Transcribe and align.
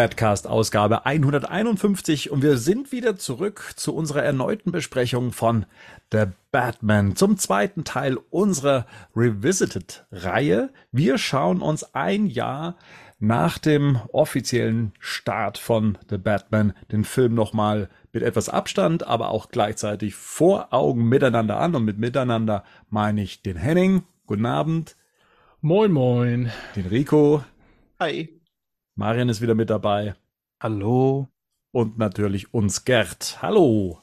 Badcast 0.00 0.46
Ausgabe 0.46 1.04
151 1.04 2.30
und 2.30 2.40
wir 2.42 2.56
sind 2.56 2.90
wieder 2.90 3.16
zurück 3.16 3.74
zu 3.76 3.94
unserer 3.94 4.22
erneuten 4.22 4.72
Besprechung 4.72 5.30
von 5.30 5.66
The 6.10 6.24
Batman 6.50 7.16
zum 7.16 7.36
zweiten 7.36 7.84
Teil 7.84 8.16
unserer 8.30 8.86
Revisited 9.14 10.06
Reihe. 10.10 10.70
Wir 10.90 11.18
schauen 11.18 11.60
uns 11.60 11.94
ein 11.94 12.24
Jahr 12.24 12.76
nach 13.18 13.58
dem 13.58 14.00
offiziellen 14.10 14.92
Start 15.00 15.58
von 15.58 15.98
The 16.08 16.16
Batman 16.16 16.72
den 16.90 17.04
Film 17.04 17.34
nochmal 17.34 17.90
mit 18.10 18.22
etwas 18.22 18.48
Abstand, 18.48 19.06
aber 19.06 19.28
auch 19.28 19.50
gleichzeitig 19.50 20.14
vor 20.14 20.72
Augen 20.72 21.10
miteinander 21.10 21.60
an 21.60 21.74
und 21.74 21.84
mit 21.84 21.98
miteinander 21.98 22.64
meine 22.88 23.22
ich 23.22 23.42
den 23.42 23.58
Henning. 23.58 24.04
Guten 24.26 24.46
Abend. 24.46 24.96
Moin, 25.60 25.92
moin. 25.92 26.50
Den 26.74 26.86
Rico. 26.86 27.44
Hi. 27.98 28.39
Marian 29.00 29.30
ist 29.30 29.40
wieder 29.40 29.54
mit 29.54 29.70
dabei. 29.70 30.14
Hallo. 30.62 31.26
Und 31.72 31.96
natürlich 31.96 32.52
uns 32.52 32.84
Gerd. 32.84 33.38
Hallo. 33.40 33.98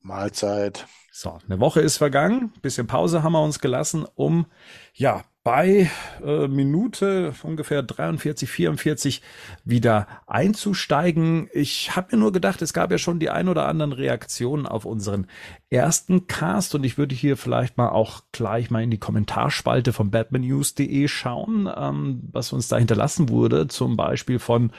Mahlzeit. 0.00 0.88
So, 1.12 1.38
eine 1.46 1.60
Woche 1.60 1.80
ist 1.80 1.98
vergangen. 1.98 2.52
Bisschen 2.60 2.88
Pause 2.88 3.22
haben 3.22 3.34
wir 3.34 3.44
uns 3.44 3.60
gelassen, 3.60 4.04
um 4.16 4.46
ja 4.94 5.22
bei 5.44 5.90
äh, 6.24 6.46
Minute 6.46 7.34
ungefähr 7.42 7.82
43, 7.82 8.48
44 8.48 9.22
wieder 9.64 10.06
einzusteigen. 10.26 11.48
Ich 11.52 11.96
habe 11.96 12.14
mir 12.14 12.20
nur 12.20 12.32
gedacht, 12.32 12.62
es 12.62 12.72
gab 12.72 12.92
ja 12.92 12.98
schon 12.98 13.18
die 13.18 13.30
ein 13.30 13.48
oder 13.48 13.66
anderen 13.66 13.92
Reaktionen 13.92 14.66
auf 14.66 14.84
unseren 14.84 15.26
ersten 15.68 16.28
Cast 16.28 16.76
und 16.76 16.84
ich 16.84 16.96
würde 16.96 17.14
hier 17.14 17.36
vielleicht 17.36 17.76
mal 17.76 17.88
auch 17.88 18.22
gleich 18.30 18.70
mal 18.70 18.84
in 18.84 18.90
die 18.90 18.98
Kommentarspalte 18.98 19.92
von 19.92 20.12
batmannews.de 20.12 21.08
schauen, 21.08 21.68
ähm, 21.76 22.20
was 22.30 22.52
uns 22.52 22.68
da 22.68 22.76
hinterlassen 22.76 23.28
wurde, 23.28 23.66
zum 23.66 23.96
Beispiel 23.96 24.38
von 24.38 24.70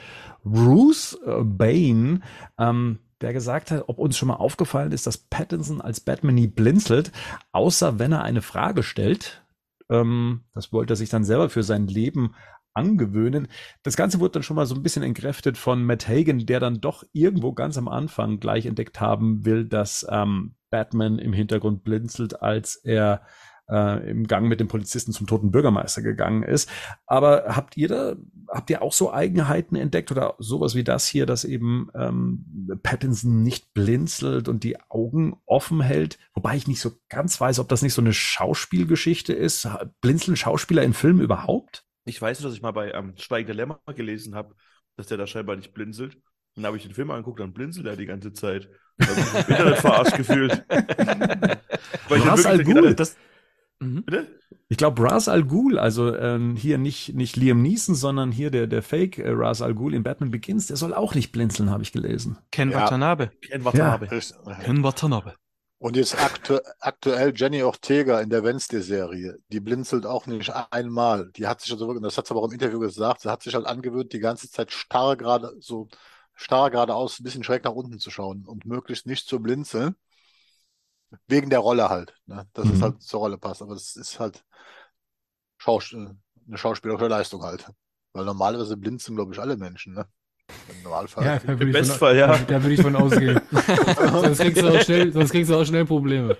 Bruce 0.44 1.18
äh, 1.26 1.42
Bain. 1.42 2.22
Ähm, 2.58 3.00
der 3.20 3.32
gesagt 3.32 3.70
hat, 3.70 3.84
ob 3.86 3.98
uns 3.98 4.18
schon 4.18 4.28
mal 4.28 4.34
aufgefallen 4.34 4.92
ist, 4.92 5.06
dass 5.06 5.16
Pattinson 5.16 5.80
als 5.80 6.00
Batman 6.00 6.34
nie 6.34 6.46
blinzelt, 6.46 7.10
außer 7.52 7.98
wenn 7.98 8.12
er 8.12 8.22
eine 8.22 8.42
Frage 8.42 8.82
stellt. 8.82 9.43
Ähm, 9.90 10.44
das 10.54 10.72
wollte 10.72 10.94
er 10.94 10.96
sich 10.96 11.10
dann 11.10 11.24
selber 11.24 11.48
für 11.48 11.62
sein 11.62 11.86
Leben 11.86 12.34
angewöhnen. 12.74 13.48
Das 13.82 13.96
Ganze 13.96 14.20
wurde 14.20 14.32
dann 14.32 14.42
schon 14.42 14.56
mal 14.56 14.66
so 14.66 14.74
ein 14.74 14.82
bisschen 14.82 15.02
entkräftet 15.02 15.56
von 15.56 15.84
Matt 15.84 16.08
Hagen, 16.08 16.44
der 16.46 16.60
dann 16.60 16.80
doch 16.80 17.04
irgendwo 17.12 17.52
ganz 17.52 17.78
am 17.78 17.88
Anfang 17.88 18.40
gleich 18.40 18.66
entdeckt 18.66 19.00
haben 19.00 19.44
will, 19.44 19.64
dass 19.64 20.06
ähm, 20.10 20.56
Batman 20.70 21.18
im 21.18 21.32
Hintergrund 21.32 21.84
blinzelt, 21.84 22.42
als 22.42 22.76
er 22.76 23.22
äh, 23.68 24.10
im 24.10 24.26
Gang 24.26 24.48
mit 24.48 24.60
dem 24.60 24.68
Polizisten 24.68 25.12
zum 25.12 25.26
toten 25.26 25.50
Bürgermeister 25.50 26.02
gegangen 26.02 26.42
ist. 26.42 26.70
Aber 27.06 27.44
habt 27.48 27.76
ihr 27.76 27.88
da, 27.88 28.16
habt 28.48 28.70
ihr 28.70 28.82
auch 28.82 28.92
so 28.92 29.12
Eigenheiten 29.12 29.76
entdeckt 29.76 30.10
oder 30.10 30.34
sowas 30.38 30.74
wie 30.74 30.84
das 30.84 31.06
hier, 31.06 31.26
dass 31.26 31.44
eben 31.44 31.88
ähm, 31.94 32.80
Pattinson 32.82 33.42
nicht 33.42 33.72
blinzelt 33.74 34.48
und 34.48 34.64
die 34.64 34.78
Augen 34.90 35.36
offen 35.46 35.80
hält? 35.80 36.18
Wobei 36.34 36.56
ich 36.56 36.68
nicht 36.68 36.80
so 36.80 36.92
ganz 37.08 37.40
weiß, 37.40 37.58
ob 37.58 37.68
das 37.68 37.82
nicht 37.82 37.94
so 37.94 38.02
eine 38.02 38.12
Schauspielgeschichte 38.12 39.32
ist. 39.32 39.68
Blinzeln 40.00 40.36
Schauspieler 40.36 40.82
in 40.82 40.92
Filmen 40.92 41.20
überhaupt? 41.20 41.84
Ich 42.04 42.20
weiß, 42.20 42.40
dass 42.40 42.54
ich 42.54 42.62
mal 42.62 42.72
bei 42.72 42.92
ähm, 42.92 43.14
Schweigen 43.16 43.46
der 43.46 43.56
Lämmer 43.56 43.80
gelesen 43.94 44.34
habe, 44.34 44.54
dass 44.96 45.06
der 45.06 45.16
da 45.16 45.26
scheinbar 45.26 45.56
nicht 45.56 45.72
blinzelt. 45.72 46.16
Und 46.56 46.62
dann 46.62 46.66
habe 46.66 46.76
ich 46.76 46.84
den 46.84 46.94
Film 46.94 47.10
angeguckt, 47.10 47.40
dann 47.40 47.52
blinzelt 47.52 47.86
er 47.86 47.96
die 47.96 48.06
ganze 48.06 48.32
Zeit. 48.32 48.68
Da 48.98 49.06
habe 49.06 49.20
ich 49.20 49.32
mich 49.32 49.34
im 49.48 49.54
Internet 49.54 49.78
verarscht 49.78 50.16
gefühlt. 50.16 50.64
Weil 52.08 52.18
ich 52.18 52.26
Ra's 52.26 52.46
al 52.46 52.64
wirklich 52.64 52.94
das, 52.94 53.16
Mhm. 53.84 54.04
bitte? 54.04 54.28
Ich 54.68 54.76
glaube, 54.76 55.02
Ras 55.02 55.28
Al 55.28 55.44
Ghul, 55.44 55.78
also 55.78 56.14
ähm, 56.16 56.56
hier 56.56 56.78
nicht, 56.78 57.14
nicht 57.14 57.36
Liam 57.36 57.62
Neeson, 57.62 57.94
sondern 57.94 58.32
hier 58.32 58.50
der, 58.50 58.66
der 58.66 58.82
Fake 58.82 59.18
äh, 59.18 59.30
Ras 59.30 59.62
Al 59.62 59.74
Ghul 59.74 59.94
in 59.94 60.02
Batman 60.02 60.30
Begins, 60.30 60.66
der 60.66 60.76
soll 60.76 60.94
auch 60.94 61.14
nicht 61.14 61.32
blinzeln, 61.32 61.70
habe 61.70 61.82
ich 61.82 61.92
gelesen. 61.92 62.38
Ken 62.50 62.70
Ja. 62.70 62.82
Watanabe. 62.82 63.30
Ken 63.42 63.64
Watanabe. 63.64 64.08
Ken 64.62 64.82
Watanabe. 64.82 65.34
Und 65.78 65.96
jetzt 65.96 66.18
aktu 66.18 66.58
aktuell 66.80 67.34
Jenny 67.36 67.62
Ortega 67.62 68.20
in 68.20 68.30
der 68.30 68.42
Wednesday-Serie. 68.42 69.36
Die 69.48 69.60
blinzelt 69.60 70.06
auch 70.06 70.26
nicht 70.26 70.50
einmal. 70.70 71.30
Die 71.36 71.46
hat 71.46 71.60
sich 71.60 71.72
also 71.72 71.86
wirklich, 71.86 72.02
das 72.02 72.16
hat 72.16 72.26
sie 72.26 72.32
aber 72.32 72.40
auch 72.40 72.46
im 72.46 72.52
Interview 72.52 72.78
gesagt, 72.78 73.20
sie 73.20 73.30
hat 73.30 73.42
sich 73.42 73.54
halt 73.54 73.66
angewöhnt, 73.66 74.12
die 74.14 74.18
ganze 74.18 74.50
Zeit 74.50 74.72
starr 74.72 75.16
gerade, 75.16 75.52
so 75.60 75.88
starr 76.34 76.70
geradeaus, 76.70 77.20
ein 77.20 77.24
bisschen 77.24 77.44
schräg 77.44 77.64
nach 77.64 77.72
unten 77.72 77.98
zu 77.98 78.10
schauen 78.10 78.44
und 78.46 78.64
möglichst 78.64 79.06
nicht 79.06 79.28
zu 79.28 79.40
blinzeln. 79.40 79.94
Wegen 81.26 81.50
der 81.50 81.60
Rolle 81.60 81.88
halt, 81.88 82.14
ne? 82.26 82.46
Dass 82.52 82.66
Mhm. 82.66 82.74
es 82.74 82.82
halt 82.82 83.02
zur 83.02 83.20
Rolle 83.20 83.38
passt. 83.38 83.62
Aber 83.62 83.74
das 83.74 83.96
ist 83.96 84.18
halt 84.20 84.44
Schaus 85.58 85.94
eine 85.94 86.58
schauspielerische 86.58 87.08
Leistung 87.08 87.42
halt. 87.42 87.66
Weil 88.12 88.24
normalerweise 88.24 88.76
blinzeln, 88.76 89.16
glaube 89.16 89.32
ich, 89.32 89.40
alle 89.40 89.56
Menschen, 89.56 89.94
ne? 89.94 90.06
Im 90.70 90.82
Normalfall. 90.82 91.24
Ja, 91.24 91.36
Im 91.36 91.72
Bestfall, 91.72 92.16
ja. 92.16 92.38
Da 92.38 92.62
würde 92.62 92.74
ich 92.74 92.80
von 92.80 92.94
ausgehen. 92.94 93.40
sonst, 94.12 94.38
kriegst 94.38 94.62
du 94.62 94.68
auch 94.68 94.80
schnell, 94.80 95.12
sonst 95.12 95.30
kriegst 95.30 95.50
du 95.50 95.56
auch 95.56 95.64
schnell 95.64 95.84
Probleme. 95.84 96.36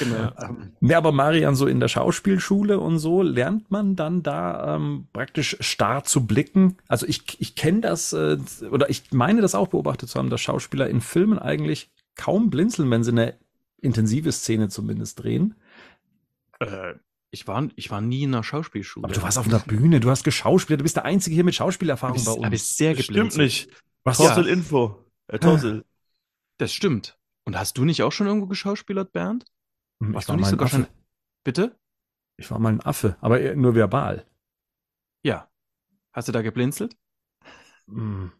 Genau. 0.00 0.30
Ähm, 0.40 0.72
Ne, 0.80 0.96
aber 0.96 1.12
Marian, 1.12 1.54
so 1.54 1.66
in 1.66 1.78
der 1.80 1.88
Schauspielschule 1.88 2.78
und 2.80 2.98
so, 2.98 3.22
lernt 3.22 3.70
man 3.70 3.96
dann 3.96 4.22
da 4.22 4.76
ähm, 4.76 5.06
praktisch 5.12 5.56
starr 5.60 6.04
zu 6.04 6.26
blicken? 6.26 6.76
Also 6.88 7.06
ich, 7.06 7.22
ich 7.40 7.54
kenne 7.54 7.80
das, 7.80 8.12
äh, 8.12 8.38
oder 8.70 8.90
ich 8.90 9.12
meine 9.12 9.40
das 9.40 9.54
auch 9.54 9.68
beobachtet 9.68 10.08
zu 10.08 10.18
haben, 10.18 10.30
dass 10.30 10.40
Schauspieler 10.40 10.88
in 10.88 11.00
Filmen 11.00 11.38
eigentlich 11.38 11.90
kaum 12.16 12.50
blinzeln, 12.50 12.90
wenn 12.90 13.04
sie 13.04 13.12
eine 13.12 13.34
intensive 13.84 14.32
Szene 14.32 14.68
zumindest 14.68 15.22
drehen. 15.22 15.54
Äh, 16.60 16.94
ich, 17.30 17.46
war, 17.46 17.68
ich 17.76 17.90
war 17.90 18.00
nie 18.00 18.22
in 18.24 18.34
einer 18.34 18.42
Schauspielschule. 18.44 19.04
Aber 19.04 19.14
du 19.14 19.22
warst 19.22 19.38
auf 19.38 19.46
einer 19.46 19.58
Bühne, 19.60 20.00
du 20.00 20.10
hast 20.10 20.24
geschauspielt, 20.24 20.80
du 20.80 20.84
bist 20.84 20.96
der 20.96 21.04
Einzige 21.04 21.34
hier 21.34 21.44
mit 21.44 21.54
Schauspielerfahrung 21.54 22.16
Hab 22.18 22.24
bei 22.24 22.32
uns. 22.32 22.44
hab 22.44 22.52
ich 22.52 22.62
sehr 22.62 22.94
Das 22.94 23.06
geblinzelt. 23.06 23.52
stimmt 23.52 23.70
nicht. 23.70 23.82
Was? 24.04 24.16
Torsel 24.18 24.46
Info. 24.48 25.04
Äh, 25.28 25.38
Torsel. 25.38 25.84
Das 26.58 26.72
stimmt. 26.72 27.18
Und 27.44 27.58
hast 27.58 27.76
du 27.78 27.84
nicht 27.84 28.02
auch 28.02 28.12
schon 28.12 28.26
irgendwo 28.26 28.46
geschauspielert, 28.46 29.12
Bernd? 29.12 29.44
Hm, 30.00 30.10
Ich 30.10 30.14
Warst 30.14 30.28
war, 30.28 30.36
du 30.36 30.40
nicht 30.40 30.44
mal 30.44 30.48
ein 30.48 30.50
sogar 30.52 30.66
Affe. 30.66 30.76
schon. 30.76 30.86
Bitte? 31.44 31.78
ich 32.36 32.50
war 32.50 32.58
mal 32.58 32.72
ein 32.72 32.80
Affe, 32.80 33.16
aber 33.20 33.54
nur 33.54 33.74
verbal. 33.76 34.26
Ja. 35.24 35.48
Hast 36.12 36.26
du 36.28 36.32
da 36.32 36.42
geblinzelt? 36.42 36.96
Hm. 37.88 38.32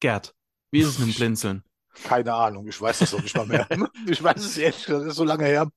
Gerd, 0.00 0.34
wie 0.70 0.80
ist 0.80 0.88
es 0.88 0.98
mit 0.98 1.08
dem 1.08 1.14
Blinzeln? 1.16 1.62
Keine 2.04 2.34
Ahnung, 2.34 2.66
ich 2.66 2.80
weiß 2.80 3.00
das 3.00 3.12
noch 3.12 3.22
nicht 3.22 3.36
mal 3.36 3.46
mehr. 3.46 3.66
Ich 4.06 4.22
weiß 4.22 4.44
es 4.44 4.58
echt, 4.58 4.88
das 4.88 5.04
ist 5.04 5.16
so 5.16 5.24
lange 5.24 5.44
her. 5.44 5.70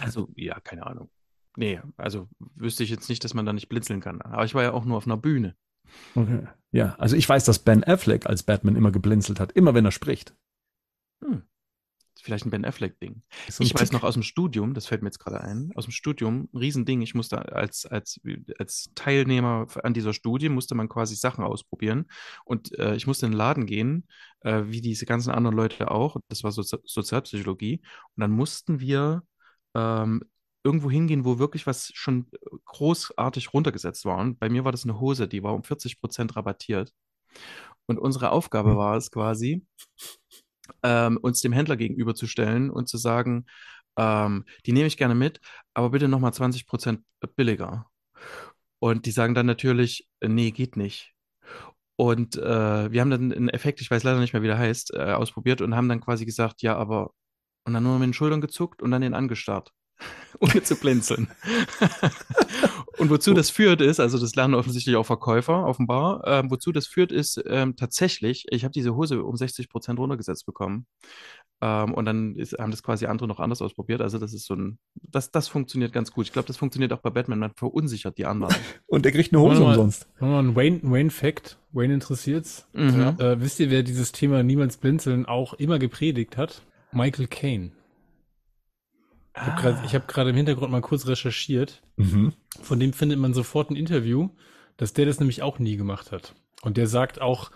Also, 0.00 0.28
ja, 0.34 0.58
keine 0.60 0.86
Ahnung. 0.86 1.10
Nee, 1.56 1.80
also 1.96 2.28
wüsste 2.38 2.84
ich 2.84 2.90
jetzt 2.90 3.08
nicht, 3.08 3.24
dass 3.24 3.34
man 3.34 3.46
da 3.46 3.52
nicht 3.52 3.68
blinzeln 3.68 4.00
kann. 4.00 4.22
Aber 4.22 4.44
ich 4.44 4.54
war 4.54 4.62
ja 4.62 4.72
auch 4.72 4.84
nur 4.84 4.96
auf 4.96 5.06
einer 5.06 5.16
Bühne. 5.16 5.56
Okay. 6.14 6.46
Ja, 6.70 6.94
also 6.98 7.16
ich 7.16 7.28
weiß, 7.28 7.44
dass 7.44 7.58
Ben 7.58 7.82
Affleck 7.82 8.26
als 8.26 8.42
Batman 8.42 8.76
immer 8.76 8.92
geblinzelt 8.92 9.40
hat, 9.40 9.52
immer 9.52 9.74
wenn 9.74 9.84
er 9.84 9.90
spricht. 9.90 10.36
Hm. 11.24 11.42
Vielleicht 12.22 12.46
ein 12.46 12.50
Ben 12.50 12.64
Affleck-Ding. 12.64 13.22
So 13.48 13.62
Ich 13.62 13.74
weiß 13.74 13.90
Tick. 13.90 13.92
noch 13.92 14.02
aus 14.02 14.14
dem 14.14 14.22
Studium, 14.22 14.74
das 14.74 14.86
fällt 14.86 15.02
mir 15.02 15.08
jetzt 15.08 15.20
gerade 15.20 15.40
ein, 15.40 15.70
aus 15.76 15.84
dem 15.84 15.92
Studium, 15.92 16.48
ein 16.52 16.58
Riesending. 16.58 17.00
Ich 17.00 17.14
musste 17.14 17.52
als, 17.52 17.86
als, 17.86 18.20
als 18.58 18.90
Teilnehmer 18.94 19.66
an 19.82 19.94
dieser 19.94 20.12
Studie, 20.12 20.48
musste 20.48 20.74
man 20.74 20.88
quasi 20.88 21.14
Sachen 21.14 21.44
ausprobieren. 21.44 22.06
Und 22.44 22.76
äh, 22.78 22.96
ich 22.96 23.06
musste 23.06 23.26
in 23.26 23.32
den 23.32 23.38
Laden 23.38 23.66
gehen, 23.66 24.06
äh, 24.40 24.62
wie 24.66 24.80
diese 24.80 25.06
ganzen 25.06 25.30
anderen 25.30 25.56
Leute 25.56 25.90
auch. 25.90 26.16
Das 26.28 26.42
war 26.42 26.52
Sozi 26.52 26.76
Sozialpsychologie. 26.84 27.80
Und 28.16 28.20
dann 28.20 28.32
mussten 28.32 28.80
wir 28.80 29.22
ähm, 29.74 30.22
irgendwo 30.64 30.90
hingehen, 30.90 31.24
wo 31.24 31.38
wirklich 31.38 31.66
was 31.66 31.90
schon 31.94 32.26
großartig 32.64 33.52
runtergesetzt 33.54 34.04
war. 34.04 34.18
Und 34.18 34.38
bei 34.38 34.48
mir 34.48 34.64
war 34.64 34.72
das 34.72 34.84
eine 34.84 35.00
Hose, 35.00 35.28
die 35.28 35.42
war 35.42 35.54
um 35.54 35.62
40 35.62 36.00
Prozent 36.00 36.36
rabattiert. 36.36 36.92
Und 37.86 37.98
unsere 37.98 38.32
Aufgabe 38.32 38.76
war 38.76 38.96
es 38.96 39.10
quasi, 39.10 39.64
ähm, 40.82 41.18
uns 41.18 41.40
dem 41.40 41.52
Händler 41.52 41.76
gegenüberzustellen 41.76 42.70
und 42.70 42.88
zu 42.88 42.98
sagen, 42.98 43.46
ähm, 43.96 44.44
die 44.66 44.72
nehme 44.72 44.86
ich 44.86 44.96
gerne 44.96 45.14
mit, 45.14 45.40
aber 45.74 45.90
bitte 45.90 46.08
nochmal 46.08 46.32
20 46.32 46.66
Prozent 46.66 47.02
billiger. 47.36 47.86
Und 48.80 49.06
die 49.06 49.10
sagen 49.10 49.34
dann 49.34 49.46
natürlich, 49.46 50.08
nee, 50.24 50.50
geht 50.52 50.76
nicht. 50.76 51.14
Und 51.96 52.36
äh, 52.36 52.92
wir 52.92 53.00
haben 53.00 53.10
dann 53.10 53.32
einen 53.32 53.48
Effekt, 53.48 53.80
ich 53.80 53.90
weiß 53.90 54.04
leider 54.04 54.20
nicht 54.20 54.32
mehr, 54.32 54.42
wie 54.42 54.46
der 54.46 54.58
heißt, 54.58 54.94
äh, 54.94 55.12
ausprobiert 55.12 55.60
und 55.60 55.74
haben 55.74 55.88
dann 55.88 56.00
quasi 56.00 56.24
gesagt, 56.24 56.62
ja, 56.62 56.76
aber, 56.76 57.10
und 57.64 57.74
dann 57.74 57.82
nur 57.82 57.98
mit 57.98 58.06
den 58.06 58.14
Schultern 58.14 58.40
gezuckt 58.40 58.82
und 58.82 58.92
dann 58.92 59.02
den 59.02 59.14
angestarrt, 59.14 59.72
ohne 60.40 60.62
zu 60.62 60.76
blinzeln. 60.76 61.28
und 62.98 63.10
wozu 63.10 63.34
das 63.34 63.50
führt 63.50 63.80
ist, 63.80 64.00
also 64.00 64.18
das 64.18 64.34
lernen 64.34 64.54
offensichtlich 64.54 64.96
auch 64.96 65.06
Verkäufer 65.06 65.66
offenbar, 65.66 66.22
ähm, 66.26 66.50
wozu 66.50 66.72
das 66.72 66.86
führt 66.86 67.12
ist 67.12 67.42
ähm, 67.46 67.76
tatsächlich, 67.76 68.46
ich 68.50 68.64
habe 68.64 68.72
diese 68.72 68.94
Hose 68.94 69.22
um 69.22 69.36
60 69.36 69.68
Prozent 69.68 69.98
runtergesetzt 69.98 70.46
bekommen. 70.46 70.86
Ähm, 71.60 71.94
und 71.94 72.04
dann 72.04 72.36
ist, 72.36 72.56
haben 72.58 72.70
das 72.70 72.82
quasi 72.82 73.06
andere 73.06 73.26
noch 73.26 73.40
anders 73.40 73.62
ausprobiert. 73.62 74.00
Also 74.00 74.18
das 74.18 74.32
ist 74.32 74.46
so 74.46 74.54
ein, 74.54 74.78
das, 74.94 75.30
das 75.30 75.48
funktioniert 75.48 75.92
ganz 75.92 76.12
gut. 76.12 76.26
Ich 76.26 76.32
glaube, 76.32 76.46
das 76.46 76.56
funktioniert 76.56 76.92
auch 76.92 77.00
bei 77.00 77.10
Batman. 77.10 77.40
Man 77.40 77.52
verunsichert 77.56 78.16
die 78.18 78.26
anderen. 78.26 78.54
Und 78.86 79.04
der 79.04 79.12
kriegt 79.12 79.32
eine 79.32 79.42
Hose 79.42 79.60
mal. 79.60 79.70
umsonst. 79.70 80.08
Nochmal 80.20 80.44
ein 80.44 80.56
Wayne, 80.56 80.80
Wayne 80.82 81.10
Fact. 81.10 81.58
Wayne 81.72 81.94
interessiert's. 81.94 82.66
Mhm. 82.72 83.16
Äh, 83.18 83.40
wisst 83.40 83.60
ihr, 83.60 83.70
wer 83.70 83.82
dieses 83.82 84.12
Thema 84.12 84.42
niemals 84.42 84.76
blinzeln 84.76 85.26
auch 85.26 85.54
immer 85.54 85.78
gepredigt 85.78 86.36
hat? 86.36 86.62
Michael 86.92 87.26
Caine. 87.26 87.72
Ich 89.42 89.94
habe 89.94 90.06
gerade 90.06 90.26
hab 90.26 90.26
im 90.26 90.36
Hintergrund 90.36 90.70
mal 90.70 90.80
kurz 90.80 91.06
recherchiert. 91.06 91.82
Mhm. 91.96 92.32
Von 92.62 92.80
dem 92.80 92.92
findet 92.92 93.18
man 93.18 93.34
sofort 93.34 93.70
ein 93.70 93.76
Interview, 93.76 94.30
dass 94.76 94.92
der 94.92 95.06
das 95.06 95.20
nämlich 95.20 95.42
auch 95.42 95.58
nie 95.58 95.76
gemacht 95.76 96.12
hat. 96.12 96.34
Und 96.62 96.76
der 96.76 96.86
sagt 96.86 97.20
auch, 97.20 97.50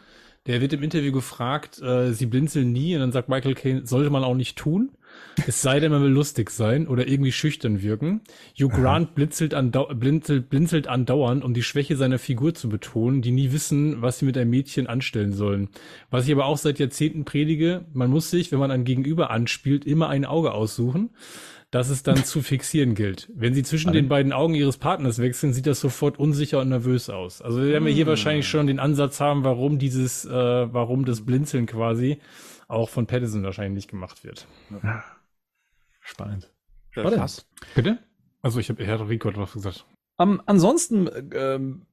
Der 0.46 0.60
wird 0.60 0.72
im 0.72 0.82
Interview 0.82 1.12
gefragt, 1.12 1.80
äh, 1.80 2.12
sie 2.12 2.26
blinzeln 2.26 2.72
nie 2.72 2.94
und 2.96 3.00
dann 3.00 3.12
sagt 3.12 3.28
Michael 3.28 3.54
Caine, 3.54 3.86
sollte 3.86 4.10
man 4.10 4.24
auch 4.24 4.34
nicht 4.34 4.58
tun. 4.58 4.90
Es 5.46 5.62
sei 5.62 5.78
denn, 5.78 5.92
man 5.92 6.02
will 6.02 6.10
lustig 6.10 6.50
sein 6.50 6.88
oder 6.88 7.06
irgendwie 7.06 7.30
schüchtern 7.30 7.80
wirken. 7.80 8.22
Hugh 8.58 8.74
Grant 8.74 9.14
blinzelt, 9.14 9.54
andau 9.54 9.86
blinzelt, 9.94 10.48
blinzelt 10.48 10.88
andauernd, 10.88 11.44
um 11.44 11.54
die 11.54 11.62
Schwäche 11.62 11.96
seiner 11.96 12.18
Figur 12.18 12.54
zu 12.54 12.68
betonen, 12.68 13.22
die 13.22 13.30
nie 13.30 13.52
wissen, 13.52 14.02
was 14.02 14.18
sie 14.18 14.24
mit 14.24 14.36
einem 14.36 14.50
Mädchen 14.50 14.88
anstellen 14.88 15.32
sollen. 15.32 15.68
Was 16.10 16.26
ich 16.26 16.32
aber 16.32 16.46
auch 16.46 16.58
seit 16.58 16.80
Jahrzehnten 16.80 17.24
predige, 17.24 17.84
man 17.92 18.10
muss 18.10 18.30
sich, 18.30 18.50
wenn 18.50 18.58
man 18.58 18.72
ein 18.72 18.84
Gegenüber 18.84 19.30
anspielt, 19.30 19.84
immer 19.84 20.08
ein 20.08 20.24
Auge 20.24 20.52
aussuchen 20.52 21.10
dass 21.72 21.88
es 21.88 22.02
dann 22.02 22.22
zu 22.22 22.42
fixieren 22.42 22.94
gilt. 22.94 23.30
Wenn 23.34 23.54
sie 23.54 23.62
zwischen 23.62 23.92
den 23.92 24.06
beiden 24.06 24.32
Augen 24.32 24.54
ihres 24.54 24.76
Partners 24.76 25.18
wechseln, 25.18 25.54
sieht 25.54 25.66
das 25.66 25.80
sofort 25.80 26.18
unsicher 26.18 26.60
und 26.60 26.68
nervös 26.68 27.08
aus. 27.08 27.40
Also 27.40 27.62
werden 27.62 27.86
wir 27.86 27.92
hier 27.92 28.06
wahrscheinlich 28.06 28.46
schon 28.46 28.66
den 28.66 28.78
Ansatz 28.78 29.20
haben, 29.20 29.42
warum 29.42 29.78
dieses, 29.78 30.26
äh, 30.26 30.30
warum 30.30 31.06
das 31.06 31.24
Blinzeln 31.24 31.64
quasi 31.64 32.20
auch 32.68 32.90
von 32.90 33.06
Patterson 33.06 33.42
wahrscheinlich 33.42 33.74
nicht 33.74 33.90
gemacht 33.90 34.22
wird. 34.22 34.46
Spannend. 36.00 36.52
Ja, 36.94 37.04
Warte. 37.04 37.42
Bitte? 37.74 37.98
Also 38.42 38.60
ich 38.60 38.68
habe, 38.68 38.84
er 38.84 38.92
hat 38.92 39.08
Rico 39.08 39.30
etwas 39.30 39.54
gesagt. 39.54 39.86
Ähm, 40.18 40.42
ansonsten 40.44 41.08
ähm, 41.32 41.86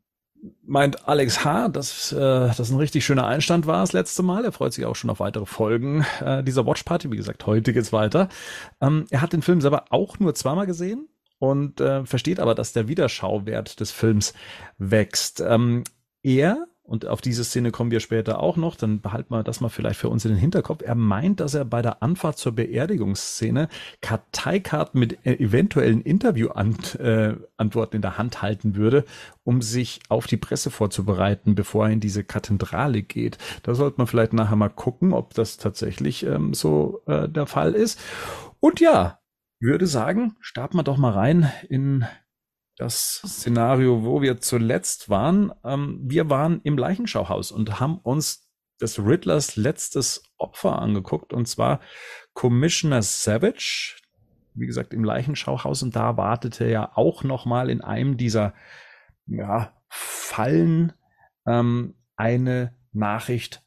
meint 0.66 1.08
Alex 1.08 1.44
H., 1.44 1.70
dass 1.70 2.12
äh, 2.12 2.18
das 2.18 2.70
ein 2.70 2.78
richtig 2.78 3.06
schöner 3.06 3.28
Einstand 3.28 3.68
war 3.68 3.82
das 3.82 3.94
letzte 3.94 4.24
Mal. 4.24 4.46
Er 4.46 4.52
freut 4.52 4.74
sich 4.74 4.86
auch 4.86 4.96
schon 4.96 5.10
auf 5.10 5.20
weitere 5.20 5.46
Folgen 5.46 6.06
äh, 6.22 6.44
dieser 6.44 6.66
Watch 6.66 6.84
Party. 6.84 7.12
Wie 7.12 7.18
gesagt, 7.18 7.46
heute 7.46 7.74
geht's 7.74 7.92
weiter. 7.92 8.30
Ähm, 8.82 9.06
er 9.10 9.22
hat 9.22 9.34
den 9.34 9.42
Film 9.42 9.62
selber 9.62 9.86
auch 9.90 10.20
nur 10.20 10.36
zweimal 10.36 10.66
gesehen 10.66 11.08
und 11.40 11.82
äh, 11.82 12.06
versteht 12.06 12.40
aber, 12.40 12.56
dass 12.56 12.74
der 12.74 12.88
Wiederschauwert 12.88 13.80
des 13.80 13.92
Films 13.92 14.34
wächst. 14.78 15.42
Ähm, 15.42 15.84
er 16.22 16.68
und 16.90 17.06
auf 17.06 17.22
diese 17.22 17.44
Szene 17.44 17.70
kommen 17.70 17.92
wir 17.92 18.00
später 18.00 18.42
auch 18.42 18.58
noch, 18.58 18.76
dann 18.76 19.00
behalten 19.00 19.32
wir 19.32 19.44
das 19.44 19.62
mal 19.62 19.70
vielleicht 19.70 20.00
für 20.00 20.10
uns 20.10 20.26
in 20.26 20.32
den 20.32 20.40
Hinterkopf. 20.40 20.82
Er 20.82 20.96
meint, 20.96 21.40
dass 21.40 21.54
er 21.54 21.64
bei 21.64 21.84
der 21.84 22.02
Anfahrt 22.02 22.40
zur 22.40 22.54
Beerdigungsszene 22.54 23.70
Karteikarten 24.02 25.00
mit 25.00 25.24
äh, 25.24 25.34
eventuellen 25.36 26.02
Interviewantworten 26.02 27.96
in 27.96 28.02
der 28.02 28.18
Hand 28.18 28.42
halten 28.42 28.76
würde, 28.76 29.06
um 29.44 29.62
sich 29.62 30.00
auf 30.10 30.26
die 30.26 30.38
Presse 30.38 30.72
vorzubereiten, 30.72 31.54
bevor 31.54 31.86
er 31.86 31.94
in 31.94 32.00
diese 32.00 32.24
Kathedrale 32.24 33.04
geht. 33.04 33.38
Da 33.62 33.76
sollte 33.76 34.00
man 34.00 34.08
vielleicht 34.08 34.34
nachher 34.34 34.56
mal 34.56 34.70
gucken, 34.70 35.14
ob 35.14 35.36
das 35.36 35.58
tatsächlich 35.58 36.26
ähm, 36.26 36.56
so 36.56 37.04
äh, 37.06 37.30
der 37.30 37.46
Fall 37.46 37.74
ist. 37.74 38.00
Und 38.60 38.80
ja, 38.80 39.20
würde 39.60 39.86
sagen, 39.86 40.38
starten 40.40 40.78
wir 40.78 40.84
doch 40.84 40.98
mal 40.98 41.12
rein 41.12 41.52
in 41.70 42.06
das 42.80 43.22
Szenario, 43.26 44.04
wo 44.04 44.22
wir 44.22 44.40
zuletzt 44.40 45.10
waren. 45.10 45.52
Ähm, 45.66 46.00
wir 46.02 46.30
waren 46.30 46.62
im 46.64 46.78
Leichenschauhaus 46.78 47.52
und 47.52 47.80
haben 47.80 47.98
uns 47.98 48.50
des 48.82 48.98
Riddlers 49.00 49.58
letztes 49.58 50.24
Opfer 50.38 50.82
angeguckt, 50.82 51.34
und 51.34 51.46
zwar 51.46 51.82
Commissioner 52.34 53.02
Savage. 53.02 53.98
Wie 54.54 54.66
gesagt, 54.66 54.94
im 54.94 55.04
Leichenschauhaus 55.04 55.84
und 55.84 55.96
da 55.96 56.16
wartete 56.16 56.64
er 56.64 56.98
auch 56.98 57.24
noch 57.24 57.46
mal 57.46 57.70
in 57.70 57.82
einem 57.82 58.16
dieser 58.16 58.54
ja, 59.26 59.74
Fallen 59.90 60.94
ähm, 61.46 61.96
eine 62.16 62.74
Nachricht 62.94 63.62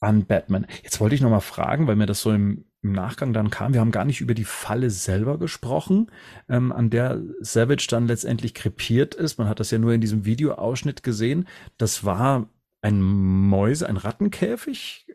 an 0.00 0.26
Batman. 0.26 0.66
Jetzt 0.82 1.00
wollte 1.00 1.14
ich 1.14 1.20
noch 1.20 1.30
mal 1.30 1.40
fragen, 1.40 1.86
weil 1.86 1.96
mir 1.96 2.06
das 2.06 2.20
so 2.20 2.30
im, 2.32 2.64
im 2.82 2.92
Nachgang 2.92 3.32
dann 3.32 3.50
kam, 3.50 3.72
wir 3.74 3.80
haben 3.80 3.90
gar 3.90 4.04
nicht 4.04 4.20
über 4.20 4.34
die 4.34 4.44
Falle 4.44 4.90
selber 4.90 5.38
gesprochen, 5.38 6.10
ähm, 6.48 6.72
an 6.72 6.90
der 6.90 7.20
Savage 7.40 7.86
dann 7.90 8.06
letztendlich 8.06 8.54
krepiert 8.54 9.14
ist. 9.14 9.38
Man 9.38 9.48
hat 9.48 9.60
das 9.60 9.70
ja 9.70 9.78
nur 9.78 9.92
in 9.92 10.00
diesem 10.00 10.24
Videoausschnitt 10.24 11.02
gesehen. 11.02 11.48
Das 11.78 12.04
war 12.04 12.48
ein 12.80 13.02
Mäuse, 13.02 13.88
ein 13.88 13.96
Rattenkäfig 13.96 15.06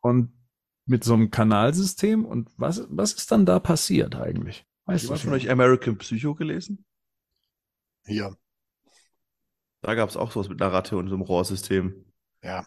und 0.00 0.32
mit 0.86 1.04
so 1.04 1.14
einem 1.14 1.30
Kanalsystem. 1.30 2.24
Und 2.24 2.50
was, 2.56 2.86
was 2.90 3.12
ist 3.14 3.32
dann 3.32 3.44
da 3.46 3.58
passiert 3.58 4.14
eigentlich? 4.16 4.64
Weißt 4.86 5.04
Jemand 5.04 5.18
du 5.18 5.28
von 5.28 5.30
schon? 5.30 5.32
euch 5.32 5.50
American 5.50 5.98
Psycho 5.98 6.34
gelesen? 6.34 6.84
Hier. 8.06 8.36
Da 9.82 9.94
gab 9.96 10.08
es 10.08 10.16
auch 10.16 10.30
sowas 10.30 10.48
mit 10.48 10.62
einer 10.62 10.72
Ratte 10.72 10.96
und 10.96 11.08
so 11.08 11.14
einem 11.16 11.22
Rohrsystem. 11.22 12.04
Ja. 12.42 12.64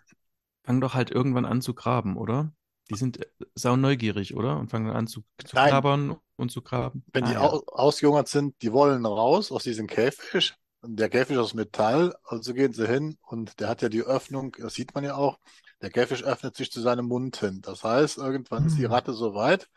Fangen 0.64 0.82
doch 0.82 0.94
halt 0.94 1.12
irgendwann 1.12 1.46
an 1.46 1.62
zu 1.62 1.74
graben, 1.74 2.18
oder? 2.18 2.54
Die 2.90 2.96
sind 2.96 3.20
äh, 3.20 3.26
sau 3.56 3.76
neugierig, 3.76 4.36
oder? 4.36 4.58
Und 4.60 4.70
fangen 4.70 4.88
dann 4.88 4.96
an 4.96 5.08
zu, 5.08 5.24
zu 5.46 5.56
Nein. 5.56 5.58
knabbern 5.58 6.18
und 6.36 6.52
zu 6.52 6.62
graben. 6.62 7.04
Wenn 7.14 7.26
die 7.26 7.36
Ah, 7.36 7.40
ja. 7.40 7.54
au 7.54 7.64
ausgehungert 7.68 8.28
sind, 8.28 8.62
die 8.62 8.74
wollen 8.74 9.06
raus 9.06 9.52
aus 9.52 9.64
diesem 9.64 9.88
Käfig. 9.88 10.54
Und 10.82 10.98
der 10.98 11.10
Käfig 11.10 11.36
ist 11.36 11.42
aus 11.42 11.54
Metall, 11.54 12.16
also 12.24 12.54
gehen 12.56 12.74
sie 12.74 12.88
hin 12.88 13.18
und 13.22 13.60
der 13.60 13.70
hat 13.70 13.84
ja 13.84 13.90
die 13.90 14.02
Öffnung, 14.02 14.56
das 14.58 14.74
sieht 14.74 14.96
man 14.96 15.04
ja 15.04 15.14
auch, 15.16 15.38
der 15.82 15.92
Käfig 15.92 16.24
öffnet 16.24 16.56
sich 16.56 16.72
zu 16.72 16.82
seinem 16.82 17.06
Mund 17.06 17.38
hin. 17.38 17.62
Das 17.62 17.84
heißt, 17.84 18.18
irgendwann 18.18 18.66
ist 18.66 18.78
die 18.80 18.86
Hm. 18.86 18.92
Ratte 18.92 19.14
so 19.14 19.36
weit 19.36 19.70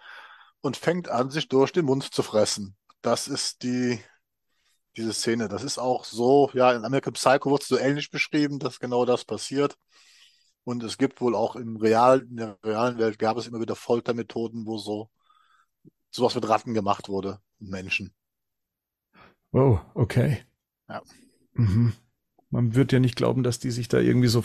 und 0.62 0.76
fängt 0.78 1.08
an, 1.10 1.30
sich 1.30 1.48
durch 1.48 1.72
den 1.72 1.84
Mund 1.86 2.04
zu 2.14 2.22
fressen. 2.22 2.76
Das 3.02 3.28
ist 3.28 3.62
die, 3.64 4.00
diese 4.96 5.12
Szene. 5.12 5.48
Das 5.48 5.64
ist 5.64 5.78
auch 5.78 6.04
so, 6.04 6.50
ja, 6.54 6.72
in 6.72 6.84
American 6.84 7.14
Psycho 7.14 7.50
wird 7.50 7.62
es 7.62 7.68
so 7.68 7.78
ähnlich 7.78 8.10
beschrieben, 8.10 8.58
dass 8.58 8.80
genau 8.80 9.04
das 9.04 9.24
passiert. 9.24 9.76
Und 10.64 10.82
es 10.82 10.98
gibt 10.98 11.20
wohl 11.20 11.34
auch 11.34 11.56
im 11.56 11.76
real, 11.76 12.20
in 12.20 12.36
der 12.36 12.58
realen 12.64 12.98
Welt 12.98 13.18
gab 13.18 13.36
es 13.36 13.46
immer 13.46 13.60
wieder 13.60 13.76
Foltermethoden, 13.76 14.66
wo 14.66 14.78
so 14.78 15.10
sowas 16.10 16.34
mit 16.34 16.48
Ratten 16.48 16.74
gemacht 16.74 17.08
wurde 17.08 17.40
und 17.60 17.70
Menschen. 17.70 18.14
Oh, 19.52 19.78
okay. 19.94 20.38
Ja. 20.88 21.02
Mhm. 21.52 21.92
Man 22.50 22.74
wird 22.74 22.92
ja 22.92 23.00
nicht 23.00 23.16
glauben, 23.16 23.42
dass 23.42 23.58
die 23.58 23.70
sich 23.70 23.88
da 23.88 23.98
irgendwie 23.98 24.28
so 24.28 24.42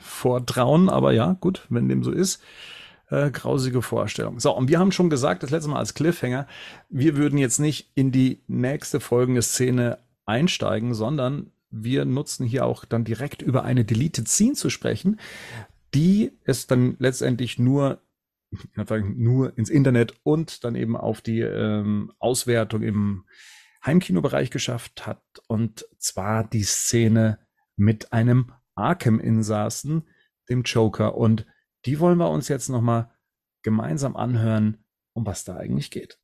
vortrauen, 0.00 0.88
aber 0.88 1.12
ja, 1.12 1.36
gut, 1.40 1.66
wenn 1.68 1.88
dem 1.88 2.02
so 2.02 2.10
ist. 2.10 2.42
Äh, 3.10 3.30
grausige 3.30 3.82
Vorstellung. 3.82 4.40
So, 4.40 4.56
und 4.56 4.68
wir 4.68 4.78
haben 4.78 4.90
schon 4.90 5.10
gesagt, 5.10 5.42
das 5.42 5.50
letzte 5.50 5.68
Mal 5.68 5.78
als 5.78 5.92
Cliffhanger, 5.92 6.48
wir 6.88 7.16
würden 7.16 7.38
jetzt 7.38 7.58
nicht 7.58 7.90
in 7.94 8.10
die 8.10 8.42
nächste 8.46 9.00
folgende 9.00 9.42
Szene 9.42 9.98
einsteigen, 10.24 10.94
sondern 10.94 11.52
wir 11.74 12.04
nutzen 12.04 12.46
hier 12.46 12.64
auch 12.64 12.84
dann 12.84 13.04
direkt 13.04 13.42
über 13.42 13.64
eine 13.64 13.84
Deleted 13.84 14.28
Scene 14.28 14.54
zu 14.54 14.70
sprechen, 14.70 15.18
die 15.92 16.32
es 16.44 16.66
dann 16.66 16.96
letztendlich 16.98 17.58
nur 17.58 18.00
nur 19.02 19.58
ins 19.58 19.68
Internet 19.68 20.14
und 20.22 20.62
dann 20.62 20.76
eben 20.76 20.96
auf 20.96 21.20
die 21.20 21.40
ähm, 21.40 22.12
Auswertung 22.20 22.82
im 22.82 23.24
Heimkinobereich 23.84 24.50
geschafft 24.50 25.06
hat. 25.08 25.24
Und 25.48 25.84
zwar 25.98 26.44
die 26.44 26.62
Szene 26.62 27.40
mit 27.74 28.12
einem 28.12 28.52
Arkham-Insassen, 28.76 30.08
dem 30.48 30.62
Joker. 30.62 31.16
Und 31.16 31.46
die 31.84 31.98
wollen 31.98 32.18
wir 32.18 32.30
uns 32.30 32.46
jetzt 32.46 32.68
nochmal 32.68 33.10
gemeinsam 33.62 34.14
anhören, 34.14 34.84
um 35.14 35.26
was 35.26 35.42
da 35.42 35.56
eigentlich 35.56 35.90
geht. 35.90 36.18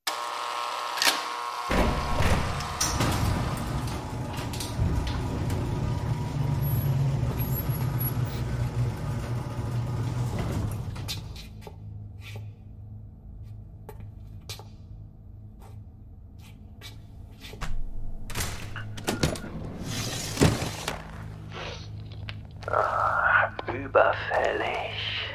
Überfällig. 23.73 25.35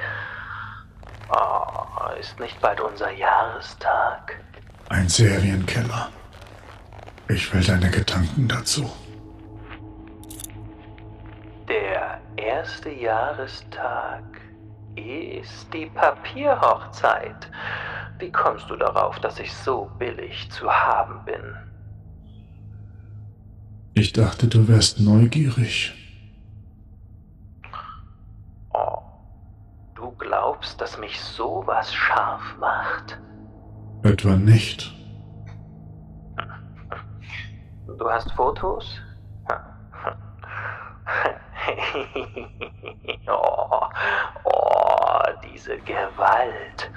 Oh, 1.30 2.10
ist 2.20 2.40
nicht 2.40 2.60
bald 2.62 2.80
unser 2.80 3.12
Jahrestag? 3.12 4.40
Ein 5.06 5.10
Serienkiller. 5.10 6.10
Ich 7.28 7.54
will 7.54 7.64
deine 7.64 7.92
Gedanken 7.92 8.48
dazu. 8.48 8.92
Der 11.70 12.20
erste 12.38 12.90
Jahrestag 12.90 14.24
ist 14.96 15.72
die 15.72 15.86
Papierhochzeit. 15.86 17.52
Wie 18.18 18.32
kommst 18.32 18.68
du 18.72 18.76
darauf, 18.78 19.20
dass 19.20 19.38
ich 19.38 19.54
so 19.54 19.92
billig 20.00 20.50
zu 20.50 20.72
haben 20.72 21.24
bin? 21.24 21.56
Ich 23.94 24.12
dachte, 24.12 24.48
du 24.48 24.68
wärst 24.68 25.00
neugierig. 25.00 25.94
Oh, 28.74 29.04
du 29.94 30.10
glaubst, 30.18 30.82
dass 30.82 30.98
mich 30.98 31.22
sowas 31.22 31.94
scharf 31.94 32.58
macht? 32.60 33.20
Etwa 34.06 34.36
nicht. 34.36 34.94
Du 37.98 38.08
hast 38.08 38.32
Fotos? 38.34 39.02
oh, 43.28 43.82
oh, 44.44 45.24
diese 45.44 45.80
Gewalt. 45.80 46.92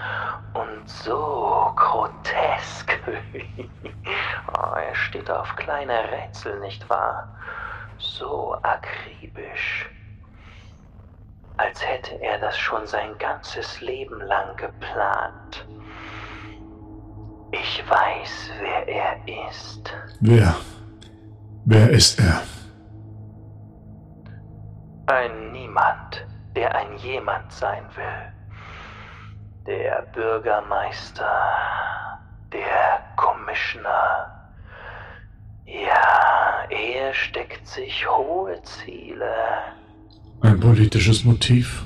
Und 0.53 0.87
so 0.87 1.73
grotesk. 1.77 3.01
oh, 4.59 4.75
er 4.77 4.95
steht 4.95 5.31
auf 5.31 5.57
kleine 5.57 6.11
Rätsel, 6.11 6.61
nicht 6.61 6.91
wahr? 6.91 7.35
So 7.97 8.55
akribisch. 8.63 9.89
als 11.59 11.85
hätte 11.85 12.15
er 12.23 12.39
das 12.39 12.57
schon 12.57 12.87
sein 12.87 13.19
ganzes 13.19 13.81
Leben 13.81 14.21
lang 14.21 14.57
geplant. 14.57 15.67
Ich 17.51 17.83
weiß, 17.89 18.51
wer 18.61 18.89
er 18.89 19.49
ist. 19.49 19.91
Wer? 20.21 20.55
Wer 21.65 21.91
ist 21.91 22.19
er? 22.21 22.43
Ein 25.07 25.53
Niemand, 25.53 26.27
der 26.55 26.75
ein 26.75 26.97
Jemand 26.99 27.51
sein 27.51 27.85
will. 27.95 28.33
Der 29.67 30.03
Bürgermeister, 30.13 31.31
der 32.53 33.01
Commissioner. 33.17 34.53
Ja, 35.65 36.65
er 36.71 37.13
steckt 37.15 37.67
sich 37.67 38.07
hohe 38.09 38.63
Ziele. 38.63 39.35
Ein 40.43 40.61
politisches 40.61 41.25
Motiv? 41.25 41.85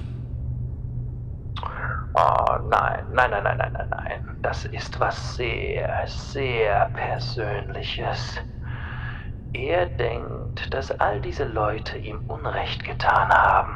Oh 2.14 2.59
nein, 2.69 3.04
nein, 3.12 3.31
nein, 3.31 3.42
nein, 3.42 3.59
nein, 3.59 3.73
nein, 3.73 3.88
nein. 3.90 4.32
Das 4.43 4.65
ist 4.65 4.99
was 4.99 5.37
sehr, 5.37 6.05
sehr 6.07 6.91
Persönliches. 6.95 8.39
Er 9.53 9.87
denkt, 9.87 10.75
dass 10.75 10.91
all 10.91 11.21
diese 11.21 11.45
Leute 11.45 11.97
ihm 11.99 12.19
Unrecht 12.29 12.83
getan 12.83 13.29
haben. 13.29 13.73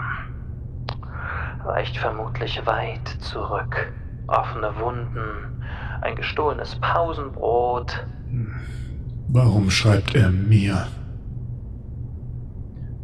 Reicht 1.64 1.96
vermutlich 1.96 2.64
weit 2.66 3.06
zurück. 3.20 3.92
Offene 4.26 4.76
Wunden, 4.80 5.62
ein 6.00 6.16
gestohlenes 6.16 6.74
Pausenbrot. 6.80 8.04
Warum 9.28 9.70
schreibt 9.70 10.16
er 10.16 10.30
mir? 10.30 10.88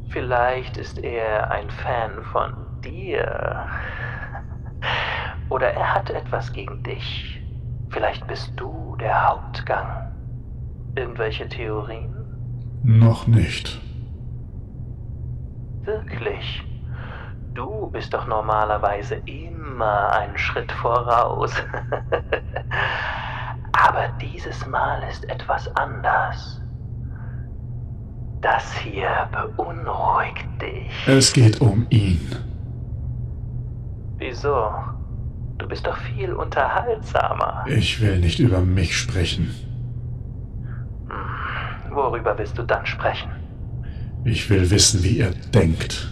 Vielleicht 0.09 0.77
ist 0.77 0.99
er 0.99 1.51
ein 1.51 1.71
Fan 1.71 2.25
von 2.33 2.55
dir. 2.83 3.67
Oder 5.49 5.73
er 5.75 5.95
hat 5.95 6.11
etwas 6.11 6.53
gegen 6.53 6.83
dich. 6.83 7.42
Vielleicht 7.93 8.27
bist 8.27 8.53
du 8.57 8.97
der 8.99 9.29
Hauptgang. 9.29 10.13
Irgendwelche 10.95 11.49
Theorien? 11.49 12.15
Noch 12.83 13.27
nicht. 13.27 13.81
Wirklich? 15.85 16.65
Du 17.55 17.91
bist 17.91 18.15
doch 18.15 18.27
normalerweise 18.27 19.17
immer 19.27 20.11
einen 20.13 20.39
Schritt 20.39 20.73
voraus. 20.73 21.53
Aber 23.73 24.09
dieses 24.21 24.67
Mal 24.67 25.03
ist 25.11 25.29
etwas 25.29 25.69
anders. 25.77 26.61
Das 28.41 28.73
hier 28.79 29.29
beunruhigt 29.31 30.47
dich. 30.61 30.91
Es 31.07 31.33
geht 31.33 31.61
um 31.61 31.87
ihn. 31.91 32.21
Wieso? 34.17 34.71
Du 35.59 35.69
bist 35.69 35.87
doch 35.87 35.97
viel 35.97 36.33
unterhaltsamer. 36.33 37.65
Ich 37.67 38.01
will 38.01 38.19
nicht 38.19 38.39
über 38.41 38.61
mich 38.61 38.97
sprechen. 38.97 39.55
Hm, 41.09 41.95
Worüber 41.95 42.37
willst 42.39 42.59
du 42.59 42.63
dann 42.63 42.85
sprechen? 42.87 43.31
Ich 44.25 44.49
will 44.51 44.71
wissen, 44.71 45.03
wie 45.03 45.19
er 45.21 45.31
denkt. 45.55 46.11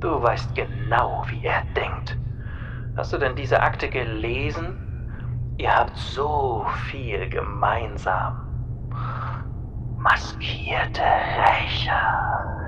Du 0.00 0.22
weißt 0.22 0.54
genau, 0.54 1.24
wie 1.28 1.44
er 1.44 1.62
denkt. 1.74 2.16
Hast 2.96 3.12
du 3.12 3.18
denn 3.18 3.34
diese 3.36 3.60
Akte 3.62 3.88
gelesen? 3.88 4.76
Ihr 5.58 5.74
habt 5.74 5.96
so 5.96 6.66
viel 6.90 7.28
gemeinsam. 7.30 8.34
Maskierte 9.98 11.00
Rächer. 11.02 12.65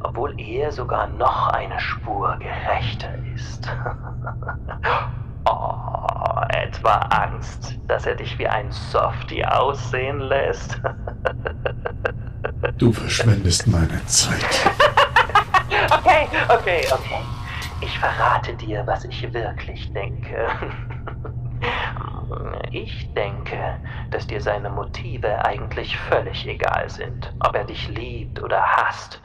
Obwohl 0.00 0.34
er 0.38 0.72
sogar 0.72 1.06
noch 1.06 1.48
eine 1.48 1.78
Spur 1.78 2.36
gerechter 2.38 3.10
ist. 3.34 3.68
Oh, 5.46 6.42
etwa 6.50 6.96
Angst, 6.96 7.80
dass 7.86 8.04
er 8.06 8.14
dich 8.14 8.38
wie 8.38 8.46
ein 8.46 8.70
Softie 8.70 9.44
aussehen 9.44 10.20
lässt. 10.20 10.80
Du 12.78 12.92
verschwendest 12.92 13.66
meine 13.66 14.04
Zeit. 14.06 14.44
Okay, 15.92 16.28
okay, 16.48 16.86
okay. 16.92 17.22
Ich 17.80 17.98
verrate 17.98 18.54
dir, 18.54 18.86
was 18.86 19.04
ich 19.04 19.32
wirklich 19.32 19.92
denke. 19.92 20.48
Ich 22.70 23.12
denke, 23.14 23.58
dass 24.10 24.26
dir 24.26 24.40
seine 24.40 24.70
Motive 24.70 25.44
eigentlich 25.44 25.96
völlig 25.96 26.46
egal 26.46 26.88
sind, 26.88 27.34
ob 27.40 27.54
er 27.54 27.64
dich 27.64 27.88
liebt 27.88 28.42
oder 28.42 28.62
hasst. 28.62 29.20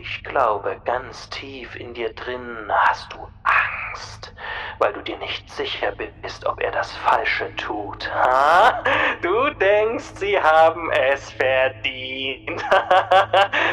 Ich 0.00 0.24
glaube, 0.24 0.78
ganz 0.84 1.30
tief 1.30 1.74
in 1.74 1.94
dir 1.94 2.12
drin 2.12 2.70
hast 2.70 3.10
du 3.14 3.28
Angst, 3.44 4.34
weil 4.78 4.92
du 4.92 5.00
dir 5.00 5.16
nicht 5.16 5.50
sicher 5.50 5.92
bist, 5.92 6.44
ob 6.44 6.60
er 6.60 6.70
das 6.70 6.94
Falsche 6.96 7.54
tut. 7.56 8.06
Ha? 8.12 8.84
Du 9.22 9.48
denkst, 9.54 10.04
sie 10.16 10.38
haben 10.38 10.90
es 10.92 11.30
verdient. 11.30 12.62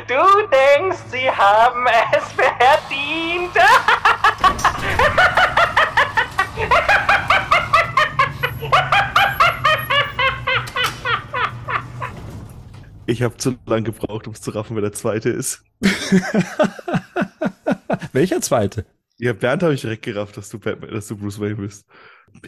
Du 0.07 0.47
denkst, 0.47 0.99
sie 1.09 1.29
haben 1.29 1.85
es 2.13 2.31
verdient. 2.33 3.51
Ich 13.13 13.21
habe 13.21 13.37
zu 13.37 13.55
lange 13.67 13.83
gebraucht, 13.83 14.25
um 14.25 14.33
es 14.33 14.41
zu 14.41 14.49
raffen, 14.49 14.75
wer 14.75 14.81
der 14.81 14.91
zweite 14.91 15.29
ist. 15.29 15.63
Welcher 18.11 18.41
zweite? 18.41 18.87
Ja, 19.19 19.33
Bernd 19.33 19.61
habe 19.61 19.75
ich 19.75 19.81
direkt 19.81 20.01
gerafft, 20.01 20.35
dass 20.35 20.49
du 20.49 20.57
Batman, 20.57 20.89
dass 20.89 21.09
du 21.09 21.15
Bruce 21.15 21.39
Wayne 21.39 21.57
bist. 21.57 21.85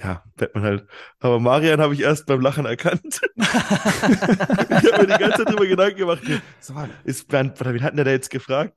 Ja, 0.01 0.23
Batman 0.35 0.63
halt. 0.63 0.87
Aber 1.19 1.39
Marian 1.39 1.79
habe 1.79 1.93
ich 1.93 2.01
erst 2.01 2.25
beim 2.25 2.41
Lachen 2.41 2.65
erkannt. 2.65 3.21
ich 3.35 3.45
habe 3.45 5.05
mir 5.05 5.13
die 5.13 5.23
ganze 5.23 5.43
Zeit 5.45 5.49
drüber 5.49 5.67
Gedanken 5.67 5.99
gemacht. 5.99 6.23
Sag 6.59 6.75
mal, 6.75 6.89
ist 7.03 7.27
Bernd, 7.27 7.63
wen 7.63 7.83
hat 7.83 7.91
denn 7.91 7.97
der 7.97 8.05
da 8.05 8.11
jetzt 8.11 8.31
gefragt? 8.31 8.73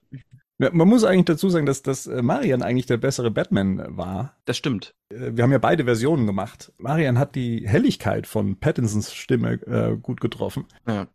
Man 0.58 0.88
muss 0.88 1.04
eigentlich 1.04 1.24
dazu 1.24 1.48
sagen, 1.48 1.64
dass, 1.64 1.80
dass 1.82 2.06
äh, 2.06 2.20
Marian 2.20 2.60
eigentlich 2.60 2.84
der 2.84 2.98
bessere 2.98 3.30
Batman 3.30 3.96
war. 3.96 4.36
Das 4.44 4.58
stimmt. 4.58 4.94
Äh, 5.08 5.30
Wir 5.32 5.44
haben 5.44 5.52
ja 5.52 5.58
beide 5.58 5.84
Versionen 5.84 6.26
gemacht. 6.26 6.70
Marian 6.76 7.18
hat 7.18 7.34
die 7.34 7.66
Helligkeit 7.66 8.26
von 8.26 8.56
Pattinsons 8.60 9.14
Stimme 9.14 9.52
äh, 9.66 9.96
gut 9.96 10.20
getroffen. 10.20 10.66
Ja. 10.86 11.06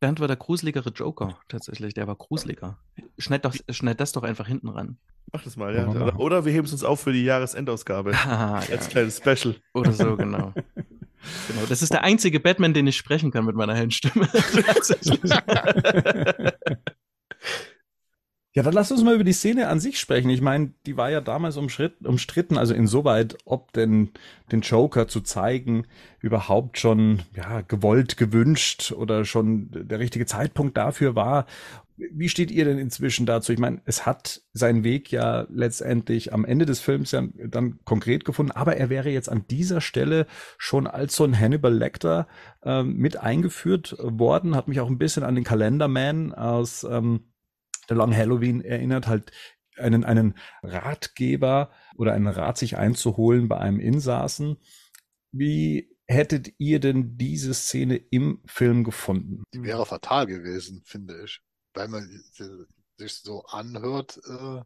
Bernd 0.00 0.20
war 0.20 0.28
der 0.28 0.36
gruseligere 0.36 0.90
Joker, 0.90 1.38
tatsächlich. 1.48 1.94
Der 1.94 2.06
war 2.06 2.16
gruseliger. 2.16 2.78
Schneid, 3.18 3.44
doch, 3.44 3.54
schneid 3.70 4.00
das 4.00 4.12
doch 4.12 4.22
einfach 4.22 4.46
hinten 4.46 4.68
ran. 4.68 4.98
Mach 5.32 5.42
das 5.42 5.56
mal, 5.56 5.74
ja. 5.74 5.86
Oder, 6.16 6.44
wir 6.44 6.52
heben 6.52 6.66
es 6.66 6.72
uns 6.72 6.84
auf 6.84 7.00
für 7.00 7.12
die 7.12 7.24
Jahresendausgabe. 7.24 8.12
Ah, 8.14 8.62
ja. 8.68 8.72
Als 8.76 8.88
kleines 8.88 9.18
Special. 9.18 9.56
Oder 9.74 9.92
so, 9.92 10.16
genau. 10.16 10.52
genau. 10.54 11.66
Das 11.68 11.82
ist 11.82 11.92
der 11.92 12.04
einzige 12.04 12.40
Batman, 12.40 12.72
den 12.72 12.86
ich 12.86 12.96
sprechen 12.96 13.30
kann 13.30 13.44
mit 13.44 13.56
meiner 13.56 13.74
hellen 13.74 13.90
Stimme. 13.90 14.28
Tatsächlich. 14.66 15.30
Ja, 18.58 18.64
dann 18.64 18.74
lass 18.74 18.90
uns 18.90 19.04
mal 19.04 19.14
über 19.14 19.22
die 19.22 19.32
Szene 19.32 19.68
an 19.68 19.78
sich 19.78 20.00
sprechen. 20.00 20.30
Ich 20.30 20.40
meine, 20.40 20.72
die 20.84 20.96
war 20.96 21.12
ja 21.12 21.20
damals 21.20 21.56
umstritten, 21.56 22.58
also 22.58 22.74
insoweit, 22.74 23.38
ob 23.44 23.72
denn 23.72 24.10
den 24.50 24.62
Joker 24.62 25.06
zu 25.06 25.20
zeigen 25.20 25.86
überhaupt 26.18 26.76
schon 26.76 27.22
ja, 27.36 27.60
gewollt, 27.60 28.16
gewünscht 28.16 28.90
oder 28.90 29.24
schon 29.24 29.68
der 29.70 30.00
richtige 30.00 30.26
Zeitpunkt 30.26 30.76
dafür 30.76 31.14
war. 31.14 31.46
Wie 31.96 32.28
steht 32.28 32.50
ihr 32.50 32.64
denn 32.64 32.78
inzwischen 32.78 33.26
dazu? 33.26 33.52
Ich 33.52 33.60
meine, 33.60 33.80
es 33.84 34.06
hat 34.06 34.42
seinen 34.52 34.82
Weg 34.82 35.12
ja 35.12 35.46
letztendlich 35.48 36.32
am 36.32 36.44
Ende 36.44 36.66
des 36.66 36.80
Films 36.80 37.12
ja 37.12 37.22
dann 37.46 37.78
konkret 37.84 38.24
gefunden, 38.24 38.50
aber 38.50 38.76
er 38.76 38.90
wäre 38.90 39.10
jetzt 39.10 39.28
an 39.28 39.44
dieser 39.48 39.80
Stelle 39.80 40.26
schon 40.56 40.88
als 40.88 41.14
so 41.14 41.22
ein 41.22 41.38
Hannibal 41.38 41.72
Lecter 41.72 42.26
ähm, 42.64 42.96
mit 42.96 43.18
eingeführt 43.18 43.94
worden, 44.00 44.56
hat 44.56 44.66
mich 44.66 44.80
auch 44.80 44.90
ein 44.90 44.98
bisschen 44.98 45.22
an 45.22 45.36
den 45.36 45.44
Kalenderman 45.44 46.34
aus 46.34 46.82
ähm, 46.82 47.20
The 47.88 47.94
Long 47.94 48.14
Halloween 48.14 48.60
erinnert, 48.60 49.06
halt 49.06 49.32
einen, 49.76 50.04
einen 50.04 50.34
Ratgeber 50.62 51.70
oder 51.96 52.12
einen 52.12 52.26
Rat 52.26 52.58
sich 52.58 52.76
einzuholen 52.76 53.48
bei 53.48 53.58
einem 53.58 53.80
Insassen. 53.80 54.56
Wie 55.32 55.96
hättet 56.06 56.52
ihr 56.58 56.80
denn 56.80 57.16
diese 57.16 57.54
Szene 57.54 57.96
im 57.96 58.42
Film 58.46 58.84
gefunden? 58.84 59.42
Die 59.54 59.62
wäre 59.62 59.86
fatal 59.86 60.26
gewesen, 60.26 60.82
finde 60.84 61.22
ich. 61.24 61.40
Weil 61.74 61.88
man 61.88 62.08
sich 62.96 63.14
so 63.14 63.44
anhört, 63.44 64.20
äh, 64.26 64.62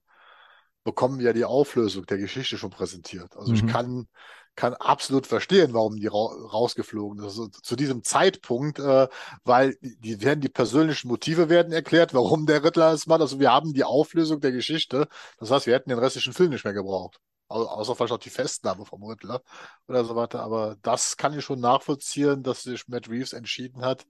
bekommen 0.84 1.18
wir 1.18 1.26
ja 1.26 1.32
die 1.32 1.44
Auflösung 1.44 2.06
der 2.06 2.18
Geschichte 2.18 2.58
schon 2.58 2.70
präsentiert. 2.70 3.36
Also 3.36 3.52
ich 3.54 3.62
Mhm. 3.62 3.66
kann, 3.66 4.08
kann 4.54 4.74
absolut 4.74 5.26
verstehen, 5.26 5.72
warum 5.72 5.96
die 5.96 6.06
ra 6.06 6.14
rausgeflogen 6.16 7.20
ist. 7.20 7.24
Also 7.24 7.48
zu 7.48 7.76
diesem 7.76 8.02
Zeitpunkt, 8.04 8.78
äh, 8.78 9.08
weil 9.44 9.76
die, 9.80 10.22
werden, 10.22 10.40
die 10.40 10.48
persönlichen 10.48 11.08
Motive 11.08 11.48
werden 11.48 11.72
erklärt, 11.72 12.14
warum 12.14 12.46
der 12.46 12.62
Riddler 12.62 12.92
es 12.92 13.06
macht. 13.06 13.20
Also 13.20 13.40
wir 13.40 13.50
haben 13.52 13.72
die 13.72 13.84
Auflösung 13.84 14.40
der 14.40 14.52
Geschichte. 14.52 15.08
Das 15.38 15.50
heißt, 15.50 15.66
wir 15.66 15.74
hätten 15.74 15.90
den 15.90 15.98
restlichen 15.98 16.32
Film 16.32 16.50
nicht 16.50 16.64
mehr 16.64 16.74
gebraucht. 16.74 17.18
Au 17.48 17.64
außer 17.64 17.94
vielleicht 17.96 18.12
auch 18.12 18.18
die 18.18 18.30
Festnahme 18.30 18.84
vom 18.84 19.02
Riddler 19.04 19.42
oder 19.88 20.04
so 20.04 20.16
weiter. 20.16 20.40
Aber 20.42 20.76
das 20.82 21.16
kann 21.16 21.36
ich 21.36 21.44
schon 21.44 21.60
nachvollziehen, 21.60 22.42
dass 22.42 22.62
sich 22.62 22.88
Matt 22.88 23.08
Reeves 23.08 23.32
entschieden 23.32 23.84
hat, 23.84 24.06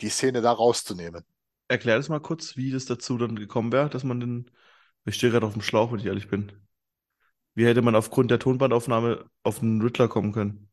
die 0.00 0.08
Szene 0.08 0.40
da 0.42 0.52
rauszunehmen. 0.52 1.24
Erklär 1.68 1.96
das 1.96 2.08
mal 2.08 2.20
kurz, 2.20 2.56
wie 2.56 2.70
das 2.70 2.86
dazu 2.86 3.18
dann 3.18 3.36
gekommen 3.36 3.72
wäre, 3.72 3.90
dass 3.90 4.04
man 4.04 4.20
den 4.20 4.50
Ich 5.04 5.16
stehe 5.16 5.32
gerade 5.32 5.46
auf 5.46 5.54
dem 5.54 5.62
Schlauch, 5.62 5.92
wenn 5.92 6.00
ich 6.00 6.06
ehrlich 6.06 6.28
bin. 6.28 6.65
Wie 7.56 7.66
hätte 7.66 7.82
man 7.82 7.96
aufgrund 7.96 8.30
der 8.30 8.38
Tonbandaufnahme 8.38 9.24
auf 9.42 9.58
den 9.60 9.80
Riddler 9.82 10.06
kommen 10.08 10.32
können? 10.32 10.68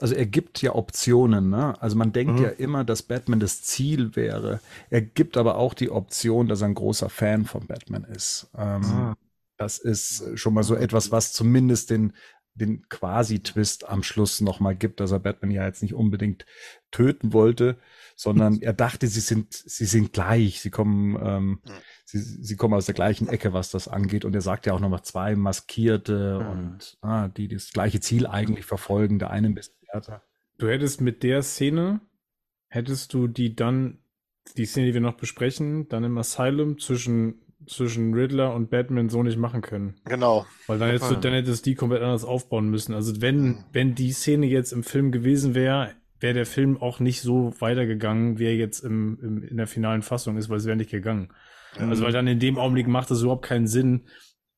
Also 0.00 0.14
er 0.14 0.26
gibt 0.26 0.62
ja 0.62 0.74
Optionen, 0.74 1.50
ne? 1.50 1.80
Also 1.82 1.96
man 1.96 2.12
denkt 2.12 2.38
Mhm. 2.38 2.42
ja 2.44 2.48
immer, 2.50 2.84
dass 2.84 3.02
Batman 3.02 3.40
das 3.40 3.62
Ziel 3.62 4.14
wäre. 4.14 4.60
Er 4.90 5.02
gibt 5.02 5.36
aber 5.36 5.56
auch 5.56 5.74
die 5.74 5.90
Option, 5.90 6.46
dass 6.48 6.60
er 6.62 6.68
ein 6.68 6.74
großer 6.74 7.08
Fan 7.10 7.44
von 7.46 7.66
Batman 7.66 8.04
ist. 8.04 8.48
Ähm, 8.56 8.82
Ah. 8.84 9.14
Das 9.60 9.78
ist 9.78 10.38
schon 10.38 10.54
mal 10.54 10.62
so 10.62 10.76
etwas, 10.76 11.10
was 11.10 11.32
zumindest 11.32 11.90
den, 11.90 12.12
den 12.58 12.88
Quasi-Twist 12.88 13.88
am 13.88 14.02
Schluss 14.02 14.40
nochmal 14.40 14.76
gibt, 14.76 15.00
dass 15.00 15.12
er 15.12 15.20
Batman 15.20 15.50
ja 15.50 15.64
jetzt 15.64 15.82
nicht 15.82 15.94
unbedingt 15.94 16.44
töten 16.90 17.32
wollte, 17.32 17.78
sondern 18.16 18.58
er 18.62 18.72
dachte, 18.72 19.06
sie 19.06 19.20
sind, 19.20 19.54
sie 19.54 19.86
sind 19.86 20.12
gleich, 20.12 20.60
sie 20.60 20.70
kommen, 20.70 21.16
ähm, 21.22 21.60
sie, 22.04 22.18
sie 22.18 22.56
kommen 22.56 22.74
aus 22.74 22.86
der 22.86 22.94
gleichen 22.94 23.28
Ecke, 23.28 23.52
was 23.52 23.70
das 23.70 23.88
angeht. 23.88 24.24
Und 24.24 24.34
er 24.34 24.40
sagt 24.40 24.66
ja 24.66 24.72
auch 24.74 24.80
nochmal 24.80 25.02
zwei 25.02 25.36
Maskierte 25.36 26.38
Mhm. 26.40 26.48
und 26.50 26.98
ah, 27.00 27.28
die 27.28 27.48
das 27.48 27.72
gleiche 27.72 28.00
Ziel 28.00 28.26
eigentlich 28.26 28.66
verfolgen, 28.66 29.18
der 29.18 29.30
eine 29.30 29.48
ein 29.48 29.54
bisschen 29.54 29.76
härter. 29.88 30.22
Du 30.58 30.68
hättest 30.68 31.00
mit 31.00 31.22
der 31.22 31.42
Szene, 31.42 32.00
hättest 32.68 33.14
du 33.14 33.28
die 33.28 33.54
dann, 33.54 33.98
die 34.56 34.66
Szene, 34.66 34.88
die 34.88 34.94
wir 34.94 35.00
noch 35.00 35.16
besprechen, 35.16 35.88
dann 35.88 36.04
im 36.04 36.18
Asylum 36.18 36.78
zwischen, 36.78 37.42
zwischen 37.66 38.14
Riddler 38.14 38.54
und 38.54 38.70
Batman 38.70 39.08
so 39.08 39.22
nicht 39.22 39.36
machen 39.38 39.60
können. 39.62 39.94
Genau. 40.04 40.46
Weil 40.66 40.78
dann 40.78 40.88
hättest 40.90 41.10
du, 41.10 41.14
Fall. 41.14 41.22
dann 41.22 41.32
hättest 41.32 41.66
du 41.66 41.70
die 41.70 41.74
komplett 41.76 42.02
anders 42.02 42.24
aufbauen 42.24 42.68
müssen. 42.68 42.94
Also 42.94 43.20
wenn, 43.20 43.40
Mhm. 43.42 43.64
wenn 43.72 43.94
die 43.94 44.12
Szene 44.12 44.46
jetzt 44.46 44.72
im 44.72 44.82
Film 44.84 45.10
gewesen 45.12 45.54
wäre, 45.54 45.92
wäre 46.20 46.34
der 46.34 46.46
Film 46.46 46.80
auch 46.80 47.00
nicht 47.00 47.20
so 47.20 47.52
weitergegangen, 47.60 48.38
wie 48.38 48.46
er 48.46 48.56
jetzt 48.56 48.80
im, 48.80 49.18
im, 49.22 49.42
in 49.42 49.56
der 49.56 49.66
finalen 49.66 50.02
Fassung 50.02 50.36
ist, 50.36 50.48
weil 50.48 50.56
es 50.58 50.66
wäre 50.66 50.76
nicht 50.76 50.90
gegangen. 50.90 51.32
Also 51.76 52.04
weil 52.04 52.12
dann 52.12 52.26
in 52.26 52.40
dem 52.40 52.58
Augenblick 52.58 52.88
macht 52.88 53.10
es 53.10 53.22
überhaupt 53.22 53.44
keinen 53.44 53.66
Sinn. 53.68 54.08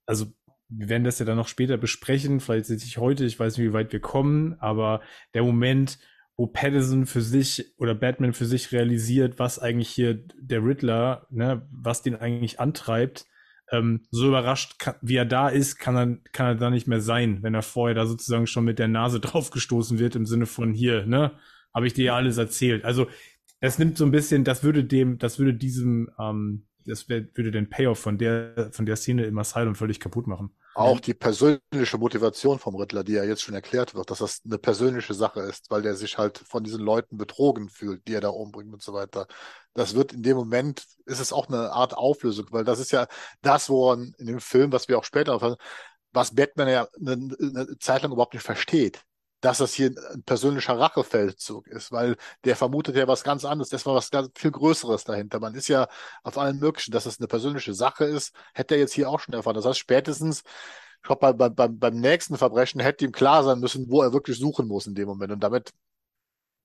Also 0.07 0.27
wir 0.69 0.89
werden 0.89 1.05
das 1.05 1.19
ja 1.19 1.27
dann 1.27 1.37
noch 1.37 1.49
später 1.49 1.77
besprechen, 1.77 2.39
vielleicht 2.41 2.71
nicht 2.71 2.97
heute, 2.99 3.25
ich 3.25 3.39
weiß 3.39 3.57
nicht, 3.59 3.67
wie 3.67 3.73
weit 3.73 3.93
wir 3.93 4.01
kommen, 4.01 4.55
aber 4.61 5.01
der 5.35 5.43
Moment, 5.43 5.99
wo 6.41 6.47
Patterson 6.47 7.05
für 7.05 7.21
sich 7.21 7.75
oder 7.77 7.95
Batman 7.95 8.33
für 8.33 8.47
sich 8.47 8.73
realisiert, 8.73 9.39
was 9.39 9.59
eigentlich 9.59 9.91
hier 9.91 10.15
der 10.41 10.65
Riddler, 10.65 11.27
ne, 11.29 11.69
was 11.71 12.01
den 12.01 12.17
eigentlich 12.17 12.59
antreibt, 12.59 13.27
ähm, 13.71 14.07
so 14.11 14.29
überrascht, 14.29 14.79
kann, 14.79 14.95
wie 15.03 15.17
er 15.17 15.27
da 15.27 15.51
ist, 15.51 15.77
kann 15.77 15.97
er, 15.97 16.17
kann 16.33 16.47
er 16.47 16.55
da 16.55 16.71
nicht 16.71 16.87
mehr 16.87 17.03
sein, 17.03 17.43
wenn 17.43 17.53
er 17.53 17.61
vorher 17.61 17.95
da 17.95 18.07
sozusagen 18.07 18.47
schon 18.47 18.65
mit 18.65 18.79
der 18.79 18.89
Nase 18.89 19.21
draufgestoßen 19.21 19.99
wird, 19.99 20.17
im 20.17 20.25
Sinne 20.25 20.47
von 20.47 20.73
hier, 20.73 21.05
ne, 21.05 21.33
habe 21.75 21.87
ich 21.87 21.93
dir 21.93 22.07
ja 22.07 22.17
alles 22.17 22.39
erzählt. 22.39 22.87
Also 22.87 23.07
das 23.61 23.79
nimmt 23.79 23.99
so 23.99 24.07
ein 24.07 24.11
bisschen, 24.11 24.43
das 24.43 24.65
würde 24.65 24.83
dem, 24.83 25.19
das 25.19 25.39
würde 25.39 25.53
diesem, 25.53 26.09
ähm, 26.19 26.67
das 26.91 27.09
wär, 27.09 27.25
würde 27.35 27.51
den 27.51 27.71
Payoff 27.71 27.99
von 27.99 28.19
der, 28.19 28.71
von 28.73 28.85
der 28.85 28.97
Szene 28.97 29.25
im 29.25 29.39
Asylum 29.39 29.75
völlig 29.75 30.01
kaputt 30.01 30.27
machen. 30.27 30.51
Auch 30.75 31.01
die 31.01 31.15
persönliche 31.15 31.99
Motivation 31.99 32.59
vom 32.59 32.77
Riddler, 32.77 33.03
die 33.03 33.15
ja 33.15 33.25
jetzt 33.25 33.43
schon 33.43 33.55
erklärt 33.55 33.95
wird, 33.95 34.11
dass 34.11 34.19
das 34.19 34.43
eine 34.45 34.59
persönliche 34.59 35.15
Sache 35.15 35.41
ist, 35.41 35.71
weil 35.71 35.83
der 35.83 35.95
sich 35.95 36.17
halt 36.17 36.39
von 36.39 36.63
diesen 36.63 36.81
Leuten 36.81 37.17
betrogen 37.17 37.69
fühlt, 37.69 38.07
die 38.07 38.15
er 38.15 38.21
da 38.21 38.29
umbringt 38.29 38.73
und 38.73 38.83
so 38.83 38.93
weiter. 38.93 39.27
Das 39.75 39.95
wird 39.95 40.13
in 40.13 40.23
dem 40.23 40.37
Moment, 40.37 40.85
ist 41.07 41.21
es 41.21 41.33
auch 41.33 41.49
eine 41.49 41.73
Art 41.73 41.95
Auflösung, 41.95 42.47
weil 42.51 42.65
das 42.65 42.79
ist 42.79 42.93
ja 42.93 43.09
das, 43.43 43.69
woran 43.69 44.15
in 44.19 44.27
dem 44.27 44.41
Film, 44.41 44.73
was 44.73 44.89
wir 44.89 44.99
auch 44.99 45.05
später 45.05 45.57
was 46.13 46.35
Batman 46.35 46.69
ja 46.69 46.89
eine, 46.99 47.37
eine 47.41 47.79
Zeit 47.79 48.03
lang 48.03 48.13
überhaupt 48.13 48.35
nicht 48.35 48.43
versteht. 48.43 49.03
Dass 49.41 49.59
das 49.59 49.73
hier 49.73 49.95
ein 50.13 50.23
persönlicher 50.25 50.79
Rachefeldzug 50.79 51.67
ist, 51.69 51.93
weil 51.93 52.17
der 52.45 52.57
vermutet 52.57 52.97
ja 52.97 53.09
was 53.09 53.25
ganz 53.25 53.45
anderes. 53.45 53.71
Das 53.71 53.87
war 53.87 53.95
was 53.95 54.11
ganz 54.11 54.31
viel 54.35 54.51
Größeres 54.51 55.05
dahinter. 55.05 55.41
Man 55.41 55.55
ist 55.55 55.69
ja 55.69 55.89
auf 56.23 56.37
allen 56.37 56.59
möglichen, 56.59 56.93
dass 56.93 57.07
es 57.07 57.19
eine 57.19 57.27
persönliche 57.29 57.73
Sache 57.73 58.05
ist, 58.05 58.35
hätte 58.53 58.75
er 58.75 58.81
jetzt 58.81 58.93
hier 58.93 59.09
auch 59.09 59.21
schon 59.21 59.35
erfahren. 59.35 59.57
Das 59.57 59.65
heißt, 59.65 59.79
spätestens, 59.79 60.43
ich 60.97 61.03
glaube, 61.05 61.21
bei, 61.21 61.33
bei, 61.33 61.49
beim, 61.49 61.79
beim 61.79 61.95
nächsten 62.01 62.37
Verbrechen 62.37 62.81
hätte 62.81 63.05
ihm 63.07 63.13
klar 63.13 63.43
sein 63.45 63.61
müssen, 63.61 63.91
wo 63.91 64.03
er 64.03 64.13
wirklich 64.13 64.39
suchen 64.39 64.69
muss 64.69 64.87
in 64.87 64.95
dem 64.95 65.09
Moment. 65.09 65.33
Und 65.33 65.41
damit, 65.41 65.71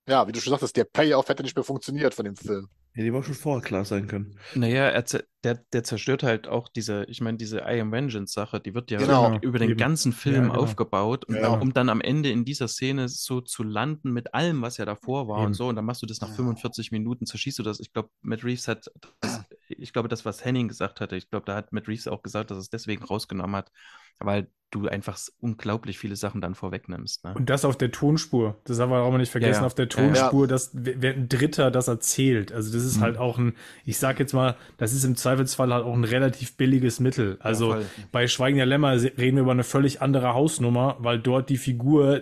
ja, 0.07 0.27
wie 0.27 0.31
du 0.31 0.41
schon 0.41 0.51
sagtest, 0.51 0.75
der 0.77 0.85
Payoff 0.85 1.29
hätte 1.29 1.43
nicht 1.43 1.55
mehr 1.55 1.63
funktioniert 1.63 2.13
von 2.13 2.25
dem 2.25 2.35
Film. 2.35 2.69
Ja, 2.97 3.03
die 3.03 3.11
war 3.11 3.23
schon 3.23 3.33
vorher 3.33 3.61
klar 3.61 3.83
sein 3.83 4.07
können. 4.07 4.39
Naja, 4.53 4.85
er, 4.87 5.03
der, 5.43 5.55
der 5.73 5.83
zerstört 5.83 6.23
halt 6.23 6.47
auch 6.47 6.69
diese, 6.69 7.03
ich 7.09 7.19
meine, 7.19 7.37
diese 7.37 7.57
I 7.59 7.81
Am 7.81 7.91
Vengeance-Sache, 7.91 8.61
die 8.61 8.73
wird 8.73 8.89
ja 8.89 8.99
Genau. 8.99 9.37
über 9.41 9.59
den 9.59 9.71
Eben. 9.71 9.77
ganzen 9.77 10.13
Film 10.13 10.35
Ja, 10.45 10.49
genau. 10.51 10.61
aufgebaut 10.61 11.25
und 11.25 11.35
Ja. 11.35 11.49
um 11.49 11.73
dann 11.73 11.89
am 11.89 11.99
Ende 11.99 12.31
in 12.31 12.45
dieser 12.45 12.69
Szene 12.69 13.09
so 13.09 13.41
zu 13.41 13.63
landen 13.63 14.11
mit 14.13 14.33
allem, 14.33 14.61
was 14.61 14.77
ja 14.77 14.85
davor 14.85 15.27
war 15.27 15.39
Eben. 15.39 15.47
und 15.47 15.53
so, 15.55 15.67
und 15.67 15.75
dann 15.75 15.83
machst 15.83 16.01
du 16.03 16.05
das 16.05 16.21
nach 16.21 16.29
Ja. 16.29 16.35
45 16.35 16.91
Minuten, 16.93 17.25
zerschießt 17.25 17.59
du 17.59 17.63
das. 17.63 17.81
Ich 17.81 17.91
glaube, 17.91 18.09
Matt 18.21 18.45
Reeves 18.45 18.67
hat, 18.69 18.89
das, 19.19 19.43
ich 19.67 19.91
glaube, 19.91 20.07
das, 20.07 20.23
was 20.23 20.45
Henning 20.45 20.69
gesagt 20.69 21.01
hatte, 21.01 21.17
ich 21.17 21.29
glaube, 21.29 21.45
da 21.45 21.55
hat 21.55 21.73
Matt 21.73 21.89
Reeves 21.89 22.07
auch 22.07 22.23
gesagt, 22.23 22.49
dass 22.49 22.57
er 22.57 22.61
es 22.61 22.69
deswegen 22.69 23.03
rausgenommen 23.03 23.57
hat, 23.57 23.71
weil 24.19 24.47
du 24.75 24.87
einfach 24.87 25.17
unglaublich 25.39 25.97
viele 25.97 26.15
Sachen 26.15 26.41
dann 26.41 26.55
vorwegnimmst. 26.55 27.23
Ne? 27.23 27.33
Und 27.33 27.49
das 27.49 27.65
auf 27.65 27.77
der 27.77 27.91
Tonspur. 27.91 28.57
Das 28.65 28.79
haben 28.79 28.91
wir 28.91 28.99
auch 29.01 29.11
mal 29.11 29.17
nicht 29.17 29.31
vergessen. 29.31 29.53
Ja, 29.53 29.59
ja. 29.61 29.65
Auf 29.65 29.75
der 29.75 29.87
Ja, 29.87 30.01
ja. 30.01 30.07
Tonspur, 30.13 30.47
dass 30.47 30.71
wer 30.73 31.13
ein 31.13 31.29
Dritter 31.29 31.71
das 31.71 31.87
erzählt. 31.87 32.51
Also 32.51 32.71
das 32.73 32.83
ist 32.85 32.97
Mhm. 32.97 33.01
halt 33.01 33.17
auch 33.17 33.37
ein, 33.37 33.53
ich 33.85 33.97
sag 33.97 34.19
jetzt 34.19 34.33
mal, 34.33 34.55
das 34.77 34.93
ist 34.93 35.03
im 35.03 35.15
Zweifelsfall 35.15 35.73
halt 35.73 35.85
auch 35.85 35.93
ein 35.95 36.03
relativ 36.03 36.57
billiges 36.57 36.99
Mittel. 36.99 37.37
Also 37.39 37.77
bei 38.11 38.27
Schweigen 38.27 38.57
der 38.57 38.65
Lämmer 38.65 38.91
reden 38.93 39.37
wir 39.37 39.41
über 39.43 39.51
eine 39.51 39.63
völlig 39.63 40.01
andere 40.01 40.33
Hausnummer, 40.33 40.97
weil 40.99 41.19
dort 41.19 41.49
die 41.49 41.57
Figur 41.57 42.17
äh, 42.17 42.21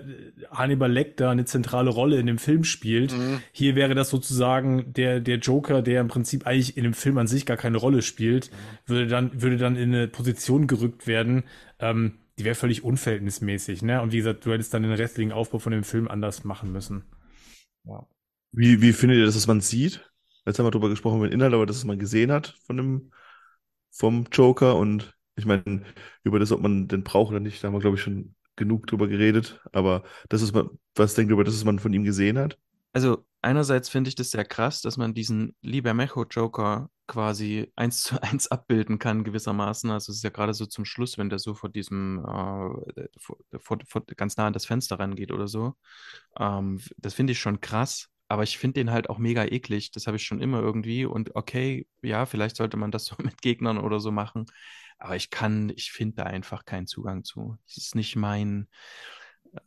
Hannibal 0.52 0.92
Lecter 0.92 1.30
eine 1.30 1.46
zentrale 1.46 1.90
Rolle 1.90 2.20
in 2.20 2.26
dem 2.28 2.38
Film 2.38 2.64
spielt. 2.64 3.12
Mhm. 3.18 3.40
Hier 3.52 3.76
wäre 3.76 3.96
das 3.96 4.10
sozusagen 4.10 4.94
der, 4.94 5.20
der 5.20 5.38
Joker, 5.38 5.82
der 5.82 6.02
im 6.02 6.08
Prinzip 6.08 6.46
eigentlich 6.46 6.78
in 6.78 6.84
dem 6.84 6.94
Film 6.94 7.18
an 7.18 7.28
sich 7.28 7.46
gar 7.46 7.58
keine 7.58 7.78
Rolle 7.78 8.02
spielt, 8.02 8.52
würde 8.86 9.08
dann, 9.08 9.42
würde 9.42 9.58
dann 9.58 9.76
in 9.76 9.94
eine 9.94 10.08
Position 10.08 10.68
gerückt 10.68 11.08
werden, 11.08 11.44
ähm, 11.80 12.14
die 12.38 12.46
wäre 12.46 12.56
völlig 12.56 12.84
unverhältnismäßig, 12.84 13.82
ne? 13.84 14.02
Und 14.02 14.12
wie 14.12 14.18
gesagt, 14.18 14.46
du 14.46 14.52
hättest 14.52 14.74
dann 14.74 14.84
den 14.84 14.92
restlichen 14.92 15.32
Aufbau 15.32 15.60
von 15.60 15.72
dem 15.72 15.84
Film 15.84 16.08
anders 16.08 16.44
machen 16.44 16.72
müssen. 16.72 17.04
Wie, 18.52 18.82
wie 18.82 18.94
findet 18.94 19.20
ihr 19.20 19.26
das, 19.26 19.36
dass 19.36 19.48
man 19.48 19.62
sieht? 19.62 20.10
Jetzt 20.46 20.60
haben 20.60 20.66
wir 20.66 20.72
drüber 20.72 20.90
gesprochen 20.90 21.22
mit 21.22 21.34
Inhalt, 21.34 21.54
aber 21.54 21.66
dass 21.66 21.84
man 21.84 22.00
gesehen 22.00 22.32
hat 22.32 22.56
von 22.66 22.78
dem, 22.78 23.12
vom 23.92 24.26
Joker 24.32 24.76
und 24.78 25.16
ich 25.36 25.46
meine, 25.46 25.84
über 26.24 26.40
das, 26.40 26.52
ob 26.52 26.62
man 26.62 26.88
den 26.88 27.04
braucht 27.04 27.32
oder 27.32 27.40
nicht, 27.40 27.64
da 27.64 27.68
haben 27.68 27.74
wir, 27.74 27.80
glaube 27.80 27.96
ich, 27.96 28.04
schon 28.04 28.36
genug 28.56 28.88
drüber 28.88 29.08
geredet. 29.08 29.62
Aber 29.72 30.04
das 30.30 30.42
ist 30.42 30.54
was 30.96 31.16
denkt 31.16 31.32
ihr 31.32 31.34
über 31.34 31.44
das, 31.44 31.56
was 31.56 31.64
man 31.64 31.80
von 31.80 31.94
ihm 31.94 32.04
gesehen 32.04 32.38
hat? 32.38 32.58
Also 32.92 33.26
einerseits 33.44 33.90
finde 33.90 34.10
ich 34.10 34.16
das 34.16 34.32
sehr 34.32 34.46
krass, 34.46 34.82
dass 34.82 34.98
man 34.98 35.14
diesen 35.14 35.56
Libermejo-Joker 35.62 36.90
quasi 37.08 37.72
eins 37.76 38.04
zu 38.04 38.22
eins 38.24 38.48
abbilden 38.48 39.00
kann 39.00 39.24
gewissermaßen. 39.24 39.92
Also 39.92 40.12
es 40.12 40.18
ist 40.18 40.24
ja 40.24 40.30
gerade 40.30 40.54
so 40.54 40.66
zum 40.66 40.86
Schluss, 40.86 41.18
wenn 41.18 41.30
der 41.30 41.40
so 41.40 41.54
vor 41.54 41.70
diesem, 41.70 42.20
äh, 42.20 43.08
vor, 43.20 43.38
vor, 43.60 44.06
ganz 44.16 44.38
nah 44.38 44.48
an 44.48 44.54
das 44.54 44.66
Fenster 44.66 45.00
rangeht 45.00 45.32
oder 45.32 45.48
so. 45.48 45.76
Ähm, 46.40 46.82
das 46.98 47.14
finde 47.14 47.34
ich 47.34 47.40
schon 47.40 47.62
krass, 47.62 48.10
aber 48.28 48.44
ich 48.44 48.58
finde 48.58 48.76
den 48.76 48.92
halt 48.92 49.10
auch 49.10 49.18
mega 49.18 49.46
eklig. 49.46 49.92
Das 49.92 50.08
habe 50.08 50.18
ich 50.18 50.24
schon 50.24 50.42
immer 50.42 50.62
irgendwie. 50.62 51.06
Und 51.06 51.36
okay, 51.36 51.88
ja, 52.02 52.26
vielleicht 52.26 52.56
sollte 52.56 52.78
man 52.78 52.92
das 52.92 53.06
so 53.06 53.16
mit 53.20 53.42
Gegnern 53.42 53.78
oder 53.78 54.00
so 54.00 54.12
machen. 54.12 54.46
Aber 55.00 55.16
ich 55.16 55.30
kann, 55.30 55.70
ich 55.76 55.92
finde 55.92 56.18
da 56.18 56.24
einfach 56.24 56.66
keinen 56.66 56.88
Zugang 56.88 57.24
zu. 57.24 57.58
Das 57.66 57.78
ist 57.78 57.96
nicht 57.96 58.16
mein, 58.16 58.70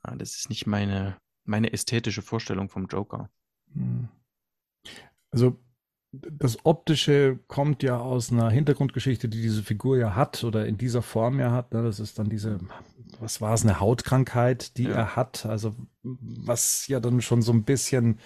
äh, 0.03 0.17
das 0.17 0.37
ist 0.37 0.51
nicht 0.51 0.67
meine, 0.67 1.19
meine 1.45 1.73
ästhetische 1.73 2.23
Vorstellung 2.23 2.71
vom 2.71 2.87
Joker. 2.87 3.31
Hm. 3.77 4.09
Also 5.31 5.59
das 6.13 6.65
Optische 6.65 7.39
kommt 7.47 7.83
ja 7.83 7.99
aus 7.99 8.33
einer 8.33 8.51
Hintergrundgeschichte, 8.51 9.29
die 9.29 9.43
diese 9.43 9.63
Figur 9.63 9.99
ja 9.99 10.15
hat 10.15 10.45
oder 10.45 10.67
in 10.67 10.79
dieser 10.79 11.03
Form 11.03 11.41
ja 11.41 11.51
hat. 11.51 11.75
Ne? 11.75 11.83
Das 11.83 12.01
ist 12.01 12.19
dann 12.19 12.29
diese, 12.29 12.59
was 13.21 13.41
war 13.41 13.55
es, 13.55 13.63
eine 13.63 13.81
Hautkrankheit, 13.81 14.79
die 14.79 14.85
Ja. 14.85 14.93
er 14.93 15.17
hat. 15.17 15.45
Also 15.47 15.75
was 16.03 16.87
ja 16.87 17.01
dann 17.01 17.21
schon 17.21 17.43
so 17.43 17.53
ein 17.53 17.65
bisschen, 17.65 18.19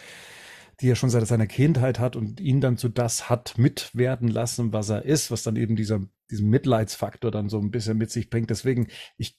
die 0.81 0.89
er 0.89 0.97
schon 0.97 1.11
seit 1.11 1.27
seiner 1.27 1.47
Kindheit 1.47 1.99
hat 1.99 2.17
und 2.17 2.41
ihn 2.41 2.61
dann 2.61 2.77
zu 2.77 2.89
das 2.89 3.29
hat 3.29 3.59
mitwerden 3.59 4.29
lassen, 4.29 4.73
was 4.73 4.89
er 4.89 5.05
ist, 5.05 5.31
was 5.31 5.43
dann 5.43 5.57
eben 5.57 5.77
dieser, 5.77 6.01
diesen 6.31 6.49
Mitleidsfaktor 6.49 7.31
dann 7.31 7.49
so 7.49 7.59
ein 7.59 7.71
bisschen 7.71 7.99
mit 7.99 8.11
sich 8.11 8.31
bringt. 8.31 8.51
Deswegen, 8.51 8.89
ich 9.17 9.39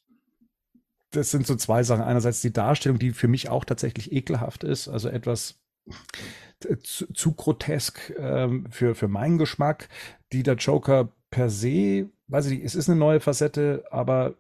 das 1.12 1.30
sind 1.30 1.46
so 1.46 1.56
zwei 1.56 1.84
Sachen. 1.84 2.04
Einerseits 2.04 2.42
die 2.42 2.54
Darstellung, 2.54 2.98
die 2.98 3.12
für 3.12 3.28
mich 3.28 3.50
auch 3.50 3.66
tatsächlich 3.66 4.14
ekelhaft 4.14 4.64
ist, 4.64 4.88
also 4.88 5.10
etwas 5.10 5.61
zu, 6.84 7.12
zu 7.14 7.34
grotesk 7.34 8.14
ähm, 8.18 8.68
für, 8.70 8.96
für 8.96 9.08
meinen 9.08 9.38
Geschmack, 9.38 9.90
die 10.32 10.44
der 10.44 10.56
Joker 10.56 11.12
per 11.30 11.50
se, 11.50 12.10
weiß 12.28 12.48
ich 12.48 12.52
nicht, 12.54 12.66
es 12.66 12.76
ist 12.76 12.90
eine 12.90 13.00
neue 13.00 13.20
Facette, 13.20 13.86
aber 13.90 14.36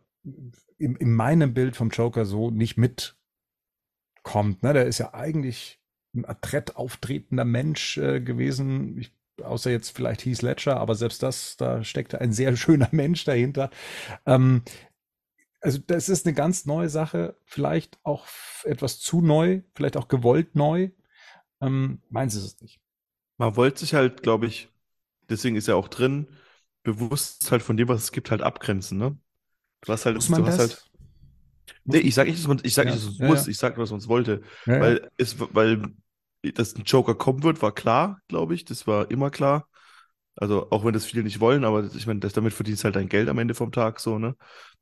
in, 0.77 0.95
in 0.95 1.13
meinem 1.13 1.53
Bild 1.53 1.75
vom 1.75 1.89
Joker 1.89 2.25
so 2.25 2.51
nicht 2.51 2.77
mitkommt. 2.77 4.63
Ne? 4.63 4.73
Der 4.73 4.85
ist 4.85 4.99
ja 4.99 5.13
eigentlich 5.13 5.79
ein 6.13 6.25
adrett 6.25 6.75
auftretender 6.75 7.45
Mensch 7.45 7.97
äh, 7.97 8.19
gewesen. 8.19 8.97
Ich, 8.97 9.13
außer 9.41 9.71
jetzt 9.71 9.95
vielleicht 9.95 10.25
Heath 10.25 10.41
Ledger, 10.41 10.77
aber 10.77 10.95
selbst 10.95 11.23
das, 11.23 11.57
da 11.57 11.83
steckte 11.83 12.21
ein 12.21 12.33
sehr 12.33 12.55
schöner 12.57 12.89
Mensch 12.91 13.23
dahinter. 13.23 13.69
Ähm, 14.25 14.63
also 15.61 15.77
das 15.85 16.09
ist 16.09 16.25
eine 16.25 16.33
ganz 16.33 16.65
neue 16.65 16.89
Sache, 16.89 17.35
vielleicht 17.45 17.99
auch 18.03 18.25
etwas 18.63 18.99
zu 18.99 19.21
neu, 19.21 19.61
vielleicht 19.75 19.95
auch 19.95 20.07
gewollt 20.07 20.55
neu. 20.55 20.89
Ähm, 21.61 22.01
meins 22.09 22.35
ist 22.35 22.43
es 22.43 22.61
nicht. 22.61 22.81
Man 23.37 23.55
wollte 23.55 23.79
sich 23.79 23.93
halt, 23.93 24.23
glaube 24.23 24.45
ich, 24.47 24.69
deswegen 25.29 25.55
ist 25.55 25.67
er 25.67 25.77
auch 25.77 25.87
drin, 25.89 26.27
bewusst 26.83 27.51
halt 27.51 27.63
von 27.63 27.77
dem, 27.77 27.87
was 27.87 28.03
es 28.05 28.11
gibt, 28.11 28.31
halt 28.31 28.41
abgrenzen, 28.41 28.97
ne? 28.97 29.17
Du 29.81 29.93
hast 29.93 30.05
halt, 30.05 30.17
Muss 30.17 30.29
man 30.29 30.43
du 30.43 30.45
hast 30.45 30.59
das? 30.59 30.59
halt. 30.59 30.85
Nee, 31.85 31.99
ich 31.99 32.15
sag 32.15 32.27
nicht, 32.27 32.39
dass 32.39 32.47
man, 32.47 32.59
ich 32.63 32.73
sag 32.73 32.85
Ja, 32.85 32.91
nicht, 32.91 32.97
dass 32.97 33.05
man 33.05 33.13
es 33.13 33.19
ja, 33.19 33.27
muss, 33.27 33.47
ja. 33.47 33.47
ich 33.47 33.57
sag, 33.57 33.77
was 33.77 33.91
man 33.91 33.99
es 33.99 34.07
wollte. 34.07 34.41
Ja, 34.65 34.75
ja. 34.77 34.95
Weil 34.95 35.09
es, 35.17 35.37
weil, 35.39 35.93
dass 36.55 36.75
ein 36.75 36.83
Joker 36.85 37.15
kommen 37.15 37.43
wird, 37.43 37.61
war 37.61 37.73
klar, 37.73 38.19
glaube 38.27 38.53
ich. 38.55 38.65
Das 38.65 38.87
war 38.87 39.09
immer 39.11 39.29
klar. 39.31 39.67
Also, 40.35 40.71
auch 40.71 40.85
wenn 40.85 40.93
das 40.93 41.05
viele 41.05 41.23
nicht 41.23 41.39
wollen, 41.41 41.65
aber 41.65 41.85
ich 41.95 42.07
meine, 42.07 42.19
damit 42.21 42.53
verdienst 42.53 42.83
du 42.83 42.85
halt 42.85 42.95
dein 42.97 43.09
Geld 43.09 43.29
am 43.29 43.39
Ende 43.39 43.55
vom 43.55 43.71
Tag, 43.71 43.99
so, 43.99 44.19
ne? 44.19 44.35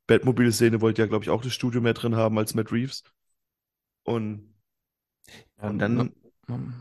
Batmobile-Szene 0.08 0.80
wollte 0.80 1.02
ja, 1.02 1.08
glaube 1.08 1.24
ich, 1.24 1.30
auch 1.30 1.42
das 1.42 1.54
Studio 1.54 1.80
mehr 1.82 1.94
drin 1.94 2.16
haben 2.16 2.38
als 2.38 2.54
Matt 2.54 2.72
Reeves. 2.72 3.04
Und, 4.04 4.54
und 5.62 5.78
dann, 5.78 6.12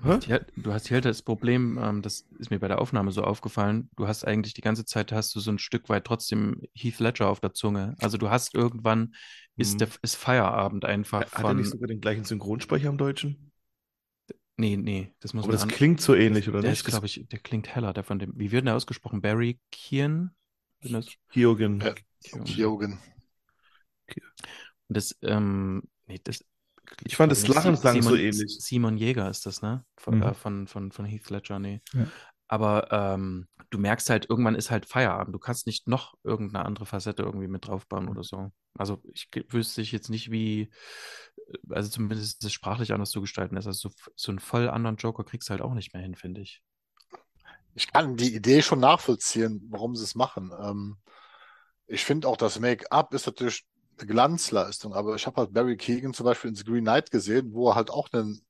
Hä? 0.04 0.20
Ja, 0.28 0.40
du 0.56 0.74
hast 0.74 0.88
hier 0.88 0.96
halt 0.96 1.06
das 1.06 1.22
Problem, 1.22 1.78
ähm, 1.82 2.02
das 2.02 2.26
ist 2.40 2.50
mir 2.52 2.60
bei 2.60 2.68
der 2.68 2.80
Aufnahme 2.80 3.12
so 3.12 3.24
aufgefallen, 3.24 3.90
du 3.96 4.08
hast 4.08 4.26
eigentlich 4.26 4.54
die 4.54 4.62
ganze 4.62 4.86
Zeit, 4.86 5.12
hast 5.12 5.36
du 5.36 5.40
so 5.40 5.52
ein 5.52 5.60
Stück 5.60 5.90
weit 5.90 6.06
trotzdem 6.06 6.62
Heath 6.74 7.00
Ledger 7.00 7.30
auf 7.30 7.40
der 7.40 7.54
Zunge. 7.54 7.96
Also 8.00 8.18
du 8.18 8.30
hast 8.30 8.56
irgendwann, 8.56 9.14
ist, 9.58 9.76
Mhm. 9.76 9.80
der, 9.80 9.88
ist 10.02 10.16
Feierabend 10.16 10.86
einfach 10.86 11.22
hat 11.22 11.34
er 11.34 11.42
von, 11.42 11.58
nicht 11.58 11.70
sogar 11.70 11.88
den 11.88 12.02
gleichen 12.02 12.24
Synchronsprecher 12.24 12.90
im 12.90 12.98
Deutschen? 12.98 13.52
nee, 14.58 14.76
nee, 14.78 15.14
das 15.20 15.34
muss 15.34 15.44
Aber 15.44 15.54
man 15.54 15.56
das 15.56 15.64
an- 15.64 15.70
klingt 15.70 16.02
so 16.02 16.16
ähnlich, 16.16 16.48
oder 16.50 16.62
der 16.62 16.72
nicht? 16.72 16.82
ist, 16.82 16.86
glaube 16.86 17.06
ich, 17.06 17.26
der 17.32 17.40
klingt 17.40 17.74
heller, 17.74 17.94
der 17.94 18.04
von 18.04 18.20
dem, 18.20 18.34
wie 18.36 18.52
wird 18.52 18.66
der 18.66 18.76
ausgesprochen? 18.76 19.22
Barry 19.22 19.60
das- 20.82 21.08
Hiogen. 21.32 21.80
Ja. 21.82 21.96
Kyogen. 22.44 23.00
Das, 24.88 25.16
ähm, 25.22 25.84
nee, 26.08 26.20
das. 26.24 26.44
Ich 27.06 27.16
fand 27.16 27.32
das 27.32 27.44
glaub 27.44 27.56
Lachen 27.58 27.80
klang 27.80 28.02
so 28.02 28.16
Simon, 28.16 28.20
ähnlich. 28.20 28.58
Simon 28.60 28.98
Jäger 28.98 29.30
ist 29.30 29.46
das, 29.46 29.62
ne? 29.62 29.86
Von, 29.98 30.18
Mhm. 30.18 30.24
äh, 30.24 30.34
von, 30.34 30.68
von, 30.68 30.92
von 30.92 31.06
Heath 31.06 31.30
Ledger, 31.30 31.60
nee. 31.60 31.82
Ja. 31.94 32.08
Aber 32.48 32.92
ähm, 32.92 33.48
du 33.70 33.78
merkst 33.78 34.10
halt, 34.10 34.28
irgendwann 34.30 34.56
ist 34.56 34.72
halt 34.72 34.88
Feierabend. 34.88 35.36
Du 35.36 35.40
kannst 35.40 35.68
nicht 35.68 35.88
noch 35.88 36.16
irgendeine 36.24 36.66
andere 36.66 36.88
Facette 36.88 37.22
irgendwie 37.22 37.48
mit 37.48 37.68
draufbauen 37.68 38.10
oder 38.10 38.24
so. 38.24 38.52
Also 38.78 39.02
ich 39.14 39.30
wüsste 39.50 39.82
ich 39.82 39.92
jetzt 39.92 40.10
nicht, 40.10 40.32
wie, 40.32 40.72
äh, 41.38 41.58
also 41.70 41.90
zumindest 41.90 42.24
ist 42.42 42.44
es 42.44 42.54
sprachlich 42.54 42.92
anders 42.94 43.12
zu 43.12 43.22
gestalten 43.22 43.56
ist. 43.56 43.68
Also 43.68 43.90
so, 43.90 43.96
so 44.16 44.32
einen 44.32 44.40
voll 44.40 44.68
anderen 44.68 44.98
Joker 44.98 45.24
kriegst 45.24 45.50
du 45.50 45.52
halt 45.52 45.62
auch 45.62 45.74
nicht 45.76 45.94
mehr 45.94 46.02
hin, 46.02 46.16
finde 46.16 46.42
ich. 46.42 46.62
Ich 47.76 47.92
kann 47.94 48.18
die 48.18 48.34
Idee 48.36 48.62
schon 48.62 48.80
nachvollziehen, 48.80 49.62
warum 49.70 49.96
sie 49.96 50.04
es 50.04 50.16
machen. 50.16 50.52
Ähm, 50.60 50.98
ich 51.86 52.04
finde 52.04 52.28
auch, 52.28 52.38
das 52.38 52.60
Make-up 52.60 53.14
ist 53.14 53.26
natürlich 53.28 53.66
Glanzleistung, 54.08 54.94
aber 54.94 55.16
ich 55.16 55.26
habe 55.26 55.38
halt 55.42 55.54
Barry 55.54 55.78
Keegan 55.78 56.14
zum 56.14 56.26
Beispiel 56.26 56.50
in 56.50 56.56
The 56.56 56.64
Green 56.64 56.84
Knight 56.84 57.12
gesehen, 57.12 57.54
wo 57.54 57.70
er 57.70 57.76
halt 57.76 57.90
auch 57.90 58.10
einen, 58.12 58.42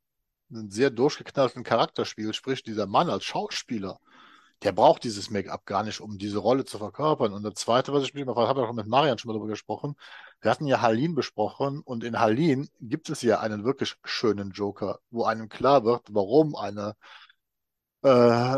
einen 0.51 0.69
sehr 0.71 0.89
durchgeknallten 0.89 1.63
Charakter 1.63 2.05
spielt, 2.05 2.35
sprich 2.35 2.63
dieser 2.63 2.87
Mann 2.87 3.09
als 3.09 3.25
Schauspieler, 3.25 3.99
der 4.63 4.73
braucht 4.73 5.03
dieses 5.03 5.29
Make-up 5.29 5.65
gar 5.65 5.83
nicht, 5.83 6.01
um 6.01 6.17
diese 6.17 6.39
Rolle 6.39 6.65
zu 6.65 6.77
verkörpern. 6.77 7.33
Und 7.33 7.43
das 7.43 7.53
Zweite, 7.53 7.93
was 7.93 8.03
ich 8.03 8.13
mich 8.13 8.23
immer 8.23 8.33
frage, 8.33 8.49
habe 8.49 8.61
ich 8.61 8.67
auch 8.67 8.73
mit 8.73 8.87
Marian 8.87 9.17
schon 9.17 9.29
mal 9.29 9.33
darüber 9.33 9.49
gesprochen, 9.49 9.95
wir 10.41 10.51
hatten 10.51 10.65
ja 10.65 10.81
Harleen 10.81 11.15
besprochen 11.15 11.81
und 11.81 12.03
in 12.03 12.19
Harleen 12.19 12.69
gibt 12.81 13.09
es 13.09 13.21
ja 13.21 13.39
einen 13.39 13.63
wirklich 13.63 13.95
schönen 14.03 14.51
Joker, 14.51 14.99
wo 15.11 15.23
einem 15.23 15.49
klar 15.49 15.85
wird, 15.85 16.07
warum 16.11 16.55
eine 16.55 16.95
äh, 18.03 18.57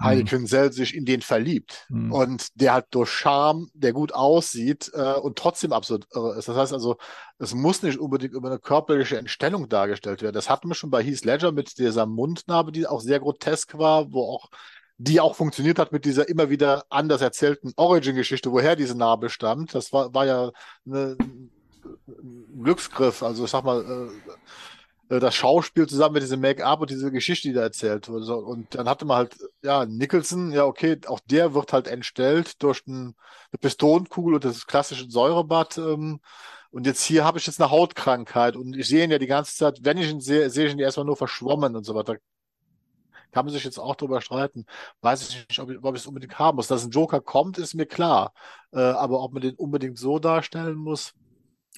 Heidi 0.00 0.22
Mhm. 0.22 0.26
Quinzel 0.26 0.72
sich 0.72 0.94
in 0.94 1.04
den 1.04 1.22
verliebt. 1.22 1.86
Mhm. 1.88 2.12
Und 2.12 2.60
der 2.60 2.74
halt 2.74 2.86
durch 2.90 3.10
Charme, 3.10 3.70
der 3.72 3.92
gut 3.92 4.12
aussieht 4.12 4.90
äh, 4.94 5.14
und 5.14 5.38
trotzdem 5.38 5.72
absurd 5.72 6.06
irre 6.14 6.36
ist. 6.38 6.48
Das 6.48 6.56
heißt 6.56 6.72
also, 6.72 6.96
es 7.38 7.54
muss 7.54 7.82
nicht 7.82 7.98
unbedingt 7.98 8.34
über 8.34 8.48
eine 8.48 8.58
körperliche 8.58 9.16
Entstellung 9.16 9.68
dargestellt 9.68 10.22
werden. 10.22 10.34
Das 10.34 10.50
hatten 10.50 10.68
wir 10.68 10.74
schon 10.74 10.90
bei 10.90 11.02
Heath 11.02 11.24
Ledger 11.24 11.52
mit 11.52 11.78
dieser 11.78 12.06
Mundnarbe, 12.06 12.72
die 12.72 12.86
auch 12.86 13.00
sehr 13.00 13.20
grotesk 13.20 13.78
war, 13.78 14.12
wo 14.12 14.22
auch 14.22 14.50
die 14.98 15.20
auch 15.20 15.34
funktioniert 15.34 15.78
hat 15.78 15.92
mit 15.92 16.04
dieser 16.04 16.28
immer 16.28 16.48
wieder 16.48 16.84
anders 16.88 17.20
erzählten 17.20 17.72
Origin-Geschichte, 17.76 18.50
woher 18.50 18.76
diese 18.76 18.96
Narbe 18.96 19.28
stammt. 19.28 19.74
Das 19.74 19.92
war, 19.92 20.14
war 20.14 20.26
ja 20.26 20.50
eine, 20.86 21.16
ein 21.20 22.62
Glücksgriff. 22.62 23.22
Also 23.22 23.44
ich 23.44 23.50
sag 23.50 23.64
mal, 23.64 23.82
äh, 23.82 24.06
äh, 24.06 24.36
das 25.08 25.34
Schauspiel 25.34 25.86
zusammen 25.86 26.14
mit 26.14 26.22
diesem 26.22 26.40
Make-up 26.40 26.80
und 26.80 26.90
diese 26.90 27.12
Geschichte, 27.12 27.48
die 27.48 27.54
da 27.54 27.62
erzählt 27.62 28.08
wurde. 28.08 28.36
Und 28.36 28.74
dann 28.74 28.88
hatte 28.88 29.04
man 29.04 29.18
halt, 29.18 29.36
ja, 29.62 29.86
Nicholson, 29.86 30.50
ja, 30.52 30.64
okay, 30.64 30.98
auch 31.06 31.20
der 31.20 31.54
wird 31.54 31.72
halt 31.72 31.86
entstellt 31.86 32.62
durch 32.62 32.86
ein, 32.86 33.14
eine 33.52 33.58
Pistonenkugel 33.60 34.34
und 34.34 34.44
das 34.44 34.66
klassische 34.66 35.08
Säurebad. 35.08 35.78
Ähm, 35.78 36.20
und 36.70 36.86
jetzt 36.86 37.04
hier 37.04 37.24
habe 37.24 37.38
ich 37.38 37.46
jetzt 37.46 37.60
eine 37.60 37.70
Hautkrankheit 37.70 38.56
und 38.56 38.76
ich 38.76 38.88
sehe 38.88 39.04
ihn 39.04 39.10
ja 39.10 39.18
die 39.18 39.26
ganze 39.28 39.54
Zeit, 39.56 39.78
wenn 39.82 39.98
ich 39.98 40.10
ihn 40.10 40.20
sehe, 40.20 40.50
sehe 40.50 40.66
ich 40.66 40.72
ihn 40.72 40.78
erstmal 40.80 41.06
nur 41.06 41.16
verschwommen 41.16 41.76
und 41.76 41.84
so 41.84 41.94
weiter. 41.94 42.16
Kann 43.32 43.44
man 43.44 43.54
sich 43.54 43.64
jetzt 43.64 43.78
auch 43.78 43.96
drüber 43.96 44.20
streiten. 44.20 44.66
Weiß 45.02 45.28
ich 45.28 45.46
nicht, 45.48 45.58
ob 45.60 45.70
ich, 45.70 45.78
ob 45.82 45.94
ich 45.94 46.00
es 46.02 46.06
unbedingt 46.06 46.38
haben 46.38 46.56
muss. 46.56 46.68
Dass 46.68 46.84
ein 46.84 46.90
Joker 46.90 47.20
kommt, 47.20 47.58
ist 47.58 47.74
mir 47.74 47.86
klar. 47.86 48.32
Äh, 48.72 48.80
aber 48.80 49.22
ob 49.22 49.32
man 49.32 49.42
den 49.42 49.54
unbedingt 49.56 49.98
so 49.98 50.18
darstellen 50.18 50.76
muss, 50.76 51.12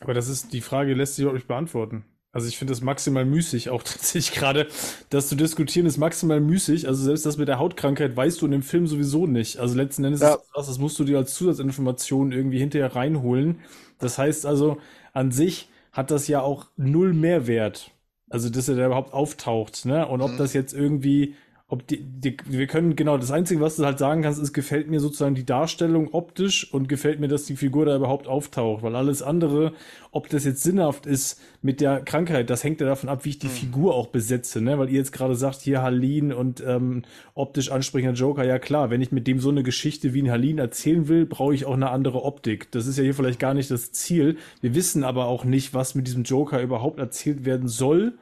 Aber 0.01 0.15
das 0.15 0.29
ist, 0.29 0.53
die 0.53 0.61
Frage 0.61 0.95
lässt 0.95 1.17
sich 1.17 1.23
überhaupt 1.23 1.39
nicht 1.39 1.49
beantworten. 1.49 2.05
Also 2.33 2.47
ich 2.49 2.59
finde 2.59 2.73
das 2.73 2.83
maximal 2.83 3.25
müßig, 3.25 3.71
auch 3.71 3.83
tatsächlich 3.85 4.33
gerade, 4.33 4.69
das 5.11 5.29
zu 5.29 5.35
diskutieren 5.37 5.87
ist 5.87 5.97
maximal 5.97 6.41
müßig. 6.41 6.87
Also 6.87 7.03
selbst 7.05 7.25
das 7.27 7.37
mit 7.39 7.49
der 7.49 7.59
Hautkrankheit 7.59 8.17
weißt 8.17 8.41
du 8.43 8.47
in 8.47 8.53
dem 8.53 8.63
Film 8.63 8.87
sowieso 8.87 9.27
nicht. 9.27 9.59
Also 9.59 9.75
letzten 9.77 10.05
Endes 10.05 10.21
Ja. 10.21 10.35
ist 10.35 10.39
das 10.39 10.49
was, 10.55 10.67
das 10.67 10.79
musst 10.79 10.99
du 10.99 11.05
dir 11.05 11.19
als 11.19 11.35
Zusatzinformation 11.35 12.33
irgendwie 12.33 12.59
hinterher 12.59 12.95
reinholen. 12.95 13.61
Das 13.99 14.19
heißt 14.19 14.47
also, 14.47 14.79
an 15.13 15.33
sich 15.33 15.69
hat 15.93 16.11
das 16.11 16.29
ja 16.29 16.41
auch 16.43 16.67
null 16.77 17.15
Mehrwert. 17.15 17.91
Also, 18.31 18.51
dass 18.51 18.69
er 18.69 18.77
da 18.77 18.87
überhaupt 18.87 19.15
auftaucht, 19.15 19.87
ne? 19.87 20.07
Und 20.07 20.21
ob 20.21 20.33
Mhm. 20.33 20.37
das 20.37 20.53
jetzt 20.53 20.75
irgendwie, 20.75 21.35
ob 21.71 21.87
die, 21.87 22.03
die, 22.03 22.35
wir 22.47 22.67
können, 22.67 22.97
genau, 22.97 23.19
das 23.19 23.31
Einzige, 23.31 23.61
was 23.61 23.77
du 23.77 23.85
halt 23.85 23.99
sagen 23.99 24.23
kannst, 24.23 24.41
ist, 24.41 24.55
gefällt 24.55 24.89
mir 24.89 25.01
sozusagen 25.01 25.35
die 25.35 25.45
Darstellung 25.45 26.15
optisch 26.15 26.73
und 26.73 26.89
gefällt 26.89 27.21
mir, 27.21 27.29
dass 27.29 27.45
die 27.45 27.57
Figur 27.57 27.85
da 27.85 27.95
überhaupt 27.95 28.27
auftaucht, 28.27 28.83
weil 28.83 28.97
alles 28.97 29.21
andere, 29.21 29.75
ob 30.11 30.31
das 30.31 30.45
jetzt 30.45 30.63
sinnhaft 30.63 31.05
ist 31.05 31.39
mit 31.61 31.83
der 31.83 32.01
Krankheit, 32.01 32.49
das 32.49 32.65
hängt 32.65 32.81
ja 32.81 32.87
davon 32.87 33.11
ab, 33.11 33.27
wie 33.27 33.31
ich 33.31 33.39
die 33.39 33.49
Mhm. 33.49 33.53
Figur 33.53 33.95
auch 33.95 34.07
besetze, 34.07 34.63
ne? 34.63 34.79
Weil 34.79 34.89
ihr 34.89 34.97
jetzt 34.97 35.13
gerade 35.13 35.35
sagt, 35.35 35.61
hier 35.61 35.83
Harleen 35.83 36.33
und 36.33 36.63
ähm, 36.67 37.03
optisch 37.35 37.71
ansprechender 37.71 38.15
Joker, 38.15 38.47
ja 38.47 38.59
klar, 38.59 38.89
wenn 38.89 39.03
ich 39.03 39.13
mit 39.13 39.27
dem 39.27 39.39
so 39.39 39.51
eine 39.51 39.63
Geschichte 39.63 40.15
wie 40.15 40.23
ein 40.23 40.31
Harleen 40.31 40.57
erzählen 40.57 41.07
will, 41.07 41.27
brauche 41.27 41.55
ich 41.55 41.67
auch 41.67 41.75
eine 41.75 41.91
andere 41.91 42.25
Optik. 42.25 42.71
Das 42.73 42.87
ist 42.87 42.97
ja 42.97 43.05
hier 43.05 43.15
vielleicht 43.15 43.41
gar 43.41 43.53
nicht 43.53 43.71
das 43.71 43.93
Ziel. 43.93 44.39
Wir 44.63 44.75
wissen 44.75 45.05
aber 45.05 45.27
auch 45.27 45.45
nicht, 45.45 45.75
was 45.75 45.95
mit 45.95 46.07
diesem 46.07 46.23
Joker 46.23 46.63
überhaupt 46.63 46.99
erzählt 46.99 47.45
werden 47.45 47.69
soll 47.69 48.15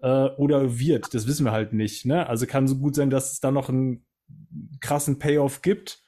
äh, 0.00 0.26
oder 0.36 0.78
wird. 0.78 1.12
Das 1.14 1.26
wissen 1.26 1.44
wir 1.44 1.52
halt 1.52 1.72
nicht. 1.72 2.06
Ne? 2.06 2.26
Also 2.26 2.46
kann 2.46 2.68
so 2.68 2.76
gut 2.76 2.94
sein, 2.94 3.10
dass 3.10 3.32
es 3.32 3.40
da 3.40 3.50
noch 3.50 3.68
einen 3.68 4.04
krassen 4.80 5.18
Payoff 5.18 5.62
gibt. 5.62 6.02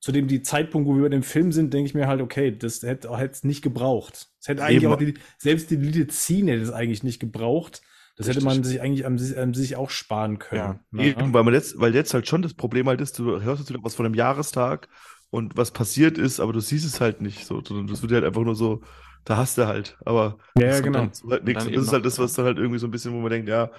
Zu 0.00 0.12
dem 0.12 0.28
die 0.28 0.42
Zeitpunkt, 0.42 0.86
wo 0.86 0.94
wir 0.96 1.02
bei 1.04 1.08
dem 1.08 1.22
Film 1.22 1.50
sind, 1.50 1.72
denke 1.72 1.88
ich 1.88 1.94
mir 1.94 2.06
halt, 2.06 2.20
okay, 2.20 2.54
das 2.56 2.82
hätte 2.82 3.08
es 3.30 3.42
nicht 3.42 3.62
gebraucht. 3.62 4.28
Es 4.38 4.48
hätte 4.48 4.62
eigentlich 4.62 4.82
Eben. 4.82 4.92
auch 4.92 4.98
die, 4.98 5.14
selbst 5.38 5.70
die 5.70 5.76
Lilith 5.76 6.12
Scene 6.12 6.52
hätte 6.52 6.62
es 6.62 6.70
eigentlich 6.70 7.02
nicht 7.02 7.20
gebraucht. 7.20 7.80
Das 8.16 8.26
hätte 8.28 8.36
Richtig. 8.36 8.54
man 8.54 8.64
sich 8.64 8.80
eigentlich 8.82 9.06
an, 9.06 9.16
sich- 9.18 9.36
an 9.38 9.54
sich 9.54 9.76
auch 9.76 9.88
sparen 9.88 10.38
können. 10.38 10.80
ne? 10.90 11.06
Eben, 11.06 11.32
weil 11.32 11.42
man 11.42 11.54
jetzt, 11.54 11.80
weil 11.80 11.94
jetzt 11.94 12.12
halt 12.12 12.28
schon 12.28 12.42
das 12.42 12.52
Problem 12.52 12.86
halt 12.86 13.00
ist, 13.00 13.18
du 13.18 13.40
hörst 13.40 13.68
jetzt 13.68 13.82
was 13.82 13.94
von 13.94 14.04
einem 14.04 14.14
Jahrestag 14.14 14.88
und 15.30 15.56
was 15.56 15.70
passiert 15.70 16.18
ist, 16.18 16.38
aber 16.38 16.52
du 16.52 16.60
siehst 16.60 16.84
es 16.84 17.00
halt 17.00 17.22
nicht 17.22 17.46
so, 17.46 17.60
das 17.62 18.02
wird 18.02 18.12
halt 18.12 18.24
einfach 18.24 18.44
nur 18.44 18.54
so, 18.54 18.82
da 19.24 19.36
hast 19.36 19.58
du 19.58 19.66
halt, 19.66 19.96
aber 20.04 20.38
Ja, 20.56 20.66
ja, 20.66 20.80
das 20.80 20.82
genau. 20.82 20.98
dann 20.98 21.12
halt 21.30 21.44
nichts. 21.44 21.64
das 21.64 21.84
ist 21.86 21.92
halt 21.92 22.04
das, 22.04 22.18
was 22.18 22.34
dann 22.34 22.44
halt 22.46 22.58
irgendwie 22.58 22.78
so 22.78 22.86
ein 22.86 22.90
bisschen, 22.90 23.12
wo 23.12 23.18
man 23.20 23.30
denkt, 23.30 23.48
ja, 23.48 23.70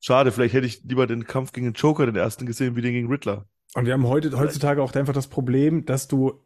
schade, 0.00 0.32
vielleicht 0.32 0.54
hätte 0.54 0.66
ich 0.66 0.82
lieber 0.84 1.06
den 1.06 1.24
Kampf 1.24 1.52
gegen 1.52 1.66
den 1.66 1.74
Joker, 1.74 2.06
den 2.06 2.16
ersten 2.16 2.46
gesehen, 2.46 2.76
wie 2.76 2.82
den 2.82 2.92
gegen 2.92 3.08
Riddler. 3.08 3.46
Und 3.74 3.86
wir 3.86 3.92
haben 3.92 4.06
heute, 4.06 4.36
heutzutage 4.38 4.82
auch 4.82 4.94
einfach 4.94 5.12
das 5.12 5.28
Problem, 5.28 5.84
dass 5.84 6.08
du, 6.08 6.40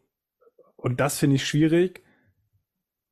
und 0.77 0.99
das 0.99 1.19
finde 1.19 1.37
ich 1.37 1.47
schwierig, 1.47 2.02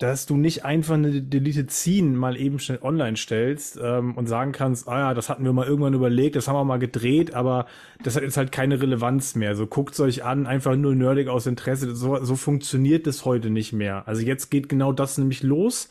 dass 0.02 0.26
du 0.26 0.36
nicht 0.36 0.66
einfach 0.66 0.96
eine 0.96 1.22
Deleted 1.22 1.72
Scene 1.72 2.18
mal 2.18 2.36
eben 2.36 2.58
schnell 2.58 2.80
online 2.82 3.16
stellst 3.16 3.80
ähm, 3.82 4.16
und 4.18 4.26
sagen 4.26 4.52
kannst, 4.52 4.88
ah 4.88 4.98
ja, 4.98 5.14
das 5.14 5.30
hatten 5.30 5.44
wir 5.44 5.54
mal 5.54 5.68
irgendwann 5.68 5.94
überlegt, 5.94 6.36
das 6.36 6.48
haben 6.48 6.56
wir 6.56 6.64
mal 6.64 6.80
gedreht, 6.80 7.36
aber 7.36 7.68
das 8.04 8.16
hat 8.16 8.24
jetzt 8.24 8.36
halt 8.36 8.52
keine 8.52 8.82
Relevanz 8.82 9.36
mehr. 9.36 9.56
So 9.56 9.68
guckt's 9.68 10.00
euch 10.00 10.24
an, 10.24 10.48
einfach 10.48 10.76
nur 10.76 10.96
nerdig 10.96 11.28
aus 11.28 11.46
Interesse. 11.46 11.96
So, 11.96 12.24
so 12.24 12.36
funktioniert 12.36 13.06
das 13.06 13.26
heute 13.26 13.52
nicht 13.52 13.74
mehr. 13.74 14.08
Also 14.08 14.24
jetzt 14.24 14.50
geht 14.50 14.70
genau 14.70 14.92
das 14.92 15.20
nämlich 15.20 15.44
los. 15.44 15.90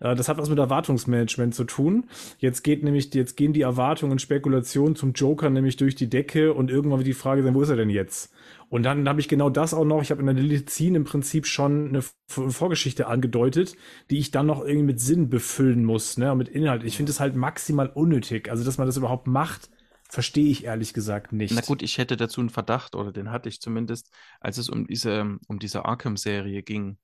Äh, 0.00 0.16
Das 0.16 0.28
hat 0.28 0.38
was 0.38 0.50
mit 0.50 0.58
Erwartungsmanagement 0.58 1.54
zu 1.54 1.62
tun. 1.62 2.04
Jetzt 2.38 2.64
geht 2.64 2.82
nämlich, 2.82 3.14
jetzt 3.14 3.36
gehen 3.36 3.52
die 3.52 3.62
Erwartungen 3.62 4.12
und 4.12 4.20
Spekulationen 4.20 4.96
zum 4.96 5.12
Joker 5.12 5.50
nämlich 5.50 5.76
durch 5.76 5.94
die 5.94 6.10
Decke 6.10 6.52
und 6.52 6.68
irgendwann 6.68 6.98
wird 6.98 7.06
die 7.06 7.12
Frage 7.12 7.44
sein, 7.44 7.54
wo 7.54 7.62
ist 7.62 7.70
er 7.70 7.76
denn 7.76 7.90
jetzt? 7.90 8.32
Und 8.72 8.84
dann 8.84 9.06
habe 9.06 9.20
ich 9.20 9.28
genau 9.28 9.50
das 9.50 9.74
auch 9.74 9.84
noch. 9.84 10.00
Ich 10.00 10.10
habe 10.10 10.20
in 10.20 10.26
der 10.26 10.34
Lilithine 10.34 10.96
im 10.96 11.04
Prinzip 11.04 11.46
schon 11.46 11.88
eine 11.88 12.02
Vorgeschichte 12.26 13.06
angedeutet, 13.06 13.76
die 14.08 14.18
ich 14.18 14.30
dann 14.30 14.46
noch 14.46 14.64
irgendwie 14.64 14.86
mit 14.86 14.98
Sinn 14.98 15.28
befüllen 15.28 15.84
muss, 15.84 16.16
ne, 16.16 16.34
mit 16.34 16.48
Inhalt. 16.48 16.82
Ich 16.82 16.96
finde 16.96 17.12
es 17.12 17.20
halt 17.20 17.36
maximal 17.36 17.90
unnötig. 17.90 18.50
Also, 18.50 18.64
dass 18.64 18.78
man 18.78 18.86
das 18.86 18.96
überhaupt 18.96 19.26
macht, 19.26 19.68
verstehe 20.08 20.46
ich 20.46 20.64
ehrlich 20.64 20.94
gesagt 20.94 21.34
nicht. 21.34 21.54
Na 21.54 21.60
gut, 21.60 21.82
ich 21.82 21.98
hätte 21.98 22.16
dazu 22.16 22.40
einen 22.40 22.48
Verdacht, 22.48 22.94
oder 22.94 23.12
den 23.12 23.30
hatte 23.30 23.50
ich 23.50 23.60
zumindest, 23.60 24.10
als 24.40 24.56
es 24.56 24.70
um 24.70 24.86
diese, 24.86 25.36
um 25.48 25.58
diese 25.58 25.84
Arkham-Serie 25.84 26.62
ging. 26.62 26.96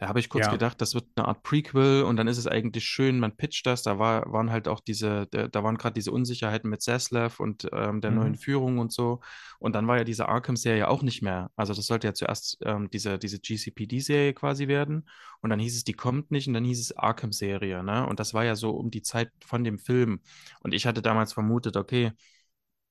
Da 0.00 0.08
habe 0.08 0.18
ich 0.18 0.30
kurz 0.30 0.48
Ja. 0.48 0.48
gedacht, 0.48 0.80
das 0.80 0.94
wird 0.94 1.06
eine 1.16 1.28
Art 1.28 1.42
Prequel 1.44 2.04
und 2.04 2.16
dann 2.16 2.26
ist 2.26 2.38
es 2.38 2.46
eigentlich 2.46 2.86
schön, 2.86 3.20
man 3.20 3.36
pitcht 3.36 3.66
das. 3.66 3.82
Da 3.82 3.98
war, 3.98 4.32
waren 4.32 4.50
halt 4.50 4.66
auch 4.66 4.80
diese, 4.80 5.26
da, 5.30 5.62
waren 5.62 5.76
gerade 5.76 5.92
diese 5.94 6.10
Unsicherheiten 6.10 6.70
mit 6.70 6.82
Zaslav 6.82 7.38
und 7.38 7.68
ähm, 7.72 8.00
der 8.00 8.10
Mhm. 8.10 8.12
neuen 8.12 8.34
Führung 8.36 8.78
und 8.78 8.92
so. 8.92 9.20
Und 9.58 9.74
dann 9.74 9.86
war 9.88 9.98
ja 9.98 10.04
diese 10.04 10.26
Arkham-Serie 10.28 10.88
auch 10.88 11.02
nicht 11.02 11.22
mehr. 11.22 11.50
Also 11.54 11.74
das 11.74 11.86
sollte 11.86 12.06
ja 12.08 12.14
zuerst 12.14 12.58
ähm, 12.64 12.88
diese, 12.90 13.18
diese 13.18 13.40
GCPD-Serie 13.40 14.32
quasi 14.34 14.68
werden. 14.68 15.06
Und 15.42 15.50
dann 15.50 15.60
hieß 15.60 15.76
es, 15.76 15.84
die 15.84 15.92
kommt 15.92 16.30
nicht 16.30 16.48
und 16.48 16.54
dann 16.54 16.64
hieß 16.64 16.80
es 16.80 16.96
Arkham-Serie, 16.96 17.82
ne? 17.84 18.06
Und 18.06 18.20
das 18.20 18.34
war 18.34 18.44
ja 18.44 18.56
so 18.56 18.70
um 18.70 18.90
die 18.90 19.02
Zeit 19.02 19.30
von 19.44 19.64
dem 19.64 19.78
Film. 19.78 20.20
Und 20.60 20.72
ich 20.74 20.86
hatte 20.86 21.02
damals 21.02 21.34
vermutet, 21.34 21.76
okay, 21.76 22.12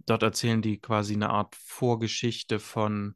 dort 0.05 0.23
erzählen 0.23 0.61
die 0.61 0.79
quasi 0.81 1.15
eine 1.15 1.29
Art 1.31 1.55
Vorgeschichte 1.55 2.59
von 2.59 3.15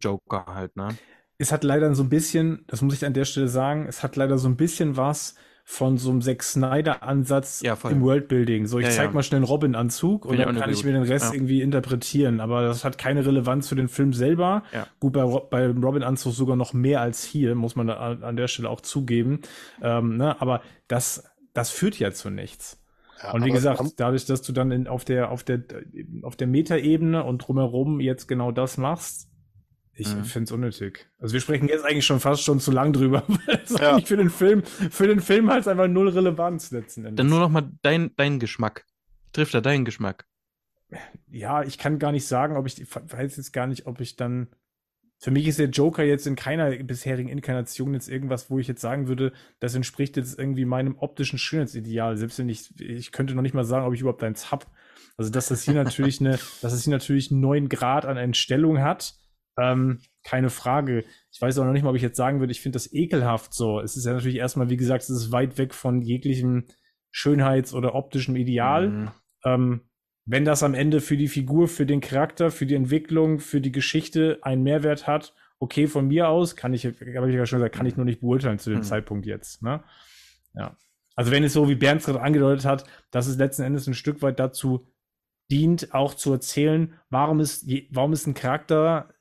Joker 0.00 0.44
halt, 0.46 0.76
ne? 0.76 0.98
Es 1.38 1.52
hat 1.52 1.64
leider 1.64 1.94
so 1.94 2.02
ein 2.04 2.08
bisschen, 2.08 2.64
das 2.68 2.82
muss 2.82 2.94
ich 2.94 3.04
an 3.04 3.12
der 3.14 3.24
Stelle 3.24 3.48
sagen, 3.48 3.86
es 3.88 4.02
hat 4.02 4.16
leider 4.16 4.38
so 4.38 4.48
ein 4.48 4.56
bisschen 4.56 4.96
was 4.96 5.34
von 5.66 5.96
so 5.96 6.10
einem 6.10 6.20
Zack 6.20 6.42
Snyder-Ansatz 6.42 7.62
Ja, 7.62 7.76
im 7.88 8.02
Worldbuilding. 8.02 8.66
So, 8.66 8.78
ich 8.78 8.84
Ja, 8.84 8.90
zeig 8.92 9.06
ja. 9.06 9.12
mal 9.12 9.22
schnell 9.22 9.38
einen 9.38 9.46
Robin-Anzug 9.46 10.26
und 10.26 10.38
dann 10.38 10.56
kann 10.56 10.70
ich 10.70 10.84
mir 10.84 10.92
den 10.92 11.02
Rest 11.04 11.28
Ja. 11.28 11.32
irgendwie 11.32 11.62
interpretieren. 11.62 12.40
Aber 12.40 12.62
das 12.62 12.84
hat 12.84 12.98
keine 12.98 13.24
Relevanz 13.24 13.68
für 13.68 13.74
den 13.74 13.88
Film 13.88 14.12
selber. 14.12 14.62
Ja. 14.72 14.86
Gut, 15.00 15.14
bei, 15.14 15.24
beim 15.24 15.82
Robin-Anzug 15.82 16.34
sogar 16.34 16.56
noch 16.56 16.74
mehr 16.74 17.00
als 17.00 17.24
hier, 17.24 17.54
muss 17.54 17.76
man 17.76 17.86
da 17.86 17.94
an 17.96 18.22
an 18.22 18.36
der 18.36 18.46
Stelle 18.48 18.68
auch 18.68 18.82
zugeben. 18.82 19.40
Ähm, 19.82 20.18
ne? 20.18 20.38
Aber 20.40 20.60
das, 20.86 21.24
das 21.54 21.70
führt 21.70 21.98
ja 21.98 22.12
zu 22.12 22.28
nichts. 22.28 22.78
Ja, 23.22 23.32
Und 23.32 23.44
wie 23.46 23.50
gesagt, 23.50 23.80
dadurch, 23.96 24.26
dass 24.26 24.42
du 24.42 24.52
dann 24.52 24.70
in, 24.70 24.86
auf 24.86 25.06
der, 25.06 25.30
auf 25.30 25.44
der, 25.44 25.62
auf 26.22 26.36
der 26.36 26.46
Metaebene 26.46 27.24
und 27.24 27.38
drumherum 27.38 28.00
jetzt 28.00 28.28
genau 28.28 28.52
das 28.52 28.76
machst, 28.76 29.30
ich 29.96 30.08
Mhm. 30.14 30.24
finde 30.24 30.44
es 30.44 30.52
unnötig. 30.52 31.06
Also 31.18 31.32
wir 31.34 31.40
sprechen 31.40 31.68
jetzt 31.68 31.84
eigentlich 31.84 32.06
schon 32.06 32.20
fast 32.20 32.42
schon 32.42 32.60
zu 32.60 32.70
lang 32.72 32.92
drüber, 32.92 33.22
weil 33.46 33.60
es 33.64 33.70
Ja. 33.70 33.92
eigentlich 33.92 34.06
für 34.08 34.16
den 34.16 34.30
Film, 34.30 34.62
für 34.64 35.06
den 35.06 35.20
Film 35.20 35.50
hat 35.50 35.60
es 35.60 35.68
einfach 35.68 35.88
null 35.88 36.08
Relevanz 36.08 36.70
letzten 36.70 37.04
Endes. 37.04 37.16
Dann 37.16 37.28
nur 37.28 37.40
noch 37.40 37.50
mal 37.50 37.70
dein, 37.82 38.10
dein 38.16 38.38
Geschmack. 38.38 38.84
Trifft 39.32 39.54
er 39.54 39.60
deinen 39.62 39.84
Geschmack? 39.84 40.26
ja, 41.28 41.62
ich 41.64 41.78
kann 41.78 41.98
gar 41.98 42.12
nicht 42.12 42.26
sagen, 42.26 42.56
ob 42.56 42.66
ich, 42.66 42.80
ich 42.80 42.88
weiß 42.94 43.36
jetzt 43.36 43.52
gar 43.52 43.66
nicht, 43.66 43.86
ob 43.86 44.00
ich 44.00 44.14
dann, 44.16 44.48
für 45.18 45.30
mich 45.32 45.46
ist 45.48 45.58
der 45.58 45.68
Joker 45.70 46.04
jetzt 46.04 46.26
in 46.26 46.36
keiner 46.36 46.70
bisherigen 46.70 47.28
Inkarnation 47.28 47.94
jetzt 47.94 48.08
irgendwas, 48.08 48.50
wo 48.50 48.58
ich 48.58 48.68
jetzt 48.68 48.80
sagen 48.80 49.08
würde, 49.08 49.32
das 49.58 49.74
entspricht 49.74 50.16
jetzt 50.16 50.38
irgendwie 50.38 50.64
meinem 50.64 50.96
optischen 50.98 51.38
Schönheitsideal. 51.38 52.16
Selbst 52.16 52.38
wenn 52.38 52.48
ich, 52.48 52.78
ich 52.80 53.10
könnte 53.10 53.34
noch 53.34 53.42
nicht 53.42 53.54
mal 53.54 53.64
sagen, 53.64 53.86
ob 53.86 53.94
ich 53.94 54.00
überhaupt 54.02 54.22
eins 54.22 54.52
hab. 54.52 54.70
Also, 55.16 55.30
dass 55.30 55.48
das 55.48 55.62
hier 55.62 55.74
natürlich 55.74 56.20
eine, 56.20 56.38
dass 56.62 56.72
es 56.72 56.84
hier 56.84 56.92
natürlich 56.92 57.30
einen 57.32 57.40
neuen 57.40 57.68
Grad 57.68 58.04
an 58.04 58.16
Entstellung 58.16 58.80
hat, 58.80 59.14
ähm, 59.58 60.00
keine 60.24 60.50
Frage. 60.50 61.04
Ich 61.30 61.40
weiß 61.40 61.58
auch 61.58 61.64
noch 61.64 61.72
nicht 61.72 61.82
mal, 61.82 61.90
ob 61.90 61.96
ich 61.96 62.02
jetzt 62.02 62.16
sagen 62.16 62.40
würde, 62.40 62.52
ich 62.52 62.60
finde 62.60 62.76
das 62.76 62.92
ekelhaft 62.92 63.54
so. 63.54 63.80
Es 63.80 63.96
ist 63.96 64.06
ja 64.06 64.12
natürlich 64.12 64.36
erstmal, 64.36 64.70
wie 64.70 64.76
gesagt, 64.76 65.04
es 65.04 65.10
ist 65.10 65.32
weit 65.32 65.58
weg 65.58 65.74
von 65.74 66.02
jeglichem 66.02 66.64
Schönheits- 67.10 67.74
oder 67.74 67.94
optischem 67.94 68.36
Ideal. 68.36 68.88
Mhm. 68.88 69.10
Ähm, 69.44 69.80
wenn 70.26 70.44
das 70.44 70.62
am 70.62 70.74
Ende 70.74 71.00
für 71.00 71.16
die 71.16 71.28
Figur, 71.28 71.68
für 71.68 71.86
den 71.86 72.00
Charakter, 72.00 72.50
für 72.50 72.66
die 72.66 72.74
Entwicklung, 72.74 73.40
für 73.40 73.60
die 73.60 73.72
Geschichte 73.72 74.38
einen 74.42 74.62
Mehrwert 74.62 75.06
hat, 75.06 75.34
okay, 75.58 75.86
von 75.86 76.08
mir 76.08 76.28
aus, 76.28 76.56
kann 76.56 76.72
ich, 76.72 76.86
habe 76.86 77.28
ich 77.28 77.36
ja 77.36 77.46
schon 77.46 77.58
gesagt, 77.58 77.74
kann 77.74 77.86
ich 77.86 77.96
nur 77.96 78.06
nicht 78.06 78.20
beurteilen 78.20 78.58
zu 78.58 78.70
dem 78.70 78.80
Hm. 78.80 78.84
Zeitpunkt 78.84 79.26
jetzt. 79.26 79.62
Ne? 79.62 79.82
Ja. 80.54 80.76
Also 81.14 81.30
wenn 81.30 81.44
es 81.44 81.52
so, 81.52 81.68
wie 81.68 81.74
Bernd 81.74 82.02
gerade 82.02 82.20
angedeutet 82.20 82.64
hat, 82.64 82.84
dass 83.10 83.26
es 83.26 83.36
letzten 83.36 83.62
Endes 83.62 83.86
ein 83.86 83.94
Stück 83.94 84.22
weit 84.22 84.40
dazu 84.40 84.88
dient, 85.50 85.94
auch 85.94 86.14
zu 86.14 86.32
erzählen, 86.32 86.94
warum 87.10 87.40
ist, 87.40 87.66
warum 87.90 88.12
ist 88.12 88.26
ein 88.26 88.34
Charakter 88.34 89.13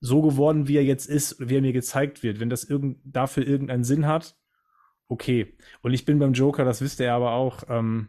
so 0.00 0.22
geworden, 0.22 0.68
wie 0.68 0.76
er 0.76 0.84
jetzt 0.84 1.06
ist, 1.06 1.36
wie 1.40 1.56
er 1.56 1.62
mir 1.62 1.72
gezeigt 1.72 2.22
wird. 2.22 2.40
Wenn 2.40 2.50
das 2.50 2.64
irgend, 2.64 2.98
dafür 3.04 3.46
irgendeinen 3.46 3.84
Sinn 3.84 4.06
hat, 4.06 4.36
okay. 5.08 5.56
Und 5.82 5.92
ich 5.92 6.04
bin 6.04 6.18
beim 6.18 6.32
Joker, 6.34 6.64
das 6.64 6.80
wisst 6.82 7.00
ihr 7.00 7.12
aber 7.12 7.32
auch, 7.32 7.64
ähm, 7.68 8.08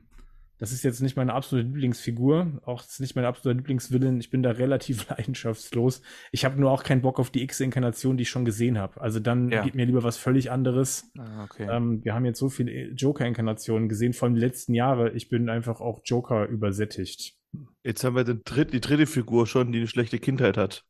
das 0.59 0.73
ist 0.73 0.83
jetzt 0.83 0.99
nicht 1.01 1.15
meine 1.15 1.33
absolute 1.33 1.69
Lieblingsfigur, 1.69 2.61
auch 2.65 2.81
das 2.81 2.91
ist 2.91 2.99
nicht 2.99 3.15
mein 3.15 3.23
absoluter 3.23 3.55
Lieblingswillen. 3.57 4.19
Ich 4.19 4.29
bin 4.29 4.43
da 4.43 4.51
relativ 4.51 5.07
leidenschaftslos. 5.09 6.01
Ich 6.33 6.43
habe 6.43 6.59
nur 6.59 6.69
auch 6.71 6.83
keinen 6.83 7.01
Bock 7.01 7.17
auf 7.17 7.29
die 7.29 7.43
X-Inkarnation, 7.43 8.17
die 8.17 8.23
ich 8.23 8.29
schon 8.29 8.43
gesehen 8.43 8.77
habe. 8.77 8.99
Also 8.99 9.21
dann 9.21 9.49
Ja. 9.51 9.63
geht 9.63 9.75
mir 9.75 9.85
lieber 9.85 10.03
was 10.03 10.17
völlig 10.17 10.51
anderes. 10.51 11.09
Ah, 11.17 11.45
okay. 11.45 11.65
Ähm, 11.71 12.03
wir 12.03 12.13
haben 12.13 12.25
jetzt 12.25 12.39
so 12.39 12.49
viele 12.49 12.89
Joker-Inkarnationen 12.91 13.87
gesehen, 13.87 14.11
vor 14.11 14.27
allem 14.27 14.35
die 14.35 14.41
letzten 14.41 14.73
Jahre. 14.73 15.11
Ich 15.11 15.29
bin 15.29 15.47
einfach 15.49 15.79
auch 15.79 16.01
Joker 16.03 16.45
übersättigt. 16.47 17.35
Jetzt 17.83 18.03
haben 18.03 18.15
wir 18.17 18.25
den 18.25 18.41
dritt, 18.43 18.73
die 18.73 18.81
dritte 18.81 19.07
Figur 19.07 19.47
schon, 19.47 19.71
die 19.71 19.79
eine 19.79 19.87
schlechte 19.87 20.19
Kindheit 20.19 20.57
hat. 20.57 20.85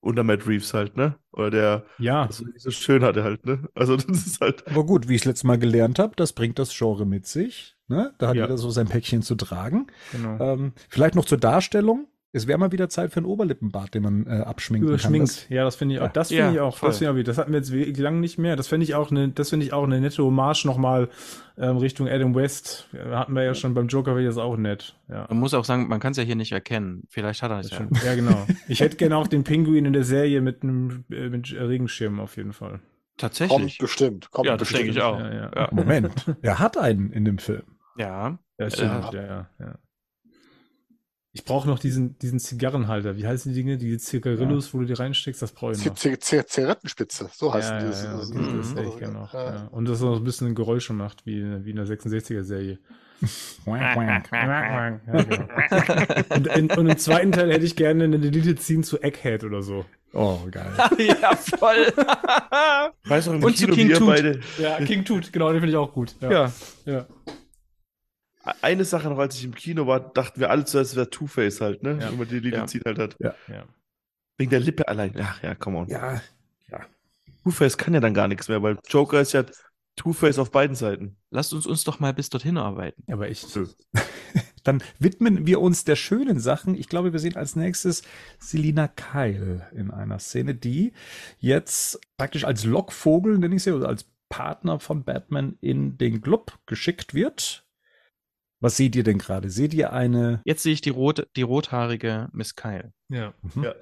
Unter 0.00 0.22
Matt 0.22 0.46
Reeves 0.46 0.74
halt, 0.74 0.96
ne? 0.96 1.16
Oder 1.32 1.50
der 1.50 1.84
Ja, 1.98 2.26
das 2.26 2.42
so 2.56 2.70
schön 2.70 3.02
hatte 3.02 3.24
halt, 3.24 3.44
ne? 3.46 3.68
Also 3.74 3.96
das 3.96 4.26
ist 4.26 4.40
halt. 4.40 4.66
Aber 4.68 4.84
gut, 4.84 5.08
wie 5.08 5.14
ich 5.16 5.22
es 5.22 5.24
letztes 5.26 5.44
Mal 5.44 5.58
gelernt 5.58 5.98
habe, 5.98 6.14
das 6.16 6.32
bringt 6.32 6.58
das 6.58 6.76
Genre 6.76 7.04
mit 7.04 7.26
sich. 7.26 7.76
Ne? 7.88 8.14
Da 8.18 8.28
hat 8.28 8.36
Ja. 8.36 8.44
jeder 8.44 8.58
so 8.58 8.70
sein 8.70 8.86
Päckchen 8.88 9.22
zu 9.22 9.34
tragen. 9.34 9.86
genau. 10.12 10.38
Ähm, 10.40 10.72
vielleicht 10.88 11.14
noch 11.14 11.24
zur 11.24 11.38
Darstellung. 11.38 12.06
Es 12.32 12.46
wäre 12.46 12.58
mal 12.58 12.72
wieder 12.72 12.90
Zeit 12.90 13.10
für 13.10 13.18
einen 13.20 13.26
Oberlippenbart, 13.26 13.94
den 13.94 14.02
man 14.02 14.26
äh, 14.26 14.40
abschminken 14.42 14.86
kann. 14.86 14.94
Überschminkt. 14.94 15.48
Ja, 15.48 15.64
das 15.64 15.76
finde 15.76 15.94
ich 15.94 16.00
auch. 16.02 16.08
Das 16.12 16.28
finde 16.28 16.42
Ja, 16.44 16.52
ich 16.52 16.60
auch. 16.60 16.76
voll. 16.76 16.90
Das, 16.90 17.00
ich 17.00 17.08
auch. 17.08 17.16
Das 17.22 17.38
hatten 17.38 17.52
wir 17.52 17.58
jetzt 17.58 17.72
wirklich 17.72 17.96
lang 17.98 18.20
nicht 18.20 18.38
mehr. 18.38 18.54
Das 18.54 18.68
finde 18.68 18.84
ich 18.84 18.94
auch 18.94 19.10
eine. 19.10 19.30
Das 19.30 19.48
finde 19.50 19.64
ich 19.64 19.72
auch 19.72 19.84
eine 19.84 19.98
nette 19.98 20.22
Hommage 20.22 20.66
nochmal 20.66 21.08
ähm, 21.56 21.78
Richtung 21.78 22.06
Adam 22.06 22.34
West. 22.34 22.88
Hatten 23.10 23.32
wir 23.32 23.44
ja 23.44 23.54
schon 23.54 23.72
beim 23.72 23.88
Joker, 23.88 24.14
wäre 24.14 24.26
das 24.26 24.36
auch 24.36 24.58
nett. 24.58 24.94
Ja. 25.08 25.26
Man 25.30 25.38
muss 25.38 25.54
auch 25.54 25.64
sagen, 25.64 25.88
man 25.88 26.00
kann 26.00 26.10
es 26.12 26.18
ja 26.18 26.22
hier 26.24 26.36
nicht 26.36 26.52
erkennen. 26.52 27.04
Vielleicht 27.08 27.42
hat 27.42 27.50
er 27.50 27.60
es 27.60 27.70
Das 27.70 27.78
ja. 27.78 27.86
stimmt. 27.86 28.04
ja, 28.04 28.14
genau. 28.14 28.46
Ich 28.68 28.80
hätte 28.80 28.96
gerne 28.96 29.16
auch 29.16 29.26
den 29.26 29.44
Pinguin 29.44 29.86
in 29.86 29.94
der 29.94 30.04
Serie 30.04 30.42
mit 30.42 30.62
einem 30.62 31.04
äh, 31.10 31.30
mit 31.30 31.50
Regenschirm 31.52 32.20
auf 32.20 32.36
jeden 32.36 32.52
Fall. 32.52 32.72
Kommt 32.72 32.82
Tatsächlich. 33.16 33.78
bestimmt. 33.78 34.30
Kommt 34.30 34.46
Ja, 34.46 34.56
das 34.58 34.68
bestimmt. 34.68 34.80
denke 34.94 34.98
ich 34.98 35.02
auch. 35.02 35.18
Ja, 35.18 35.32
ja. 35.34 35.50
Ja. 35.56 35.68
Moment, 35.72 36.26
er 36.42 36.58
hat 36.58 36.76
einen 36.76 37.10
in 37.10 37.24
dem 37.24 37.38
Film. 37.38 37.62
Ja. 37.96 38.38
Ja, 38.58 38.70
stimmt. 38.70 39.12
Ja, 39.14 39.22
ja, 39.24 39.48
ja. 39.58 39.74
Ich 41.32 41.44
brauche 41.44 41.68
noch 41.68 41.78
diesen, 41.78 42.18
diesen 42.18 42.40
Zigarrenhalter. 42.40 43.16
Wie 43.16 43.26
heißen 43.26 43.52
die 43.52 43.58
Dinge? 43.62 43.76
Die 43.76 43.96
Zigarillos, 43.98 44.72
wo 44.72 44.78
du 44.80 44.86
die 44.86 44.94
reinsteckst, 44.94 45.42
das 45.42 45.52
brauche 45.52 45.72
ich 45.72 45.84
noch. 45.84 45.94
Zigarettenspitze, 45.94 47.28
so 47.32 47.52
heißt 47.52 47.70
ja, 47.70 47.78
die. 47.78 47.84
ja, 47.84 47.90
Das- 47.90 48.04
ja, 48.04 48.12
das- 48.16 48.30
das, 48.30 48.46
das 48.56 48.70
hätte 48.76 48.88
ich 48.88 48.98
gerne 48.98 49.14
noch. 49.14 49.34
Ja. 49.34 49.44
Ja. 49.54 49.68
Und 49.70 49.86
das 49.88 50.00
noch 50.00 50.16
ein 50.16 50.24
bisschen 50.24 50.54
Geräusche 50.54 50.94
macht, 50.94 51.26
wie, 51.26 51.64
wie 51.64 51.70
in 51.70 51.76
der 51.76 51.86
66er-Serie. 51.86 52.78
Ja, 53.66 53.94
genau. 55.20 55.48
und, 56.34 56.46
in, 56.46 56.70
und 56.70 56.86
im 56.88 56.98
zweiten 56.98 57.32
Teil 57.32 57.52
hätte 57.52 57.64
ich 57.64 57.76
gerne 57.76 58.04
eine 58.04 58.18
Deleted 58.18 58.60
Scene 58.62 58.82
zu 58.82 59.00
Egghead 59.02 59.44
oder 59.44 59.62
so. 59.62 59.84
Oh, 60.14 60.38
geil. 60.50 60.70
ja, 60.98 61.36
voll. 61.36 61.92
Weißt 63.04 63.26
du, 63.26 63.32
Und 63.32 63.56
zu 63.56 63.66
Kino, 63.66 63.74
King 63.74 63.88
wie 63.88 63.90
ihr 63.92 63.98
Tut. 63.98 64.06
beide. 64.06 64.40
Ja, 64.58 64.78
King 64.84 65.04
Tut, 65.04 65.32
genau, 65.32 65.48
den 65.52 65.60
finde 65.60 65.72
ich 65.72 65.76
auch 65.76 65.92
gut. 65.92 66.14
Ja. 66.20 66.52
ja. 66.86 67.06
Eine 68.62 68.84
Sache 68.84 69.08
noch, 69.08 69.18
als 69.18 69.36
ich 69.36 69.44
im 69.44 69.54
Kino 69.54 69.86
war, 69.86 70.00
dachten 70.00 70.40
wir 70.40 70.50
alle 70.50 70.64
zuerst, 70.64 70.92
es 70.92 70.96
wäre 70.96 71.10
Two-Face 71.10 71.60
halt, 71.60 71.82
ne? 71.82 71.98
Ja. 72.00 72.10
Wenn 72.10 72.18
man 72.18 72.28
die 72.28 72.36
Ja. 72.36 72.58
Medizin 72.58 72.82
halt 72.84 72.98
hat. 72.98 73.16
ja. 73.20 73.34
Wegen 74.36 74.50
der 74.50 74.60
Lippe 74.60 74.86
allein. 74.86 75.12
Ach 75.20 75.42
ja, 75.42 75.54
come 75.54 75.78
on. 75.78 75.88
Ja, 75.88 76.20
Two-Face 77.44 77.78
kann 77.78 77.94
ja 77.94 78.00
dann 78.00 78.14
gar 78.14 78.28
nichts 78.28 78.48
mehr, 78.48 78.62
weil 78.62 78.78
Joker 78.88 79.20
ist 79.20 79.32
ja 79.32 79.44
Two-Face 79.96 80.38
auf 80.38 80.50
beiden 80.50 80.76
Seiten. 80.76 81.16
Lasst 81.30 81.52
uns 81.54 81.66
uns 81.66 81.82
doch 81.84 81.98
mal 81.98 82.12
bis 82.12 82.28
dorthin 82.30 82.56
arbeiten. 82.58 83.02
Aber. 83.10 83.26
Nö. 83.28 83.66
dann 84.64 84.82
widmen 84.98 85.46
wir 85.46 85.60
uns 85.60 85.84
der 85.84 85.96
schönen 85.96 86.40
Sachen. 86.40 86.74
Ich 86.74 86.88
glaube, 86.88 87.12
wir 87.12 87.20
sehen 87.20 87.36
als 87.36 87.56
nächstes 87.56 88.02
Selina 88.38 88.86
Kyle 88.88 89.66
in 89.72 89.90
einer 89.90 90.18
Szene, 90.18 90.54
die 90.54 90.92
jetzt 91.38 91.98
praktisch 92.16 92.44
als 92.44 92.64
Lockvogel, 92.64 93.38
nenne 93.38 93.56
ich 93.56 93.62
sie, 93.62 93.72
oder 93.72 93.88
als 93.88 94.04
Partner 94.28 94.78
von 94.78 95.04
Batman 95.04 95.56
in 95.60 95.96
den 95.96 96.20
Club 96.20 96.58
geschickt 96.66 97.14
wird. 97.14 97.64
Was 98.60 98.76
seht 98.76 98.96
ihr 98.96 99.04
denn 99.04 99.18
gerade? 99.18 99.50
Seht 99.50 99.72
ihr 99.72 99.92
eine 99.92 100.40
Jetzt 100.44 100.62
sehe 100.64 100.72
ich 100.72 100.80
die, 100.80 100.90
rot, 100.90 101.28
die 101.36 101.42
rothaarige 101.42 102.28
Miss 102.32 102.56
Kyle. 102.56 102.92
Ja. 103.08 103.32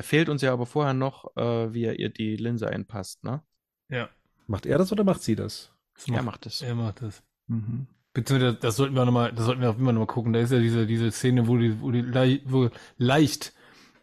Fehlt 0.00 0.28
uns 0.28 0.42
ja 0.42 0.52
aber 0.52 0.66
vorher 0.66 0.92
noch, 0.92 1.34
äh, 1.36 1.72
wie 1.72 1.84
er 1.84 1.98
ihr 1.98 2.10
die 2.10 2.36
Linse 2.36 2.68
einpasst, 2.68 3.24
ne? 3.24 3.42
Ja. 3.88 4.08
Macht 4.46 4.66
er 4.66 4.78
das 4.78 4.92
oder 4.92 5.02
macht 5.04 5.22
sie 5.22 5.34
das? 5.34 5.72
Er 6.12 6.22
macht 6.22 6.44
es. 6.46 6.60
Er 6.60 6.74
macht 6.74 7.00
das. 7.02 7.22
Mhm. 7.46 7.86
Beziehungsweise, 8.12 8.54
das 8.56 8.76
sollten 8.76 8.94
wir 8.94 9.02
auch 9.02 9.06
nochmal, 9.06 9.32
das 9.32 9.46
sollten 9.46 9.62
wir 9.62 9.70
auch 9.70 9.78
immer 9.78 9.92
nochmal 9.92 10.06
gucken. 10.06 10.32
Da 10.32 10.40
ist 10.40 10.52
ja 10.52 10.58
diese, 10.58 10.86
diese 10.86 11.10
Szene, 11.10 11.48
wo 11.48 11.56
die, 11.56 11.80
wo 11.80 11.90
die 11.90 12.02
lei 12.02 12.40
wo 12.44 12.68
leicht 12.98 13.54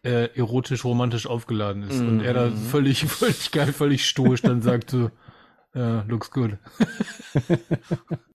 äh, 0.03 0.29
erotisch, 0.35 0.83
romantisch 0.83 1.27
aufgeladen 1.27 1.83
ist. 1.83 1.99
Und 2.01 2.21
er 2.21 2.33
da 2.33 2.49
Mhm. 2.49 2.57
völlig, 2.57 3.05
völlig 3.05 3.51
geil, 3.51 3.71
völlig 3.73 4.07
stoisch 4.07 4.41
dann 4.41 4.61
sagt 4.61 4.89
so, 4.89 5.11
äh, 5.75 6.01
looks 6.07 6.31
good. 6.31 6.57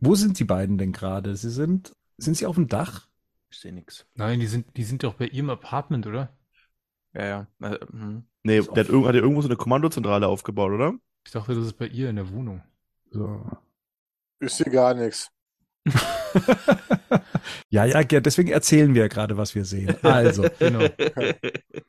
Wo 0.00 0.14
sind 0.14 0.38
die 0.38 0.44
beiden 0.44 0.78
denn 0.78 0.92
gerade? 0.92 1.36
Sie 1.36 1.50
sind, 1.50 1.94
sind 2.16 2.36
sie 2.36 2.46
auf 2.46 2.56
dem 2.56 2.68
Dach? 2.68 3.06
Ich 3.50 3.58
sehe 3.58 3.72
nichts. 3.72 4.06
Nein, 4.14 4.40
die 4.40 4.46
sind, 4.46 4.76
die 4.76 4.84
sind 4.84 5.02
doch 5.02 5.14
bei 5.14 5.26
ihrem 5.26 5.50
Apartment, 5.50 6.06
oder? 6.06 6.36
Ja, 7.12 7.24
ja. 7.26 7.46
Äh, 7.60 7.78
hm. 7.90 8.24
Nee, 8.42 8.60
der 8.62 8.84
hat, 8.84 8.88
irg 8.88 9.06
hat 9.06 9.14
ja 9.14 9.20
irgendwo 9.20 9.42
so 9.42 9.48
eine 9.48 9.56
Kommandozentrale 9.56 10.26
aufgebaut, 10.26 10.72
oder? 10.72 10.94
Ich 11.26 11.32
dachte, 11.32 11.54
das 11.54 11.66
ist 11.66 11.74
bei 11.74 11.86
ihr 11.86 12.08
in 12.08 12.16
der 12.16 12.30
Wohnung. 12.30 12.62
So. 13.10 13.44
Ist 14.38 14.56
hier 14.56 14.72
gar 14.72 14.94
nichts. 14.94 15.30
ja, 17.70 17.84
ja, 17.84 18.02
deswegen 18.02 18.50
erzählen 18.50 18.94
wir 18.94 19.02
ja 19.02 19.08
gerade, 19.08 19.36
was 19.36 19.54
wir 19.54 19.64
sehen. 19.64 19.96
Also, 20.02 20.46
Genau. 20.58 20.86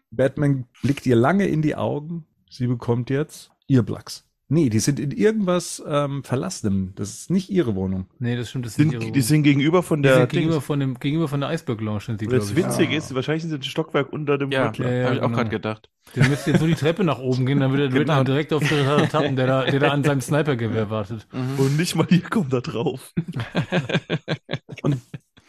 Batman 0.09 0.65
blickt 0.81 1.05
ihr 1.05 1.15
lange 1.15 1.47
in 1.47 1.61
die 1.61 1.75
Augen. 1.75 2.25
Sie 2.49 2.67
bekommt 2.67 3.09
jetzt 3.09 3.51
ihr 3.67 3.83
Blacks. 3.83 4.25
Nee, 4.53 4.69
die 4.69 4.79
sind 4.79 4.99
in 4.99 5.11
irgendwas 5.11 5.81
ähm, 5.87 6.25
Verlassenem. 6.25 6.91
Das 6.95 7.09
ist 7.09 7.31
nicht 7.31 7.49
ihre 7.49 7.73
Wohnung. 7.73 8.07
Nee, 8.19 8.35
das 8.35 8.49
stimmt, 8.49 8.65
das 8.65 8.75
sind, 8.75 8.91
ihre 8.91 9.01
Sind, 9.01 9.15
die 9.15 9.21
sind 9.21 9.43
gegenüber 9.43 9.81
von 9.81 10.03
Die 10.03 10.09
der 10.09 10.17
sind 10.17 10.31
Dings. 10.33 10.39
gegenüber 10.41 10.59
von 10.61 10.79
dem, 10.81 10.99
gegenüber 10.99 11.29
von 11.29 11.39
der 11.39 11.47
Eisberg 11.49 11.79
Lounge 11.79 12.01
sind 12.01 12.19
die, 12.19 12.25
Und 12.27 12.33
das 12.33 12.47
glaube 12.53 12.59
ich. 12.59 12.65
Winzige 12.65 12.93
Ah. 12.93 12.97
ist, 12.97 13.15
wahrscheinlich 13.15 13.43
sind 13.43 13.51
sie 13.51 13.57
ein 13.59 13.63
Stockwerk 13.63 14.11
unter 14.11 14.37
dem 14.37 14.51
Ja. 14.51 14.73
Ja, 14.75 14.91
ja, 14.91 15.05
habe 15.05 15.15
ich 15.15 15.21
auch 15.21 15.25
genau. 15.27 15.37
gerade 15.37 15.49
gedacht. 15.51 15.89
Der 16.15 16.27
müsste 16.27 16.51
jetzt 16.51 16.59
nur 16.59 16.67
die 16.67 16.75
Treppe 16.75 17.05
nach 17.05 17.19
oben 17.19 17.45
gehen, 17.45 17.61
dann 17.61 17.71
wird 17.71 17.93
er, 17.93 17.97
Genau. 17.99 18.23
direkt 18.25 18.51
auf 18.51 18.67
den 18.67 19.07
tappen, 19.09 19.37
der 19.37 19.47
da, 19.47 19.63
der 19.63 19.79
da 19.79 19.91
an 19.91 20.03
seinem 20.03 20.19
Snipergewehr 20.19 20.89
wartet. 20.89 21.27
Und 21.57 21.77
nicht 21.77 21.95
mal 21.95 22.05
hier 22.09 22.21
kommt 22.23 22.51
da 22.51 22.59
drauf. 22.59 23.13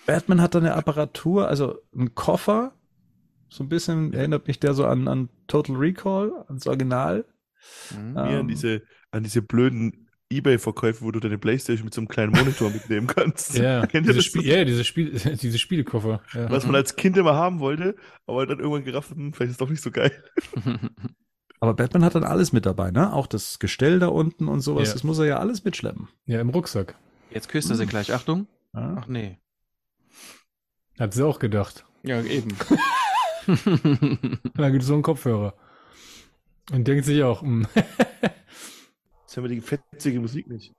Batman 0.07 0.41
hat 0.41 0.55
dann 0.55 0.65
eine 0.65 0.75
Apparatur, 0.75 1.49
also 1.49 1.79
einen 1.97 2.15
Koffer. 2.15 2.73
So 3.49 3.65
ein 3.65 3.69
bisschen 3.69 4.13
erinnert 4.13 4.47
mich 4.47 4.59
der 4.61 4.75
so 4.75 4.87
an, 4.87 5.09
an 5.09 5.29
Total 5.47 5.77
Recall, 5.77 6.33
ans 6.49 6.67
Original. 6.67 7.25
Mhm. 7.91 8.15
Wie 8.15 8.19
an 8.19 8.41
Ähm, 8.41 8.49
diese, 8.49 8.83
an 9.11 9.23
diese 9.23 9.43
blöden 9.43 10.09
Ebay-Verkäufe, 10.31 11.03
wo 11.03 11.11
du 11.11 11.21
deine 11.21 11.37
Playstation 11.39 11.85
mit 11.85 11.93
so 11.95 12.01
einem 12.01 12.09
kleinen 12.09 12.33
Monitor 12.33 12.71
mitnehmen 12.71 13.07
kannst. 13.07 13.59
Ja, 13.59 13.85
diese, 13.87 14.15
das? 14.15 14.25
Spiel, 14.25 14.47
ja, 14.47 14.65
diese, 14.65 14.85
Spiel, 14.85 15.11
diese 15.43 15.59
Spielekoffer. 15.59 16.23
Ja. 16.33 16.51
Was 16.51 16.65
man 16.67 16.75
als 16.75 16.97
Kind 16.97 17.17
immer 17.19 17.35
haben 17.35 17.61
wollte, 17.61 17.97
aber 18.27 18.47
dann 18.47 18.59
irgendwann 18.59 18.85
gerafft, 18.85 19.11
hat, 19.11 19.17
hm, 19.19 19.33
vielleicht 19.33 19.51
ist 19.51 19.55
es 19.55 19.59
doch 19.59 19.69
nicht 19.69 19.83
so 19.83 19.91
geil. 19.91 20.13
Aber 21.61 21.75
Batman 21.75 22.05
hat 22.05 22.15
dann 22.15 22.25
alles 22.25 22.53
mit 22.53 22.67
dabei, 22.67 22.91
ne? 22.91 23.13
Auch 23.13 23.27
das 23.27 23.59
Gestell 23.59 23.99
da 24.01 24.09
unten 24.09 24.49
und 24.49 24.61
sowas. 24.63 24.89
Ja. 24.89 24.95
Das 24.95 25.05
muss 25.05 25.19
er 25.19 25.27
ja 25.27 25.37
alles 25.39 25.65
mitschleppen. 25.65 26.09
ja, 26.27 26.41
im 26.41 26.49
Rucksack. 26.49 26.97
Jetzt 27.31 27.49
küsst 27.49 27.71
er 27.71 27.77
sie 27.77 27.87
gleich. 27.87 28.13
Achtung. 28.13 28.47
Ja? 28.75 28.97
Ach 29.01 29.07
nee. 29.07 29.39
Hat 30.99 31.15
sie 31.15 31.25
auch 31.25 31.39
gedacht. 31.39 31.85
Ja, 32.03 32.21
eben. 32.23 32.49
Dann 34.55 34.73
gibt 34.73 34.83
es 34.83 34.87
so 34.89 34.95
einen 34.95 35.03
Kopfhörer. 35.03 35.55
Und 36.71 36.87
denkt 36.87 37.05
sich 37.05 37.23
auch, 37.23 37.43
Jetzt 39.33 39.39
haben 39.39 39.45
wir 39.45 39.49
die 39.49 39.61
fetzige 39.63 40.21
Musik 40.21 40.47
nicht. 40.47 40.75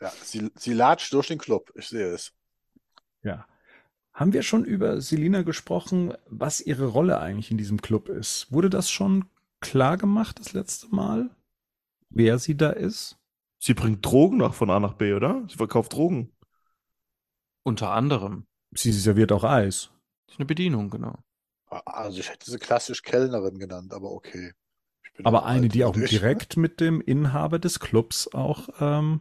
Ja, 0.00 0.12
sie, 0.22 0.50
sie 0.56 0.72
latscht 0.72 1.12
durch 1.12 1.28
den 1.28 1.38
Club. 1.38 1.70
Ich 1.76 1.88
sehe 1.88 2.08
es. 2.08 2.32
Ja. 3.22 3.46
Haben 4.12 4.32
wir 4.32 4.42
schon 4.42 4.64
über 4.64 5.00
Selina 5.00 5.42
gesprochen, 5.42 6.14
was 6.26 6.60
ihre 6.60 6.86
Rolle 6.86 7.20
eigentlich 7.20 7.52
in 7.52 7.58
diesem 7.58 7.80
Club 7.80 8.08
ist? 8.08 8.50
Wurde 8.50 8.70
das 8.70 8.90
schon 8.90 9.26
klar 9.60 9.96
gemacht 9.96 10.40
das 10.40 10.52
letzte 10.52 10.88
Mal? 10.88 11.30
Wer 12.10 12.40
sie 12.40 12.56
da 12.56 12.70
ist? 12.70 13.16
Sie 13.60 13.74
bringt 13.74 14.04
Drogen 14.04 14.38
nach 14.38 14.54
von 14.54 14.70
A 14.70 14.80
nach 14.80 14.94
B, 14.94 15.12
oder? 15.14 15.44
Sie 15.48 15.56
verkauft 15.56 15.92
Drogen. 15.92 16.32
Unter 17.62 17.92
anderem. 17.92 18.46
Sie 18.72 18.90
serviert 18.90 19.30
auch 19.30 19.44
Eis. 19.44 19.90
Das 20.26 20.34
ist 20.34 20.40
eine 20.40 20.46
Bedienung, 20.46 20.90
genau. 20.90 21.18
Also 21.70 22.20
ich 22.20 22.30
hätte 22.30 22.50
sie 22.50 22.58
klassisch 22.58 23.02
Kellnerin 23.02 23.58
genannt, 23.58 23.92
aber 23.92 24.10
okay. 24.12 24.52
Ich 25.04 25.12
bin 25.14 25.26
Aber 25.26 25.44
eine, 25.46 25.70
die 25.70 25.84
auch 25.84 25.96
altmodisch. 25.96 26.10
direkt 26.10 26.56
mit 26.56 26.80
dem 26.80 27.00
Inhaber 27.00 27.58
des 27.58 27.80
Clubs 27.80 28.28
auch 28.34 28.68
ähm, 28.80 29.20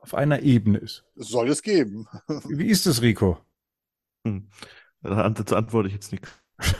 auf 0.00 0.14
einer 0.14 0.40
Ebene 0.42 0.78
ist. 0.78 1.04
Soll 1.14 1.48
es 1.50 1.62
geben. 1.62 2.06
Wie 2.48 2.66
ist 2.68 2.86
es, 2.86 3.02
Rico? 3.02 3.38
Hm. 4.26 4.48
Dazu 5.02 5.56
antworte 5.56 5.88
ich 5.88 5.94
jetzt 5.94 6.12
nichts. 6.12 6.30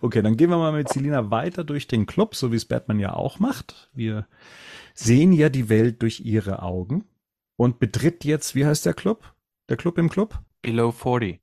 Okay, 0.00 0.22
dann 0.22 0.36
gehen 0.36 0.50
wir 0.50 0.58
mal 0.58 0.72
mit 0.72 0.88
Selina 0.88 1.30
weiter 1.30 1.64
durch 1.64 1.86
den 1.88 2.06
Club, 2.06 2.34
so 2.34 2.52
wie 2.52 2.56
es 2.56 2.66
Batman 2.66 3.00
ja 3.00 3.14
auch 3.14 3.38
macht. 3.38 3.90
Wir 3.94 4.26
sehen 4.94 5.32
ja 5.32 5.48
die 5.48 5.68
Welt 5.68 6.02
durch 6.02 6.20
ihre 6.20 6.62
Augen 6.62 7.04
und 7.56 7.78
betritt 7.78 8.24
jetzt, 8.24 8.54
wie 8.54 8.66
heißt 8.66 8.86
der 8.86 8.94
Club? 8.94 9.34
Der 9.68 9.76
Club 9.76 9.98
im 9.98 10.10
Club? 10.10 10.40
Below 10.62 10.92
40. 10.92 11.40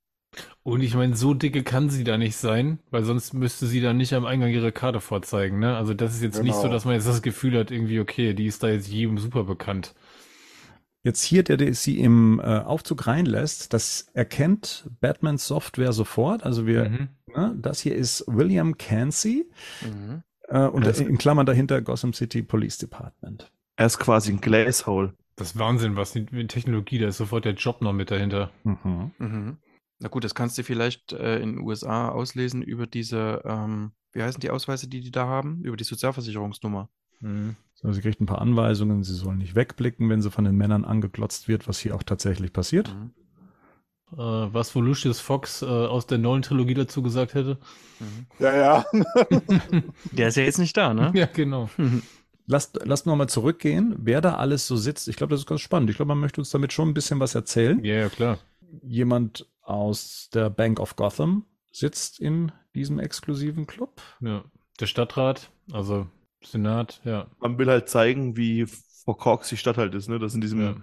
Und 0.63 0.81
ich 0.81 0.93
meine, 0.95 1.15
so 1.15 1.33
dicke 1.33 1.63
kann 1.63 1.89
sie 1.89 2.03
da 2.03 2.17
nicht 2.17 2.35
sein, 2.35 2.79
weil 2.91 3.03
sonst 3.03 3.33
müsste 3.33 3.65
sie 3.65 3.81
da 3.81 3.93
nicht 3.93 4.13
am 4.13 4.25
Eingang 4.25 4.51
ihre 4.51 4.71
Karte 4.71 4.99
vorzeigen, 5.01 5.59
ne? 5.59 5.75
Also 5.75 5.93
das 5.93 6.13
ist 6.13 6.21
jetzt 6.21 6.43
nicht 6.43 6.53
so, 6.55 6.63
Genau. 6.63 6.73
dass 6.73 6.85
man 6.85 6.93
jetzt 6.93 7.07
das 7.07 7.21
Gefühl 7.21 7.57
hat, 7.57 7.71
irgendwie, 7.71 7.99
okay, 7.99 8.33
die 8.33 8.45
ist 8.45 8.61
da 8.61 8.69
jetzt 8.69 8.87
jedem 8.87 9.17
super 9.17 9.43
bekannt. 9.43 9.95
Jetzt 11.03 11.23
hier, 11.23 11.43
der, 11.43 11.57
der 11.57 11.73
sie 11.73 11.99
im 11.99 12.39
äh, 12.39 12.43
Aufzug 12.59 13.07
reinlässt, 13.07 13.73
das 13.73 14.07
erkennt 14.13 14.89
Batmans 14.99 15.47
Software 15.47 15.93
sofort. 15.93 16.43
Also 16.43 16.67
wir, 16.67 16.89
Mhm. 16.89 17.07
ne, 17.27 17.55
das 17.59 17.79
hier 17.79 17.95
ist 17.95 18.25
William 18.27 18.77
Cansey 18.77 19.49
Mhm. 19.81 20.23
äh, 20.49 20.59
und 20.67 20.85
Das- 20.85 20.99
in 20.99 21.17
Klammern 21.17 21.45
dahinter 21.45 21.81
Gotham 21.81 22.13
City 22.13 22.43
Police 22.43 22.77
Department. 22.77 23.49
Er 23.77 23.85
ist 23.85 23.97
quasi 23.97 24.33
ein 24.33 24.41
Glasshole. 24.41 25.13
Das 25.37 25.51
ist 25.51 25.57
Wahnsinn, 25.57 25.95
was 25.95 26.11
die 26.11 26.25
die 26.25 26.47
Technologie, 26.47 26.99
da 26.99 27.07
ist 27.07 27.17
sofort 27.17 27.45
der 27.45 27.53
Job 27.53 27.81
noch 27.81 27.93
mit 27.93 28.11
dahinter. 28.11 28.51
Mhm. 28.65 29.11
Mhm. 29.17 29.57
Na 29.99 30.07
gut, 30.07 30.23
das 30.23 30.33
kannst 30.33 30.57
du 30.57 30.63
vielleicht 30.63 31.11
äh, 31.11 31.39
in 31.39 31.55
den 31.55 31.61
USA 31.61 32.09
auslesen 32.09 32.61
über 32.61 32.87
diese, 32.87 33.41
ähm, 33.45 33.91
wie 34.13 34.23
heißen 34.23 34.39
die 34.39 34.49
Ausweise, 34.49 34.87
die 34.87 35.01
die 35.01 35.11
da 35.11 35.27
haben? 35.27 35.61
Über 35.63 35.75
die 35.75 35.83
Sozialversicherungsnummer. 35.83 36.89
Mhm. 37.19 37.57
So, 37.75 37.91
sie 37.91 38.01
kriegt 38.01 38.21
ein 38.21 38.25
paar 38.25 38.41
Anweisungen, 38.41 39.03
sie 39.03 39.13
soll 39.13 39.35
nicht 39.35 39.55
wegblicken, 39.55 40.09
wenn 40.09 40.21
sie 40.21 40.31
von 40.31 40.45
den 40.45 40.55
Männern 40.55 40.85
angeglotzt 40.85 41.47
wird, 41.47 41.67
was 41.67 41.79
hier 41.79 41.95
auch 41.95 42.03
tatsächlich 42.03 42.53
passiert. 42.53 42.93
Mhm. 42.93 43.11
Äh, 44.13 44.53
was 44.53 44.73
wohl 44.73 44.85
Lucius 44.85 45.19
Fox 45.19 45.61
äh, 45.61 45.65
aus 45.65 46.07
der 46.07 46.17
neuen 46.17 46.41
Trilogie 46.41 46.73
dazu 46.73 47.03
gesagt 47.03 47.35
hätte. 47.35 47.57
Mhm. 47.99 48.25
Ja, 48.39 48.55
ja. 48.55 48.85
Der 50.11 50.29
ist 50.29 50.37
ja 50.37 50.43
jetzt 50.43 50.57
nicht 50.57 50.75
da, 50.75 50.93
ne? 50.93 51.11
Ja, 51.13 51.27
genau. 51.27 51.69
Lasst, 52.51 52.79
lasst 52.83 53.05
noch 53.05 53.15
mal 53.15 53.27
zurückgehen, 53.27 53.95
wer 53.99 54.21
da 54.21 54.33
alles 54.33 54.65
so 54.65 54.75
sitzt. 54.75 55.07
Ich 55.07 55.17
glaube, 55.17 55.29
das 55.29 55.41
ist 55.41 55.45
ganz 55.45 55.61
spannend. 55.61 55.91
Ich 55.91 55.97
glaube, 55.97 56.07
man 56.07 56.19
möchte 56.19 56.41
uns 56.41 56.49
damit 56.49 56.73
schon 56.73 56.89
ein 56.89 56.95
bisschen 56.95 57.19
was 57.19 57.35
erzählen. 57.35 57.85
Ja, 57.85 57.93
ja, 57.93 58.09
klar. 58.09 58.39
Jemand 58.81 59.45
aus 59.69 60.29
der 60.33 60.49
Bank 60.49 60.79
of 60.79 60.95
Gotham 60.95 61.45
sitzt 61.71 62.19
in 62.19 62.51
diesem 62.75 62.99
exklusiven 62.99 63.67
Club. 63.67 64.01
Ja. 64.21 64.43
Der 64.79 64.85
Stadtrat, 64.87 65.51
also 65.71 66.07
Senat, 66.43 67.01
ja. 67.03 67.27
Man 67.39 67.57
will 67.57 67.67
halt 67.67 67.89
zeigen, 67.89 68.37
wie 68.37 68.65
verkorkst 69.05 69.51
die 69.51 69.57
Stadt 69.57 69.77
halt 69.77 69.93
ist, 69.93 70.07
ne? 70.07 70.19
Das 70.19 70.33
in 70.33 70.41
diesem, 70.41 70.61
ja. 70.61 70.75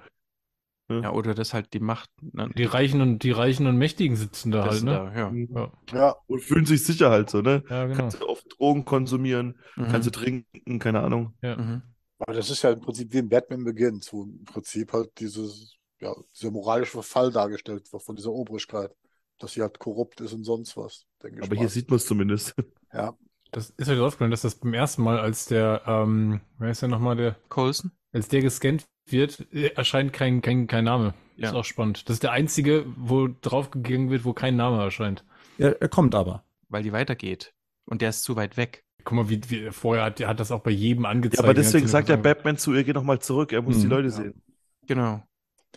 Ja, 0.88 1.12
oder 1.12 1.34
das 1.34 1.52
halt 1.52 1.72
die 1.74 1.80
Macht. 1.80 2.10
ne, 2.22 2.48
Die 2.56 2.62
Reichen 2.64 3.00
und 3.00 3.24
die 3.24 3.32
Reichen 3.32 3.66
und 3.66 3.76
Mächtigen 3.76 4.14
sitzen 4.14 4.52
da 4.52 4.64
das 4.66 4.74
halt, 4.76 4.84
ne? 4.84 4.92
da, 4.92 5.12
ja. 5.18 5.32
Ja, 5.32 5.72
ja. 5.98 6.16
und 6.28 6.40
fühlen 6.42 6.64
sich 6.64 6.84
sicher 6.84 7.10
halt 7.10 7.28
so, 7.28 7.40
ne? 7.42 7.64
ja 7.68 7.86
genau. 7.86 7.96
Kannst 7.98 8.20
du 8.20 8.28
oft 8.28 8.46
Drogen 8.56 8.84
konsumieren, 8.84 9.58
Mhm. 9.74 9.88
kannst 9.88 10.06
du 10.06 10.12
trinken, 10.12 10.78
keine 10.78 11.00
Ahnung. 11.02 11.34
Ja. 11.42 11.56
Mhm. 11.56 11.82
Aber 12.18 12.34
das 12.34 12.50
ist 12.50 12.62
ja 12.62 12.70
im 12.70 12.80
Prinzip 12.80 13.12
wie 13.12 13.18
in 13.18 13.28
Batman 13.28 13.64
Begins, 13.64 14.12
wo 14.12 14.22
im 14.24 14.44
Prinzip 14.44 14.92
halt 14.92 15.10
dieses, 15.18 15.75
ja, 16.00 16.14
dieser 16.34 16.50
moralische 16.50 16.92
Verfall 16.92 17.30
dargestellt 17.32 17.92
wird 17.92 18.02
von 18.02 18.16
dieser 18.16 18.32
Obrigkeit. 18.32 18.94
Dass 19.38 19.52
sie 19.52 19.60
halt 19.60 19.78
korrupt 19.78 20.22
ist 20.22 20.32
und 20.32 20.44
sonst 20.44 20.78
was, 20.78 21.04
denke 21.22 21.38
ich 21.40 21.42
Aber 21.44 21.54
mal. 21.54 21.60
hier 21.60 21.68
sieht 21.68 21.90
man 21.90 21.96
es 21.98 22.06
zumindest. 22.06 22.54
ja. 22.92 23.16
Das 23.52 23.70
ist 23.70 23.86
halt 23.88 24.00
aufgefallen, 24.00 24.30
dass 24.30 24.40
das 24.42 24.54
beim 24.56 24.72
ersten 24.74 25.02
Mal, 25.02 25.18
als 25.20 25.44
der, 25.46 25.82
ähm, 25.86 26.40
wer 26.58 26.70
ist 26.70 26.80
der 26.82 26.88
nochmal, 26.88 27.16
der, 27.16 27.36
Colson? 27.50 27.92
als 28.12 28.28
der 28.28 28.40
gescannt 28.42 28.86
wird, 29.08 29.46
äh, 29.52 29.68
erscheint 29.74 30.12
kein, 30.14 30.40
kein, 30.42 30.66
kein 30.66 30.84
Name. 30.84 31.14
Ja. 31.36 31.50
Ist 31.50 31.54
auch 31.54 31.64
spannend. 31.66 32.08
Das 32.08 32.14
ist 32.16 32.22
der 32.22 32.32
einzige, 32.32 32.86
wo 32.96 33.28
draufgegangen 33.28 34.08
wird, 34.10 34.24
wo 34.24 34.32
kein 34.32 34.56
Name 34.56 34.82
erscheint. 34.82 35.22
Er, 35.58 35.80
er 35.82 35.88
kommt 35.88 36.14
aber. 36.14 36.44
Weil 36.70 36.82
die 36.82 36.92
weitergeht. 36.92 37.52
Und 37.84 38.00
der 38.02 38.08
ist 38.10 38.24
zu 38.24 38.36
weit 38.36 38.56
weg. 38.56 38.84
Guck 39.04 39.16
mal, 39.16 39.28
wie, 39.28 39.40
wie 39.50 39.70
vorher 39.70 40.04
hat, 40.06 40.18
hat 40.26 40.40
das 40.40 40.50
auch 40.50 40.60
bei 40.62 40.70
jedem 40.70 41.04
Ja, 41.04 41.10
angezeigt. 41.10 41.44
aber 41.44 41.52
Die 41.54 41.60
deswegen 41.60 41.86
sagt 41.88 42.08
der. 42.08 42.16
Batman 42.16 42.56
zu 42.56 42.72
ihr, 42.74 42.84
geh 42.84 42.94
noch 42.94 43.04
mal 43.04 43.20
zurück, 43.20 43.52
er 43.52 43.60
muss 43.62 43.76
Mhm. 43.76 43.80
die 43.82 43.86
Leute 43.86 44.08
Ja. 44.08 44.14
sehen. 44.14 44.42
Genau. 44.86 45.22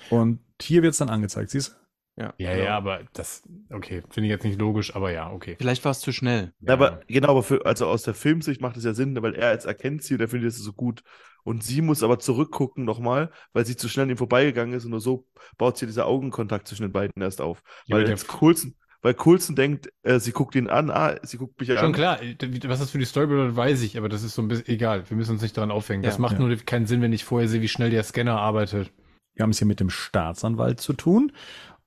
Und 0.09 0.39
hier 0.61 0.81
wird 0.83 0.91
es 0.93 0.97
dann 0.99 1.09
angezeigt, 1.09 1.49
siehst 1.51 1.69
du? 1.71 1.73
Ja, 2.21 2.33
Ja, 2.37 2.51
genau. 2.53 2.63
ja, 2.65 2.77
aber 2.77 2.99
das, 3.13 3.43
okay, 3.69 4.03
finde 4.09 4.27
ich 4.27 4.31
jetzt 4.31 4.43
nicht 4.43 4.59
logisch, 4.59 4.93
aber 4.93 5.11
ja, 5.11 5.31
okay. 5.31 5.55
Vielleicht 5.57 5.85
war 5.85 5.91
es 5.91 6.01
zu 6.01 6.11
schnell. 6.11 6.53
Ja, 6.59 6.73
aber 6.73 6.99
genau, 7.07 7.29
aber 7.29 7.43
für, 7.43 7.65
also 7.65 7.87
aus 7.87 8.03
der 8.03 8.13
Filmsicht 8.13 8.59
macht 8.59 8.75
es 8.75 8.83
ja 8.83 8.93
Sinn, 8.93 9.19
weil 9.21 9.35
er 9.35 9.53
jetzt 9.53 9.65
erkennt 9.65 10.03
sie 10.03 10.15
und 10.15 10.19
er 10.19 10.27
findet 10.27 10.49
es 10.49 10.57
so 10.57 10.73
gut. 10.73 11.01
Und 11.45 11.63
sie 11.63 11.81
muss 11.81 12.03
aber 12.03 12.19
zurückgucken 12.19 12.83
nochmal, 12.83 13.31
weil 13.53 13.65
sie 13.65 13.77
zu 13.77 13.87
schnell 13.87 14.03
an 14.03 14.09
ihm 14.09 14.17
vorbeigegangen 14.17 14.73
ist 14.75 14.83
und 14.83 14.91
nur 14.91 14.99
so 14.99 15.27
baut 15.57 15.77
sie 15.77 15.85
dieser 15.85 16.07
Augenkontakt 16.07 16.67
zwischen 16.67 16.83
den 16.83 16.91
beiden 16.91 17.21
erst 17.21 17.39
auf. 17.39 17.63
Ja, 17.85 17.95
weil 17.95 18.07
jetzt 18.09 18.27
Coulson, 18.27 18.75
weil 19.01 19.13
Coulson 19.13 19.55
denkt, 19.55 19.89
äh, 20.03 20.19
sie 20.19 20.33
guckt 20.33 20.55
ihn 20.55 20.67
an, 20.67 20.89
ah, 20.91 21.15
sie 21.23 21.37
guckt 21.37 21.57
mich 21.57 21.69
ja 21.69 21.77
Schon 21.77 21.85
an. 21.87 21.93
klar, 21.93 22.21
äh, 22.21 22.35
was 22.67 22.79
das 22.79 22.91
für 22.91 22.99
die 22.99 23.05
Story 23.05 23.27
bedeutet, 23.27 23.55
weiß 23.55 23.81
ich, 23.83 23.97
aber 23.97 24.09
das 24.09 24.23
ist 24.23 24.35
so 24.35 24.41
ein 24.41 24.49
bisschen 24.49 24.67
egal. 24.67 25.09
Wir 25.09 25.15
müssen 25.15 25.31
uns 25.31 25.41
nicht 25.41 25.55
daran 25.55 25.71
aufhängen. 25.71 26.03
Das 26.03 26.19
macht 26.19 26.33
Ja. 26.33 26.39
nur 26.45 26.53
keinen 26.57 26.85
Sinn, 26.85 27.01
wenn 27.01 27.13
ich 27.13 27.23
vorher 27.23 27.47
sehe, 27.47 27.61
wie 27.61 27.69
schnell 27.69 27.89
der 27.91 28.03
Scanner 28.03 28.37
arbeitet. 28.37 28.91
Wir 29.39 29.43
haben 29.43 29.51
es 29.51 29.57
hier 29.59 29.67
mit 29.67 29.79
dem 29.79 29.89
Staatsanwalt 29.89 30.81
zu 30.81 30.91
tun. 30.91 31.31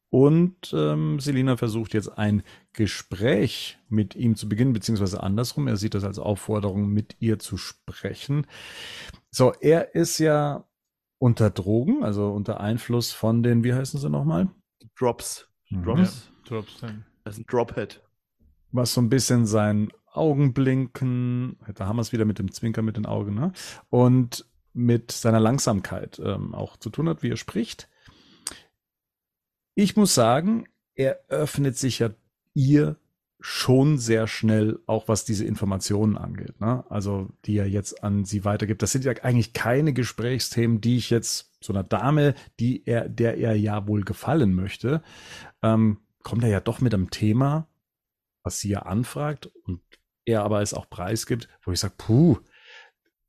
Und 0.08 0.72
ähm, 0.74 1.20
Selina 1.20 1.58
versucht 1.58 1.92
jetzt 1.92 2.08
ein 2.08 2.42
Gespräch 2.72 3.78
mit 3.90 4.14
ihm 4.14 4.36
zu 4.36 4.48
beginnen, 4.48 4.72
beziehungsweise 4.72 5.22
andersrum. 5.22 5.68
Er 5.68 5.76
sieht 5.76 5.92
das 5.92 6.04
als 6.04 6.18
Aufforderung, 6.18 6.88
mit 6.88 7.16
ihr 7.18 7.38
zu 7.38 7.58
sprechen. 7.58 8.46
So, 9.30 9.52
er 9.60 9.94
ist 9.94 10.18
ja 10.18 10.64
unter 11.18 11.50
Drogen, 11.50 12.02
also 12.02 12.30
unter 12.32 12.60
Einfluss 12.60 13.12
von 13.12 13.42
den, 13.42 13.64
wie 13.64 13.74
heißen 13.74 14.00
sie 14.00 14.08
nochmal? 14.08 14.48
Drops. 14.98 15.48
Mhm. 15.68 15.82
Drops. 15.84 16.32
Drops 16.46 16.80
dann. 16.80 17.04
Das 17.24 17.34
ist 17.34 17.40
ein 17.40 17.46
Drophead. 17.46 18.02
was 18.70 18.94
so 18.94 19.00
ein 19.02 19.10
bisschen 19.10 19.44
sein 19.44 19.92
Augenblinken, 20.12 21.58
da 21.74 21.86
haben 21.86 21.96
wir 21.96 22.02
es 22.02 22.12
wieder 22.12 22.24
mit 22.24 22.38
dem 22.38 22.50
Zwinker 22.50 22.82
mit 22.82 22.96
den 22.96 23.06
Augen, 23.06 23.34
ne? 23.34 23.52
Und 23.88 24.46
mit 24.72 25.12
seiner 25.12 25.40
Langsamkeit 25.40 26.20
ähm, 26.24 26.54
auch 26.54 26.76
zu 26.76 26.90
tun 26.90 27.08
hat, 27.08 27.22
wie 27.22 27.30
er 27.30 27.36
spricht. 27.36 27.88
Ich 29.74 29.96
muss 29.96 30.14
sagen, 30.14 30.68
er 30.94 31.20
öffnet 31.28 31.76
sich 31.76 31.98
ja 31.98 32.10
ihr 32.54 32.96
schon 33.40 33.98
sehr 33.98 34.28
schnell, 34.28 34.78
auch 34.86 35.08
was 35.08 35.24
diese 35.24 35.44
Informationen 35.44 36.16
angeht, 36.16 36.60
ne? 36.60 36.84
also 36.88 37.28
die 37.44 37.56
er 37.56 37.68
jetzt 37.68 38.04
an 38.04 38.24
sie 38.24 38.44
weitergibt. 38.44 38.82
Das 38.82 38.92
sind 38.92 39.04
ja 39.04 39.12
eigentlich 39.22 39.52
keine 39.52 39.92
Gesprächsthemen, 39.92 40.80
die 40.80 40.96
ich 40.96 41.10
jetzt 41.10 41.50
so 41.60 41.72
einer 41.72 41.82
Dame, 41.82 42.34
die 42.60 42.86
er, 42.86 43.08
der 43.08 43.38
er 43.38 43.54
ja 43.54 43.86
wohl 43.88 44.04
gefallen 44.04 44.54
möchte, 44.54 45.02
ähm, 45.62 45.98
kommt 46.22 46.44
er 46.44 46.50
ja 46.50 46.60
doch 46.60 46.80
mit 46.80 46.94
einem 46.94 47.10
Thema, 47.10 47.66
was 48.44 48.60
sie 48.60 48.70
ja 48.70 48.80
anfragt 48.80 49.50
und 49.64 49.80
er 50.24 50.44
aber 50.44 50.62
es 50.62 50.72
auch 50.72 50.88
preisgibt, 50.88 51.48
wo 51.62 51.72
ich 51.72 51.80
sage, 51.80 51.94
puh, 51.96 52.38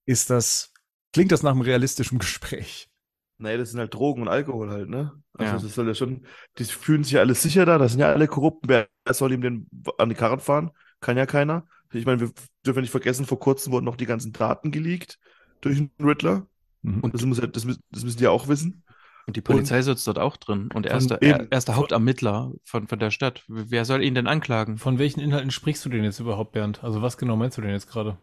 ist 0.05 0.29
das, 0.29 0.72
klingt 1.13 1.31
das 1.31 1.43
nach 1.43 1.51
einem 1.51 1.61
realistischen 1.61 2.19
Gespräch? 2.19 2.89
Nee, 3.37 3.57
das 3.57 3.71
sind 3.71 3.79
halt 3.79 3.93
Drogen 3.93 4.21
und 4.21 4.27
Alkohol 4.27 4.69
halt, 4.69 4.89
ne? 4.89 5.11
Also 5.33 5.55
Ja. 5.55 5.59
das 5.61 5.73
soll 5.75 5.87
ja 5.87 5.95
schon, 5.95 6.25
die 6.57 6.63
fühlen 6.65 7.03
sich 7.03 7.13
ja 7.13 7.21
alle 7.21 7.35
sicher 7.35 7.65
da, 7.65 7.77
das 7.77 7.91
sind 7.93 8.01
ja 8.01 8.11
alle 8.11 8.27
Korrupten. 8.27 8.69
Wer 8.69 8.87
soll 9.11 9.33
ihm 9.33 9.41
denn 9.41 9.67
an 9.97 10.09
die 10.09 10.15
Karren 10.15 10.39
fahren? 10.39 10.71
Kann 11.01 11.17
ja 11.17 11.25
keiner. 11.25 11.65
Ich 11.91 12.05
meine, 12.05 12.21
wir 12.21 12.31
dürfen 12.65 12.81
nicht 12.81 12.91
vergessen, 12.91 13.25
vor 13.25 13.39
kurzem 13.39 13.71
wurden 13.73 13.85
noch 13.85 13.95
die 13.97 14.05
ganzen 14.05 14.31
Daten 14.33 14.71
geleakt 14.71 15.19
durch 15.61 15.77
den 15.77 15.91
Riddler. 15.99 16.47
Mhm. 16.81 17.01
Und 17.01 17.13
das, 17.13 17.23
muss 17.23 17.39
ja, 17.39 17.47
das, 17.47 17.65
müssen- 17.65 17.81
das 17.91 18.03
müssen 18.03 18.17
die 18.17 18.23
ja 18.23 18.29
auch 18.31 18.47
wissen. 18.47 18.83
Und 19.25 19.35
die 19.37 19.41
Polizei 19.41 19.81
sitzt 19.81 20.05
dort 20.07 20.19
auch 20.19 20.37
drin. 20.37 20.69
Und 20.73 20.85
er 20.85 20.97
ist 20.97 21.09
der, 21.09 21.21
eben. 21.21 21.39
er, 21.41 21.51
er 21.51 21.57
ist 21.57 21.67
der 21.67 21.75
Hauptermittler 21.75 22.51
von, 22.65 22.87
von 22.87 22.99
der 22.99 23.11
Stadt. 23.11 23.43
Wer 23.47 23.85
soll 23.85 24.03
ihn 24.03 24.15
denn 24.15 24.27
anklagen? 24.27 24.77
Von 24.77 24.99
welchen 24.99 25.19
Inhalten 25.21 25.51
sprichst 25.51 25.83
du 25.85 25.89
denn 25.89 26.03
jetzt 26.03 26.19
überhaupt, 26.19 26.51
Bernd? 26.51 26.83
Also 26.83 27.01
was 27.01 27.17
genau 27.17 27.35
meinst 27.35 27.57
du 27.57 27.61
denn 27.61 27.71
jetzt 27.71 27.87
gerade? 27.89 28.17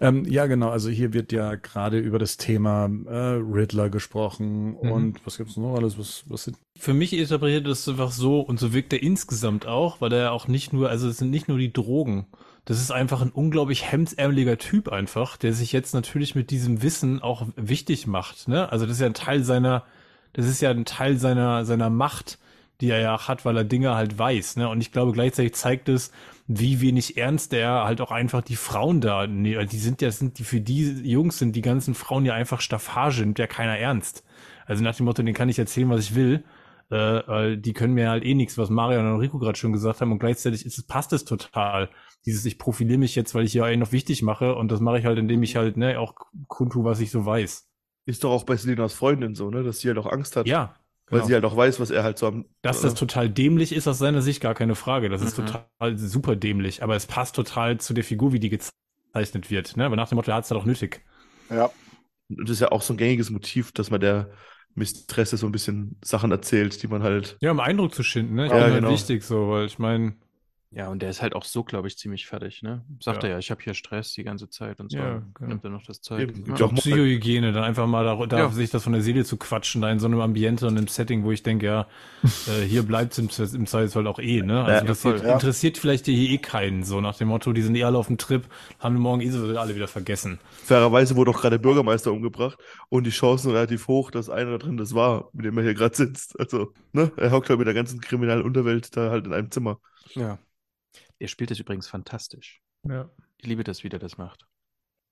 Ähm, 0.00 0.24
ja, 0.24 0.46
genau. 0.46 0.70
Also 0.70 0.90
hier 0.90 1.12
wird 1.12 1.32
ja 1.32 1.56
gerade 1.56 1.98
über 1.98 2.18
das 2.18 2.36
Thema 2.36 2.88
äh, 3.06 3.16
Riddler 3.40 3.90
gesprochen 3.90 4.70
Mhm. 4.80 4.92
und 4.92 5.26
was 5.26 5.36
gibt's 5.38 5.56
noch 5.56 5.74
alles? 5.76 5.98
Was, 5.98 6.24
was 6.28 6.44
sind 6.44 6.56
Für 6.78 6.94
mich 6.94 7.12
interpretiert 7.12 7.66
das 7.66 7.88
einfach 7.88 8.12
so 8.12 8.40
und 8.40 8.58
so 8.60 8.72
wirkt 8.72 8.92
er 8.92 9.02
insgesamt 9.02 9.66
auch, 9.66 10.00
weil 10.00 10.12
er 10.12 10.18
ja 10.20 10.30
auch 10.30 10.48
nicht 10.48 10.72
nur, 10.72 10.88
also 10.88 11.08
es 11.08 11.18
sind 11.18 11.30
nicht 11.30 11.48
nur 11.48 11.58
die 11.58 11.72
Drogen. 11.72 12.26
Das 12.64 12.80
ist 12.80 12.92
einfach 12.92 13.22
ein 13.22 13.30
unglaublich 13.30 13.90
hemdsärmeliger 13.90 14.56
Typ 14.56 14.88
einfach, 14.88 15.36
der 15.36 15.52
sich 15.52 15.72
jetzt 15.72 15.94
natürlich 15.94 16.36
mit 16.36 16.50
diesem 16.50 16.80
Wissen 16.82 17.20
auch 17.20 17.46
wichtig 17.56 18.06
macht. 18.06 18.46
Ne? 18.46 18.70
Also 18.70 18.86
das 18.86 18.94
ist 18.94 19.00
ja 19.00 19.06
ein 19.08 19.14
Teil 19.14 19.42
seiner, 19.42 19.84
das 20.32 20.46
ist 20.46 20.60
ja 20.62 20.70
ein 20.70 20.84
Teil 20.84 21.18
seiner 21.18 21.64
seiner 21.64 21.90
Macht, 21.90 22.38
die 22.80 22.88
er 22.88 23.00
ja 23.00 23.26
hat, 23.28 23.44
weil 23.44 23.56
er 23.56 23.64
Dinge 23.64 23.94
halt 23.96 24.16
weiß. 24.16 24.56
Ne? 24.56 24.68
Und 24.68 24.80
ich 24.80 24.92
glaube 24.92 25.10
gleichzeitig 25.12 25.54
zeigt 25.54 25.88
es, 25.88 26.12
wie 26.58 26.80
wenig 26.80 27.16
ernst 27.16 27.52
er 27.52 27.84
halt 27.84 28.00
auch 28.00 28.10
einfach 28.10 28.42
die 28.42 28.56
Frauen 28.56 29.00
da, 29.00 29.26
nee, 29.26 29.64
die 29.66 29.78
sind 29.78 30.02
ja, 30.02 30.10
sind 30.10 30.38
die 30.38 30.44
für 30.44 30.60
die 30.60 31.08
Jungs 31.08 31.38
sind 31.38 31.54
die 31.56 31.62
ganzen 31.62 31.94
Frauen 31.94 32.24
ja 32.24 32.34
einfach 32.34 32.60
Staffage, 32.60 33.20
nimmt 33.20 33.38
ja 33.38 33.46
keiner 33.46 33.78
ernst. 33.78 34.24
Also 34.66 34.82
nach 34.82 34.94
dem 34.94 35.06
Motto, 35.06 35.22
den 35.22 35.34
kann 35.34 35.48
ich 35.48 35.58
erzählen, 35.58 35.90
was 35.90 36.00
ich 36.00 36.14
will, 36.14 36.44
äh, 36.90 37.56
die 37.56 37.72
können 37.72 37.94
mir 37.94 38.10
halt 38.10 38.24
eh 38.24 38.34
nichts, 38.34 38.58
was 38.58 38.70
Marian 38.70 39.10
und 39.12 39.20
Rico 39.20 39.38
gerade 39.38 39.58
schon 39.58 39.72
gesagt 39.72 40.00
haben 40.00 40.12
und 40.12 40.18
gleichzeitig 40.18 40.66
ist 40.66 40.78
es, 40.78 40.84
passt 40.84 41.12
es 41.12 41.24
total. 41.24 41.88
Dieses, 42.26 42.44
ich 42.44 42.58
profiliere 42.58 42.98
mich 42.98 43.14
jetzt, 43.16 43.34
weil 43.34 43.44
ich 43.44 43.52
hier 43.52 43.64
einen 43.64 43.80
noch 43.80 43.92
wichtig 43.92 44.22
mache 44.22 44.54
und 44.54 44.70
das 44.70 44.80
mache 44.80 44.98
ich 44.98 45.06
halt, 45.06 45.18
indem 45.18 45.42
ich 45.42 45.56
halt 45.56 45.76
ne, 45.76 45.98
auch 45.98 46.14
kundtue, 46.48 46.84
was 46.84 47.00
ich 47.00 47.10
so 47.10 47.24
weiß. 47.24 47.68
Ist 48.04 48.24
doch 48.24 48.30
auch 48.30 48.44
bei 48.44 48.56
Selinas 48.56 48.94
Freundin 48.94 49.34
so, 49.34 49.50
ne? 49.50 49.62
Dass 49.62 49.78
sie 49.80 49.88
halt 49.88 49.98
auch 49.98 50.10
Angst 50.10 50.36
hat. 50.36 50.46
Ja, 50.46 50.74
Weil 51.12 51.20
genau. 51.20 51.26
sie 51.28 51.34
halt 51.34 51.44
auch 51.44 51.56
weiß, 51.56 51.78
was 51.78 51.90
er 51.90 52.02
halt 52.04 52.18
so 52.18 52.26
am. 52.26 52.46
Dass 52.62 52.80
das 52.80 52.94
total 52.94 53.28
dämlich 53.28 53.72
ist 53.72 53.86
aus 53.86 53.98
seiner 53.98 54.22
Sicht, 54.22 54.40
gar 54.40 54.54
keine 54.54 54.74
Frage. 54.74 55.08
Das 55.10 55.22
ist 55.22 55.38
Mhm. 55.38 55.46
total 55.46 55.98
super 55.98 56.36
dämlich, 56.36 56.82
aber 56.82 56.96
es 56.96 57.06
passt 57.06 57.36
total 57.36 57.78
zu 57.78 57.94
der 57.94 58.04
Figur, 58.04 58.32
wie 58.32 58.40
die 58.40 58.48
gezeichnet 58.50 59.50
wird. 59.50 59.76
Ne? 59.76 59.84
Aber 59.84 59.96
nach 59.96 60.08
dem 60.08 60.16
Motto, 60.16 60.30
er 60.30 60.36
hat 60.38 60.44
es 60.44 60.50
halt 60.50 60.60
auch 60.60 60.66
nötig. 60.66 61.02
Ja. 61.50 61.72
Und 62.28 62.48
das 62.48 62.50
ist 62.56 62.60
ja 62.60 62.72
auch 62.72 62.82
so 62.82 62.94
ein 62.94 62.96
gängiges 62.96 63.30
Motiv, 63.30 63.72
dass 63.72 63.90
man 63.90 64.00
der 64.00 64.30
Mistresse 64.74 65.36
so 65.36 65.46
ein 65.46 65.52
bisschen 65.52 65.98
Sachen 66.02 66.30
erzählt, 66.30 66.82
die 66.82 66.88
man 66.88 67.02
halt. 67.02 67.36
Ja, 67.40 67.50
um 67.50 67.60
Eindruck 67.60 67.94
zu 67.94 68.02
schinden, 68.02 68.34
ne? 68.36 68.46
Ich 68.46 68.52
Ja, 68.52 68.58
finde 68.58 68.74
genau. 68.76 68.88
halt 68.88 68.98
wichtig 69.00 69.22
so, 69.24 69.48
weil 69.50 69.66
ich 69.66 69.78
meine, 69.78 70.16
Ja, 70.74 70.88
und 70.88 71.02
der 71.02 71.10
ist 71.10 71.20
halt 71.20 71.34
auch 71.34 71.44
so, 71.44 71.64
glaube 71.64 71.86
ich, 71.88 71.98
ziemlich 71.98 72.26
fertig, 72.26 72.62
ne? 72.62 72.82
Sagt 72.98 73.24
Ja. 73.24 73.28
er 73.28 73.32
ja, 73.34 73.38
ich 73.38 73.50
habe 73.50 73.62
hier 73.62 73.74
Stress 73.74 74.12
die 74.14 74.24
ganze 74.24 74.48
Zeit 74.48 74.80
und 74.80 74.90
so. 74.90 74.96
Ja, 74.96 75.22
genau. 75.34 75.48
Nimmt 75.50 75.64
er 75.64 75.70
noch 75.70 75.82
das 75.84 76.00
Zeug. 76.00 76.20
Eben, 76.30 76.46
Ja. 76.50 76.56
ja 76.56 76.64
auch 76.64 76.72
Psychohygiene, 76.74 77.52
dann 77.52 77.62
einfach 77.62 77.86
mal 77.86 78.04
da, 78.04 78.24
da 78.26 78.38
Ja. 78.38 78.48
sich 78.48 78.70
das 78.70 78.84
von 78.84 78.94
der 78.94 79.02
Seele 79.02 79.26
zu 79.26 79.36
quatschen, 79.36 79.82
da 79.82 79.90
in 79.90 79.98
so 79.98 80.06
einem 80.06 80.20
Ambiente 80.22 80.66
und 80.66 80.78
einem 80.78 80.88
Setting, 80.88 81.24
wo 81.24 81.30
ich 81.30 81.42
denke, 81.42 81.66
ja, 81.66 81.86
äh, 82.22 82.62
hier 82.64 82.84
bleibt 82.84 83.12
es 83.12 83.18
im, 83.18 83.28
im 83.60 83.66
Zweifelsfall 83.66 84.06
auch 84.06 84.18
eh, 84.18 84.40
ne? 84.40 84.64
Also 84.64 84.80
Ja, 84.80 84.84
das 84.86 85.00
voll. 85.02 85.16
interessiert 85.16 85.76
vielleicht 85.76 86.06
hier 86.06 86.30
eh 86.30 86.38
keinen, 86.38 86.84
so 86.84 87.02
nach 87.02 87.18
dem 87.18 87.28
Motto, 87.28 87.52
die 87.52 87.60
sind 87.62 87.74
eh 87.76 87.84
alle 87.84 87.98
auf 87.98 88.06
dem 88.06 88.16
Trip, 88.16 88.44
haben 88.78 88.96
morgen 88.96 89.20
eh 89.20 89.28
so 89.28 89.58
alle 89.58 89.74
wieder 89.76 89.88
vergessen. 89.88 90.38
Fairerweise 90.64 91.16
wurde 91.16 91.32
auch 91.32 91.40
gerade 91.42 91.58
der 91.58 91.62
Bürgermeister 91.62 92.10
umgebracht 92.12 92.58
und 92.88 93.04
die 93.06 93.10
Chancen 93.10 93.50
relativ 93.50 93.88
hoch, 93.88 94.10
dass 94.10 94.30
einer 94.30 94.52
da 94.52 94.58
drin 94.58 94.78
das 94.78 94.94
war, 94.94 95.28
mit 95.34 95.44
dem 95.44 95.58
er 95.58 95.64
hier 95.64 95.74
gerade 95.74 95.94
sitzt. 95.94 96.40
Also, 96.40 96.72
ne? 96.92 97.12
Er 97.18 97.30
hockt 97.30 97.50
halt 97.50 97.58
mit 97.58 97.66
der 97.66 97.74
ganzen 97.74 98.00
kriminellen 98.00 98.42
Unterwelt 98.42 98.96
da 98.96 99.10
halt 99.10 99.26
in 99.26 99.34
einem 99.34 99.50
Zimmer. 99.50 99.78
ja. 100.14 100.38
Er 101.22 101.28
spielt 101.28 101.50
das 101.52 101.60
übrigens 101.60 101.86
fantastisch. 101.86 102.60
Ja. 102.88 103.08
Ich 103.38 103.46
liebe 103.46 103.62
das, 103.62 103.84
wie 103.84 103.88
der 103.88 104.00
das 104.00 104.18
macht. 104.18 104.44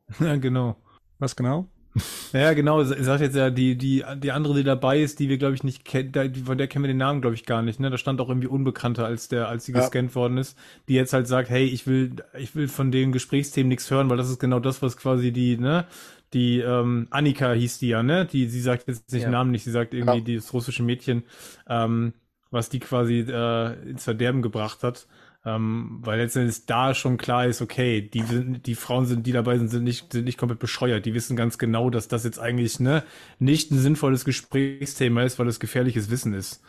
ja, 0.20 0.36
genau. 0.36 0.76
was 1.18 1.36
genau? 1.36 1.68
Ja, 2.32 2.52
genau. 2.52 2.80
Er 2.80 3.02
sagt 3.04 3.20
jetzt 3.20 3.34
ja, 3.34 3.50
die, 3.50 3.76
die, 3.76 4.04
die 4.18 4.30
andere, 4.30 4.54
die 4.54 4.62
dabei 4.64 5.00
ist, 5.00 5.18
die 5.18 5.28
wir, 5.28 5.38
glaube 5.38 5.54
ich, 5.56 5.64
nicht 5.64 5.84
kennen, 5.84 6.12
die- 6.32 6.42
von 6.42 6.56
der 6.58 6.68
kennen 6.68 6.84
wir 6.84 6.88
den 6.88 6.96
Namen, 6.98 7.20
glaube 7.20 7.34
ich, 7.34 7.44
gar 7.44 7.62
nicht. 7.62 7.80
Ne? 7.80 7.90
Da 7.90 7.98
stand 7.98 8.20
auch 8.20 8.28
irgendwie 8.28 8.46
unbekannter, 8.46 9.04
als 9.06 9.26
der, 9.28 9.48
als 9.48 9.64
sie 9.66 9.72
Ja. 9.72 9.80
gescannt 9.80 10.14
worden 10.14 10.38
ist, 10.38 10.56
die 10.88 10.94
jetzt 10.94 11.12
halt 11.12 11.26
sagt, 11.26 11.50
hey, 11.50 11.64
ich 11.64 11.86
will, 11.88 12.14
ich 12.38 12.54
will 12.54 12.68
von 12.68 12.92
den 12.92 13.10
Gesprächsthemen 13.10 13.68
nichts 13.68 13.90
hören, 13.90 14.08
weil 14.10 14.16
das 14.16 14.30
ist 14.30 14.38
genau 14.38 14.60
das, 14.60 14.82
was 14.82 14.96
quasi 14.96 15.32
die, 15.32 15.56
ne, 15.58 15.84
die 16.32 16.60
ähm, 16.60 17.08
Annika 17.10 17.52
hieß 17.52 17.78
die 17.80 17.88
ja, 17.88 18.04
ne? 18.04 18.24
Die, 18.26 18.48
sie 18.48 18.60
sagt 18.60 18.86
jetzt 18.86 19.10
nicht 19.12 19.22
Ja. 19.22 19.28
den 19.28 19.32
Namen 19.32 19.50
nicht, 19.50 19.64
sie 19.64 19.72
sagt 19.72 19.92
irgendwie 19.94 20.18
Ja. 20.18 20.24
dieses 20.24 20.52
russische 20.52 20.84
Mädchen, 20.84 21.24
ähm, 21.68 22.14
was 22.52 22.68
die 22.68 22.78
quasi 22.78 23.20
äh, 23.28 23.90
ins 23.90 24.04
Verderben 24.04 24.42
gebracht 24.42 24.84
hat. 24.84 25.08
Ähm, 25.42 26.00
weil 26.02 26.18
letztendlich 26.18 26.66
da 26.66 26.92
schon 26.94 27.16
klar 27.16 27.46
ist, 27.46 27.62
okay, 27.62 28.02
die, 28.02 28.22
sind, 28.22 28.66
die 28.66 28.74
Frauen 28.74 29.06
sind, 29.06 29.26
die 29.26 29.32
dabei 29.32 29.56
sind, 29.56 29.68
sind 29.68 29.84
nicht, 29.84 30.12
sind 30.12 30.24
nicht 30.24 30.36
komplett 30.36 30.58
bescheuert. 30.58 31.06
Die 31.06 31.14
wissen 31.14 31.34
ganz 31.34 31.56
genau, 31.56 31.88
dass 31.88 32.08
das 32.08 32.24
jetzt 32.24 32.38
eigentlich 32.38 32.78
ne, 32.78 33.02
nicht 33.38 33.70
ein 33.70 33.78
sinnvolles 33.78 34.26
Gesprächsthema 34.26 35.22
ist, 35.22 35.38
weil 35.38 35.48
es 35.48 35.58
gefährliches 35.58 36.10
Wissen 36.10 36.34
ist. 36.34 36.62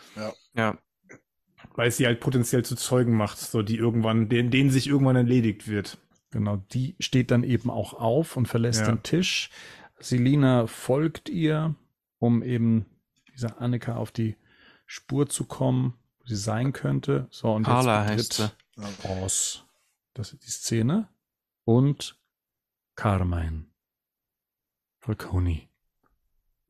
Ja. 0.56 0.78
Weil 1.76 1.90
es 1.90 1.98
sie 1.98 2.06
halt 2.06 2.22
potenziell 2.22 2.64
zu 2.64 2.76
Zeugen 2.76 3.16
macht, 3.16 3.40
so 3.40 3.62
die 3.62 3.76
irgendwann, 3.76 4.30
denen, 4.30 4.52
denen 4.52 4.70
sich 4.72 4.88
irgendwann 4.88 5.18
erledigt 5.18 5.68
wird. 5.68 5.98
Genau, 6.32 6.64
die 6.72 6.96
steht 7.00 7.30
dann 7.30 7.44
eben 7.44 7.70
auch 7.70 7.94
auf 7.94 8.38
und 8.38 8.48
verlässt 8.48 8.82
Ja. 8.82 8.88
den 8.88 9.04
Tisch. 9.04 9.50
Selina 10.00 10.66
folgt 10.68 11.28
ihr, 11.28 11.76
um 12.20 12.42
eben 12.42 12.86
dieser 13.34 13.62
Annika 13.62 13.96
auf 13.96 14.12
die 14.12 14.38
Spur 14.86 15.28
zu 15.28 15.46
kommen, 15.46 15.96
wo 16.20 16.28
sie 16.28 16.36
sein 16.38 16.72
könnte. 16.72 17.28
So, 17.32 17.54
und 17.54 17.64
Carla 17.64 18.10
jetzt 18.12 18.40
heißt 18.40 18.56
Ross. 19.04 19.64
Das 20.14 20.34
ist 20.34 20.46
die 20.46 20.52
Szene. 20.52 21.08
Und 21.66 22.18
Carmine. 22.96 23.66
Falconi. 25.00 25.70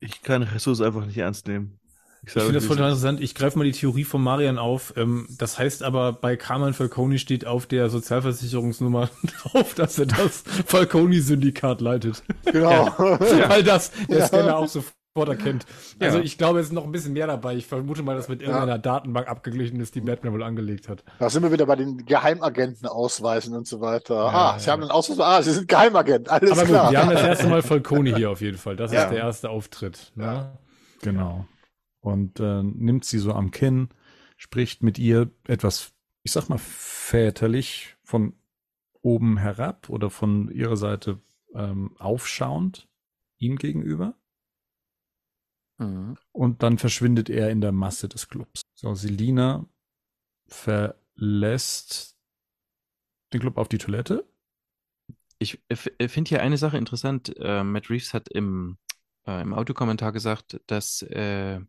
Ich 0.00 0.22
kann 0.22 0.48
Jesus 0.52 0.80
einfach 0.80 1.06
nicht 1.06 1.18
ernst 1.18 1.46
nehmen. 1.46 1.78
Ich 2.24 2.32
sage 2.32 2.46
finde 2.46 2.60
das 2.60 2.66
voll 2.66 2.76
interessant. 2.78 3.20
Ich 3.20 3.34
greife 3.34 3.58
mal 3.58 3.64
die 3.64 3.72
Theorie 3.72 4.04
von 4.04 4.22
Marian 4.22 4.56
auf. 4.58 4.94
Ähm, 4.96 5.26
das 5.38 5.58
heißt 5.58 5.82
aber, 5.82 6.12
bei 6.12 6.36
Carmen 6.36 6.72
Falconi 6.72 7.18
steht 7.18 7.46
auf 7.46 7.66
der 7.66 7.90
Sozialversicherungsnummer 7.90 9.10
drauf, 9.24 9.74
dass 9.74 9.98
er 9.98 10.06
das 10.06 10.44
Falconi-Syndikat 10.66 11.80
leitet. 11.80 12.22
Genau. 12.44 12.86
Weil 12.98 13.64
das 13.64 13.90
der 14.08 14.18
Ja. 14.20 14.26
Scanner 14.28 14.56
auch 14.56 14.68
sofort 14.68 14.94
erkennt. 15.14 15.66
Also 16.00 16.18
Ja. 16.18 16.24
ich 16.24 16.38
glaube, 16.38 16.58
es 16.60 16.66
ist 16.68 16.72
noch 16.72 16.84
ein 16.84 16.92
bisschen 16.92 17.12
mehr 17.12 17.26
dabei. 17.26 17.54
Ich 17.54 17.66
vermute 17.66 18.02
mal, 18.02 18.16
dass 18.16 18.28
mit 18.28 18.40
irgendeiner 18.40 18.78
Datenbank 18.78 19.28
abgeglichen 19.28 19.78
ist, 19.80 19.94
die 19.94 20.00
Batman 20.00 20.32
wohl 20.32 20.42
angelegt 20.42 20.88
hat. 20.88 21.04
Da 21.18 21.28
sind 21.28 21.42
wir 21.42 21.52
wieder 21.52 21.66
bei 21.66 21.76
den 21.76 22.06
Geheimagenten 22.06 22.88
ausweisen 22.88 23.54
und 23.54 23.66
so 23.66 23.80
weiter. 23.82 24.14
Ja, 24.14 24.24
ah, 24.26 24.52
ja. 24.54 24.58
Sie 24.58 24.70
haben 24.70 24.82
einen 24.82 24.90
Ausweis. 24.90 25.18
Ah, 25.20 25.42
Sie 25.42 25.52
sind 25.52 25.68
Geheimagent. 25.68 26.30
Alles 26.30 26.50
Aber 26.52 26.64
klar. 26.64 26.84
gut, 26.84 26.92
wir 26.92 27.02
haben 27.02 27.10
das 27.10 27.22
erste 27.22 27.46
Mal 27.48 27.62
Falconi 27.62 28.14
hier 28.14 28.30
auf 28.30 28.40
jeden 28.40 28.56
Fall. 28.58 28.74
Das 28.76 28.90
Ja. 28.92 29.04
ist 29.04 29.10
der 29.10 29.18
erste 29.18 29.50
Auftritt. 29.50 30.12
Ne? 30.14 30.58
Genau. 31.02 31.46
Und 32.00 32.40
äh, 32.40 32.62
nimmt 32.62 33.04
sie 33.04 33.18
so 33.18 33.32
am 33.32 33.50
Kinn, 33.50 33.90
spricht 34.38 34.82
mit 34.82 34.98
ihr 34.98 35.30
etwas, 35.46 35.92
ich 36.22 36.32
sag 36.32 36.48
mal, 36.48 36.58
väterlich 36.58 37.96
von 38.02 38.32
oben 39.02 39.36
herab 39.36 39.88
oder 39.90 40.10
von 40.10 40.50
ihrer 40.50 40.76
Seite 40.76 41.20
ähm, 41.54 41.94
aufschauend 41.98 42.88
ihm 43.38 43.56
gegenüber. 43.56 44.14
Mhm. 45.82 46.16
Und 46.32 46.62
dann 46.62 46.78
verschwindet 46.78 47.28
er 47.28 47.50
in 47.50 47.60
der 47.60 47.72
Masse 47.72 48.08
des 48.08 48.28
Clubs. 48.28 48.62
So, 48.74 48.94
Selina 48.94 49.66
verlässt 50.48 52.16
den 53.32 53.40
Club 53.40 53.58
auf 53.58 53.68
die 53.68 53.78
Toilette. 53.78 54.26
Ich 55.38 55.60
finde 55.68 56.28
hier 56.28 56.42
eine 56.42 56.56
Sache 56.56 56.78
interessant. 56.78 57.34
Äh, 57.38 57.64
Matt 57.64 57.90
Reeves 57.90 58.14
hat 58.14 58.28
im, 58.28 58.78
äh, 59.26 59.42
im 59.42 59.54
Audiokommentar 59.54 60.12
gesagt, 60.12 60.60
dass, 60.68 61.02
äh, 61.02 61.56
äh, 61.56 61.60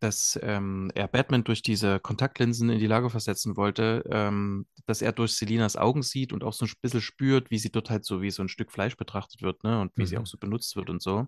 dass 0.00 0.38
ähm, 0.42 0.90
er 0.94 1.08
Batman 1.08 1.44
durch 1.44 1.62
diese 1.62 2.00
Kontaktlinsen 2.00 2.70
in 2.70 2.78
die 2.78 2.86
Lage 2.86 3.10
versetzen 3.10 3.56
wollte, 3.56 4.04
ähm, 4.10 4.66
dass 4.86 5.02
er 5.02 5.12
durch 5.12 5.34
Selinas 5.34 5.76
Augen 5.76 6.02
sieht 6.02 6.32
und 6.32 6.44
auch 6.44 6.52
so 6.52 6.64
ein 6.66 6.72
bisschen 6.82 7.00
spürt, 7.00 7.50
wie 7.50 7.58
sie 7.58 7.70
dort 7.70 7.90
halt 7.90 8.04
so 8.04 8.22
wie 8.22 8.30
so 8.30 8.42
ein 8.42 8.48
Stück 8.48 8.72
Fleisch 8.72 8.96
betrachtet 8.96 9.42
wird, 9.42 9.64
ne? 9.64 9.80
Und 9.80 9.92
wie 9.96 10.06
sie 10.06 10.16
Mhm. 10.16 10.18
auch 10.18 10.26
so 10.26 10.38
benutzt 10.38 10.76
wird 10.76 10.90
und 10.90 11.02
so. 11.02 11.26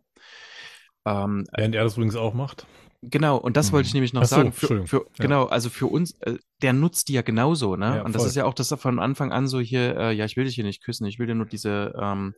Ähm, 1.06 1.44
Während 1.56 1.74
er 1.74 1.84
das 1.84 1.94
übrigens 1.96 2.16
auch 2.16 2.34
macht. 2.34 2.66
Genau, 3.10 3.36
und 3.36 3.56
das 3.56 3.72
wollte 3.72 3.86
ich 3.86 3.92
Mhm. 3.92 3.98
nämlich 3.98 4.12
noch 4.12 4.22
Ach 4.22 4.26
so, 4.26 4.36
sagen. 4.36 4.52
Für, 4.52 4.86
für, 4.86 4.96
Ja. 4.98 5.02
Genau, 5.18 5.44
also 5.46 5.70
für 5.70 5.86
uns, 5.86 6.12
äh, 6.20 6.38
der 6.62 6.72
nutzt 6.72 7.08
die 7.08 7.12
ja 7.14 7.22
genauso, 7.22 7.76
ne? 7.76 7.96
Ja, 7.96 8.02
und 8.02 8.14
das 8.14 8.22
voll. 8.22 8.28
ist 8.28 8.36
ja 8.36 8.44
auch 8.46 8.54
das 8.54 8.72
von 8.78 8.98
Anfang 8.98 9.32
an 9.32 9.48
so 9.48 9.60
hier, 9.60 9.96
äh, 9.96 10.12
ja, 10.12 10.24
ich 10.24 10.36
will 10.36 10.44
dich 10.44 10.54
hier 10.54 10.64
nicht 10.64 10.82
küssen, 10.82 11.04
ich 11.06 11.18
will 11.18 11.26
dir 11.26 11.34
nur 11.34 11.46
diese, 11.46 11.94
ähm, 12.00 12.34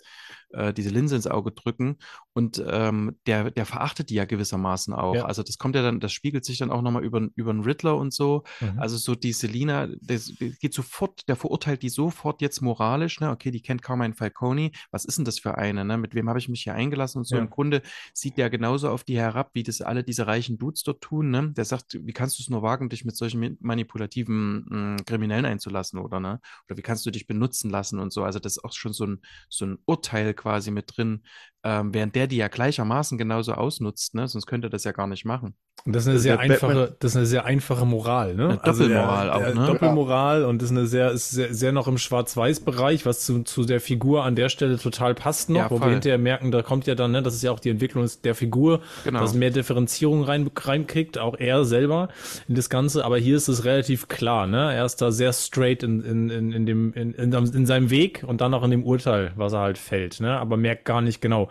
äh, 0.51 0.73
diese 0.73 0.91
Linse 0.91 1.17
ins 1.17 1.27
Auge 1.27 1.53
drücken. 1.53 1.99
Und 2.33 2.63
ähm, 2.67 3.17
der, 3.27 3.51
der 3.51 3.67
verachtet 3.67 4.11
die 4.11 4.15
ja 4.15 4.25
gewissermaßen 4.25 4.95
auch. 4.95 5.15
Ja. 5.15 5.25
Also 5.27 5.43
das 5.43 5.59
kommt 5.59 5.75
ja 5.77 5.83
dann, 5.83 6.01
das 6.01 6.13
spiegelt 6.13 6.45
sich 6.45 6.59
dann 6.59 6.71
auch 6.71 6.83
nochmal 6.83 7.05
über, 7.05 7.29
über 7.35 7.53
den 7.53 7.63
Riddler 7.63 7.97
und 7.97 8.13
so. 8.13 8.43
Mhm. 8.61 8.79
Also 8.79 8.97
so 8.97 9.15
die 9.15 9.33
Selina, 9.33 9.89
das, 10.01 10.33
geht 10.61 10.75
sofort, 10.75 11.29
der 11.29 11.37
verurteilt 11.37 11.83
die 11.83 11.89
sofort 11.89 12.41
jetzt 12.43 12.61
moralisch, 12.63 13.21
ne? 13.21 13.31
Okay, 13.31 13.51
die 13.51 13.63
kennt 13.63 13.83
kaum 13.83 14.01
einen 14.01 14.15
Falcone. 14.15 14.71
Was 14.91 15.05
ist 15.05 15.19
denn 15.19 15.25
das 15.25 15.39
für 15.39 15.57
eine, 15.57 15.85
ne? 15.85 15.99
Mit 15.99 16.15
wem 16.15 16.29
habe 16.29 16.39
ich 16.39 16.49
mich 16.49 16.63
hier 16.63 16.75
eingelassen 16.75 17.19
und 17.19 17.25
so. 17.25 17.37
Im 17.37 17.51
Grunde 17.51 17.83
sieht 18.13 18.39
der 18.39 18.51
genauso 18.51 18.89
auf 18.91 19.05
die 19.05 19.17
herab, 19.19 19.51
wie 19.55 19.63
das 19.63 19.81
alle 19.83 20.03
diese 20.05 20.27
reichen 20.27 20.56
Dudes 20.59 20.83
dort 20.83 21.01
tun, 21.03 21.31
ne? 21.31 21.53
Der 21.57 21.65
sagt, 21.65 21.95
wie 22.01 22.13
kannst 22.13 22.39
du 22.39 22.43
es 22.43 22.49
nur 22.51 22.63
wagen, 22.63 22.89
dich 22.89 23.05
mit 23.05 23.17
solchen 23.17 23.57
manipulativen 23.61 24.65
mh, 24.69 24.97
Kriminellen 25.05 25.45
einzulassen, 25.47 25.99
oder 25.99 26.21
ne? 26.21 26.41
Oder 26.69 26.77
wie 26.77 26.83
kannst 26.83 27.07
du 27.07 27.11
dich 27.11 27.27
benutzen 27.27 27.71
lassen 27.71 27.99
und 27.99 28.13
so. 28.13 28.23
Also 28.25 28.39
das 28.39 28.57
ist 28.59 28.65
auch 28.65 28.73
schon 28.73 28.93
so 28.93 29.07
ein, 29.07 29.23
so 29.49 29.67
ein 29.67 29.79
Urteil 29.87 30.35
quasi 30.35 30.71
mit 30.71 30.97
drin, 30.97 31.23
ähm, 31.69 31.93
während 31.93 32.15
der 32.15 32.29
die 32.29 32.37
ja 32.37 32.47
gleichermaßen 32.47 33.19
genauso 33.19 33.53
ausnutzt, 33.55 34.15
ne? 34.15 34.29
Sonst 34.29 34.47
könnte 34.47 34.69
er 34.69 34.71
das 34.71 34.85
ja 34.85 34.93
gar 34.93 35.09
nicht 35.09 35.25
machen. 35.25 35.55
Und 35.85 35.95
das 35.95 36.05
ist 36.05 36.09
eine 36.09 36.15
Also 36.15 36.23
sehr 36.23 36.37
der 36.39 36.49
Batman- 36.49 36.71
einfache, 36.71 36.97
das 37.01 37.11
ist 37.13 37.17
eine 37.17 37.27
sehr 37.27 37.45
einfache 37.45 37.85
Moral, 37.85 38.35
ne? 38.35 38.45
Eine 38.49 38.57
Doppelmoral 38.59 39.27
der, 39.27 39.35
auch, 39.37 39.41
der 39.41 39.55
ne? 39.55 39.67
Doppelmoral 39.67 40.45
und 40.45 40.63
das 40.63 40.71
ist 40.71 40.77
eine 40.77 40.87
sehr, 40.87 41.11
ist 41.11 41.31
sehr, 41.31 41.53
sehr 41.53 41.73
noch 41.73 41.87
im 41.89 41.99
Schwarz-Weiß-Bereich, 41.99 43.05
was 43.07 43.25
zu, 43.27 43.43
zu 43.43 43.65
der 43.65 43.81
Figur 43.81 44.25
an 44.25 44.37
der 44.37 44.49
Stelle 44.49 44.79
total 44.79 45.15
passt 45.15 45.51
noch, 45.51 45.57
Ja, 45.57 45.71
wo 45.71 45.81
wir 45.81 45.89
hinterher 45.91 46.19
merken, 46.19 46.51
da 46.51 46.63
kommt 46.63 46.87
ja 46.87 46.95
dann, 46.95 47.13
ne, 47.13 47.23
das 47.23 47.35
ist 47.35 47.43
ja 47.43 47.51
auch 47.51 47.61
die 47.61 47.71
Entwicklung 47.71 48.09
der 48.25 48.35
Figur, 48.35 48.81
Genau. 49.05 49.21
dass 49.21 49.35
mehr 49.35 49.51
Differenzierung 49.51 50.23
rein, 50.25 50.51
reinkriegt, 50.57 51.19
auch 51.19 51.37
er 51.39 51.65
selber 51.65 52.09
in 52.49 52.55
das 52.55 52.71
Ganze, 52.71 53.05
aber 53.05 53.19
hier 53.19 53.37
ist 53.37 53.49
es 53.49 53.65
relativ 53.65 54.09
klar, 54.09 54.47
ne? 54.47 54.73
Er 54.75 54.85
ist 54.85 54.97
da 55.03 55.11
sehr 55.11 55.33
straight 55.33 55.83
in, 55.83 56.03
in, 56.03 56.31
in, 56.31 56.53
in 56.53 56.67
dem, 56.67 56.93
in, 56.95 57.13
in, 57.15 57.33
in 57.33 57.67
seinem 57.67 57.91
Weg 57.91 58.25
und 58.27 58.41
dann 58.41 58.55
auch 58.55 58.63
in 58.65 58.71
dem 58.71 58.85
Urteil, 58.85 59.33
was 59.37 59.53
er 59.53 59.61
halt 59.61 59.79
fällt, 59.79 60.21
ne? 60.21 60.39
Aber 60.39 60.57
merkt 60.57 60.85
gar 60.85 61.01
nicht 61.01 61.21
genau, 61.21 61.51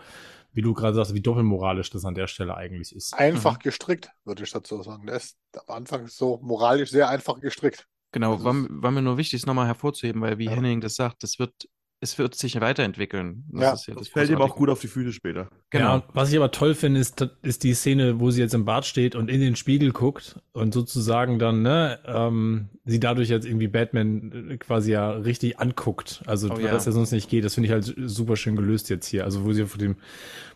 wie 0.52 0.62
du 0.62 0.72
gerade 0.72 0.94
sagst, 0.94 1.14
wie 1.14 1.20
doppelmoralisch 1.20 1.90
das 1.90 2.04
an 2.04 2.14
der 2.14 2.26
Stelle 2.26 2.56
eigentlich 2.56 2.94
ist. 2.94 3.12
Einfach 3.14 3.58
gestrickt, 3.58 4.10
würde 4.24 4.42
ich 4.44 4.50
dazu 4.50 4.82
sagen. 4.82 5.06
Der 5.06 5.16
ist 5.16 5.36
am 5.66 5.76
Anfang 5.76 6.08
so 6.08 6.38
moralisch 6.42 6.90
sehr 6.90 7.08
einfach 7.08 7.40
gestrickt. 7.40 7.86
Genau, 8.12 8.32
Also 8.32 8.44
war, 8.44 8.54
war 8.70 8.90
mir 8.90 9.02
nur 9.02 9.18
wichtig, 9.18 9.40
es 9.40 9.46
nochmal 9.46 9.66
hervorzuheben, 9.66 10.22
weil 10.22 10.38
wie 10.38 10.46
Ja. 10.46 10.52
Henning 10.52 10.80
das 10.80 10.94
sagt, 10.94 11.22
das 11.22 11.38
wird, 11.38 11.52
es 12.00 12.18
wird 12.18 12.34
sich 12.34 12.60
weiterentwickeln. 12.60 13.44
Das 13.52 13.62
Ja, 13.62 13.72
ist 13.72 13.86
ja 13.86 13.94
Das 13.94 14.02
das 14.04 14.08
fällt 14.12 14.30
ihm 14.30 14.40
auch 14.40 14.54
gut 14.56 14.68
auf 14.68 14.80
die 14.80 14.86
Füße 14.88 15.12
später. 15.12 15.48
Genau. 15.70 15.96
Ja, 15.96 16.02
was 16.12 16.30
ich 16.30 16.36
aber 16.36 16.50
toll 16.50 16.74
finde, 16.74 17.00
ist, 17.00 17.20
ist 17.42 17.64
die 17.64 17.72
Szene, 17.74 18.20
wo 18.20 18.30
sie 18.30 18.40
jetzt 18.42 18.54
im 18.54 18.64
Bad 18.66 18.84
steht 18.84 19.14
und 19.16 19.30
in 19.30 19.40
den 19.40 19.56
Spiegel 19.56 19.92
guckt 19.92 20.38
und 20.52 20.74
sozusagen 20.74 21.38
dann, 21.38 21.62
ne, 21.62 21.98
ähm, 22.04 22.68
sie 22.84 23.00
dadurch 23.00 23.28
jetzt 23.30 23.46
irgendwie 23.46 23.68
Batman 23.68 24.50
äh, 24.50 24.56
quasi 24.58 24.92
ja 24.92 25.10
richtig 25.10 25.58
anguckt. 25.58 26.22
Also, 26.26 26.48
Oh 26.50 26.56
weil 26.56 26.64
ja. 26.66 26.70
das 26.72 26.84
ja 26.86 26.92
sonst 26.92 27.12
nicht 27.12 27.30
geht. 27.30 27.44
Das 27.44 27.54
finde 27.54 27.66
ich 27.68 27.72
halt 27.72 27.94
super 28.10 28.36
schön 28.36 28.56
gelöst 28.56 28.90
jetzt 28.90 29.06
hier. 29.06 29.24
Also, 29.24 29.44
wo 29.44 29.52
sie 29.52 29.64
vor 29.66 29.78
dem 29.78 29.96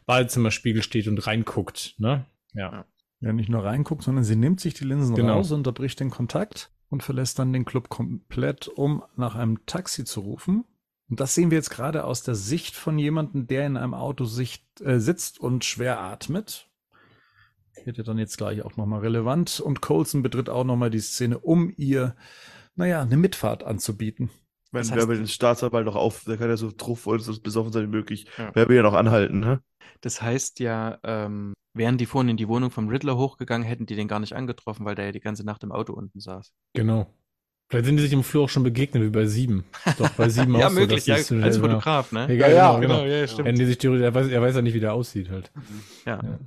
Badezimmerspiegel 0.07 0.83
steht 0.83 1.09
und 1.09 1.27
reinguckt, 1.27 1.95
ne? 1.99 2.27
Ja. 2.53 2.85
Ja, 3.21 3.33
nicht 3.33 3.49
nur 3.51 3.65
reinguckt, 3.65 4.03
sondern 4.03 4.25
sie 4.25 4.37
nimmt 4.37 4.61
sich 4.61 4.75
die 4.75 4.85
Linsen 4.85 5.15
Genau. 5.15 5.35
raus, 5.35 5.53
unterbricht 5.53 6.01
den 6.01 6.11
Kontakt 6.11 6.71
und 6.89 7.03
verlässt 7.03 7.39
dann 7.39 7.53
den 7.53 7.65
Club 7.67 7.89
komplett, 7.91 8.67
um 8.69 9.03
nach 9.17 9.35
einem 9.35 9.65
Taxi 9.67 10.05
zu 10.05 10.21
rufen. 10.21 10.65
Und 11.11 11.19
das 11.21 11.35
sehen 11.35 11.51
wir 11.51 11.59
jetzt 11.59 11.71
gerade 11.71 12.05
aus 12.05 12.23
der 12.23 12.37
Sicht 12.37 12.77
von 12.77 12.99
jemandem, 12.99 13.47
der 13.49 13.67
in 13.67 13.77
einem 13.77 13.95
Auto 13.95 14.25
sicht, 14.25 14.65
äh, 14.81 15.01
sitzt 15.01 15.41
und 15.41 15.65
schwer 15.65 16.01
atmet. 16.01 16.69
Wird 17.85 17.99
ja 17.99 18.05
dann 18.05 18.19
jetzt 18.19 18.37
gleich 18.39 18.63
auch 18.63 18.77
nochmal 18.77 19.01
relevant. 19.01 19.59
Und 19.61 19.81
Colson 19.81 20.23
betritt 20.23 20.49
auch 20.49 20.65
nochmal 20.65 20.91
die 20.91 21.01
Szene, 21.01 21.39
um 21.39 21.73
ihr, 21.77 22.15
naja, 22.77 23.03
eine 23.03 23.17
Mitfahrt 23.17 23.65
anzubieten. 23.65 24.31
Wenn 24.71 24.83
Das 24.83 24.91
wer 24.95 25.03
heißt- 25.03 25.09
will 25.09 25.17
den 25.19 25.27
Staatsanwalt 25.27 25.85
noch 25.87 25.97
auf, 25.97 26.23
der 26.25 26.37
kann 26.37 26.49
ja 26.49 26.57
so 26.57 26.71
truff 26.71 27.07
und 27.09 27.21
so 27.21 27.41
besoffen 27.41 27.73
sein 27.73 27.85
wie 27.85 27.97
möglich. 27.97 28.27
Ja. 28.39 28.51
Wer 28.55 28.69
will 28.69 28.77
ja 28.77 28.83
noch 28.83 28.95
anhalten, 28.95 29.41
ne? 29.41 29.61
Das 30.03 30.23
heißt 30.23 30.61
ja, 30.61 30.99
ähm, 31.03 31.55
wären 31.75 31.99
die 31.99 32.07
vorhin 32.07 32.29
in 32.29 32.37
die 32.37 32.47
Wohnung 32.49 32.71
vom 32.71 32.89
Riddler 32.89 33.17
hochgegangen, 33.17 33.67
hätten 33.67 33.87
die 33.87 33.97
den 33.97 34.07
gar 34.09 34.21
nicht 34.21 34.35
angetroffen, 34.35 34.87
weil 34.87 34.95
der 34.95 35.07
ja 35.07 35.13
die 35.13 35.21
ganze 35.21 35.45
Nacht 35.45 35.65
im 35.65 35.73
Auto 35.73 35.93
unten 35.93 36.21
saß. 36.21 36.53
Genau. 36.75 37.13
Vielleicht 37.71 37.87
sind 37.87 37.97
die 37.97 38.03
sich 38.03 38.13
im 38.13 38.25
Flur 38.25 38.45
auch 38.45 38.49
schon 38.49 38.65
begegnet, 38.65 39.03
wie 39.05 39.09
bei 39.11 39.27
sieben. 39.27 39.65
Doch, 39.97 40.11
bei 40.11 40.29
sieben 40.29 40.55
auch 40.57 40.61
ja, 40.61 40.71
so, 40.71 40.75
möglich, 40.81 41.07
ja, 41.07 41.17
dass 41.17 41.29
die- 41.29 41.35
als 41.41 41.57
ja, 41.57 41.63
Fotograf, 41.63 42.11
ne? 42.13 42.29
Egal, 42.29 42.53
Ja, 42.53 42.79
genau, 42.81 43.05
ja, 43.05 43.25
genau. 43.27 43.39
ja, 43.39 43.45
Hätten 43.45 43.59
die 43.59 43.65
sich 43.65 43.79
theoretisch, 43.79 44.05
er 44.05 44.15
weiß, 44.15 44.27
er 44.29 44.43
weiß 44.43 44.57
ja 44.57 44.63
nicht, 44.63 44.75
wie 44.75 44.81
der 44.81 44.93
aussieht 44.93 45.31
halt. 45.31 45.51
Ja. 46.05 46.21
Ja. 46.23 46.39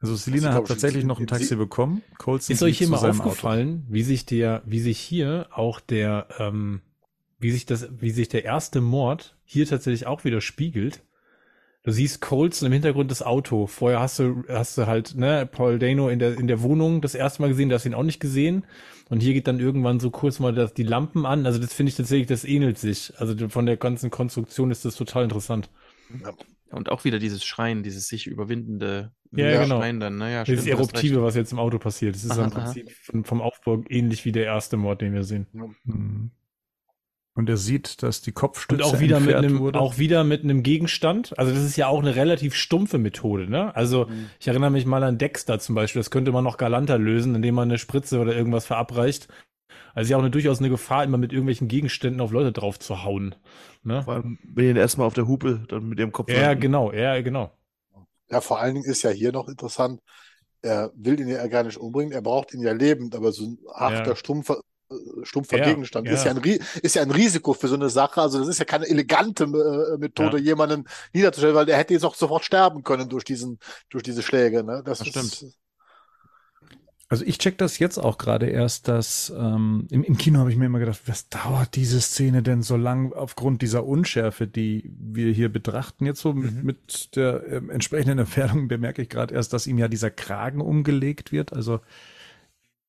Also 0.00 0.16
Selina 0.16 0.50
ist, 0.50 0.54
hat 0.56 0.66
tatsächlich 0.66 1.04
noch 1.04 1.20
ein 1.20 1.26
Taxi 1.28 1.46
sie- 1.46 1.56
bekommen. 1.56 2.02
Colson 2.18 2.52
Ist 2.52 2.62
euch 2.62 2.76
hier 2.76 2.88
mal 2.88 3.08
aufgefallen, 3.08 3.86
wie 3.88 4.02
sich 4.02 4.26
der, 4.26 4.62
wie 4.66 4.80
sich 4.80 4.98
hier 4.98 5.46
auch 5.52 5.78
der, 5.80 6.26
ähm, 6.40 6.82
wie 7.38 7.52
sich 7.52 7.64
das, 7.66 7.88
wie 8.00 8.10
sich 8.10 8.28
der 8.28 8.44
erste 8.44 8.80
Mord 8.80 9.36
hier 9.44 9.66
tatsächlich 9.66 10.06
auch 10.06 10.24
wieder 10.24 10.40
spiegelt? 10.40 11.02
Du 11.84 11.92
siehst 11.92 12.22
Colson 12.22 12.66
im 12.66 12.72
Hintergrund 12.72 13.10
das 13.10 13.22
Auto. 13.22 13.66
Vorher 13.66 14.00
hast 14.00 14.18
du, 14.18 14.42
hast 14.48 14.78
du 14.78 14.86
halt, 14.86 15.14
ne, 15.16 15.46
Paul 15.50 15.78
Dano 15.78 16.08
in 16.08 16.18
der, 16.18 16.38
in 16.38 16.46
der 16.46 16.62
Wohnung 16.62 17.02
das 17.02 17.14
erste 17.14 17.42
Mal 17.42 17.48
gesehen, 17.48 17.68
du 17.68 17.74
hast 17.74 17.84
ihn 17.84 17.92
auch 17.92 18.02
nicht 18.02 18.20
gesehen. 18.20 18.64
Und 19.10 19.20
hier 19.20 19.34
geht 19.34 19.46
dann 19.46 19.60
irgendwann 19.60 20.00
so 20.00 20.10
kurz 20.10 20.40
mal 20.40 20.54
das, 20.54 20.72
die 20.72 20.82
Lampen 20.82 21.26
an. 21.26 21.44
Also 21.44 21.58
das 21.58 21.74
finde 21.74 21.90
ich 21.90 21.96
tatsächlich, 21.96 22.26
das 22.26 22.44
ähnelt 22.44 22.78
sich. 22.78 23.12
Also 23.18 23.50
von 23.50 23.66
der 23.66 23.76
ganzen 23.76 24.10
Konstruktion 24.10 24.70
ist 24.70 24.86
das 24.86 24.96
total 24.96 25.24
interessant. 25.24 25.68
Und 26.70 26.90
auch 26.90 27.04
wieder 27.04 27.18
dieses 27.18 27.44
Schreien, 27.44 27.82
dieses 27.82 28.08
sich 28.08 28.26
überwindende 28.26 29.12
Ja, 29.32 29.36
wilde 29.36 29.58
genau. 29.58 29.78
Schreien 29.78 30.00
dann, 30.00 30.16
naja, 30.16 30.44
Dieses 30.44 30.64
stimmt, 30.64 30.78
du 30.78 30.82
hast 30.82 30.94
Eruptive, 30.94 31.22
was 31.22 31.34
jetzt 31.36 31.52
im 31.52 31.58
Auto 31.58 31.78
passiert. 31.78 32.14
Das 32.14 32.24
ist 32.24 32.30
Aha, 32.30 32.44
im 32.44 32.50
Prinzip 32.50 32.92
von, 32.92 33.24
vom 33.24 33.42
Aufbau 33.42 33.84
ähnlich 33.90 34.24
wie 34.24 34.32
der 34.32 34.44
erste 34.46 34.78
Mord, 34.78 35.02
den 35.02 35.12
wir 35.12 35.24
sehen. 35.24 35.46
Mhm. 35.52 36.30
Und 37.34 37.48
er 37.48 37.56
sieht, 37.56 38.02
dass 38.02 38.22
die 38.22 38.32
Und 38.66 38.80
Kopfstütze 38.80 38.82
auch 38.82 39.00
wieder 39.00 39.20
mit 39.20 39.36
einem, 39.36 39.60
wurde. 39.60 39.74
auch 39.74 39.98
wieder 39.98 40.24
mit 40.24 40.42
einem 40.42 40.62
Gegenstand. 40.62 41.38
Also 41.38 41.52
das 41.52 41.62
ist 41.62 41.76
ja 41.76 41.86
auch 41.88 42.00
eine 42.00 42.16
relativ 42.16 42.54
stumpfe 42.54 42.96
Methode, 42.96 43.48
ne? 43.50 43.74
Also 43.76 44.06
Mhm. 44.06 44.34
ich 44.40 44.48
erinnere 44.48 44.70
mich 44.70 44.86
mal 44.86 45.02
an 45.02 45.18
Dexter 45.18 45.58
zum 45.58 45.74
Beispiel. 45.74 46.00
Das 46.00 46.10
könnte 46.10 46.32
man 46.32 46.44
noch 46.44 46.56
galanter 46.56 46.96
lösen, 46.98 47.34
indem 47.34 47.56
man 47.56 47.68
eine 47.68 47.78
Spritze 47.78 48.20
oder 48.20 48.34
irgendwas 48.34 48.64
verabreicht. 48.66 49.28
Also 49.94 50.10
ja 50.12 50.18
auch 50.18 50.22
eine, 50.22 50.30
durchaus 50.30 50.60
eine 50.60 50.70
Gefahr, 50.70 51.04
immer 51.04 51.18
mit 51.18 51.32
irgendwelchen 51.32 51.68
Gegenständen 51.68 52.20
auf 52.22 52.32
Leute 52.32 52.52
drauf 52.52 52.78
zu 52.80 53.04
hauen. 53.04 53.34
Ne? 53.84 54.02
Vor 54.04 54.14
allem, 54.14 54.38
wenn 54.44 54.64
ihr 54.66 54.70
ihn 54.72 54.76
erstmal 54.76 55.06
auf 55.06 55.14
der 55.14 55.28
Hupe 55.28 55.64
dann 55.68 55.88
mit 55.88 55.98
ihrem 56.00 56.12
Kopf 56.12 56.32
Ja, 56.32 56.52
landen. 56.52 56.54
genau, 56.54 56.92
ja, 56.92 57.20
genau. 57.22 57.56
Ja, 58.30 58.40
vor 58.40 58.58
allen 58.60 58.74
Dingen 58.74 58.86
ist 58.90 59.02
ja 59.02 59.10
hier 59.10 59.32
noch 59.32 59.48
interessant, 59.48 60.00
er 60.62 60.92
will 60.96 61.20
ihn 61.20 61.28
ja 61.28 61.46
gar 61.48 61.64
nicht 61.64 61.78
umbringen, 61.78 62.12
er 62.12 62.22
braucht 62.22 62.54
ihn 62.54 62.62
ja 62.62 62.72
lebend, 62.72 63.14
aber 63.16 63.32
so 63.32 63.44
ein 63.46 63.58
harter, 63.74 64.16
Ja. 64.16 64.16
stumpfer, 64.16 64.60
stumpfer 65.22 65.58
Ja, 65.58 65.64
Gegenstand 65.66 66.08
ist 66.08 66.24
ja. 66.24 66.32
ja, 66.32 66.38
ein, 66.40 66.60
ist 66.82 66.94
ja 66.94 67.02
ein 67.02 67.10
Risiko 67.10 67.52
für 67.54 67.68
so 67.68 67.74
eine 67.74 67.88
Sache. 67.90 68.20
Also 68.20 68.38
das 68.38 68.48
ist 68.48 68.58
ja 68.58 68.64
keine 68.64 68.86
elegante 68.88 69.44
äh, 69.44 69.98
Methode, 69.98 70.38
Ja. 70.38 70.44
jemanden 70.44 70.84
niederzustellen, 71.12 71.54
weil 71.54 71.68
er 71.68 71.76
hätte 71.78 71.94
jetzt 71.94 72.04
auch 72.04 72.14
sofort 72.14 72.44
sterben 72.44 72.82
können 72.82 73.08
durch 73.08 73.24
diesen, 73.24 73.58
durch 73.90 74.02
diese 74.02 74.22
Schläge. 74.22 74.64
Ne? 74.64 74.82
Das, 74.84 74.98
Das 74.98 75.08
ist, 75.08 75.08
stimmt. 75.36 75.54
Also 77.10 77.24
ich 77.26 77.38
check 77.38 77.58
das 77.58 77.78
jetzt 77.78 77.98
auch 77.98 78.16
gerade 78.16 78.46
erst, 78.46 78.88
dass 78.88 79.32
ähm, 79.36 79.86
im, 79.90 80.02
im 80.04 80.16
Kino 80.16 80.38
habe 80.40 80.50
ich 80.50 80.56
mir 80.56 80.66
immer 80.66 80.78
gedacht, 80.78 81.02
was 81.06 81.28
dauert 81.28 81.76
diese 81.76 82.00
Szene 82.00 82.42
denn 82.42 82.62
so 82.62 82.76
lang 82.76 83.12
aufgrund 83.12 83.60
dieser 83.62 83.84
Unschärfe, 83.84 84.46
die 84.48 84.90
wir 84.98 85.30
hier 85.32 85.52
betrachten? 85.52 86.06
Jetzt 86.06 86.20
so 86.20 86.32
mit, 86.32 86.54
Mhm. 86.54 86.62
mit 86.64 87.14
der 87.14 87.46
ähm, 87.46 87.70
entsprechenden 87.70 88.18
Entfernung 88.20 88.68
bemerke 88.68 89.02
ich 89.02 89.10
gerade 89.10 89.34
erst, 89.34 89.52
dass 89.52 89.66
ihm 89.66 89.78
ja 89.78 89.86
dieser 89.88 90.10
Kragen 90.10 90.60
umgelegt 90.62 91.30
wird. 91.30 91.52
Also 91.52 91.80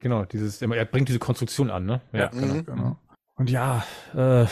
Genau, 0.06 0.24
dieses, 0.24 0.62
er 0.62 0.86
bringt 0.86 1.10
diese 1.10 1.18
Konstruktion 1.18 1.72
an, 1.72 1.88
ne? 1.88 1.99
Ja, 2.14 2.30
Mhm. 2.32 2.39
genau. 2.39 2.62
Genau. 2.64 2.99
Und 3.38 3.49
ja, 3.49 3.84
äh, 4.14 4.43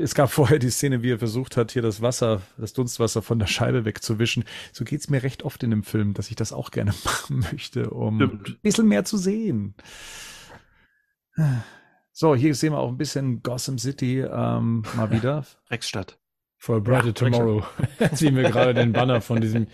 es 0.00 0.14
gab 0.14 0.30
vorher 0.32 0.58
die 0.58 0.70
Szene, 0.70 1.02
wie 1.02 1.10
er 1.12 1.18
versucht 1.18 1.58
hat, 1.58 1.72
hier 1.72 1.82
das 1.82 2.00
Wasser, 2.00 2.40
das 2.56 2.72
Dunstwasser 2.72 3.20
von 3.20 3.38
der 3.38 3.46
Scheibe 3.46 3.84
wegzuwischen. 3.84 4.44
So 4.72 4.82
geht's 4.86 5.10
mir 5.10 5.22
recht 5.22 5.42
oft 5.42 5.62
in 5.62 5.68
dem 5.68 5.82
Film, 5.82 6.14
dass 6.14 6.30
ich 6.30 6.36
das 6.36 6.54
auch 6.54 6.70
gerne 6.70 6.92
machen 7.04 7.40
möchte, 7.52 7.90
um 7.90 8.16
Stimmt. 8.16 8.48
ein 8.48 8.58
bisschen 8.62 8.88
mehr 8.88 9.04
zu 9.04 9.18
sehen. 9.18 9.74
So, 12.12 12.34
hier 12.34 12.54
sehen 12.54 12.72
wir 12.72 12.78
auch 12.78 12.88
ein 12.88 12.96
bisschen 12.96 13.42
Gotham 13.42 13.76
City 13.76 14.20
ähm, 14.20 14.84
mal 14.96 15.10
wieder. 15.10 15.44
Rexstadt. 15.70 16.18
For 16.56 16.76
a 16.76 16.80
brighter 16.80 17.08
Ja, 17.08 17.12
tomorrow. 17.12 17.62
Jetzt 18.00 18.20
sehen 18.20 18.36
wir 18.36 18.44
gerade 18.44 18.72
den 18.72 18.94
Banner 18.94 19.20
von 19.20 19.38
diesem 19.42 19.66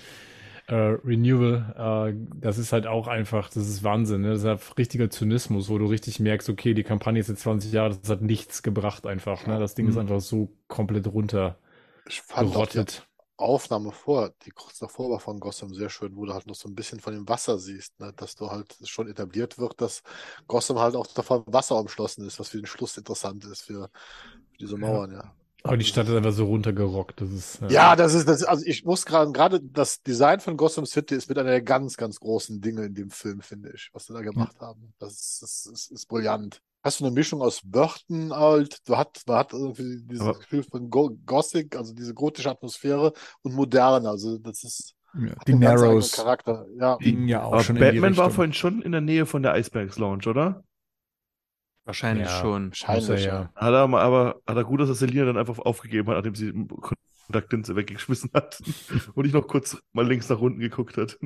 äh, 0.70 0.74
Renewal. 1.04 2.10
Äh, 2.12 2.14
das 2.40 2.58
ist 2.58 2.72
halt 2.72 2.86
auch 2.86 3.08
einfach, 3.08 3.48
das 3.50 3.68
ist 3.68 3.82
Wahnsinn. 3.84 4.22
Ne? 4.22 4.30
Das 4.30 4.40
ist 4.40 4.46
halt 4.46 4.78
richtiger 4.78 5.10
Zynismus, 5.10 5.68
wo 5.68 5.78
du 5.78 5.86
richtig 5.86 6.20
merkst, 6.20 6.48
okay, 6.50 6.74
die 6.74 6.84
Kampagne 6.84 7.20
ist 7.20 7.28
jetzt 7.28 7.42
20 7.42 7.72
Jahre, 7.72 7.96
das 8.00 8.10
hat 8.10 8.22
nichts 8.22 8.62
gebracht 8.62 9.06
einfach. 9.06 9.46
Ne? 9.46 9.58
Das 9.58 9.74
Ding 9.74 9.88
ist 9.88 9.96
Mhm. 9.96 9.98
einfach 9.98 10.20
so 10.20 10.52
komplett 10.68 11.06
runter 11.08 11.58
ich 12.04 12.20
fand 12.22 12.56
auch 12.56 12.66
die 12.66 12.84
gerottet. 12.84 13.06
Aufnahme 13.36 13.92
vor, 13.92 14.34
die 14.44 14.50
kurz 14.50 14.78
davor 14.78 15.10
war 15.10 15.20
von 15.20 15.40
Gotham 15.40 15.72
sehr 15.74 15.88
schön, 15.88 16.14
wo 16.16 16.26
du 16.26 16.34
halt 16.34 16.46
noch 16.46 16.54
so 16.54 16.68
ein 16.68 16.74
bisschen 16.74 17.00
von 17.00 17.14
dem 17.14 17.26
Wasser 17.28 17.58
siehst, 17.58 17.98
ne? 18.00 18.12
dass 18.14 18.34
du 18.36 18.50
halt 18.50 18.76
schon 18.84 19.08
etabliert 19.08 19.58
wird, 19.58 19.80
dass 19.80 20.02
Gotham 20.46 20.78
halt 20.78 20.94
auch 20.96 21.06
davon 21.06 21.44
Wasser 21.46 21.76
umschlossen 21.78 22.26
ist, 22.26 22.38
was 22.38 22.50
für 22.50 22.58
den 22.58 22.66
Schluss 22.66 22.96
interessant 22.98 23.44
ist 23.46 23.62
für, 23.62 23.90
für 24.52 24.58
diese 24.60 24.76
Mauern, 24.78 25.12
ja. 25.12 25.34
Aber 25.62 25.76
die 25.76 25.84
Stadt 25.84 26.08
ist 26.08 26.14
einfach 26.14 26.32
so 26.32 26.46
runtergerockt. 26.46 27.20
Das 27.20 27.30
ist, 27.30 27.62
äh, 27.62 27.72
Ja, 27.72 27.96
das 27.96 28.14
ist, 28.14 28.26
das, 28.28 28.44
also 28.44 28.64
ich 28.66 28.84
muss 28.84 29.04
gerade, 29.04 29.30
gerade 29.32 29.60
das 29.60 30.02
Design 30.02 30.40
von 30.40 30.56
Gotham 30.56 30.86
City 30.86 31.14
ist 31.14 31.28
mit 31.28 31.38
einer 31.38 31.50
der 31.50 31.62
ganz, 31.62 31.96
ganz 31.96 32.18
großen 32.18 32.60
Dinge 32.60 32.84
in 32.86 32.94
dem 32.94 33.10
Film, 33.10 33.40
finde 33.40 33.72
ich, 33.74 33.90
was 33.92 34.06
sie 34.06 34.12
da 34.14 34.22
gemacht 34.22 34.56
haben. 34.60 34.94
Das 34.98 35.12
ist, 35.12 35.42
das 35.42 35.66
ist, 35.66 35.90
ist 35.92 36.06
brillant. 36.06 36.60
hast 36.82 37.00
du 37.00 37.04
eine 37.04 37.12
Mischung 37.14 37.42
aus 37.42 37.60
Wörtern 37.64 38.32
halt, 38.34 38.78
du 38.88 38.96
hat, 38.96 39.20
man 39.26 39.36
hat 39.36 39.52
irgendwie 39.52 40.02
dieses 40.04 40.26
Aber- 40.26 40.38
Gefühl 40.38 40.62
von 40.62 40.88
Go 40.88 41.10
Gothic, 41.26 41.76
also 41.76 41.92
diese 41.92 42.14
gotische 42.14 42.50
Atmosphäre 42.50 43.12
und 43.42 43.54
modern, 43.54 44.06
also 44.06 44.38
das 44.38 44.64
ist 44.64 44.94
Ja, 45.14 45.34
die 45.46 45.54
Narrows 45.54 46.12
Charakter. 46.12 46.66
Ja, 46.78 46.96
gingen 46.96 47.28
ja 47.28 47.42
auch 47.42 47.52
Aber 47.52 47.64
schon 47.64 47.76
in 47.76 47.82
die 47.82 47.90
Batman 48.00 48.16
war 48.16 48.30
vorhin 48.30 48.54
schon 48.54 48.80
in 48.80 48.92
der 48.92 49.00
Nähe 49.02 49.26
von 49.26 49.42
der 49.42 49.52
Eisbergs 49.52 49.98
Lounge, 49.98 50.26
oder? 50.28 50.64
Wahrscheinlich 51.90 52.28
Ja. 52.28 52.40
schon. 52.40 52.72
er 52.86 53.18
ja. 53.18 53.26
ja. 53.26 53.52
Hat 53.54 53.72
er 53.74 53.88
mal, 53.88 54.00
aber 54.00 54.40
hat 54.46 54.56
er 54.56 54.64
gut, 54.64 54.80
dass 54.80 54.88
er 54.88 54.94
Selina 54.94 55.24
dann 55.24 55.36
einfach 55.36 55.58
aufgegeben 55.58 56.08
hat, 56.08 56.16
nachdem 56.16 56.34
sie 56.34 56.52
Kontaktlinse 57.26 57.74
weggeschmissen 57.76 58.30
hat 58.34 58.60
und 59.14 59.24
ich 59.24 59.32
noch 59.32 59.46
kurz 59.48 59.76
mal 59.92 60.06
links 60.06 60.28
nach 60.28 60.40
unten 60.40 60.60
geguckt 60.60 60.96
hat. 60.96 61.18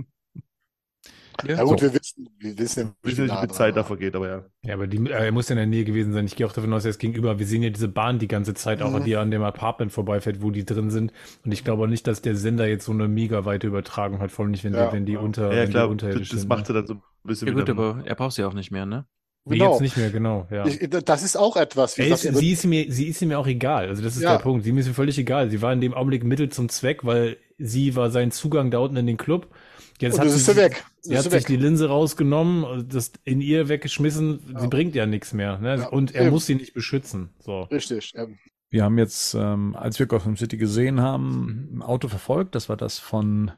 Ja 1.46 1.64
gut, 1.64 1.80
So. 1.80 1.86
wir 1.86 1.94
wissen, 1.94 2.28
wir 2.38 2.56
wissen 2.58 2.80
ja, 2.86 2.94
Ich 3.02 3.10
weiß 3.12 3.18
nicht, 3.18 3.34
wie 3.34 3.38
viel 3.40 3.50
Zeit 3.50 3.76
da 3.76 3.82
vergeht, 3.82 4.14
aber 4.14 4.28
ja. 4.28 4.44
Ja, 4.62 4.74
aber 4.74 4.86
die, 4.86 4.98
äh, 5.10 5.24
er 5.26 5.32
muss 5.32 5.48
ja 5.48 5.54
in 5.54 5.58
der 5.58 5.66
Nähe 5.66 5.84
gewesen 5.84 6.12
sein. 6.12 6.26
Ich 6.26 6.36
gehe 6.36 6.46
auch 6.46 6.52
davon 6.52 6.72
aus, 6.72 6.84
er 6.84 6.90
ist 6.90 7.00
gegenüber. 7.00 7.38
Wir 7.40 7.46
sehen 7.46 7.62
ja 7.62 7.70
diese 7.70 7.88
Bahn 7.88 8.20
die 8.20 8.28
ganze 8.28 8.54
Zeit 8.54 8.80
auch, 8.82 8.92
Mhm. 8.92 9.04
die 9.04 9.16
an 9.16 9.30
dem 9.32 9.42
Apartment 9.42 9.90
vorbeifährt, 9.90 10.42
wo 10.42 10.50
die 10.52 10.64
drin 10.64 10.90
sind. 10.90 11.12
Und 11.44 11.50
ich 11.52 11.64
glaube 11.64 11.82
auch 11.82 11.86
nicht, 11.88 12.06
dass 12.06 12.22
der 12.22 12.36
Sender 12.36 12.68
jetzt 12.68 12.84
so 12.84 12.92
eine 12.92 13.08
mega 13.08 13.44
weite 13.44 13.66
Übertragung 13.66 14.20
hat, 14.20 14.30
vor 14.30 14.44
allem 14.44 14.52
nicht, 14.52 14.62
wenn, 14.62 14.74
Ja. 14.74 14.86
die, 14.86 14.92
wenn 14.96 15.06
die 15.06 15.16
unter, 15.16 15.50
Ja, 15.52 15.62
wenn 15.62 15.70
klar, 15.70 15.94
das, 15.94 16.18
das 16.20 16.28
sind. 16.40 16.48
macht 16.48 16.68
ne? 16.68 16.70
er 16.70 16.74
dann 16.74 16.86
so 16.86 16.94
ein 16.94 17.02
bisschen 17.24 17.48
Ja 17.48 17.54
gut, 17.54 17.68
aber 17.68 18.02
er 18.04 18.14
braucht 18.14 18.32
sie 18.34 18.44
auch 18.44 18.54
nicht 18.54 18.70
mehr, 18.70 18.86
ne? 18.86 19.04
Wie 19.46 19.58
Genau. 19.58 19.72
jetzt 19.72 19.82
nicht 19.82 19.96
mehr, 19.98 20.10
genau, 20.10 20.46
ja. 20.50 20.66
Ich, 20.66 20.78
das 21.04 21.22
ist 21.22 21.36
auch 21.36 21.56
etwas, 21.56 21.98
wie 21.98 22.02
ist, 22.02 22.22
gesagt, 22.22 22.24
er 22.24 22.34
sie, 22.40 22.52
ist 22.52 22.64
mir, 22.64 22.90
sie 22.90 23.08
ist 23.08 23.20
ihm 23.20 23.32
auch 23.32 23.46
egal. 23.46 23.88
Also 23.88 24.02
das 24.02 24.16
ist 24.16 24.22
Ja. 24.22 24.36
der 24.36 24.42
Punkt. 24.42 24.64
Sie 24.64 24.70
ist 24.70 24.86
mir 24.88 24.94
völlig 24.94 25.18
egal. 25.18 25.50
Sie 25.50 25.60
war 25.60 25.72
in 25.72 25.82
dem 25.82 25.92
Augenblick 25.92 26.24
Mittel 26.24 26.48
zum 26.48 26.70
Zweck, 26.70 27.04
weil 27.04 27.36
sie 27.58 27.94
war 27.94 28.10
sein 28.10 28.30
Zugang 28.30 28.70
da 28.70 28.78
unten 28.78 28.96
in 28.96 29.06
den 29.06 29.16
Club. 29.18 29.48
Jetzt 30.00 30.14
und 30.14 30.20
hat 30.20 30.26
ist 30.28 30.46
sie 30.46 30.56
weg. 30.56 30.84
Sie 31.02 31.10
Das 31.10 31.18
hat 31.20 31.26
ist 31.26 31.32
sich 31.32 31.40
weg. 31.42 31.46
die 31.46 31.56
Linse 31.62 31.88
rausgenommen, 31.88 32.88
das 32.88 33.12
in 33.24 33.40
ihr 33.42 33.68
weggeschmissen. 33.68 34.40
Sie 34.46 34.52
Ja. 34.54 34.66
bringt 34.68 34.94
ja 34.94 35.04
nichts 35.06 35.34
mehr. 35.34 35.58
Ne? 35.58 35.76
Ja, 35.76 35.88
und 35.88 36.14
er 36.14 36.22
eben. 36.22 36.30
muss 36.30 36.46
sie 36.46 36.54
nicht 36.54 36.72
beschützen. 36.72 37.28
So. 37.40 37.62
Richtig. 37.64 38.12
Ähm, 38.16 38.38
Wir 38.70 38.82
haben 38.82 38.96
jetzt, 38.98 39.34
ähm, 39.34 39.76
als 39.76 39.98
wir 39.98 40.06
Gotham 40.06 40.36
City 40.38 40.56
gesehen 40.56 41.00
haben, 41.02 41.68
ein 41.76 41.82
Auto 41.82 42.08
verfolgt. 42.08 42.54
Das 42.54 42.68
war 42.70 42.76
das 42.78 42.98
von 42.98 43.52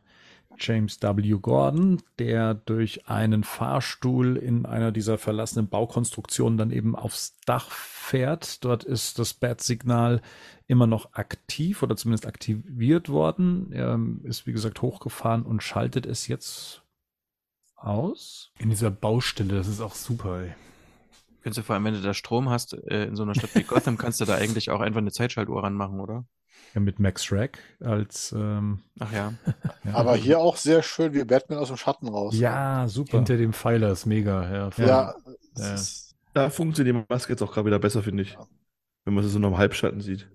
James 0.59 1.01
W. 1.03 1.39
Gordon, 1.41 2.03
der 2.19 2.55
durch 2.55 3.09
einen 3.09 3.45
Fahrstuhl 3.45 4.37
in 4.37 4.67
einer 4.67 4.93
dieser 4.93 5.19
verlassenen 5.19 5.69
Baukonstruktionen 5.69 6.59
dann 6.59 6.71
eben 6.71 6.97
aufs 6.97 7.39
Dach 7.45 7.71
fährt. 7.71 8.65
Dort 8.65 8.85
ist 8.85 9.19
das 9.19 9.35
Bat-Signal 9.35 10.21
immer 10.67 10.87
noch 10.87 11.13
aktiv 11.15 11.83
oder 11.83 11.97
zumindest 11.97 12.27
aktiviert 12.27 13.09
worden. 13.09 13.73
Er 13.73 13.95
ähm, 13.95 14.21
ist, 14.25 14.47
wie 14.47 14.53
gesagt, 14.53 14.83
hochgefahren 14.83 15.45
und 15.45 15.63
schaltet 15.63 16.07
es 16.07 16.29
jetzt 16.29 16.83
aus. 17.77 18.53
In 18.59 18.71
dieser 18.71 18.91
Baustelle, 18.91 19.55
das 19.55 19.69
ist 19.69 19.81
auch 19.81 19.95
super. 19.95 20.43
Ey. 20.43 20.55
Könntest 21.43 21.59
du 21.59 21.63
vor 21.63 21.75
allem, 21.75 21.85
wenn 21.85 21.95
du 21.95 22.03
da 22.03 22.15
Strom 22.15 22.51
hast, 22.51 22.73
äh, 22.73 23.05
in 23.05 23.15
so 23.15 23.23
einer 23.23 23.35
Stadt 23.35 23.55
wie 23.55 23.63
Gotham, 23.63 23.97
kannst 23.99 24.21
du 24.21 24.25
da 24.25 24.35
eigentlich 24.35 24.71
auch 24.71 24.81
einfach 24.81 24.99
eine 24.99 25.13
Zeitschaltuhr 25.13 25.63
ranmachen, 25.63 26.01
oder? 26.01 26.25
Ja, 26.75 26.81
mit 26.81 26.99
Max 26.99 27.25
Schreck 27.25 27.59
als 27.81 28.33
ähm, 28.37 28.81
Ach 29.01 29.13
ja. 29.13 29.33
ja, 29.85 29.95
aber 29.95 30.15
hier 30.17 30.39
auch 30.41 30.57
sehr 30.57 30.83
schön, 30.83 31.15
wie 31.15 31.25
Batman 31.25 31.59
aus 31.59 31.69
dem 31.69 31.77
Schatten 31.77 32.09
raus. 32.09 32.39
Ja, 32.39 32.87
super. 32.89 33.17
Hinter 33.19 33.37
dem 33.37 33.53
Pfeiler 33.53 33.91
ist 33.93 34.07
mega. 34.07 34.43
Ja. 34.77 34.87
Ja, 34.87 35.15
das 35.55 35.67
Ja. 35.67 35.75
ist, 35.75 36.15
Da 36.35 36.51
funktioniert 36.51 36.97
die 36.97 37.05
Maske 37.13 37.33
jetzt 37.33 37.43
auch 37.43 37.53
gerade 37.53 37.67
wieder 37.67 37.79
besser, 37.79 38.03
finde 38.03 38.25
ich. 38.25 38.37
Wenn 39.05 39.15
man 39.15 39.25
sie 39.25 39.31
so 39.31 39.39
noch 39.39 39.49
im 39.49 39.59
Halbschatten 39.59 40.01
sieht. 40.01 40.29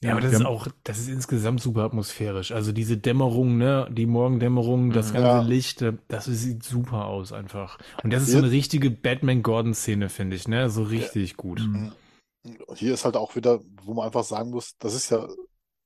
Ja, 0.00 0.12
aber 0.12 0.20
das 0.20 0.32
ist 0.32 0.44
auch, 0.46 0.68
das 0.84 1.00
ist 1.00 1.08
insgesamt 1.08 1.60
super 1.60 1.82
atmosphärisch. 1.82 2.52
Also 2.52 2.70
diese 2.70 2.96
Dämmerung, 2.96 3.58
ne, 3.58 3.88
die 3.90 4.06
Morgendämmerung, 4.06 4.92
das 4.92 5.08
Mhm. 5.10 5.14
ganze 5.14 5.28
Ja. 5.28 5.40
Licht, 5.40 5.82
äh, 5.82 5.94
das 6.06 6.26
sieht 6.26 6.62
super 6.62 7.06
aus 7.06 7.32
einfach. 7.32 7.78
Und 8.04 8.12
das 8.12 8.22
ist 8.22 8.30
so 8.30 8.38
eine 8.38 8.50
richtige 8.52 8.92
Batman-Gordon-Szene, 8.92 10.08
finde 10.08 10.36
ich, 10.36 10.46
ne, 10.46 10.70
so 10.70 10.84
richtig 10.84 11.36
gut. 11.36 11.60
Mhm. 11.66 11.90
Hier 12.74 12.94
ist 12.94 13.04
halt 13.04 13.16
auch 13.16 13.36
wieder, 13.36 13.60
wo 13.82 13.94
man 13.94 14.06
einfach 14.06 14.24
sagen 14.24 14.50
muss, 14.50 14.76
das 14.78 14.94
ist 14.94 15.10
ja 15.10 15.28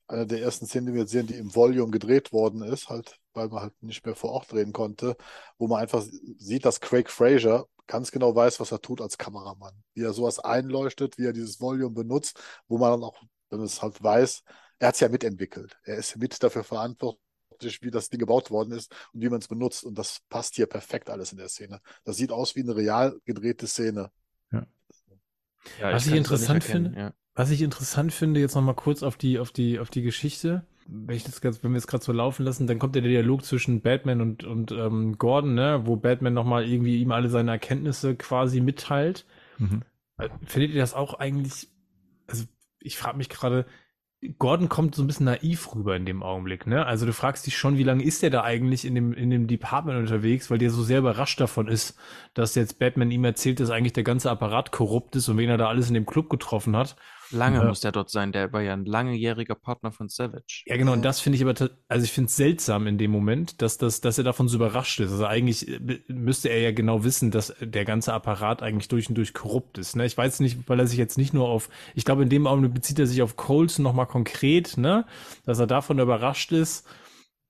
eine 0.08 0.26
der 0.26 0.42
ersten 0.42 0.66
Szenen, 0.66 0.86
die 0.86 0.94
wir 0.94 1.00
jetzt 1.02 1.12
sehen, 1.12 1.26
die 1.26 1.36
im 1.36 1.54
Volume 1.54 1.90
gedreht 1.90 2.32
worden 2.32 2.62
ist, 2.62 2.88
halt, 2.88 3.18
weil 3.32 3.48
man 3.48 3.62
halt 3.62 3.82
nicht 3.82 4.04
mehr 4.04 4.14
vor 4.14 4.32
Ort 4.32 4.52
drehen 4.52 4.72
konnte, 4.72 5.16
wo 5.58 5.66
man 5.68 5.80
einfach 5.80 6.04
sieht, 6.38 6.64
dass 6.64 6.80
Craig 6.80 7.10
Fraser 7.10 7.66
ganz 7.86 8.10
genau 8.10 8.34
weiß, 8.34 8.60
was 8.60 8.72
er 8.72 8.80
tut 8.80 9.00
als 9.00 9.18
Kameramann. 9.18 9.74
Wie 9.94 10.02
er 10.02 10.12
sowas 10.12 10.38
einleuchtet, 10.38 11.18
wie 11.18 11.26
er 11.26 11.32
dieses 11.32 11.60
Volume 11.60 11.90
benutzt, 11.90 12.40
wo 12.68 12.78
man 12.78 12.92
dann 12.92 13.04
auch, 13.04 13.20
wenn 13.50 13.58
man 13.58 13.66
es 13.66 13.82
halt 13.82 14.02
weiß, 14.02 14.42
er 14.78 14.88
hat 14.88 14.94
es 14.94 15.00
ja 15.00 15.08
mitentwickelt. 15.08 15.76
Er 15.84 15.96
ist 15.96 16.16
mit 16.16 16.42
dafür 16.42 16.64
verantwortlich, 16.64 17.82
wie 17.82 17.90
das 17.90 18.08
Ding 18.08 18.18
gebaut 18.18 18.50
worden 18.50 18.72
ist 18.72 18.92
und 19.12 19.22
wie 19.22 19.28
man 19.28 19.40
es 19.40 19.48
benutzt. 19.48 19.84
Und 19.84 19.96
das 19.96 20.20
passt 20.28 20.56
hier 20.56 20.66
perfekt 20.66 21.08
alles 21.08 21.32
in 21.32 21.38
der 21.38 21.48
Szene. 21.48 21.80
Das 22.04 22.16
sieht 22.16 22.32
aus 22.32 22.56
wie 22.56 22.62
eine 22.62 22.76
real 22.76 23.18
gedrehte 23.24 23.66
Szene. 23.66 24.10
Ja 25.80 25.92
Was 25.92 26.06
ich 26.06 26.12
auch 26.12 26.16
interessant 26.16 26.64
finde- 26.64 26.98
Ja. 26.98 27.12
Was 27.34 27.50
ich 27.50 27.62
interessant 27.62 28.12
finde, 28.12 28.40
jetzt 28.40 28.54
noch 28.54 28.62
mal 28.62 28.74
kurz 28.74 29.02
auf 29.02 29.16
die, 29.16 29.38
auf 29.38 29.52
die, 29.52 29.78
auf 29.78 29.88
die 29.88 30.02
Geschichte. 30.02 30.66
Wenn, 30.86 31.16
ich 31.16 31.24
das 31.24 31.40
ganz, 31.40 31.62
wenn 31.64 31.70
wir 31.72 31.78
es 31.78 31.86
gerade 31.86 32.04
so 32.04 32.12
laufen 32.12 32.44
lassen, 32.44 32.66
dann 32.66 32.78
kommt 32.78 32.94
ja 32.96 33.00
der 33.00 33.10
Dialog 33.10 33.44
zwischen 33.44 33.80
Batman 33.80 34.20
und, 34.20 34.44
und 34.44 34.70
ähm, 34.72 35.16
Gordon, 35.16 35.54
ne, 35.54 35.82
wo 35.84 35.96
Batman 35.96 36.34
noch 36.34 36.44
mal 36.44 36.68
irgendwie 36.68 37.00
ihm 37.00 37.12
alle 37.12 37.28
seine 37.30 37.52
Erkenntnisse 37.52 38.16
quasi 38.16 38.60
mitteilt. 38.60 39.24
Mhm. 39.58 39.82
Äh, 40.18 40.28
Findet 40.44 40.72
ihr 40.72 40.80
das 40.80 40.92
auch 40.92 41.14
eigentlich? 41.14 41.68
Also 42.26 42.44
ich 42.80 42.98
frage 42.98 43.16
mich 43.16 43.28
gerade, 43.30 43.64
Gordon 44.38 44.68
kommt 44.68 44.94
so 44.94 45.02
ein 45.02 45.08
bisschen 45.08 45.26
naiv 45.26 45.74
rüber 45.74 45.96
in 45.96 46.06
dem 46.06 46.22
Augenblick, 46.22 46.66
ne? 46.68 46.86
Also 46.86 47.06
du 47.06 47.12
fragst 47.12 47.44
dich 47.44 47.56
schon, 47.56 47.76
wie 47.76 47.82
lange 47.82 48.04
ist 48.04 48.22
der 48.22 48.30
da 48.30 48.44
eigentlich 48.44 48.84
in 48.84 48.94
dem 48.94 49.12
in 49.12 49.30
dem 49.30 49.48
Department 49.48 49.98
unterwegs, 49.98 50.48
weil 50.48 50.58
der 50.58 50.70
so 50.70 50.84
sehr 50.84 51.00
überrascht 51.00 51.40
davon 51.40 51.66
ist, 51.66 51.96
dass 52.32 52.54
jetzt 52.54 52.78
Batman 52.78 53.10
ihm 53.10 53.24
erzählt, 53.24 53.58
dass 53.58 53.70
eigentlich 53.70 53.94
der 53.94 54.04
ganze 54.04 54.30
Apparat 54.30 54.70
korrupt 54.70 55.16
ist 55.16 55.28
und 55.28 55.38
wen 55.38 55.50
er 55.50 55.58
da 55.58 55.68
alles 55.68 55.88
in 55.88 55.94
dem 55.94 56.06
Club 56.06 56.30
getroffen 56.30 56.76
hat. 56.76 56.94
Lange 57.32 57.58
Ja. 57.58 57.64
muss 57.64 57.80
der 57.80 57.92
dort 57.92 58.10
sein. 58.10 58.30
Der 58.32 58.52
war 58.52 58.60
ja 58.62 58.72
ein 58.74 58.84
langjähriger 58.84 59.54
Partner 59.54 59.90
von 59.90 60.08
Savage. 60.08 60.62
Ja, 60.66 60.76
genau, 60.76 60.92
und 60.92 61.02
das 61.04 61.20
finde 61.20 61.36
ich 61.36 61.42
aber, 61.44 61.70
also 61.88 62.04
ich 62.04 62.12
finde 62.12 62.28
es 62.28 62.36
seltsam 62.36 62.86
in 62.86 62.98
dem 62.98 63.10
Moment, 63.10 63.60
dass, 63.62 63.78
das, 63.78 64.00
dass 64.00 64.18
er 64.18 64.24
davon 64.24 64.48
so 64.48 64.56
überrascht 64.56 65.00
ist. 65.00 65.10
Also 65.10 65.26
eigentlich 65.26 65.66
äh, 65.68 66.00
müsste 66.08 66.48
er 66.50 66.60
ja 66.60 66.72
genau 66.72 67.04
wissen, 67.04 67.30
dass 67.30 67.54
der 67.60 67.84
ganze 67.84 68.12
Apparat 68.12 68.62
eigentlich 68.62 68.88
durch 68.88 69.08
und 69.08 69.14
durch 69.16 69.34
korrupt 69.34 69.78
ist. 69.78 69.96
Ne? 69.96 70.06
Ich 70.06 70.16
weiß 70.16 70.40
nicht, 70.40 70.68
weil 70.68 70.78
er 70.78 70.86
sich 70.86 70.98
jetzt 70.98 71.18
nicht 71.18 71.32
nur 71.34 71.48
auf, 71.48 71.68
ich 71.94 72.04
glaube, 72.04 72.22
in 72.22 72.28
dem 72.28 72.46
Augenblick 72.46 72.74
bezieht 72.74 72.98
er 72.98 73.06
sich 73.06 73.22
auf 73.22 73.36
Coles 73.36 73.78
nochmal 73.78 74.06
konkret, 74.06 74.76
ne? 74.76 75.06
dass 75.44 75.58
er 75.58 75.66
davon 75.66 75.98
überrascht 75.98 76.52
ist. 76.52 76.86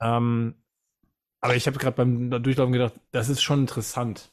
Ähm, 0.01 0.55
aber 1.41 1.57
ich 1.57 1.67
habe 1.67 1.79
gerade 1.79 1.97
beim 1.97 2.31
Durchlaufen 2.43 2.73
gedacht, 2.73 2.95
das 3.11 3.29
ist 3.29 3.43
schon 3.43 3.61
interessant. 3.61 4.31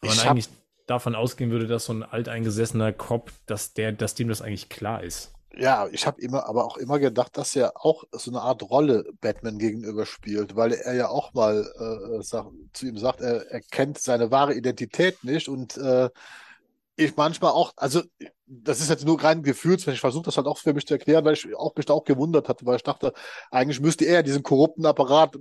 Man 0.00 0.10
Ich 0.12 0.20
hab- 0.24 0.30
eigentlich 0.30 0.48
davon 0.90 1.14
ausgehen 1.14 1.50
würde, 1.50 1.66
dass 1.66 1.86
so 1.86 1.92
ein 1.92 2.02
alteingesessener 2.02 2.92
Cop, 2.92 3.32
dass 3.46 3.72
der, 3.72 3.92
dass 3.92 4.14
dem 4.14 4.28
das 4.28 4.42
eigentlich 4.42 4.68
klar 4.68 5.02
ist. 5.02 5.32
Ja, 5.56 5.88
ich 5.90 6.06
habe 6.06 6.20
immer, 6.20 6.46
aber 6.46 6.64
auch 6.64 6.76
immer 6.76 6.98
gedacht, 7.00 7.36
dass 7.36 7.56
er 7.56 7.72
auch 7.74 8.04
so 8.12 8.30
eine 8.30 8.40
Art 8.40 8.62
Rolle 8.62 9.04
Batman 9.20 9.58
gegenüber 9.58 10.06
spielt, 10.06 10.54
weil 10.54 10.72
er 10.72 10.94
ja 10.94 11.08
auch 11.08 11.34
mal 11.34 11.66
äh, 12.18 12.22
sag, 12.22 12.46
zu 12.72 12.86
ihm 12.86 12.98
sagt, 12.98 13.20
er, 13.20 13.50
er 13.50 13.60
kennt 13.60 13.98
seine 13.98 14.30
wahre 14.30 14.54
Identität 14.54 15.24
nicht 15.24 15.48
und 15.48 15.76
äh, 15.76 16.08
ich 16.94 17.16
manchmal 17.16 17.52
auch, 17.52 17.72
also 17.76 18.02
das 18.46 18.80
ist 18.80 18.90
jetzt 18.90 19.04
nur 19.04 19.22
rein 19.22 19.42
Gefühls, 19.42 19.86
wenn 19.86 19.94
ich 19.94 20.00
versuche 20.00 20.24
das 20.24 20.36
halt 20.36 20.46
auch 20.46 20.58
für 20.58 20.74
mich 20.74 20.86
zu 20.86 20.94
erklären, 20.94 21.24
weil 21.24 21.34
ich 21.34 21.54
auch 21.56 21.74
mich 21.74 21.86
da 21.86 21.94
auch 21.94 22.04
gewundert 22.04 22.48
hatte, 22.48 22.66
weil 22.66 22.76
ich 22.76 22.82
dachte, 22.82 23.12
eigentlich 23.50 23.80
müsste 23.80 24.04
er 24.04 24.22
diesen 24.22 24.42
korrupten 24.42 24.86
Apparat 24.86 25.36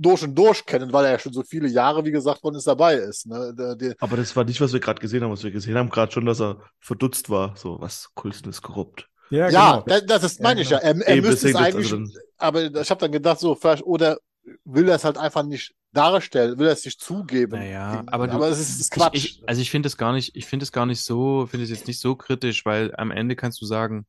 durch 0.00 0.22
und 0.22 0.34
durch 0.34 0.64
kennen, 0.66 0.92
weil 0.92 1.04
er 1.04 1.12
ja 1.12 1.18
schon 1.18 1.32
so 1.32 1.42
viele 1.42 1.68
Jahre, 1.68 2.04
wie 2.04 2.10
gesagt 2.10 2.42
worden 2.42 2.56
ist, 2.56 2.66
dabei 2.66 2.94
ist. 2.94 3.26
Ne? 3.26 3.54
Der, 3.56 3.76
der, 3.76 3.94
Aber 4.00 4.16
das 4.16 4.34
war 4.34 4.44
nicht, 4.44 4.60
was 4.60 4.72
wir 4.72 4.80
gerade 4.80 5.00
gesehen 5.00 5.22
haben. 5.22 5.30
Was 5.30 5.44
wir 5.44 5.50
gesehen 5.50 5.76
haben, 5.76 5.90
gerade 5.90 6.10
schon, 6.12 6.26
dass 6.26 6.40
er 6.40 6.60
verdutzt 6.80 7.28
war. 7.30 7.56
So, 7.56 7.80
was 7.80 8.10
Coulson 8.14 8.50
ist 8.50 8.62
korrupt. 8.62 9.06
Ja, 9.30 9.48
ja, 9.48 9.84
das, 9.86 10.06
das 10.06 10.22
ist, 10.24 10.40
meine 10.40 10.62
ich 10.62 10.70
ja. 10.70 10.78
Er, 10.78 10.96
er 11.06 11.16
Eben, 11.16 11.26
müsste 11.28 11.46
es 11.48 11.52
das- 11.52 11.62
eigentlich, 11.62 11.92
also 11.92 12.12
aber 12.38 12.64
ich 12.80 12.90
habe 12.90 13.00
dann 13.00 13.12
gedacht, 13.12 13.38
so, 13.38 13.54
vielleicht, 13.54 13.84
oder 13.84 14.18
will 14.64 14.88
er 14.88 14.96
es 14.96 15.04
halt 15.04 15.18
einfach 15.18 15.44
nicht 15.44 15.72
darstellen, 15.92 16.58
will 16.58 16.66
er 16.66 16.72
es 16.72 16.84
nicht 16.84 17.00
zugeben. 17.00 17.52
Naja, 17.58 18.02
aber 18.06 18.26
du- 18.26 18.34
aber 18.34 18.48
es 18.48 18.58
ist, 18.58 18.80
ist 18.80 18.90
Quatsch. 18.90 19.14
Ich, 19.14 19.24
ich, 19.40 19.48
also 19.48 19.60
ich 19.62 19.70
finde 19.70 19.86
es 19.88 19.96
gar 19.96 20.12
nicht, 20.12 20.34
ich 20.34 20.46
finde 20.46 20.64
es 20.64 20.72
gar 20.72 20.86
nicht 20.86 21.02
so, 21.02 21.46
finde 21.46 21.64
es 21.64 21.70
jetzt 21.70 21.86
nicht 21.86 22.00
so 22.00 22.16
kritisch, 22.16 22.64
weil 22.64 22.92
am 22.96 23.10
Ende 23.12 23.36
kannst 23.36 23.60
du 23.60 23.66
sagen, 23.66 24.06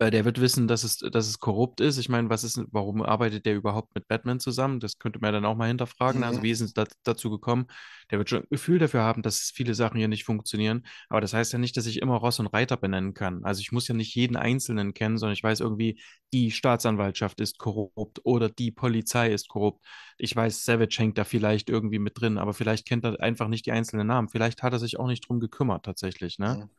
der 0.00 0.24
wird 0.24 0.40
wissen, 0.40 0.68
dass 0.68 0.84
es, 0.84 0.98
dass 0.98 1.28
es 1.28 1.38
korrupt 1.38 1.80
ist. 1.80 1.98
Ich 1.98 2.08
meine, 2.08 2.30
was 2.30 2.44
ist, 2.44 2.60
warum 2.70 3.02
arbeitet 3.02 3.46
der 3.46 3.54
überhaupt 3.54 3.94
mit 3.94 4.08
Batman 4.08 4.40
zusammen? 4.40 4.80
Das 4.80 4.98
könnte 4.98 5.18
man 5.20 5.32
dann 5.32 5.44
auch 5.44 5.56
mal 5.56 5.68
hinterfragen. 5.68 6.20
Mhm. 6.20 6.26
Also 6.26 6.42
wie 6.42 6.50
ist 6.50 6.60
es 6.60 6.72
da, 6.72 6.84
dazu 7.04 7.30
gekommen? 7.30 7.66
Der 8.10 8.18
wird 8.18 8.30
schon 8.30 8.40
ein 8.42 8.46
Gefühl 8.50 8.78
dafür 8.78 9.02
haben, 9.02 9.22
dass 9.22 9.52
viele 9.54 9.74
Sachen 9.74 9.98
hier 9.98 10.08
nicht 10.08 10.24
funktionieren. 10.24 10.86
Aber 11.08 11.20
das 11.20 11.34
heißt 11.34 11.52
ja 11.52 11.58
nicht, 11.58 11.76
dass 11.76 11.86
ich 11.86 12.00
immer 12.00 12.16
Ross 12.16 12.38
und 12.40 12.46
Reiter 12.46 12.76
benennen 12.76 13.14
kann. 13.14 13.44
Also 13.44 13.60
ich 13.60 13.72
muss 13.72 13.88
ja 13.88 13.94
nicht 13.94 14.14
jeden 14.14 14.36
Einzelnen 14.36 14.94
kennen, 14.94 15.18
sondern 15.18 15.34
ich 15.34 15.42
weiß 15.42 15.60
irgendwie, 15.60 16.00
die 16.32 16.50
Staatsanwaltschaft 16.50 17.40
ist 17.40 17.58
korrupt 17.58 18.20
oder 18.24 18.48
die 18.48 18.70
Polizei 18.70 19.32
ist 19.32 19.48
korrupt. 19.48 19.84
Ich 20.18 20.34
weiß, 20.34 20.64
Savage 20.64 20.96
hängt 20.98 21.18
da 21.18 21.24
vielleicht 21.24 21.68
irgendwie 21.68 21.98
mit 21.98 22.20
drin, 22.20 22.38
aber 22.38 22.54
vielleicht 22.54 22.86
kennt 22.86 23.04
er 23.04 23.20
einfach 23.20 23.48
nicht 23.48 23.66
die 23.66 23.72
einzelnen 23.72 24.06
Namen. 24.06 24.28
Vielleicht 24.28 24.62
hat 24.62 24.72
er 24.72 24.78
sich 24.78 24.98
auch 24.98 25.06
nicht 25.06 25.28
drum 25.28 25.40
gekümmert, 25.40 25.84
tatsächlich. 25.84 26.38
Ne? 26.38 26.64
Mhm. 26.64 26.70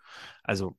Also, 0.43 0.78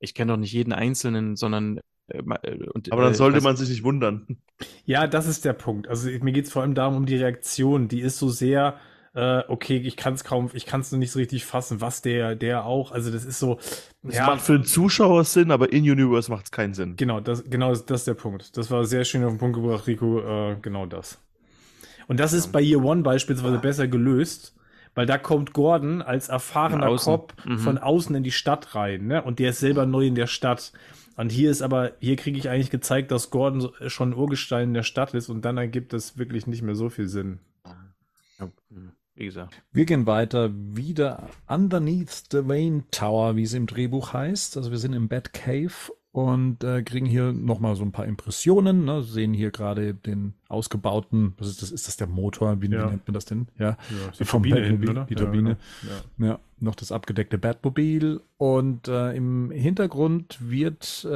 ich 0.00 0.14
kenne 0.14 0.32
doch 0.32 0.38
nicht 0.38 0.52
jeden 0.52 0.72
Einzelnen, 0.72 1.36
sondern. 1.36 1.78
Äh, 2.08 2.18
äh, 2.42 2.68
und, 2.70 2.90
Aber 2.92 3.02
dann 3.02 3.12
äh, 3.12 3.16
sollte 3.16 3.40
man 3.40 3.56
sich 3.56 3.68
nicht 3.68 3.84
wundern. 3.84 4.26
Ja, 4.84 5.06
das 5.06 5.28
ist 5.28 5.44
der 5.44 5.52
Punkt. 5.52 5.86
Also 5.86 6.08
mir 6.08 6.32
geht 6.32 6.46
es 6.46 6.52
vor 6.52 6.62
allem 6.62 6.74
darum, 6.74 6.96
um 6.96 7.06
die 7.06 7.14
Reaktion. 7.14 7.86
Die 7.86 8.00
ist 8.00 8.18
so 8.18 8.28
sehr, 8.28 8.76
äh, 9.14 9.42
okay, 9.46 9.76
ich 9.76 9.96
kann 9.96 10.14
es 10.14 10.24
kaum, 10.24 10.50
ich 10.52 10.66
kann 10.66 10.80
es 10.80 10.90
noch 10.90 10.98
nicht 10.98 11.12
so 11.12 11.20
richtig 11.20 11.44
fassen, 11.44 11.80
was 11.80 12.02
der, 12.02 12.34
der 12.34 12.64
auch, 12.64 12.90
also 12.90 13.12
das 13.12 13.24
ist 13.24 13.38
so, 13.38 13.60
Das 14.02 14.16
ja, 14.16 14.26
macht 14.26 14.40
für 14.40 14.54
den 14.54 14.64
Zuschauer 14.64 15.22
Sinn, 15.24 15.52
aber 15.52 15.72
in 15.72 15.84
Universe 15.88 16.28
macht 16.28 16.46
es 16.46 16.50
keinen 16.50 16.74
Sinn. 16.74 16.96
genau, 16.96 17.20
das, 17.20 17.44
genau, 17.44 17.70
das, 17.70 17.86
das 17.86 18.00
ist 18.00 18.06
der 18.08 18.14
Punkt. 18.14 18.56
Das 18.56 18.70
war 18.70 18.84
sehr 18.84 19.04
schön 19.04 19.22
auf 19.22 19.30
den 19.30 19.38
Punkt 19.38 19.56
gebracht, 19.56 19.86
Rico, 19.86 20.20
äh, 20.20 20.56
genau 20.60 20.86
das. 20.86 21.20
Und 22.08 22.18
das 22.18 22.32
ist 22.32 22.48
bei 22.48 22.60
Year 22.60 22.82
One 22.82 23.02
beispielsweise 23.02 23.58
besser 23.58 23.86
gelöst, 23.86 24.57
weil 24.94 25.06
da 25.06 25.18
kommt 25.18 25.52
Gordon 25.52 26.02
als 26.02 26.28
erfahrener 26.28 26.88
außen. 26.88 27.12
Cop 27.12 27.32
Mhm. 27.44 27.58
von 27.58 27.78
außen 27.78 28.14
in 28.16 28.22
die 28.22 28.30
Stadt 28.32 28.74
rein, 28.74 29.06
ne? 29.06 29.22
Und 29.22 29.38
der 29.38 29.50
ist 29.50 29.60
selber 29.60 29.86
neu 29.86 30.06
in 30.06 30.14
der 30.14 30.26
Stadt. 30.26 30.72
Und 31.16 31.30
hier 31.32 31.50
ist 31.50 31.62
aber, 31.62 31.92
hier 32.00 32.16
kriege 32.16 32.38
ich 32.38 32.48
eigentlich 32.48 32.70
gezeigt, 32.70 33.10
dass 33.10 33.30
Gordon 33.30 33.60
so- 33.60 33.72
schon 33.88 34.10
ein 34.10 34.14
Urgestein 34.14 34.68
in 34.68 34.74
der 34.74 34.84
Stadt 34.84 35.14
ist 35.14 35.28
und 35.28 35.44
dann 35.44 35.56
ergibt 35.58 35.92
es 35.92 36.16
wirklich 36.16 36.46
nicht 36.46 36.62
mehr 36.62 36.76
so 36.76 36.88
viel 36.90 37.08
Sinn. 37.08 37.40
Ja, 38.38 38.48
hm, 38.70 38.92
wie 39.16 39.24
gesagt. 39.24 39.60
Wir 39.72 39.84
gehen 39.84 40.06
weiter 40.06 40.50
wieder 40.52 41.28
underneath 41.48 42.24
the 42.30 42.46
Wayne 42.46 42.84
Tower, 42.92 43.34
wie 43.34 43.42
es 43.42 43.52
im 43.52 43.66
Drehbuch 43.66 44.12
heißt. 44.12 44.56
Also 44.56 44.70
wir 44.70 44.78
sind 44.78 44.92
im 44.92 45.08
Batcave 45.08 45.72
und 46.18 46.64
äh, 46.64 46.82
kriegen 46.82 47.06
hier 47.06 47.32
nochmal 47.32 47.76
so 47.76 47.84
ein 47.84 47.92
paar 47.92 48.04
Impressionen. 48.06 48.84
Ne? 48.84 49.02
Sehen 49.04 49.32
hier 49.32 49.52
gerade 49.52 49.94
den 49.94 50.34
ausgebauten, 50.48 51.34
was 51.38 51.46
ist 51.46 51.62
das? 51.62 51.70
Ist 51.70 51.86
das 51.86 51.96
der 51.96 52.08
Motor? 52.08 52.60
Wie, 52.60 52.66
Ja. 52.68 52.86
wie 52.86 52.90
nennt 52.90 53.06
man 53.06 53.14
das 53.14 53.24
denn? 53.24 53.46
Ja, 53.56 53.76
die 54.18 54.24
vom 54.24 54.42
Turbine 54.42 54.66
hinten, 54.66 54.88
oder? 54.88 55.04
Die 55.04 55.14
Ja, 55.14 55.20
Turbine. 55.20 55.56
genau. 55.80 55.94
Ja. 56.18 56.26
Ja, 56.26 56.38
noch 56.58 56.74
das 56.74 56.90
abgedeckte 56.90 57.38
Batmobil 57.38 58.20
und 58.36 58.88
äh, 58.88 59.12
im 59.14 59.52
Hintergrund 59.52 60.38
wird, 60.40 61.04
äh, 61.04 61.08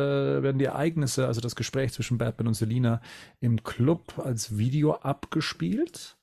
werden 0.43 0.61
die 0.61 0.67
Ereignisse, 0.67 1.27
also 1.27 1.41
das 1.41 1.57
Gespräch 1.57 1.93
zwischen 1.93 2.19
Batman 2.19 2.47
und 2.49 2.55
Selina 2.55 3.01
im 3.41 3.65
Club 3.65 4.21
als 4.25 4.57
Video 4.57 4.93
abgespielt. 4.95 6.17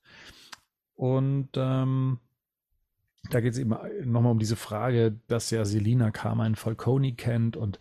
Und 0.96 1.50
ähm, 1.58 2.20
da 3.30 3.42
geht 3.42 3.54
es 3.54 3.60
eben 3.60 3.76
nochmal 4.06 4.32
um 4.32 4.40
diese 4.40 4.56
Frage, 4.56 5.20
dass 5.28 5.50
ja 5.52 5.66
Selina 5.66 6.12
Carmine 6.12 6.56
Falcone 6.56 7.14
kennt 7.14 7.58
und 7.58 7.80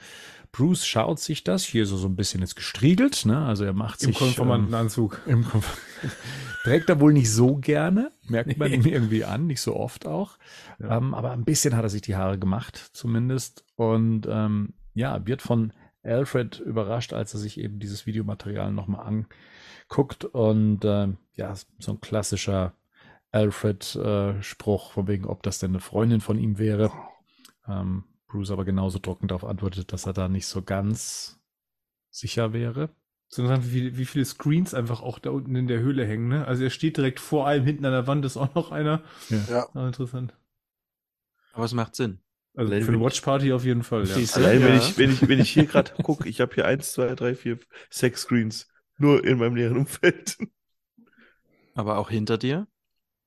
Bruce 0.52 0.86
schaut 0.86 1.20
sich 1.20 1.44
das 1.44 1.64
hier 1.64 1.86
so, 1.86 1.96
so 1.96 2.08
ein 2.08 2.16
bisschen 2.16 2.40
jetzt 2.40 2.56
gestriegelt, 2.56 3.26
ne? 3.26 3.44
Also 3.44 3.64
er 3.64 3.74
macht 3.74 4.02
Im 4.02 4.08
sich 4.08 4.18
Konformantenanzug. 4.18 5.20
im 5.26 5.44
Konf 5.44 5.80
Trägt 6.64 6.88
er 6.88 7.00
wohl 7.00 7.12
nicht 7.12 7.30
so 7.30 7.56
gerne, 7.56 8.10
merkt 8.28 8.58
man 8.58 8.72
ihm 8.72 8.84
irgendwie 8.84 9.24
an, 9.24 9.46
nicht 9.46 9.60
so 9.60 9.76
oft 9.76 10.06
auch. 10.06 10.38
Ja. 10.78 10.98
Ähm, 10.98 11.14
aber 11.14 11.30
ein 11.32 11.44
bisschen 11.44 11.76
hat 11.76 11.84
er 11.84 11.88
sich 11.88 12.02
die 12.02 12.16
Haare 12.16 12.38
gemacht, 12.38 12.90
zumindest. 12.92 13.64
Und 13.76 14.26
ähm, 14.28 14.74
ja, 14.94 15.24
wird 15.26 15.40
von 15.40 15.72
Alfred 16.02 16.60
überrascht, 16.60 17.12
als 17.12 17.34
er 17.34 17.40
sich 17.40 17.58
eben 17.58 17.78
dieses 17.78 18.06
Videomaterial 18.06 18.72
nochmal 18.72 19.06
anguckt. 19.06 20.24
Und 20.24 20.80
ähm, 20.84 21.18
ja, 21.36 21.54
so 21.78 21.92
ein 21.92 22.00
klassischer 22.00 22.74
Alfred-Spruch, 23.30 24.92
von 24.92 25.06
wegen, 25.08 25.24
ob 25.26 25.42
das 25.42 25.58
denn 25.58 25.72
eine 25.72 25.80
Freundin 25.80 26.20
von 26.20 26.38
ihm 26.38 26.58
wäre. 26.58 26.90
Ähm, 27.66 28.04
Bruce 28.26 28.50
aber 28.50 28.64
genauso 28.64 28.98
trocken 28.98 29.28
darauf 29.28 29.44
antwortet, 29.44 29.92
dass 29.92 30.06
er 30.06 30.12
da 30.12 30.28
nicht 30.28 30.46
so 30.46 30.62
ganz 30.62 31.38
sicher 32.10 32.52
wäre. 32.52 32.90
So 33.28 33.42
interessant, 33.42 33.72
wie, 33.74 33.98
wie 33.98 34.06
viele 34.06 34.24
Screens 34.24 34.72
einfach 34.72 35.02
auch 35.02 35.18
da 35.18 35.30
unten 35.30 35.54
in 35.54 35.66
der 35.68 35.80
Höhle 35.80 36.06
hängen, 36.06 36.28
ne? 36.28 36.46
Also 36.46 36.64
er 36.64 36.70
steht 36.70 36.96
direkt 36.96 37.20
vor 37.20 37.46
allem, 37.46 37.64
hinten 37.64 37.84
an 37.84 37.92
der 37.92 38.06
Wand 38.06 38.24
ist 38.24 38.38
auch 38.38 38.54
noch 38.54 38.72
einer. 38.72 39.02
Ja. 39.50 39.66
Ah, 39.74 39.86
interessant. 39.86 40.34
Aber 41.52 41.64
es 41.64 41.74
macht 41.74 41.94
Sinn. 41.94 42.20
Also 42.54 42.72
Allein 42.72 42.82
für 42.82 42.88
eine 42.88 42.98
wenn- 42.98 43.04
Watchparty 43.04 43.52
auf 43.52 43.64
jeden 43.64 43.82
Fall, 43.82 44.06
ja. 44.08 44.14
Allein 44.34 44.62
wenn, 44.62 44.74
Ja. 44.74 44.78
ich, 44.78 44.96
wenn, 44.98 45.10
ich, 45.10 45.28
wenn 45.28 45.40
ich 45.40 45.50
hier 45.50 45.66
gerade 45.66 45.92
gucke, 46.02 46.28
ich 46.28 46.40
habe 46.40 46.54
hier 46.54 46.64
eins, 46.66 46.92
zwei, 46.92 47.14
drei, 47.14 47.34
vier, 47.34 47.58
sechs 47.90 48.22
Screens. 48.22 48.68
Nur 48.96 49.24
in 49.24 49.38
meinem 49.38 49.54
näheren 49.54 49.76
Umfeld. 49.76 50.38
Aber 51.74 51.98
auch 51.98 52.10
hinter 52.10 52.38
dir. 52.38 52.66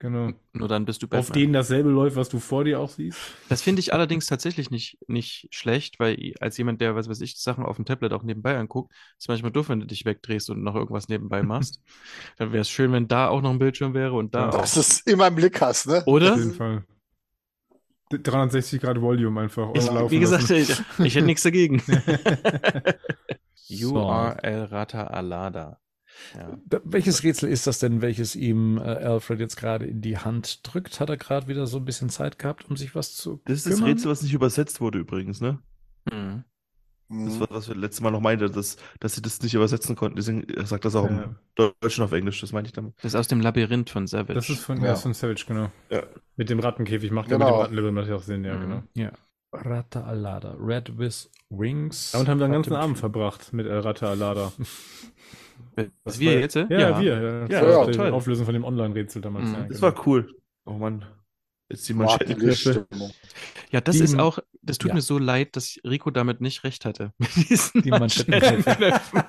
Genau. 0.01 0.31
Nur 0.53 0.67
dann 0.67 0.85
bist 0.85 1.03
du 1.03 1.07
Batman. 1.07 1.19
Auf 1.19 1.31
denen 1.31 1.53
dasselbe 1.53 1.89
läuft, 1.91 2.15
was 2.15 2.27
du 2.27 2.39
vor 2.39 2.63
dir 2.63 2.79
auch 2.79 2.89
siehst. 2.89 3.19
Das 3.49 3.61
finde 3.61 3.81
ich 3.81 3.93
allerdings 3.93 4.25
tatsächlich 4.25 4.71
nicht, 4.71 4.97
nicht 5.07 5.47
schlecht, 5.51 5.99
weil 5.99 6.33
als 6.39 6.57
jemand, 6.57 6.81
der, 6.81 6.95
was 6.95 7.07
weiß 7.07 7.21
ich, 7.21 7.39
Sachen 7.39 7.63
auf 7.63 7.75
dem 7.75 7.85
Tablet 7.85 8.11
auch 8.11 8.23
nebenbei 8.23 8.57
anguckt, 8.57 8.91
ist 9.19 9.29
manchmal 9.29 9.51
doof, 9.51 9.69
wenn 9.69 9.79
du 9.79 9.85
dich 9.85 10.03
wegdrehst 10.03 10.49
und 10.49 10.63
noch 10.63 10.73
irgendwas 10.73 11.07
nebenbei 11.07 11.43
machst. 11.43 11.83
Dann 12.39 12.51
wäre 12.51 12.61
es 12.61 12.69
schön, 12.71 12.91
wenn 12.93 13.07
da 13.07 13.27
auch 13.27 13.43
noch 13.43 13.51
ein 13.51 13.59
Bildschirm 13.59 13.93
wäre 13.93 14.13
und 14.13 14.33
da 14.33 14.45
Ja. 14.45 14.49
auch. 14.49 14.61
Dass 14.61 14.73
du 14.73 14.79
es 14.79 15.01
immer 15.01 15.27
im 15.27 15.35
Blick 15.35 15.61
hast, 15.61 15.85
ne? 15.85 16.01
Oder? 16.07 16.33
Auf 16.33 16.39
jeden 16.39 16.53
Fall. 16.55 16.83
360 18.09 18.81
Grad 18.81 18.99
Volume 18.99 19.39
einfach. 19.39 19.69
Ich, 19.75 19.83
wie 20.09 20.19
gesagt, 20.19 20.49
ich, 20.49 20.81
ich 20.97 21.13
hätte 21.15 21.27
nichts 21.27 21.43
dagegen. 21.43 21.79
you 23.67 23.89
So. 23.89 23.99
are 24.09 24.43
El 24.43 24.63
Rata 24.63 25.03
Alada. 25.03 25.80
Ja. 26.35 26.57
Welches 26.83 27.23
Rätsel 27.23 27.49
ist 27.49 27.67
das 27.67 27.79
denn, 27.79 28.01
welches 28.01 28.35
ihm 28.35 28.77
äh, 28.77 28.81
Alfred 28.81 29.39
jetzt 29.39 29.55
gerade 29.57 29.85
in 29.85 30.01
die 30.01 30.17
Hand 30.17 30.61
drückt? 30.63 30.99
Hat 30.99 31.09
er 31.09 31.17
gerade 31.17 31.47
wieder 31.47 31.67
so 31.67 31.77
ein 31.77 31.85
bisschen 31.85 32.09
Zeit 32.09 32.39
gehabt, 32.39 32.69
um 32.69 32.77
sich 32.77 32.95
was 32.95 33.15
zu 33.15 33.41
Das 33.45 33.57
ist 33.57 33.65
das 33.65 33.73
kümmern? 33.75 33.89
Rätsel, 33.91 34.11
was 34.11 34.21
nicht 34.21 34.33
übersetzt 34.33 34.81
wurde 34.81 34.99
übrigens, 34.99 35.41
ne? 35.41 35.59
Mhm. 36.11 36.43
Das 37.09 37.35
Mhm. 37.35 37.39
war, 37.41 37.47
was 37.49 37.67
wir 37.67 37.75
letztes 37.75 37.99
Mal 37.99 38.11
noch 38.11 38.21
meinte, 38.21 38.49
dass, 38.49 38.77
dass 39.01 39.15
sie 39.15 39.21
das 39.21 39.41
nicht 39.41 39.53
übersetzen 39.53 39.97
konnten. 39.97 40.15
Deswegen 40.15 40.45
sagt 40.65 40.85
das 40.85 40.95
auch 40.95 41.09
Ja. 41.09 41.23
im 41.23 41.35
Deutschen 41.55 42.05
auf 42.05 42.13
Englisch, 42.13 42.39
das 42.39 42.53
meinte 42.53 42.69
ich 42.69 42.73
damit. 42.73 42.93
Das 42.97 43.05
ist 43.13 43.15
aus 43.15 43.27
dem 43.27 43.41
Labyrinth 43.41 43.89
von 43.89 44.07
Savage. 44.07 44.33
Das 44.35 44.49
ist 44.49 44.63
von, 44.63 44.77
Ja. 44.79 44.85
ja. 44.85 44.93
ist 44.93 45.01
von 45.01 45.13
Savage, 45.13 45.43
genau. 45.45 45.69
Ja. 45.89 46.03
Mit 46.37 46.49
dem 46.49 46.59
Rattenkäfig 46.61 47.11
macht 47.11 47.29
er 47.29 47.37
mit 47.37 47.45
Genau. 47.47 47.57
dem 47.57 47.61
Rattenlippe 47.63 47.91
macht 47.91 48.07
ja 48.07 48.15
auch 48.15 48.23
Sinn, 48.23 48.45
ja, 48.45 48.55
Mhm. 48.55 48.61
genau. 48.61 48.83
Ja. 48.95 49.11
Rata 49.53 50.05
Alada, 50.05 50.55
Red 50.57 50.97
with 50.97 51.29
Wings. 51.49 52.11
Damit 52.13 52.29
haben 52.29 52.39
wir 52.39 52.47
den 52.47 52.53
ganzen 52.53 52.71
Ratte 52.71 52.79
mit 52.79 52.83
Abend 52.85 52.97
verbracht 52.97 53.51
mit 53.51 53.67
El 53.67 53.79
Ratte 53.79 54.07
Alada. 54.07 54.53
Was 56.03 56.19
wir 56.19 56.39
jetzt? 56.39 56.55
äh? 56.55 56.65
Ja, 56.69 56.99
wir. 56.99 57.13
Ja, 57.21 57.21
Ja, 57.21 57.47
Das 57.47 57.61
war 57.61 57.69
ja, 57.69 57.85
die 57.85 57.97
toll. 57.97 58.11
Auflösung 58.11 58.45
von 58.45 58.53
dem 58.53 58.63
Online-Rätsel 58.63 59.21
damals. 59.21 59.49
Mhm. 59.49 59.53
Ja, 59.53 59.59
Das 59.61 59.79
genau. 59.79 59.81
war 59.95 60.07
cool. 60.07 60.35
Oh 60.65 60.73
Mann. 60.73 61.05
Jetzt 61.71 61.87
die. 61.89 61.93
Lichtstimmung. 61.93 63.11
Ja, 63.71 63.79
das 63.81 63.97
Die- 63.97 64.03
ist 64.03 64.19
auch, 64.19 64.39
das 64.61 64.77
tut 64.77 64.89
ja. 64.89 64.95
mir 64.95 65.01
so 65.01 65.17
leid, 65.17 65.55
dass 65.55 65.79
Rico 65.85 66.11
damit 66.11 66.41
nicht 66.41 66.63
recht 66.65 66.83
hatte. 66.85 67.13
Die 67.73 67.89
Manschettenknöpfe. 67.89 69.25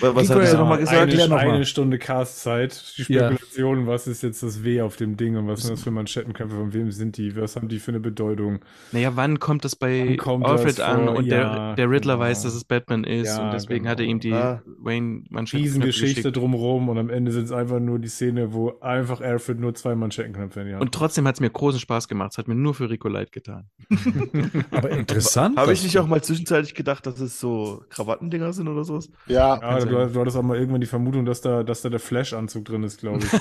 Was 0.00 0.30
Rico, 0.30 0.34
hat 0.34 0.42
ja, 0.44 0.48
er 0.52 0.58
nochmal 0.58 0.78
gesagt? 0.78 1.12
Eine, 1.12 1.28
noch 1.28 1.36
eine 1.36 1.66
Stunde 1.66 1.98
Castzeit, 1.98 2.82
die 2.98 3.12
Ja. 3.12 3.28
Spekulation, 3.30 3.86
was 3.86 4.06
ist 4.06 4.22
jetzt 4.22 4.42
das 4.42 4.64
W 4.64 4.80
auf 4.80 4.96
dem 4.96 5.16
Ding 5.16 5.36
und 5.36 5.46
was 5.46 5.62
sind 5.62 5.72
das 5.74 5.82
für 5.82 5.90
Manschettenköpfe, 5.90 6.56
von 6.56 6.72
wem 6.72 6.90
sind 6.90 7.16
die, 7.18 7.36
was 7.36 7.54
haben 7.56 7.68
die 7.68 7.78
für 7.78 7.90
eine 7.92 8.00
Bedeutung? 8.00 8.60
Naja, 8.90 9.12
wann 9.14 9.38
kommt 9.38 9.64
das 9.64 9.76
bei 9.76 10.16
kommt 10.16 10.46
Alfred 10.46 10.78
das 10.78 10.80
an 10.80 11.08
und 11.08 11.26
Ja, 11.26 11.74
der, 11.74 11.74
der 11.76 11.90
Riddler 11.90 12.14
genau. 12.14 12.24
weiß, 12.24 12.42
dass 12.42 12.54
es 12.54 12.64
Batman 12.64 13.04
ist 13.04 13.28
Ja, 13.28 13.44
und 13.44 13.52
deswegen 13.52 13.80
genau. 13.80 13.90
hat 13.90 14.00
er 14.00 14.06
ihm 14.06 14.18
die 14.18 14.32
Ah. 14.32 14.62
Wayne 14.78 15.24
Manschettenknöpfe 15.28 15.56
Riesengeschichte 15.56 16.22
geschickt. 16.22 16.36
drumherum 16.36 16.88
und 16.88 16.98
am 16.98 17.10
Ende 17.10 17.30
sind 17.30 17.44
es 17.44 17.52
einfach 17.52 17.78
nur 17.78 17.98
die 17.98 18.08
Szene, 18.08 18.52
wo 18.54 18.78
einfach 18.80 19.20
Alfred 19.20 19.60
nur 19.60 19.74
zwei 19.74 19.94
Manschettenknöpfe 19.94 20.60
in 20.62 20.66
die 20.68 20.72
Hand 20.72 20.82
Und 20.82 20.92
trotzdem 20.92 21.28
hat 21.28 21.34
es 21.36 21.40
mir 21.42 21.50
großen 21.50 21.78
Spaß 21.78 22.08
gemacht. 22.08 22.32
Es 22.32 22.38
hat 22.38 22.48
mir 22.48 22.54
nur 22.54 22.74
für 22.74 22.88
Rico 22.88 23.08
leid 23.08 23.32
getan. 23.32 23.68
Aber 24.70 24.90
interessant. 24.90 25.58
Habe 25.58 25.74
ich 25.74 25.82
nicht 25.82 25.98
auch 25.98 26.06
mal 26.06 26.22
zwischenzeitlich 26.22 26.74
gedacht, 26.74 27.04
dass 27.06 27.20
es 27.20 27.38
so 27.38 27.84
Krawattendinger 27.90 28.52
sind 28.54 28.68
oder 28.68 28.84
sowas? 28.84 29.10
Ja, 29.26 29.60
Ja, 29.60 29.78
du, 29.84 30.08
du 30.10 30.20
hattest 30.20 30.36
auch 30.36 30.42
mal 30.42 30.56
irgendwann 30.56 30.80
die 30.80 30.86
Vermutung, 30.86 31.26
dass 31.26 31.42
da, 31.42 31.62
dass 31.62 31.82
da 31.82 31.90
der 31.90 32.00
Flash-Anzug 32.00 32.64
drin 32.64 32.82
ist, 32.84 32.98
glaube 32.98 33.20
ich. 33.24 33.30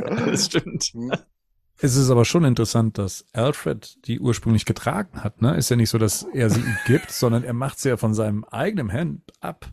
das 0.26 0.46
stimmt. 0.46 0.92
Es 1.82 1.96
ist 1.96 2.10
aber 2.10 2.24
schon 2.24 2.44
interessant, 2.44 2.98
dass 2.98 3.24
Alfred 3.32 4.06
die 4.06 4.20
ursprünglich 4.20 4.66
getragen 4.66 5.24
hat. 5.24 5.40
Ne? 5.40 5.56
Ist 5.56 5.70
ja 5.70 5.76
nicht 5.76 5.90
so, 5.90 5.98
dass 5.98 6.26
er 6.34 6.50
sie 6.50 6.60
ihm 6.60 6.76
gibt, 6.86 7.10
sondern 7.10 7.42
er 7.42 7.54
macht 7.54 7.78
sie 7.78 7.88
ja 7.88 7.96
von 7.96 8.12
seinem 8.12 8.44
eigenen 8.44 8.92
Hand 8.92 9.22
ab. 9.40 9.66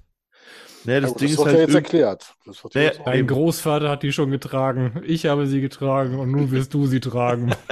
Naja, 0.87 1.01
das, 1.01 1.13
Ding 1.15 1.27
das 1.27 1.31
ist 1.31 1.37
wird 1.37 1.47
halt 1.47 1.57
ja 1.57 1.61
jetzt 1.63 1.75
erklärt. 1.75 2.33
Das 2.45 2.63
wird 2.63 2.73
ja 2.73 2.81
Naja, 2.81 2.93
jetzt 2.93 3.05
Dein 3.05 3.27
Großvater 3.27 3.89
hat 3.89 4.03
die 4.03 4.13
schon 4.13 4.31
getragen. 4.31 5.01
Ich 5.05 5.25
habe 5.25 5.45
sie 5.47 5.59
getragen 5.59 6.17
und 6.17 6.31
nun 6.31 6.49
wirst 6.51 6.73
du 6.73 6.87
sie 6.87 7.01
tragen. 7.01 7.53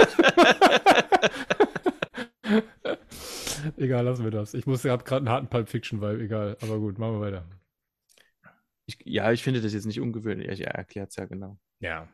egal, 3.78 4.06
lassen 4.06 4.24
wir 4.24 4.32
das. 4.32 4.54
Ich 4.54 4.66
muss, 4.66 4.84
habe 4.84 5.04
gerade 5.04 5.20
einen 5.20 5.30
harten 5.30 5.48
Pulp 5.48 5.70
Fiction, 5.70 6.02
weil 6.02 6.22
egal. 6.22 6.58
Aber 6.62 6.80
gut, 6.80 7.00
machen 7.00 7.14
wir 7.14 7.22
weiter. 7.22 7.46
Ich, 8.86 8.98
ja, 9.06 9.32
ich 9.32 9.44
finde 9.44 9.62
das 9.62 9.74
jetzt 9.74 9.86
nicht 9.86 10.02
ungewöhnlich. 10.02 10.62
Er 10.62 10.76
erklärt 10.76 11.12
es 11.12 11.16
ja 11.16 11.26
genau. 11.26 11.58
Ja. 11.80 12.08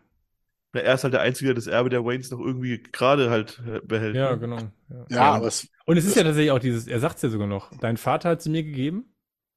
Na, 0.73 0.81
er 0.81 0.93
ist 0.93 1.03
halt 1.03 1.13
der 1.13 1.21
Einzige, 1.21 1.47
der 1.47 1.55
das 1.55 1.67
Erbe 1.67 1.89
der 1.89 2.05
Waynes 2.05 2.31
noch 2.31 2.39
irgendwie 2.39 2.81
gerade 2.81 3.29
halt 3.29 3.61
äh, 3.67 3.79
behält. 3.79 4.15
Ja, 4.15 4.31
ne? 4.31 4.39
genau. 4.39 4.59
Ja. 4.89 5.05
ja, 5.09 5.31
aber 5.33 5.47
es, 5.47 5.69
Und 5.85 5.97
es 5.97 6.05
ist 6.05 6.15
ja 6.15 6.23
tatsächlich 6.23 6.51
auch 6.51 6.59
dieses, 6.59 6.87
er 6.87 6.99
sagt 6.99 7.17
es 7.17 7.23
ja 7.23 7.29
sogar 7.29 7.47
noch, 7.47 7.71
dein 7.79 7.97
Vater 7.97 8.29
hat 8.29 8.41
sie 8.41 8.49
mir 8.49 8.63
gegeben 8.63 9.11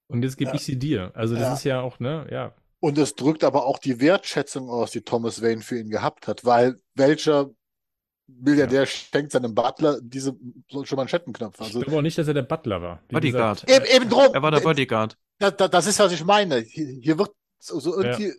und 0.09 0.23
jetzt 0.23 0.37
gebe 0.37 0.51
Ja. 0.51 0.55
ich 0.57 0.65
sie 0.65 0.79
dir. 0.79 1.11
Also 1.15 1.35
das 1.35 1.43
Ja. 1.45 1.55
ist 1.55 1.65
ja 1.65 1.81
auch, 1.81 1.99
ne, 2.01 2.27
ja. 2.31 2.55
und 2.81 2.99
es 2.99 3.15
drückt 3.15 3.45
aber 3.45 3.65
auch 3.67 3.79
die 3.79 4.01
Wertschätzung 4.01 4.69
aus, 4.69 4.91
die 4.91 5.03
Thomas 5.03 5.43
Wayne 5.43 5.63
für 5.63 5.79
ihn 5.79 5.91
gehabt 5.91 6.29
hat, 6.29 6.45
weil 6.45 6.77
welcher 6.95 7.51
Milliardär 8.27 8.87
schenkt 8.87 9.33
seinem 9.33 9.55
Butler 9.55 9.99
diese 10.03 10.35
solche 10.71 10.97
Manschettenknöpfe? 10.97 11.63
Ich 11.63 11.67
Also, 11.69 11.81
glaube 11.81 11.99
auch 11.99 12.03
nicht, 12.03 12.17
dass 12.17 12.27
er 12.29 12.35
der 12.35 12.43
Butler 12.43 12.81
war. 12.81 13.03
Bodyguard. 13.09 13.69
eben, 13.69 13.85
eben 13.85 14.09
drum. 14.09 14.33
Er 14.33 14.43
war 14.43 14.51
der 14.51 14.61
Bodyguard. 14.61 15.17
Da, 15.39 15.51
da, 15.51 15.69
das 15.69 15.87
ist, 15.87 15.99
was 15.99 16.13
ich 16.13 16.25
meine. 16.25 16.59
Hier, 16.61 16.87
hier 17.03 17.19
wird 17.19 17.33
so, 17.65 17.81
so 17.81 18.03
irgendwie, 18.03 18.33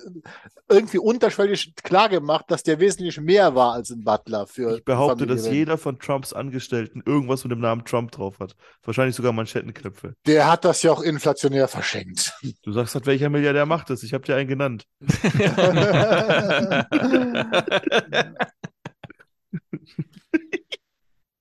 irgendwie 0.70 1.00
unterschwellig 1.00 1.76
klar 1.76 2.10
gemacht, 2.10 2.46
dass 2.50 2.62
der 2.62 2.80
wesentlich 2.80 3.20
mehr 3.20 3.56
war 3.56 3.74
als 3.74 3.90
ein 3.90 4.04
Butler 4.04 4.46
für 4.46 4.78
Ich 4.78 4.86
behaupte, 4.86 5.26
Familie 5.26 5.36
dass 5.36 5.52
jeder 5.52 5.78
von 5.80 5.98
Trumps 5.98 6.32
Angestellten 6.32 7.02
irgendwas 7.06 7.44
mit 7.44 7.52
dem 7.52 7.60
Namen 7.60 7.84
Trump 7.86 8.12
drauf 8.12 8.40
hat. 8.40 8.56
Wahrscheinlich 8.84 9.16
sogar 9.16 9.34
Manschettenknöpfe. 9.34 10.14
Der 10.28 10.52
hat 10.52 10.64
das 10.64 10.84
ja 10.84 10.92
auch 10.92 11.02
inflationär 11.02 11.68
verschenkt. 11.68 12.34
Du 12.62 12.72
sagst 12.72 12.94
halt, 12.94 13.08
welcher 13.08 13.30
Milliardär 13.30 13.66
macht 13.66 13.90
das? 13.90 14.04
Ich 14.04 14.14
habe 14.14 14.24
dir 14.24 14.36
einen 14.36 14.48
genannt. 14.48 14.86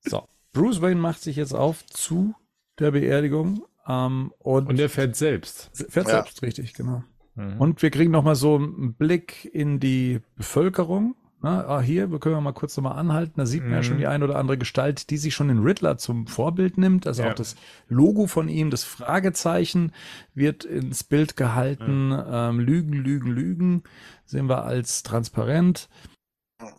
So, 0.06 0.28
Bruce 0.52 0.82
Wayne 0.82 1.00
macht 1.00 1.22
sich 1.22 1.36
jetzt 1.36 1.54
auf 1.54 1.84
zu 1.86 2.34
der 2.78 2.90
Beerdigung 2.90 3.64
ähm, 3.86 4.32
und, 4.38 4.68
Und 4.68 4.78
er 4.78 4.90
fährt 4.90 5.16
selbst. 5.16 5.70
fährt 5.88 6.08
Ja. 6.08 6.14
selbst, 6.16 6.42
richtig, 6.42 6.74
genau. 6.74 7.04
Mhm. 7.34 7.60
Und 7.60 7.82
wir 7.82 7.90
kriegen 7.90 8.10
nochmal 8.10 8.36
so 8.36 8.56
einen 8.56 8.94
Blick 8.94 9.44
in 9.52 9.80
die 9.80 10.20
Bevölkerung. 10.36 11.16
Na, 11.42 11.66
ah, 11.68 11.80
hier, 11.82 12.10
wir 12.10 12.20
können 12.20 12.36
wir 12.36 12.40
mal 12.40 12.52
kurz 12.52 12.74
nochmal 12.76 12.98
anhalten. 12.98 13.34
Da 13.36 13.44
sieht 13.44 13.62
man 13.64 13.72
ja 13.72 13.78
Mhm. 13.78 13.82
schon 13.82 13.98
die 13.98 14.06
ein 14.06 14.22
oder 14.22 14.36
andere 14.36 14.56
Gestalt, 14.56 15.10
die 15.10 15.18
sich 15.18 15.34
schon 15.34 15.48
den 15.48 15.58
Riddler 15.62 15.98
zum 15.98 16.26
Vorbild 16.26 16.78
nimmt. 16.78 17.06
Also 17.06 17.22
Ja. 17.22 17.30
auch 17.30 17.34
das 17.34 17.56
Logo 17.88 18.26
von 18.26 18.48
ihm, 18.48 18.70
das 18.70 18.84
Fragezeichen 18.84 19.92
wird 20.34 20.64
ins 20.64 21.04
Bild 21.04 21.36
gehalten. 21.36 22.12
Ähm, 22.26 22.60
Lügen, 22.60 22.94
Lügen, 22.94 23.30
Lügen 23.30 23.82
sehen 24.24 24.48
wir 24.48 24.64
als 24.64 25.02
transparent. 25.02 25.90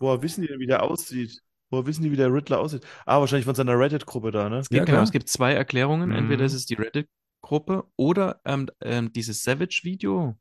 Woher 0.00 0.22
wissen 0.22 0.42
die 0.42 0.48
denn, 0.48 0.58
wie 0.58 0.66
der 0.66 0.82
aussieht? 0.82 1.42
Woher 1.70 1.86
wissen 1.86 2.02
die, 2.02 2.10
wie 2.10 2.16
der 2.16 2.32
Riddler 2.32 2.58
aussieht? 2.58 2.84
Ah, 3.04 3.20
wahrscheinlich 3.20 3.44
von 3.46 3.54
seiner 3.54 3.78
Reddit-Gruppe 3.78 4.32
da, 4.32 4.48
ne? 4.48 4.58
Es 4.58 4.68
gibt, 4.68 4.78
Ja, 4.80 4.84
genau, 4.84 5.02
es 5.02 5.12
gibt 5.12 5.28
zwei 5.28 5.52
Erklärungen. 5.52 6.10
Entweder 6.10 6.42
Mhm. 6.42 6.46
ist 6.46 6.54
es 6.54 6.66
die 6.66 6.74
Reddit-Gruppe 6.74 7.84
oder 7.96 8.40
ähm, 8.44 8.68
ähm, 8.82 9.12
dieses 9.12 9.44
Savage-Video. 9.44 10.36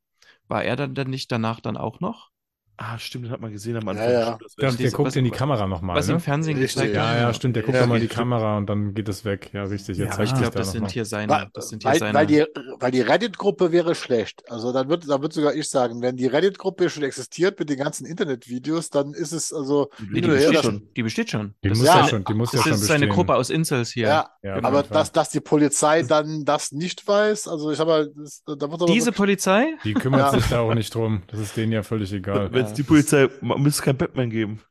War 0.47 0.63
er 0.63 0.75
dann, 0.75 0.95
dann 0.95 1.09
nicht 1.09 1.31
danach 1.31 1.59
dann 1.59 1.77
auch 1.77 1.99
noch? 1.99 2.31
Ah, 2.77 2.97
stimmt, 2.99 3.25
den 3.25 3.31
hat 3.31 3.39
man 3.39 3.51
gesehen 3.53 3.77
am 3.77 3.83
Ja, 3.85 3.89
Anfang. 3.91 4.09
ja. 4.11 4.25
Stimmt, 4.25 4.41
das 4.43 4.55
Der, 4.55 4.71
der 4.71 4.91
guckt 4.91 5.07
was- 5.07 5.15
in 5.15 5.23
die 5.23 5.31
Kamera 5.31 5.65
nochmal, 5.65 5.95
Was 5.95 6.07
ne? 6.07 6.15
im 6.15 6.19
Fernsehen 6.19 6.57
Richtig. 6.57 6.75
gezeigt 6.75 6.95
Ja, 6.95 7.15
ja, 7.17 7.33
stimmt. 7.33 7.55
Der 7.55 7.63
guckt 7.63 7.75
Ja, 7.75 7.81
nochmal 7.81 7.97
in 8.01 8.07
die. 8.09 8.13
Kamera 8.13 8.57
und 8.57 8.67
dann 8.69 8.93
geht 8.93 9.07
es 9.07 9.23
weg. 9.23 9.49
Ja, 9.53 9.63
richtig. 9.63 9.97
Jetzt 9.97 10.17
Ja, 10.17 10.23
Ich 10.23 10.29
glaube, 10.33 10.45
da 10.51 10.59
das 10.59 10.67
noch 10.67 10.73
sind 10.73 10.91
hier 10.91 11.05
seine. 11.05 11.31
Weil, 11.31 11.47
Das 11.53 11.69
sind 11.69 11.83
hier 11.83 11.91
weil, 11.91 11.99
seine. 11.99 12.13
weil 12.13 12.25
die, 12.27 12.45
weil 12.79 12.91
die 12.91 13.01
Reddit-Gruppe 13.01 13.71
wäre 13.71 13.95
schlecht. 13.95 14.43
Also 14.49 14.73
dann 14.73 14.89
wird, 14.89 15.09
dann 15.09 15.21
wird 15.21 15.31
sogar 15.31 15.53
ich 15.55 15.69
sagen, 15.69 16.01
wenn 16.01 16.17
die 16.17 16.27
Reddit-Gruppe 16.27 16.89
schon 16.89 17.03
existiert 17.03 17.57
mit 17.59 17.69
den 17.69 17.77
ganzen 17.77 18.05
Internetvideos, 18.05 18.89
dann 18.89 19.13
ist 19.13 19.31
es 19.31 19.53
also 19.53 19.89
Die 19.99 20.07
Nee, 20.11 20.21
die 20.21 20.27
besteht 20.27 20.55
das- 20.55 20.65
schon. 20.65 20.87
Die 20.97 21.03
besteht 21.03 21.29
schon. 21.31 21.53
Die 21.63 21.69
Das 21.69 21.77
muss 21.77 21.87
ja 21.87 21.99
ja- 22.01 22.07
schon, 22.09 22.23
die 22.25 22.33
muss 22.33 22.51
ja 22.51 22.57
Das 22.57 22.63
schon 22.63 22.73
ist 22.73 22.91
eine 22.91 22.99
bestehen. 23.05 23.09
Gruppe 23.15 23.35
aus 23.35 23.49
Incels 23.49 23.91
hier. 23.91 24.07
ja, 24.07 24.29
Ja, 24.43 24.61
aber 24.63 24.83
dass, 24.83 25.11
dass 25.13 25.29
die 25.29 25.39
Polizei 25.39 26.03
dann 26.03 26.43
das 26.43 26.71
nicht 26.73 27.07
weiß, 27.07 27.47
also 27.47 27.71
ich 27.71 27.77
sag 27.77 27.87
mal, 27.87 28.11
das, 28.15 28.43
da 28.45 28.67
Diese 28.87 29.11
Polizei? 29.13 29.75
Die 29.85 29.93
kümmert 29.93 30.33
Ja. 30.33 30.39
sich 30.39 30.49
da 30.49 30.59
auch 30.59 30.73
nicht 30.73 30.93
drum. 30.93 31.23
Das 31.27 31.39
ist 31.39 31.55
denen 31.55 31.71
ja 31.71 31.81
völlig 31.83 32.11
egal. 32.11 32.51
Es 32.67 32.73
die 32.73 32.83
Polizei, 32.83 33.29
man 33.41 33.61
müsste 33.61 33.79
es 33.79 33.85
kein 33.85 33.97
Batman 33.97 34.29
geben. 34.29 34.61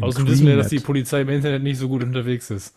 Außerdem 0.00 0.28
wissen 0.28 0.46
wir, 0.46 0.56
dass 0.56 0.68
die. 0.68 0.80
Polizei 0.80 1.20
im 1.20 1.28
Internet 1.28 1.62
nicht 1.62 1.78
so 1.78 1.88
gut 1.88 2.02
unterwegs 2.02 2.50
ist. 2.50 2.74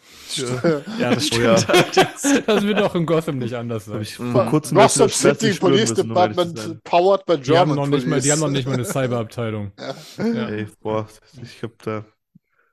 Ja, 0.99 1.13
das 1.15 1.29
Oh 1.31 1.39
ja. 1.39 1.55
Das 1.55 2.63
wird 2.63 2.81
auch 2.81 2.95
in 2.95 3.05
Gotham 3.05 3.37
nicht 3.37 3.53
anders 3.53 3.85
sein. 3.85 3.93
Habe 3.93 4.03
ich 4.03 4.15
vor 4.15 4.45
kurzem 4.47 4.77
Gotham 4.77 5.09
City 5.09 5.53
Police 5.53 5.91
müssen. 5.91 6.09
Department 6.09 6.83
powered 6.83 7.25
by 7.25 7.37
Die 7.37 7.51
haben, 7.57 7.69
German 7.69 7.75
noch 7.77 7.87
nicht 7.87 8.07
mal, 8.07 8.19
die 8.19 8.29
haben 8.29 8.39
noch 8.39 8.47
Police. 8.47 8.57
nicht 8.65 8.67
mal 8.67 8.73
eine 8.73 8.85
Cyberabteilung. 8.85 9.71
Ja. 10.17 10.49
Ey, 10.49 10.67
boah, 10.81 11.07
ich 11.41 11.63
hab 11.63 11.81
da. 11.83 12.03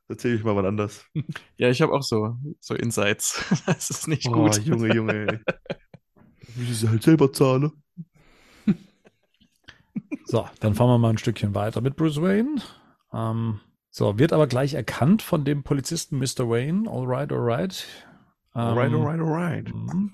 Erzähl 0.09 0.35
ich 0.35 0.43
mal 0.43 0.57
was 0.57 0.65
anders. 0.67 1.07
Ja, 1.57 1.71
ich 1.71 1.81
habe 1.81 1.93
auch 1.93 2.03
so, 2.03 2.37
so 2.61 2.75
Insights. 2.75 3.43
Das 3.67 3.89
ist 3.91 4.09
nicht 4.09 4.27
Oh, 4.29 4.33
gut. 4.33 4.59
Junge, 4.65 4.93
Junge, 4.95 5.27
ey. 5.29 5.39
Wie 6.57 6.75
sie 6.75 6.89
halt 6.89 7.05
selber 7.05 7.33
zahlen. 7.33 7.71
So, 10.27 10.49
dann 10.61 10.75
fahren 10.75 10.89
wir 10.89 10.99
mal 10.99 11.11
ein 11.11 11.19
Stückchen 11.19 11.55
weiter 11.55 11.81
mit 11.81 11.97
Bruce 11.97 12.21
Wayne. 12.21 12.57
Ähm, 13.13 13.61
so, 13.91 14.19
wird 14.19 14.33
aber 14.33 14.47
gleich 14.47 14.75
erkannt 14.75 15.23
von 15.23 15.45
dem 15.45 15.63
Polizisten 15.63 16.19
Mr. 16.19 16.49
Wayne. 16.49 16.89
All 16.91 17.07
right, 17.07 17.31
all 17.31 17.39
right. 17.39 17.85
Ähm, 18.57 18.61
Alright, 18.63 18.93
alright, 18.93 19.21
alright. 19.21 19.75
mhm. 19.75 20.13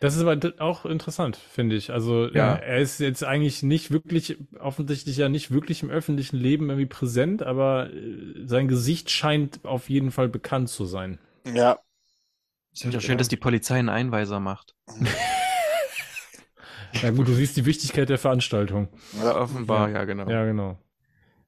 Das 0.00 0.14
ist 0.14 0.22
aber 0.22 0.38
auch 0.60 0.84
interessant, 0.84 1.36
finde 1.36 1.74
ich. 1.74 1.90
Also 1.90 2.28
Ja. 2.28 2.56
äh, 2.56 2.66
er 2.66 2.78
ist 2.80 3.00
jetzt 3.00 3.24
eigentlich 3.24 3.62
nicht 3.62 3.90
wirklich, 3.90 4.36
offensichtlich 4.60 5.16
ja 5.16 5.28
nicht 5.30 5.50
wirklich 5.50 5.82
im 5.82 5.90
öffentlichen 5.90 6.36
Leben 6.36 6.68
irgendwie 6.68 6.86
präsent, 6.86 7.42
aber 7.42 7.90
äh, 7.92 8.44
sein 8.46 8.68
Gesicht 8.68 9.10
scheint 9.10 9.64
auf 9.64 9.88
jeden 9.88 10.10
Fall 10.10 10.28
bekannt 10.28 10.68
zu 10.68 10.84
sein. 10.84 11.18
Ja, 11.46 11.78
Es 12.72 12.84
ist 12.84 12.92
ja 12.92 13.00
schön, 13.00 13.16
dass 13.18 13.28
die 13.28 13.36
Polizei 13.36 13.78
einen 13.78 13.88
Einweiser 13.88 14.38
macht. 14.38 14.74
Na 17.02 17.10
gut, 17.10 17.28
du 17.28 17.32
siehst 17.32 17.56
die 17.56 17.66
Wichtigkeit 17.66 18.08
der 18.08 18.18
Veranstaltung. 18.18 18.88
ja. 19.22 19.36
Offenbar, 19.36 19.90
ja, 19.90 20.04
genau. 20.04 20.28
Ja, 20.28 20.44
genau. 20.44 20.78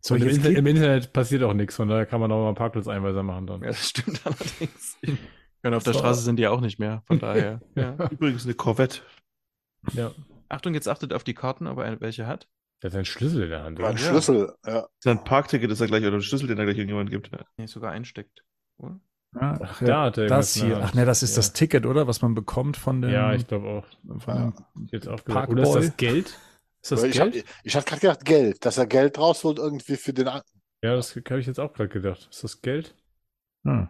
So, 0.01 0.15
im, 0.15 0.29
Inter 0.29 0.49
geht, 0.51 0.59
im 0.59 0.67
Internet 0.67 1.13
passiert 1.13 1.43
auch 1.43 1.55
nichts, 1.55 1.75
von 1.77 1.89
daher 1.89 2.07
kann 2.07 2.21
man 2.21 2.31
auch 2.31 2.39
mal 2.41 2.47
einen 2.49 2.55
Parkplatzeinweiser 2.55 3.23
machen 3.23 3.47
dann. 3.47 3.61
Ja, 3.63 3.69
das 3.69 3.89
stimmt 3.89 4.21
allerdings. 4.25 4.99
Und 5.65 5.75
auf 5.75 5.83
der 5.83 5.93
So. 5.93 5.99
Straße 5.99 6.23
sind 6.23 6.37
die 6.37 6.47
auch 6.47 6.61
nicht 6.61 6.79
mehr, 6.79 7.03
von 7.07 7.19
daher. 7.19 7.61
ja. 7.75 7.97
Übrigens 8.11 8.45
eine 8.45 8.55
Corvette. 8.55 9.01
Ja. 9.93 10.13
Achtung, 10.49 10.75
jetzt 10.75 10.89
achtet 10.89 11.13
auf 11.13 11.25
die 11.25 11.35
Karten, 11.35 11.67
ob 11.67 11.79
er 11.79 12.01
welche 12.01 12.27
hat. 12.27 12.49
Der 12.83 12.91
hat 12.91 12.95
einen 12.97 13.05
Schlüssel 13.05 13.43
in 13.43 13.51
der 13.51 13.65
Hand. 13.65 13.79
Ein 13.81 13.85
Oder? 13.85 13.99
Schlüssel, 13.99 14.55
ja. 14.65 14.87
Sein 15.01 15.25
Parkticket 15.25 15.71
ist 15.71 15.81
er 15.81 15.89
gleich, 15.89 16.05
oder 16.05 16.15
ein 16.15 16.23
Schlüssel, 16.23 16.47
den 16.47 16.59
er 16.59 16.65
gleich 16.65 16.77
irgendjemand 16.79 17.11
gibt. 17.11 17.31
Nee, 17.57 17.67
sogar 17.67 17.91
einsteckt. 17.91 18.45
Oder? 18.77 19.01
Ja, 19.35 19.59
ach, 19.63 19.81
Da 19.81 19.87
ja, 19.87 20.03
hat 20.05 20.19
er 20.19 20.27
das 20.27 20.55
hier. 20.55 20.81
Ach 20.83 20.95
ne, 20.95 21.05
das 21.05 21.23
ist 21.23 21.33
Ja. 21.33 21.37
das 21.37 21.53
Ticket, 21.53 21.87
oder? 21.87 22.07
Was 22.07 22.23
man 22.23 22.35
bekommt 22.35 22.77
von 22.77 23.03
dem. 23.03 23.11
Ja, 23.11 23.33
ich 23.35 23.47
glaube 23.47 23.69
auch. 23.69 24.21
von 24.21 24.55
Jetzt 24.91 25.09
auch 25.09 25.25
Parkboy. 25.25 25.61
Oder 25.65 25.81
ist 25.81 25.89
das 25.91 25.97
Geld? 25.97 26.39
Ist 26.83 26.93
das 26.93 27.03
ich 27.03 27.13
Geld? 27.19 27.37
habe 27.37 27.45
ich 27.65 27.77
hab 27.77 27.87
gerade 27.87 28.01
gedacht, 28.01 28.25
Geld, 28.25 28.65
dass 28.65 28.79
er 28.79 28.87
Geld 28.87 29.19
rausholt 29.19 29.59
irgendwie 29.59 29.97
für 29.97 30.13
den. 30.13 30.29
An 30.29 30.43
Ja, 30.83 30.95
das 30.95 31.15
habe 31.15 31.41
ich 31.41 31.47
jetzt 31.47 31.61
auch 31.61 31.73
gerade 31.73 31.89
gedacht. 31.89 32.29
Ist 32.31 32.45
das 32.45 32.61
Geld? 32.63 32.95
Hm. 33.65 33.89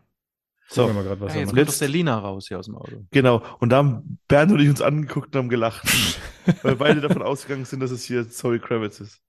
So, 0.70 0.82
Gucken 0.82 0.96
wir 0.96 1.02
mal 1.02 1.08
grad, 1.08 1.20
was 1.20 1.34
Ja, 1.34 1.40
jetzt 1.40 1.54
kommt 1.54 1.68
doch 1.68 1.78
der 1.78 1.88
Lina 1.88 2.18
raus 2.18 2.48
hier 2.48 2.58
aus 2.58 2.66
dem 2.66 2.76
Auto. 2.76 3.06
genau. 3.10 3.42
Und 3.58 3.70
da 3.70 3.78
haben 3.78 4.18
Bernd 4.28 4.52
und 4.52 4.60
ich 4.60 4.68
uns 4.68 4.82
angeguckt 4.82 5.34
und 5.34 5.38
haben 5.38 5.48
gelacht. 5.48 5.86
weil 6.62 6.76
beide 6.76 7.00
davon 7.00 7.22
ausgegangen 7.22 7.64
sind, 7.64 7.80
dass 7.80 7.90
es 7.90 8.04
hier 8.04 8.28
Zoe 8.28 8.58
Kravitz 8.58 9.00
ist. 9.00 9.20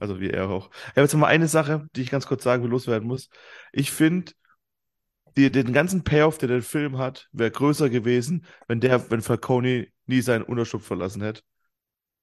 Also 0.00 0.18
wie 0.20 0.30
er 0.30 0.48
auch. 0.50 0.70
Ich 0.70 0.88
habe 0.90 1.02
jetzt 1.02 1.12
noch 1.12 1.20
mal 1.20 1.28
eine 1.28 1.46
Sache, 1.48 1.86
die 1.94 2.02
ich 2.02 2.10
ganz 2.10 2.26
kurz 2.26 2.42
sagen 2.42 2.62
will, 2.64 2.70
loswerden 2.70 3.06
muss. 3.06 3.28
Ich 3.72 3.90
finde, 3.92 4.32
die, 5.36 5.50
den 5.50 5.72
ganzen 5.72 6.04
Payoff, 6.04 6.38
der 6.38 6.48
der 6.48 6.62
Film 6.62 6.98
hat, 6.98 7.28
wäre 7.32 7.50
größer 7.50 7.90
gewesen, 7.90 8.44
wenn 8.66 8.80
der, 8.80 9.10
wenn 9.10 9.22
Falcone 9.22 9.88
nie 10.06 10.20
seinen 10.20 10.42
Unterschlupf 10.42 10.86
verlassen 10.86 11.22
hätte. 11.22 11.42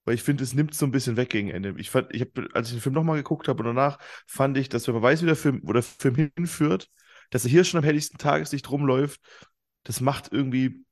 Weil 0.05 0.15
ich 0.15 0.23
finde, 0.23 0.43
es 0.43 0.53
nimmt 0.53 0.75
so 0.75 0.85
ein 0.85 0.91
bisschen 0.91 1.17
weg 1.17 1.29
gegen 1.29 1.49
Ende. 1.49 1.73
Ich 1.77 1.89
fand, 1.89 2.13
ich 2.13 2.21
habe, 2.21 2.47
als 2.53 2.67
ich 2.67 2.75
den 2.75 2.81
Film 2.81 2.95
nochmal 2.95 3.17
geguckt 3.17 3.47
habe 3.47 3.59
und 3.59 3.75
danach, 3.75 3.97
fand 4.27 4.57
ich, 4.57 4.69
dass 4.69 4.87
wenn 4.87 4.93
man 4.93 5.03
weiß, 5.03 5.21
wie 5.23 5.27
der 5.27 5.35
Film, 5.35 5.61
wo 5.63 5.73
der 5.73 5.83
Film 5.83 6.31
hinführt, 6.35 6.89
dass 7.31 7.43
er 7.43 7.49
hier 7.49 7.63
schon 7.63 7.79
am 7.79 7.83
helligsten 7.83 8.19
Tageslicht 8.19 8.69
rumläuft, 8.69 9.19
das 9.83 10.01
macht 10.01 10.31
irgendwie, 10.31 10.85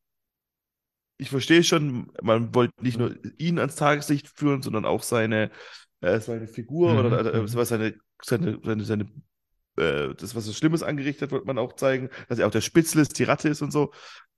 ich 1.18 1.30
verstehe 1.30 1.64
schon, 1.64 2.11
man 2.22 2.53
wollte 2.55 2.74
nicht 2.82 2.97
nur 2.97 3.16
ihn 3.38 3.59
ans 3.59 3.76
Tageslicht 3.76 4.30
führen, 4.30 4.61
sondern 4.64 4.86
auch 4.86 5.03
seine, 5.03 5.51
äh, 6.01 6.20
seine 6.20 6.47
Figur 6.47 6.93
Mhm, 6.93 6.99
oder 6.99 7.34
äh, 7.34 7.41
mhm. 7.41 7.47
seine, 7.47 7.95
seine, 8.22 8.59
seine, 8.64 8.84
seine 8.84 9.07
äh, 9.78 10.13
das, 10.15 10.36
was 10.36 10.45
so 10.45 10.53
Schlimmes 10.53 10.84
angerichtet 10.84 11.24
hat, 11.24 11.32
wollte 11.32 11.47
man 11.47 11.57
auch 11.57 11.74
zeigen, 11.74 12.09
dass 12.30 12.39
er 12.39 12.47
auch 12.47 12.51
der 12.51 12.61
Spitzel 12.61 13.01
ist, 13.01 13.17
die 13.19 13.24
Ratte 13.24 13.49
ist 13.49 13.61
und 13.61 13.71
so. 13.71 13.91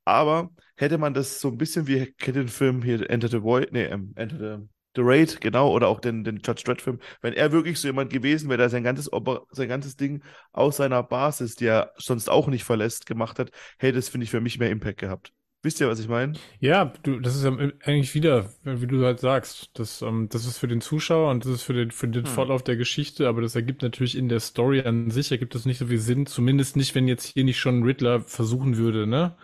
Aber 0.06 0.50
hätte 0.76 0.98
man 0.98 1.14
das 1.14 1.42
so 1.42 1.50
ein 1.50 1.58
bisschen 1.58 1.88
wie, 1.88 2.14
kennt 2.14 2.38
den 2.38 2.48
Film 2.48 2.84
hier, 2.84 3.10
Enter 3.10 3.28
the 3.28 3.42
Void, 3.42 3.72
nee, 3.72 3.86
ähm, 3.86 4.14
Enter 4.16 4.38
the, 4.38 4.68
the 4.96 5.02
Raid, 5.04 5.42
genau, 5.42 5.72
oder 5.72 5.88
auch 5.88 6.00
den, 6.00 6.24
den 6.24 6.38
Judge 6.38 6.64
Dredd-Film, 6.64 7.00
wenn 7.22 7.34
er 7.34 7.52
wirklich 7.52 7.80
so 7.80 7.88
jemand 7.88 8.12
gewesen 8.12 8.50
wäre, 8.50 8.60
der 8.60 8.70
sein 8.70 8.84
ganzes, 8.84 9.12
Oper 9.12 9.46
sein 9.52 9.68
ganzes 9.68 9.96
Ding 9.96 10.24
aus 10.52 10.78
seiner 10.78 11.04
Basis, 11.04 11.56
die 11.56 11.66
er 11.66 11.92
sonst 11.98 12.30
auch 12.30 12.48
nicht 12.48 12.64
verlässt, 12.64 13.06
gemacht 13.06 13.40
hat, 13.40 13.50
hätte 13.80 13.98
es, 13.98 14.10
finde 14.10 14.26
ich, 14.26 14.32
für 14.32 14.42
mich 14.42 14.60
mehr 14.60 14.70
Impact 14.70 15.00
gehabt. 15.00 15.34
Wisst 15.66 15.82
ihr, 15.82 15.90
was 15.90 16.00
ich 16.00 16.08
meine? 16.08 16.40
Ja, 16.60 16.86
du, 17.04 17.20
das 17.20 17.36
ist 17.36 17.44
ja 17.44 17.52
eigentlich 17.86 18.14
wieder, 18.16 18.50
wie 18.64 18.88
du 18.88 19.04
halt 19.06 19.20
sagst, 19.20 19.70
das, 19.74 20.02
ähm, 20.02 20.30
das 20.30 20.46
ist 20.46 20.58
für 20.58 20.68
den 20.68 20.82
Zuschauer 20.82 21.30
und 21.32 21.46
das 21.46 21.52
ist 21.54 21.64
für 21.64 21.74
den, 21.74 21.92
für 21.92 22.08
den 22.08 22.26
Hm. 22.26 22.30
Fortlauf 22.30 22.64
der 22.64 22.78
Geschichte, 22.78 23.28
aber 23.28 23.42
das 23.42 23.56
ergibt 23.56 23.82
natürlich 23.82 24.18
in 24.18 24.30
der 24.30 24.40
Story 24.40 24.82
an 24.82 25.12
sich, 25.12 25.32
ergibt 25.32 25.54
es 25.56 25.66
nicht 25.66 25.78
so 25.80 25.88
viel 25.88 26.00
Sinn, 26.00 26.26
zumindest 26.26 26.76
nicht, 26.76 26.96
wenn 26.96 27.08
jetzt 27.08 27.26
hier 27.26 27.44
nicht 27.44 27.60
schon 27.60 27.84
Riddler 27.84 28.22
versuchen 28.22 28.78
würde, 28.78 29.06
ne? 29.08 29.36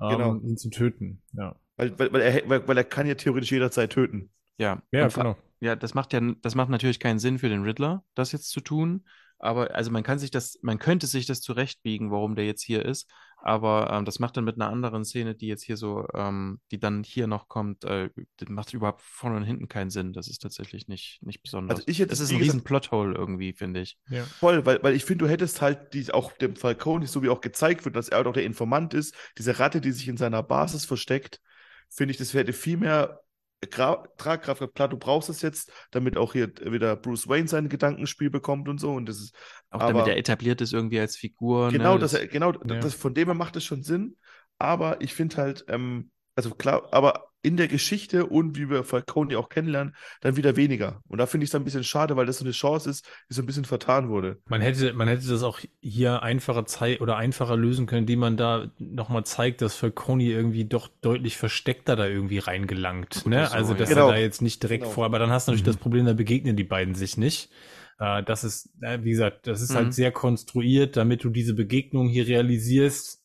Ähm, 0.00 0.08
Genau. 0.08 0.42
ihn 0.44 0.56
zu 0.58 0.70
töten. 0.70 1.22
Ja. 1.32 1.56
Weil, 1.76 1.98
weil, 1.98 2.12
weil, 2.12 2.20
er, 2.22 2.48
weil, 2.48 2.68
weil 2.68 2.76
er 2.78 2.84
kann 2.84 3.06
ja 3.06 3.14
theoretisch 3.14 3.52
jederzeit 3.52 3.92
töten. 3.92 4.30
Ja, 4.58 4.82
Ja, 4.92 5.08
genau. 5.10 5.36
Ja, 5.60 5.76
das 5.76 5.94
macht 5.94 6.12
ja, 6.12 6.20
das 6.42 6.54
macht 6.54 6.70
natürlich 6.70 7.00
keinen 7.00 7.18
Sinn 7.18 7.38
für 7.38 7.48
den 7.48 7.62
Riddler, 7.62 8.04
das 8.14 8.32
jetzt 8.32 8.50
zu 8.50 8.60
tun. 8.60 9.06
Aber 9.38 9.74
also 9.74 9.90
man 9.90 10.02
kann 10.02 10.18
sich 10.18 10.30
das, 10.30 10.58
man 10.62 10.78
könnte 10.78 11.06
sich 11.06 11.26
das 11.26 11.40
zurechtbiegen, 11.40 12.10
warum 12.10 12.36
der 12.36 12.46
jetzt 12.46 12.62
hier 12.62 12.84
ist. 12.84 13.10
Aber 13.46 13.92
ähm, 13.92 14.04
das 14.04 14.18
macht 14.18 14.36
dann 14.36 14.42
mit 14.42 14.56
einer 14.56 14.68
anderen 14.68 15.04
Szene, 15.04 15.36
die 15.36 15.46
jetzt 15.46 15.62
hier 15.62 15.76
so, 15.76 16.04
ähm, 16.14 16.58
die 16.72 16.80
dann 16.80 17.04
hier 17.04 17.28
noch 17.28 17.46
kommt, 17.46 17.84
äh, 17.84 18.10
das 18.38 18.48
macht 18.48 18.74
überhaupt 18.74 19.02
vorne 19.02 19.36
und 19.36 19.44
hinten 19.44 19.68
keinen 19.68 19.88
Sinn. 19.88 20.12
Das 20.12 20.26
ist 20.26 20.42
tatsächlich 20.42 20.88
nicht, 20.88 21.20
nicht 21.22 21.44
besonders. 21.44 21.76
Also 21.76 21.88
ich 21.88 22.00
hätte 22.00 22.08
das 22.08 22.18
es 22.18 22.30
ist 22.30 22.34
ein 22.34 22.42
riesen 22.42 22.64
Plothole 22.64 23.14
irgendwie, 23.14 23.52
finde 23.52 23.82
ich. 23.82 23.98
Ja. 24.10 24.24
Voll, 24.24 24.66
weil, 24.66 24.82
weil 24.82 24.96
ich 24.96 25.04
finde, 25.04 25.26
du 25.26 25.30
hättest 25.30 25.62
halt 25.62 25.94
die, 25.94 26.12
auch 26.12 26.32
dem 26.32 26.56
Falcone, 26.56 27.06
so 27.06 27.22
wie 27.22 27.28
auch 27.28 27.40
gezeigt 27.40 27.84
wird, 27.84 27.94
dass 27.94 28.08
er 28.08 28.16
halt 28.16 28.26
auch 28.26 28.32
der 28.32 28.42
Informant 28.42 28.94
ist, 28.94 29.14
diese 29.38 29.60
Ratte, 29.60 29.80
die 29.80 29.92
sich 29.92 30.08
in 30.08 30.16
seiner 30.16 30.42
Basis 30.42 30.84
versteckt, 30.84 31.40
finde 31.88 32.10
ich, 32.10 32.18
das 32.18 32.34
hätte 32.34 32.52
viel 32.52 32.78
mehr 32.78 33.20
Gra 33.66 34.06
Tragkraft 34.16 34.60
gehabt. 34.60 34.74
Klar, 34.74 34.88
du 34.88 34.96
brauchst 34.96 35.28
es 35.28 35.42
jetzt, 35.42 35.72
damit 35.90 36.16
auch 36.16 36.32
hier 36.32 36.52
wieder 36.62 36.96
Bruce 36.96 37.28
Wayne 37.28 37.48
sein 37.48 37.68
Gedankenspiel 37.68 38.30
bekommt 38.30 38.68
und 38.68 38.78
so. 38.78 38.92
Und 38.92 39.08
das 39.08 39.18
ist, 39.18 39.34
Auch 39.70 39.80
aber 39.80 39.92
damit 39.92 40.08
er 40.08 40.16
etabliert 40.16 40.60
ist 40.60 40.72
irgendwie 40.72 41.00
als 41.00 41.16
Figur. 41.16 41.70
genau, 41.70 41.94
ne? 41.94 42.00
dass 42.00 42.14
er, 42.14 42.26
genau, 42.26 42.52
ja. 42.52 42.58
das, 42.80 42.94
von 42.94 43.14
dem 43.14 43.28
her 43.28 43.34
macht 43.34 43.56
es 43.56 43.64
schon 43.64 43.82
Sinn. 43.82 44.16
Aber 44.58 45.00
ich 45.00 45.14
finde 45.14 45.36
halt, 45.36 45.64
ähm, 45.68 46.10
also 46.36 46.50
klar, 46.54 46.88
aber 46.92 47.24
in 47.42 47.56
der 47.56 47.68
Geschichte 47.68 48.26
und 48.26 48.58
wie 48.58 48.68
wir 48.68 48.82
Falcone 48.82 49.38
auch 49.38 49.48
kennenlernen, 49.48 49.94
dann 50.20 50.36
wieder 50.36 50.56
weniger. 50.56 51.00
Und 51.06 51.18
da 51.18 51.26
finde 51.26 51.44
ich 51.44 51.50
es 51.50 51.54
ein 51.54 51.62
bisschen 51.62 51.84
schade, 51.84 52.16
weil 52.16 52.26
das 52.26 52.38
so 52.38 52.44
eine 52.44 52.50
Chance 52.52 52.90
ist, 52.90 53.06
die 53.30 53.34
so 53.34 53.42
ein 53.42 53.46
bisschen 53.46 53.64
vertan 53.64 54.08
wurde. 54.08 54.38
Man 54.46 54.60
hätte, 54.60 54.92
man 54.94 55.06
hätte 55.06 55.28
das 55.28 55.44
auch 55.44 55.60
hier 55.80 56.24
einfacher 56.24 56.66
zei 56.66 56.98
oder 57.00 57.16
einfacher 57.16 57.56
lösen 57.56 57.86
können, 57.86 58.00
indem 58.02 58.18
man 58.18 58.36
da 58.36 58.72
nochmal 58.78 59.24
zeigt, 59.24 59.62
dass 59.62 59.76
Falcone 59.76 60.24
irgendwie 60.24 60.64
doch 60.64 60.88
deutlich 61.02 61.36
versteckter 61.36 61.94
da 61.94 62.06
irgendwie 62.08 62.38
reingelangt. 62.38 63.24
Ne? 63.26 63.46
so, 63.46 63.52
also, 63.54 63.74
dass 63.74 63.90
ja. 63.90 63.94
Genau. 63.94 64.08
er 64.08 64.14
da 64.14 64.18
jetzt 64.18 64.42
nicht 64.42 64.60
direkt 64.64 64.82
Genau. 64.82 64.94
vor, 64.94 65.04
aber 65.04 65.20
dann 65.20 65.30
hast 65.30 65.46
du 65.46 65.52
natürlich 65.52 65.66
Mhm. 65.66 65.70
das 65.72 65.76
Problem, 65.80 66.04
da 66.06 66.14
begegnen 66.14 66.56
die 66.56 66.64
beiden 66.64 66.96
sich 66.96 67.16
nicht. 67.16 67.50
Äh, 68.00 68.24
das 68.24 68.42
ist, 68.42 68.70
äh, 68.82 68.98
wie 69.04 69.10
gesagt, 69.10 69.46
das 69.46 69.60
ist 69.60 69.70
Mhm. 69.70 69.76
halt 69.76 69.94
sehr 69.94 70.10
konstruiert, 70.10 70.96
damit 70.96 71.22
du 71.22 71.30
diese 71.30 71.54
Begegnung 71.54 72.08
hier 72.08 72.26
realisierst. 72.26 73.22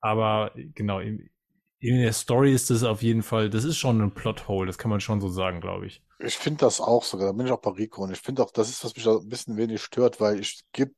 Aber 0.00 0.50
genau, 0.74 1.00
in, 1.80 2.00
der 2.00 2.12
Story 2.12 2.52
ist 2.52 2.70
das 2.70 2.84
auf 2.84 3.02
jeden 3.02 3.22
Fall, 3.22 3.50
das 3.50 3.64
ist 3.64 3.78
schon 3.78 4.00
ein 4.00 4.12
Plothole, 4.12 4.66
das 4.66 4.78
kann 4.78 4.90
man 4.90 5.00
schon 5.00 5.20
so 5.20 5.28
sagen, 5.28 5.60
glaube 5.60 5.86
ich. 5.86 6.02
Ich 6.18 6.36
finde 6.36 6.60
das 6.60 6.80
auch 6.80 7.02
sogar, 7.02 7.26
da 7.26 7.32
bin 7.32 7.46
ich 7.46 7.52
auch 7.52 7.60
bei 7.60 7.70
Rico 7.70 8.02
und 8.02 8.12
ich 8.12 8.20
finde 8.20 8.42
auch, 8.42 8.50
das 8.50 8.68
ist, 8.68 8.84
was 8.84 8.94
mich 8.94 9.04
da 9.04 9.16
ein 9.16 9.28
bisschen 9.28 9.56
wenig 9.56 9.82
stört, 9.82 10.20
weil 10.20 10.38
ich 10.38 10.62
geb, 10.72 10.94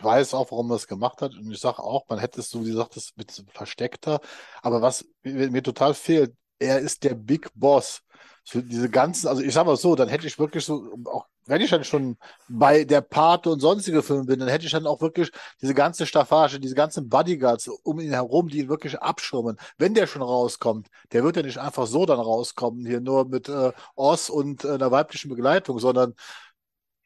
weiß 0.00 0.34
auch, 0.34 0.50
warum 0.50 0.70
er 0.70 0.76
es 0.76 0.88
gemacht 0.88 1.22
hat 1.22 1.34
und 1.34 1.50
ich 1.50 1.60
sage 1.60 1.78
auch, 1.78 2.08
man 2.08 2.18
hätte 2.18 2.40
es 2.40 2.50
so, 2.50 2.64
wie 2.64 2.70
du 2.70 2.76
sagtest, 2.76 3.16
mit 3.16 3.44
versteckter, 3.52 4.20
aber 4.62 4.82
was 4.82 5.06
mir 5.22 5.62
total 5.62 5.94
fehlt, 5.94 6.34
er 6.58 6.80
ist 6.80 7.04
der 7.04 7.14
Big 7.14 7.50
Boss. 7.54 8.02
Diese 8.52 8.90
ganzen, 8.90 9.28
also 9.28 9.42
ich 9.42 9.54
sag 9.54 9.64
mal 9.66 9.76
so, 9.76 9.96
dann 9.96 10.08
hätte 10.08 10.26
ich 10.26 10.38
wirklich 10.38 10.64
so, 10.64 10.98
auch 11.06 11.26
wenn 11.46 11.60
ich 11.60 11.70
dann 11.70 11.84
schon 11.84 12.16
bei 12.48 12.84
der 12.84 13.00
Pate 13.00 13.50
und 13.50 13.60
sonstige 13.60 14.02
Filme 14.02 14.24
bin, 14.24 14.38
dann 14.38 14.48
hätte 14.48 14.66
ich 14.66 14.72
dann 14.72 14.86
auch 14.86 15.00
wirklich 15.00 15.30
diese 15.60 15.74
ganze 15.74 16.06
Staffage, 16.06 16.58
diese 16.60 16.74
ganzen 16.74 17.08
Bodyguards 17.08 17.68
um 17.68 18.00
ihn 18.00 18.12
herum, 18.12 18.48
die 18.48 18.60
ihn 18.60 18.68
wirklich 18.68 18.98
abschirmen. 18.98 19.56
Wenn 19.78 19.94
der 19.94 20.06
schon 20.06 20.22
rauskommt, 20.22 20.88
der 21.12 21.24
wird 21.24 21.36
ja 21.36 21.42
nicht 21.42 21.58
einfach 21.58 21.86
so 21.86 22.06
dann 22.06 22.20
rauskommen, 22.20 22.86
hier 22.86 23.00
nur 23.00 23.26
mit 23.26 23.48
äh, 23.48 23.72
Oz 23.96 24.28
und 24.28 24.64
äh, 24.64 24.72
einer 24.72 24.90
weiblichen 24.90 25.28
Begleitung, 25.30 25.78
sondern 25.78 26.14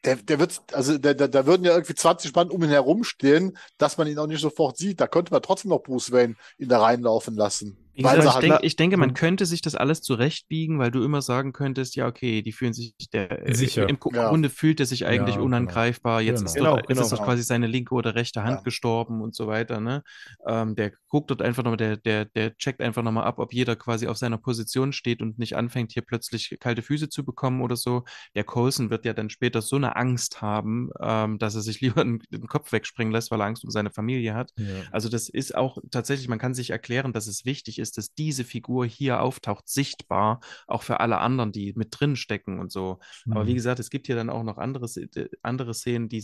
der, 0.05 0.15
der 0.15 0.39
wird, 0.39 0.61
also 0.73 0.97
da 0.97 1.13
der, 1.13 1.27
da 1.27 1.45
würden 1.45 1.65
ja 1.65 1.73
irgendwie 1.73 1.95
20 1.95 2.33
Mann 2.33 2.49
um 2.49 2.63
ihn 2.63 2.69
herumstehen, 2.69 3.57
dass 3.77 3.97
man 3.97 4.07
ihn 4.07 4.17
auch 4.17 4.27
nicht 4.27 4.41
sofort 4.41 4.77
sieht. 4.77 5.01
Da 5.01 5.07
könnte 5.07 5.33
man 5.33 5.41
trotzdem 5.41 5.69
noch 5.69 5.83
Bruce 5.83 6.11
Wayne 6.11 6.35
ihn 6.57 6.69
da 6.69 6.81
reinlaufen 6.81 7.35
lassen. 7.35 7.77
Weil 7.97 8.19
ich, 8.25 8.33
denk, 8.35 8.59
ich 8.61 8.75
denke, 8.77 8.97
man 8.97 9.09
Mhm. 9.09 9.13
könnte 9.13 9.45
sich 9.45 9.61
das 9.61 9.75
alles 9.75 10.01
zurechtbiegen, 10.01 10.79
weil 10.79 10.89
du 10.91 11.03
immer 11.03 11.21
sagen 11.21 11.51
könntest, 11.51 11.95
ja, 11.97 12.07
okay, 12.07 12.41
die 12.41 12.51
fühlen 12.53 12.71
sich, 12.71 12.93
der, 13.11 13.47
äh, 13.47 13.53
Sicher. 13.53 13.89
im 13.89 13.99
Gru- 13.99 14.13
Ja. 14.15 14.29
Grunde 14.29 14.49
fühlt 14.49 14.79
er 14.79 14.85
sich 14.85 15.05
eigentlich 15.05 15.35
Ja, 15.35 15.41
genau. 15.41 15.45
unangreifbar. 15.45 16.21
Jetzt 16.21 16.41
ist, 16.43 16.53
Genau. 16.55 16.75
dort, 16.75 16.87
Genau, 16.87 16.99
jetzt 17.01 17.05
ist 17.07 17.09
genau. 17.11 17.21
doch 17.21 17.25
quasi 17.27 17.43
seine 17.43 17.67
linke 17.67 17.93
oder 17.95 18.15
rechte 18.15 18.43
Hand 18.43 18.57
Ja. 18.59 18.63
gestorben 18.63 19.21
und 19.21 19.35
so 19.35 19.47
weiter, 19.47 19.79
ne? 19.81 20.03
Ähm, 20.47 20.75
der 20.75 20.91
guckt 21.09 21.29
dort 21.31 21.41
einfach 21.41 21.63
nochmal, 21.63 21.77
der, 21.77 21.97
der, 21.97 22.25
der 22.25 22.55
checkt 22.57 22.81
einfach 22.81 23.03
nochmal 23.03 23.25
ab, 23.25 23.39
ob 23.39 23.53
jeder 23.53 23.75
quasi 23.75 24.07
auf 24.07 24.17
seiner 24.17 24.37
Position 24.37 24.93
steht 24.93 25.21
und 25.21 25.37
nicht 25.39 25.55
anfängt, 25.57 25.91
hier 25.91 26.03
plötzlich 26.03 26.55
kalte 26.59 26.81
Füße 26.81 27.09
zu 27.09 27.25
bekommen 27.25 27.61
oder 27.61 27.75
so. 27.75 28.03
Der 28.35 28.43
Coulson 28.43 28.89
wird 28.91 29.03
ja 29.05 29.13
dann 29.13 29.29
später 29.29 29.61
so 29.61 29.75
eine 29.75 29.95
Angst 29.95 30.41
haben, 30.41 30.89
ähm, 31.01 31.37
dass 31.39 31.55
er 31.55 31.61
sich 31.61 31.81
lieber 32.01 32.03
den, 32.03 32.19
den 32.29 32.47
Kopf 32.47 32.71
wegspringen 32.71 33.11
lässt, 33.11 33.29
weil 33.31 33.41
er 33.41 33.45
Angst 33.47 33.63
um 33.65 33.71
seine 33.71 33.89
Familie 33.91 34.35
hat. 34.35 34.51
Also 34.91 35.09
das 35.09 35.27
ist 35.27 35.55
auch 35.55 35.79
tatsächlich, 35.91 36.27
man 36.29 36.39
kann 36.39 36.53
sich 36.53 36.69
erklären, 36.69 37.11
dass 37.13 37.27
es 37.27 37.43
wichtig 37.45 37.78
ist, 37.79 37.97
dass 37.97 38.13
diese 38.13 38.43
Figur 38.43 38.85
hier 38.85 39.21
auftaucht, 39.21 39.67
sichtbar, 39.67 40.39
auch 40.67 40.83
für 40.83 40.99
alle 40.99 41.17
anderen, 41.19 41.51
die 41.51 41.73
mit 41.75 41.89
drin 41.91 42.15
stecken 42.15 42.59
und 42.59 42.71
so. 42.71 42.99
Aber 43.29 43.43
Mhm. 43.43 43.47
wie 43.47 43.53
gesagt, 43.55 43.79
es 43.79 43.89
gibt 43.89 44.07
hier 44.07 44.15
dann 44.15 44.29
auch 44.29 44.43
noch 44.43 44.57
andere, 44.57 44.85
äh, 44.85 45.27
andere 45.41 45.73
Szenen, 45.73 46.09
die 46.09 46.23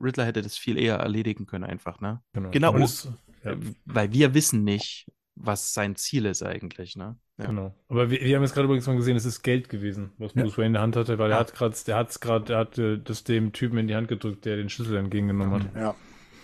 Riddler 0.00 0.24
hätte 0.24 0.42
das 0.42 0.56
viel 0.56 0.78
eher 0.78 0.96
erledigen 0.96 1.46
können, 1.46 1.64
einfach, 1.64 2.00
ne? 2.00 2.20
Genau. 2.32 2.68
Aber 2.68 2.80
das- 2.80 3.08
ja. 3.44 3.52
Äh, 3.52 3.56
Weil 3.84 4.12
wir 4.12 4.34
wissen 4.34 4.64
nicht, 4.64 5.06
was 5.34 5.72
sein 5.74 5.96
Ziel 5.96 6.26
ist 6.26 6.42
eigentlich, 6.42 6.94
ne? 6.96 7.16
Ja. 7.38 7.46
Genau. 7.46 7.74
Aber 7.88 8.10
wir, 8.10 8.20
wir 8.20 8.36
haben 8.36 8.42
jetzt 8.42 8.52
gerade 8.54 8.66
übrigens 8.66 8.86
mal 8.86 8.96
gesehen, 8.96 9.16
es 9.16 9.24
ist 9.24 9.42
Geld 9.42 9.68
gewesen, 9.68 10.12
was 10.18 10.34
Ja. 10.34 10.42
Bruce 10.42 10.58
Wayne 10.58 10.66
in 10.68 10.72
der 10.74 10.82
Hand 10.82 10.96
hatte, 10.96 11.18
weil 11.18 11.30
er 11.32 11.38
hat 11.38 11.54
gerade, 11.54 11.74
der 11.86 11.96
hat's 11.96 12.20
gerade, 12.20 12.44
der 12.44 12.58
hat 12.58 12.78
äh, 12.78 12.98
das 12.98 13.24
dem 13.24 13.52
Typen 13.52 13.78
in 13.78 13.88
die 13.88 13.96
Hand 13.96 14.08
gedrückt, 14.08 14.44
der 14.44 14.56
den 14.56 14.68
Schlüssel 14.68 14.96
entgegengenommen 14.96 15.64
hat. 15.64 15.74
Ja. 15.74 15.94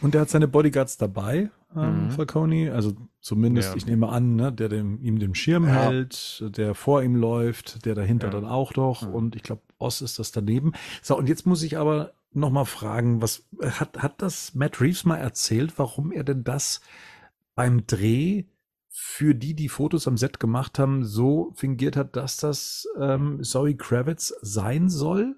Und 0.00 0.14
er 0.14 0.22
hat 0.22 0.30
seine 0.30 0.48
Bodyguards 0.48 0.96
dabei, 0.96 1.50
ähm, 1.76 2.06
Mhm. 2.06 2.10
Falcone. 2.10 2.72
Also 2.72 2.94
zumindest, 3.20 3.70
Ja. 3.70 3.76
ich 3.76 3.86
nehme 3.86 4.08
an, 4.08 4.36
ne, 4.36 4.52
der 4.52 4.68
dem, 4.68 5.00
ihm 5.02 5.18
den 5.18 5.34
Schirm 5.34 5.64
Ja. 5.64 5.74
hält, 5.90 6.44
der 6.56 6.74
vor 6.74 7.02
ihm 7.02 7.14
läuft, 7.16 7.84
der 7.84 7.94
dahinter 7.94 8.28
Ja. 8.28 8.32
dann 8.32 8.44
auch 8.44 8.74
noch. 8.76 9.02
Mhm. 9.02 9.14
Und 9.14 9.36
ich 9.36 9.42
glaube, 9.42 9.62
Oz 9.78 10.00
ist 10.00 10.18
das 10.18 10.32
daneben. 10.32 10.72
So, 11.02 11.16
und 11.16 11.28
jetzt 11.28 11.46
muss 11.46 11.62
ich 11.62 11.78
aber 11.78 12.12
noch 12.32 12.50
mal 12.50 12.64
fragen, 12.64 13.22
was 13.22 13.44
hat, 13.62 13.98
hat 14.02 14.20
das 14.22 14.54
Matt 14.54 14.80
Reeves 14.80 15.04
mal 15.04 15.16
erzählt, 15.16 15.74
warum 15.78 16.12
er 16.12 16.24
denn 16.24 16.44
das 16.44 16.80
beim 17.54 17.86
Dreh 17.86 18.44
für 18.88 19.34
die, 19.34 19.54
die 19.54 19.68
Fotos 19.68 20.08
am 20.08 20.16
Set 20.16 20.40
gemacht 20.40 20.78
haben, 20.78 21.04
so 21.04 21.52
fingiert 21.54 21.96
hat, 21.96 22.16
dass 22.16 22.36
das 22.36 22.86
ähm, 22.98 23.42
Zoe 23.44 23.76
Kravitz 23.76 24.34
sein 24.42 24.88
soll? 24.88 25.36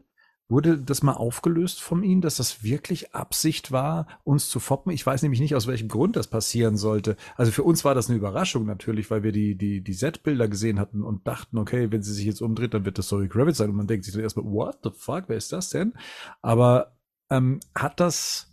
Wurde 0.50 0.76
das 0.76 1.04
mal 1.04 1.12
aufgelöst 1.12 1.80
von 1.80 2.02
Ihnen, 2.02 2.20
dass 2.20 2.36
das 2.36 2.64
wirklich 2.64 3.14
Absicht 3.14 3.70
war, 3.70 4.08
uns 4.24 4.50
zu 4.50 4.58
foppen? 4.58 4.92
Ich 4.92 5.06
weiß 5.06 5.22
nämlich 5.22 5.40
nicht, 5.40 5.54
aus 5.54 5.68
welchem 5.68 5.86
Grund 5.86 6.16
das 6.16 6.26
passieren 6.26 6.76
sollte. 6.76 7.16
Also 7.36 7.52
für 7.52 7.62
uns 7.62 7.84
war 7.84 7.94
das 7.94 8.08
eine 8.08 8.18
Überraschung 8.18 8.66
natürlich, 8.66 9.12
weil 9.12 9.22
wir 9.22 9.30
die, 9.30 9.54
die, 9.54 9.80
die 9.80 9.92
Set-Bilder 9.92 10.48
gesehen 10.48 10.80
hatten 10.80 11.02
und 11.04 11.26
dachten, 11.26 11.56
okay, 11.56 11.92
wenn 11.92 12.02
sie 12.02 12.12
sich 12.12 12.26
jetzt 12.26 12.42
umdreht, 12.42 12.74
dann 12.74 12.84
wird 12.84 12.98
das 12.98 13.06
Zoe 13.06 13.28
Kravitz 13.28 13.58
sein. 13.58 13.70
Und 13.70 13.76
man 13.76 13.86
denkt 13.86 14.04
sich 14.04 14.12
dann 14.12 14.24
erstmal, 14.24 14.44
what 14.44 14.80
the 14.82 14.90
fuck, 14.92 15.24
wer 15.28 15.36
ist 15.36 15.52
das 15.52 15.70
denn? 15.70 15.94
Aber 16.42 16.96
ähm, 17.30 17.60
hat 17.76 18.00
das 18.00 18.52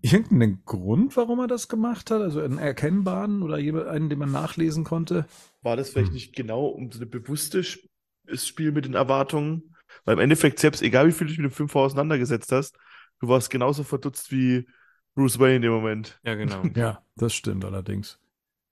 irgendeinen 0.00 0.62
Grund, 0.64 1.18
warum 1.18 1.40
er 1.40 1.48
das 1.48 1.68
gemacht 1.68 2.10
hat? 2.10 2.22
Also 2.22 2.40
einen 2.40 2.56
erkennbaren 2.56 3.42
oder 3.42 3.56
einen, 3.56 4.08
den 4.08 4.18
man 4.18 4.32
nachlesen 4.32 4.84
konnte? 4.84 5.26
War 5.60 5.76
das 5.76 5.90
vielleicht 5.90 6.12
nicht 6.12 6.34
genau 6.34 6.66
um 6.66 6.90
so 6.90 6.98
eine 6.98 7.06
bewusste 7.06 7.60
Sp- 7.60 7.84
Spiel 8.32 8.72
mit 8.72 8.86
den 8.86 8.94
Erwartungen? 8.94 9.74
Weil 10.08 10.14
im 10.14 10.20
Endeffekt, 10.20 10.58
selbst 10.58 10.80
egal 10.80 11.06
wie 11.06 11.12
viel 11.12 11.26
du 11.26 11.32
dich 11.32 11.38
mit 11.38 11.50
dem 11.50 11.54
Film 11.54 11.68
vorher 11.68 11.84
auseinandergesetzt 11.84 12.50
hast, 12.50 12.78
du 13.20 13.28
warst 13.28 13.50
genauso 13.50 13.84
verdutzt 13.84 14.32
wie 14.32 14.66
Bruce 15.14 15.38
Wayne 15.38 15.56
in 15.56 15.60
dem 15.62 15.72
Moment. 15.72 16.18
Ja, 16.22 16.34
genau. 16.34 16.62
Ja, 16.74 17.02
das 17.16 17.34
stimmt 17.34 17.62
allerdings. 17.62 18.18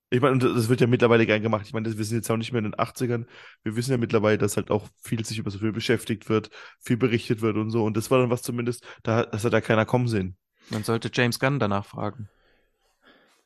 Ich 0.08 0.22
meine, 0.22 0.32
und 0.32 0.42
das 0.42 0.70
wird 0.70 0.80
ja 0.80 0.86
mittlerweile 0.86 1.26
gern 1.26 1.42
gemacht. 1.42 1.66
Ich 1.66 1.74
meine, 1.74 1.86
das- 1.90 1.98
wir 1.98 2.06
sind 2.06 2.16
jetzt 2.16 2.30
auch 2.30 2.38
nicht 2.38 2.52
mehr 2.52 2.60
in 2.60 2.64
den 2.70 2.74
80ern. 2.74 3.26
Wir 3.64 3.76
wissen 3.76 3.90
ja 3.90 3.98
mittlerweile, 3.98 4.38
dass 4.38 4.56
halt 4.56 4.70
auch 4.70 4.88
viel 5.02 5.22
sich 5.26 5.38
über 5.38 5.50
so 5.50 5.58
viel 5.58 5.72
beschäftigt 5.72 6.30
wird, 6.30 6.48
viel 6.80 6.96
berichtet 6.96 7.42
wird 7.42 7.58
und 7.58 7.68
so. 7.70 7.84
Und 7.84 7.98
das 7.98 8.10
war 8.10 8.18
dann 8.18 8.30
was 8.30 8.40
zumindest, 8.40 8.86
da, 9.02 9.26
das 9.26 9.44
hat 9.44 9.52
da 9.52 9.60
keiner 9.60 9.84
kommen 9.84 10.08
sehen. 10.08 10.38
Man 10.70 10.84
sollte 10.84 11.10
James 11.12 11.38
Gunn 11.38 11.58
danach 11.58 11.84
fragen. 11.84 12.30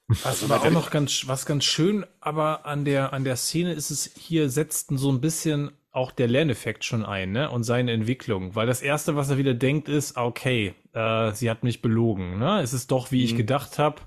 Was 0.07 0.45
aber 0.45 0.63
auch 0.63 0.71
noch 0.71 0.91
ganz, 0.93 1.27
was 1.27 1.45
ganz 1.45 1.65
schön, 1.65 2.07
aber 2.21 2.67
an 2.67 2.85
der, 2.85 3.13
an 3.13 3.25
der 3.25 3.35
Szene 3.35 3.73
ist 3.73 3.91
es, 3.91 4.13
hier 4.17 4.49
setzt 4.49 4.91
so 4.97 5.11
ein 5.11 5.21
bisschen 5.21 5.73
auch 5.93 6.13
der 6.13 6.29
Lerneffekt 6.29 6.85
schon 6.85 7.05
ein, 7.05 7.33
ne? 7.33 7.51
Und 7.51 7.65
seine 7.65 7.93
Entwicklung. 7.93 8.55
Weil 8.55 8.67
das 8.67 8.81
erste, 8.83 9.17
was 9.17 9.31
er 9.31 9.39
wieder 9.39 9.55
denkt, 9.55 9.89
ist, 9.89 10.17
okay, 10.17 10.75
äh, 10.93 11.33
sie 11.33 11.51
hat 11.51 11.65
mich 11.65 11.83
belogen, 11.83 12.39
ne? 12.39 12.61
Es 12.61 12.73
ist 12.73 12.91
doch, 12.93 13.11
wie 13.11 13.25
ich 13.25 13.33
Mhm. 13.33 13.39
gedacht 13.39 13.79
habe, 13.79 14.03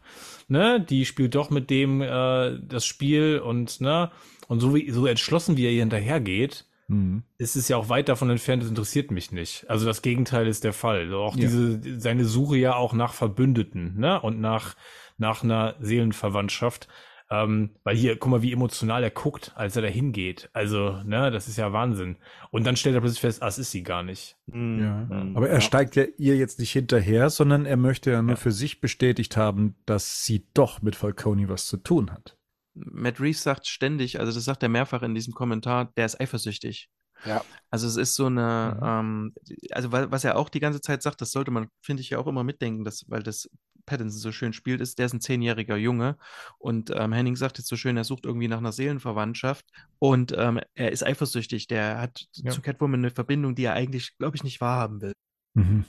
ne? 0.48 0.80
Die 0.80 1.06
spielt 1.06 1.36
doch 1.36 1.50
mit 1.50 1.70
dem 1.70 2.02
äh, 2.02 2.58
das 2.62 2.86
Spiel 2.86 3.40
und, 3.40 3.82
ne? 3.82 4.12
Und 4.48 4.60
so 4.62 4.74
wie, 4.76 4.90
so 4.92 5.06
entschlossen, 5.08 5.58
wie 5.58 5.66
er 5.66 5.72
ihr 5.72 5.82
hinterhergeht, 5.82 6.66
Mhm. 6.88 7.24
ist 7.38 7.56
es 7.56 7.68
ja 7.70 7.78
auch 7.78 7.90
weit 7.90 8.08
davon 8.10 8.30
entfernt, 8.30 8.62
das 8.62 8.70
interessiert 8.70 9.10
mich 9.12 9.32
nicht. 9.32 9.70
Also 9.70 9.86
das 9.86 10.02
Gegenteil 10.02 10.48
ist 10.48 10.64
der 10.64 10.74
Fall. 10.74 11.10
So 11.10 11.20
auch 11.20 11.36
Ja. 11.36 11.42
diese, 11.42 11.80
seine 12.00 12.26
Suche 12.26 12.58
ja 12.58 12.76
auch 12.76 12.94
nach 12.94 13.14
Verbündeten, 13.14 14.00
ne? 14.00 14.22
Und 14.22 14.40
nach, 14.40 14.76
nach 15.18 15.44
einer 15.44 15.76
Seelenverwandtschaft. 15.80 16.88
Ähm, 17.32 17.72
weil 17.84 17.96
hier, 17.96 18.18
guck 18.18 18.30
mal, 18.30 18.42
wie 18.42 18.52
emotional 18.54 19.04
er 19.04 19.10
guckt, 19.10 19.54
als 19.56 19.76
er 19.76 19.82
da 19.82 19.88
hingeht. 19.88 20.50
Also, 20.54 21.02
ne, 21.04 21.32
das 21.32 21.48
ist 21.48 21.58
ja 21.58 21.74
Wahnsinn. 21.74 22.18
Und 22.52 22.66
dann 22.66 22.76
stellt 22.76 22.96
er 22.96 23.02
plötzlich 23.02 23.22
fest, 23.22 23.42
ah, 23.42 23.48
es 23.48 23.58
ist 23.58 23.72
sie 23.72 23.82
gar 23.84 24.04
nicht. 24.04 24.36
Mhm. 24.48 24.80
Ja. 24.84 25.24
Mhm. 25.24 25.36
Aber 25.38 25.48
er 25.50 25.56
Ja. 25.56 25.62
steigt 25.62 25.96
ja 25.96 26.04
ihr 26.18 26.36
jetzt 26.38 26.60
nicht 26.60 26.72
hinterher, 26.72 27.30
sondern 27.30 27.66
er 27.66 27.78
möchte 27.78 28.12
ja 28.12 28.22
nur 28.22 28.36
für 28.36 28.52
sich 28.52 28.82
bestätigt 28.82 29.38
haben, 29.38 29.76
dass 29.86 30.24
sie 30.24 30.48
doch 30.54 30.82
mit 30.82 30.96
Falcone 30.96 31.50
was 31.50 31.66
zu 31.66 31.78
tun 31.78 32.12
hat. 32.12 32.38
Matt 32.76 33.20
Reeves 33.20 33.44
sagt 33.44 33.68
ständig, 33.68 34.20
also 34.20 34.32
das 34.32 34.46
sagt 34.46 34.64
er 34.64 34.70
mehrfach 34.70 35.04
in 35.04 35.14
diesem 35.16 35.34
Kommentar, 35.34 35.92
der 35.96 36.06
ist 36.06 36.20
eifersüchtig. 36.20 36.90
Ja. 37.26 37.44
Also 37.70 37.88
es 37.88 37.98
ist 37.98 38.16
so 38.16 38.26
eine, 38.28 38.78
Mhm. 38.80 38.86
ähm, 38.88 39.34
also 39.72 39.92
wa- 39.92 40.08
was 40.12 40.24
er 40.24 40.38
auch 40.38 40.50
die 40.50 40.60
ganze 40.60 40.82
Zeit 40.82 41.02
sagt, 41.02 41.22
das 41.22 41.32
sollte 41.32 41.52
man, 41.52 41.68
finde 41.82 42.02
ich, 42.02 42.10
ja 42.12 42.20
auch 42.20 42.28
immer 42.28 42.44
mitdenken, 42.44 42.84
dass, 42.84 43.06
weil 43.10 43.24
das 43.24 43.50
Pattinson 43.86 44.20
so 44.20 44.32
schön 44.32 44.54
spielt, 44.54 44.80
ist, 44.80 44.98
der 45.00 45.08
ist 45.08 45.14
ein 45.14 45.20
zehnjähriger 45.22 45.76
Junge 45.76 46.18
und 46.58 46.92
ähm, 46.96 47.12
Henning 47.12 47.36
sagt 47.36 47.58
jetzt 47.58 47.68
so 47.68 47.76
schön, 47.76 47.98
er 47.98 48.04
sucht 48.06 48.26
irgendwie 48.26 48.48
nach 48.48 48.60
einer 48.60 48.72
Seelenverwandtschaft 48.72 49.66
und 50.00 50.34
ähm, 50.38 50.60
er 50.76 50.92
ist 50.92 51.06
eifersüchtig, 51.06 51.68
der 51.68 52.00
hat 52.00 52.26
Ja. 52.36 52.52
zu 52.52 52.62
Catwoman 52.62 53.02
eine 53.02 53.12
Verbindung, 53.12 53.56
die 53.56 53.66
er 53.66 53.74
eigentlich, 53.74 54.18
glaube 54.18 54.36
ich, 54.38 54.44
nicht 54.44 54.62
wahrhaben 54.62 55.02
will. 55.02 55.14
Mhm. 55.56 55.86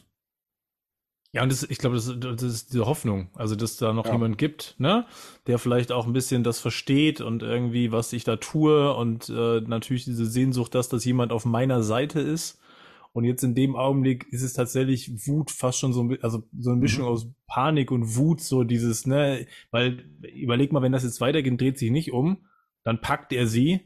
Ja, 1.35 1.43
und 1.43 1.51
das, 1.51 1.65
ich 1.65 1.79
glaube, 1.79 1.97
das, 1.97 2.15
das 2.19 2.43
ist 2.43 2.73
diese 2.73 2.87
Hoffnung, 2.87 3.29
also 3.35 3.57
dass 3.57 3.77
da 3.77 3.93
noch 3.93 4.07
Ja. 4.07 4.13
jemand 4.13 4.39
gibt, 4.39 4.77
ne, 4.79 5.05
der 5.49 5.59
vielleicht 5.59 5.91
auch 5.91 6.07
ein 6.07 6.13
bisschen 6.13 6.45
das 6.45 6.61
versteht 6.61 7.21
und 7.21 7.43
irgendwie, 7.43 7.91
was 7.91 8.13
ich 8.13 8.23
da 8.23 8.37
tue 8.37 8.95
und 8.95 9.29
äh, 9.29 9.61
natürlich 9.61 10.05
diese 10.05 10.27
Sehnsucht, 10.27 10.77
dass 10.77 10.89
das 10.89 11.05
jemand 11.05 11.33
auf 11.33 11.45
meiner 11.45 11.83
Seite 11.83 12.21
ist. 12.21 12.61
Und 13.13 13.25
jetzt 13.25 13.43
in 13.45 13.55
dem 13.57 13.75
Augenblick 13.77 14.27
ist 14.31 14.43
es 14.43 14.55
tatsächlich 14.55 15.27
Wut, 15.27 15.51
fast 15.51 15.79
schon 15.81 15.93
so, 15.93 16.03
ein, 16.05 16.19
also 16.23 16.45
so 16.57 16.71
eine 16.71 16.81
Mischung 16.81 17.05
aus 17.05 17.29
Panik 17.49 17.91
und 17.91 18.17
Wut, 18.17 18.41
so 18.41 18.63
dieses, 18.63 19.05
ne, 19.07 19.47
weil 19.73 20.05
überleg 20.35 20.73
mal, 20.73 20.83
wenn 20.83 20.93
das 20.93 21.03
jetzt 21.03 21.21
weitergeht, 21.21 21.61
dreht 21.61 21.79
sich 21.79 21.91
nicht 21.91 22.13
um, 22.13 22.47
dann 22.85 23.01
packt 23.01 23.33
er 23.33 23.49
sie 23.49 23.81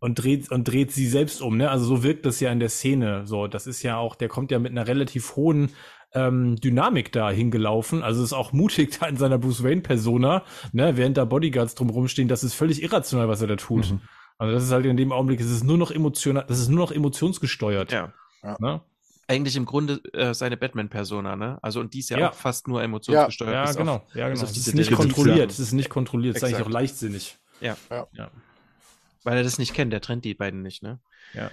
und 0.00 0.14
dreht 0.14 0.50
und 0.50 0.64
dreht 0.64 0.92
sie 0.92 1.06
selbst 1.08 1.42
um, 1.42 1.56
ne? 1.56 1.70
Also 1.70 1.84
so 1.86 2.02
wirkt 2.04 2.24
das 2.24 2.38
ja 2.38 2.52
in 2.52 2.60
der 2.60 2.68
Szene. 2.68 3.26
So, 3.26 3.48
das 3.48 3.66
ist 3.66 3.82
ja 3.82 3.96
auch, 3.98 4.14
der 4.14 4.28
kommt 4.28 4.52
ja 4.52 4.60
mit 4.60 4.70
einer 4.70 4.86
relativ 4.86 5.34
hohen 5.34 5.70
ähm, 6.14 6.56
Dynamik 6.56 7.12
da 7.12 7.30
hingelaufen. 7.30 8.02
Also 8.02 8.22
ist 8.22 8.32
auch 8.32 8.52
mutig 8.52 8.96
da 9.00 9.06
in 9.06 9.16
seiner 9.16 9.38
Bruce 9.38 9.62
Wayne 9.62 9.82
Persona, 9.82 10.44
ne? 10.72 10.96
Während 10.96 11.16
da 11.16 11.24
Bodyguards 11.24 11.74
drumherum 11.74 12.08
stehen, 12.08 12.28
das 12.28 12.44
ist 12.44 12.54
völlig 12.54 12.82
irrational, 12.82 13.28
was 13.28 13.40
er 13.40 13.48
da 13.48 13.56
tut. 13.56 13.90
Mhm. 13.90 14.00
Also 14.38 14.54
das 14.54 14.64
ist 14.64 14.70
halt 14.70 14.86
in 14.86 14.96
dem 14.96 15.12
Augenblick, 15.12 15.40
es 15.40 15.50
ist 15.50 15.64
nur 15.64 15.76
noch 15.78 15.90
emotional, 15.90 16.44
das 16.46 16.60
ist 16.60 16.68
nur 16.68 16.78
noch 16.78 16.92
emotionsgesteuert. 16.92 17.90
Ja. 17.92 18.12
Ne? 18.60 18.80
Eigentlich 19.26 19.56
im 19.56 19.66
Grunde 19.66 20.00
äh, 20.12 20.32
seine 20.32 20.56
Batman-Persona, 20.56 21.36
ne? 21.36 21.58
Also, 21.60 21.80
und 21.80 21.92
die 21.92 21.98
ist 21.98 22.08
ja, 22.08 22.18
Ja. 22.18 22.30
auch 22.30 22.34
fast 22.34 22.66
nur 22.68 22.82
emotionsgesteuert. 22.82 23.52
Ja, 23.52 23.64
bis 23.66 23.76
genau. 23.76 23.96
Auf, 23.96 24.14
ja, 24.14 24.28
genau. 24.28 24.42
Es 24.42 24.56
ist 24.56 24.74
nicht 24.74 24.92
kontrolliert. 24.92 25.50
Es 25.50 25.58
ist 25.58 25.72
nicht 25.72 25.90
kontrolliert. 25.90 26.36
Es 26.36 26.42
ist 26.42 26.48
eigentlich 26.48 26.64
auch 26.66 26.70
leichtsinnig. 26.70 27.36
weil 27.60 29.36
er 29.36 29.42
das 29.42 29.58
nicht 29.58 29.74
kennt, 29.74 29.92
der 29.92 30.00
trennt 30.00 30.24
die 30.24 30.34
beiden 30.34 30.62
nicht, 30.62 30.82
ne? 30.82 31.00
Ja. 31.34 31.50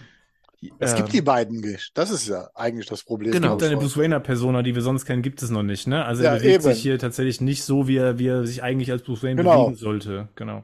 Es 0.80 0.92
Ähm, 0.92 0.98
gibt 0.98 1.14
die 1.14 1.22
beiden 1.22 1.60
nicht. 1.60 1.92
Das 1.98 2.10
ist 2.12 2.28
ja 2.28 2.50
eigentlich 2.56 2.86
das 2.88 3.04
Problem. 3.04 3.32
Genau. 3.32 3.52
gibt 3.58 3.64
eine 3.64 3.78
Bruce 3.78 3.98
Wayne 3.98 4.20
Persona, 4.20 4.62
die 4.64 4.76
wir 4.76 4.82
sonst 4.82 5.06
kennen, 5.06 5.22
gibt 5.22 5.42
es 5.44 5.50
noch 5.50 5.64
nicht, 5.64 5.88
ne? 5.88 6.06
Also 6.06 6.24
Ja, 6.24 6.32
er 6.34 6.38
bewegt 6.40 6.64
eben. 6.64 6.74
sich 6.74 6.82
hier 6.82 6.98
tatsächlich 7.00 7.42
nicht 7.42 7.64
so, 7.64 7.88
wie 7.88 7.98
er, 7.98 8.20
wie 8.20 8.28
er 8.28 8.46
sich 8.46 8.64
eigentlich 8.64 8.92
als 8.92 9.04
Bruce 9.04 9.24
Wayne 9.24 9.36
Genau. 9.36 9.64
bewegen 9.66 9.78
sollte. 9.78 10.30
Genau. 10.36 10.64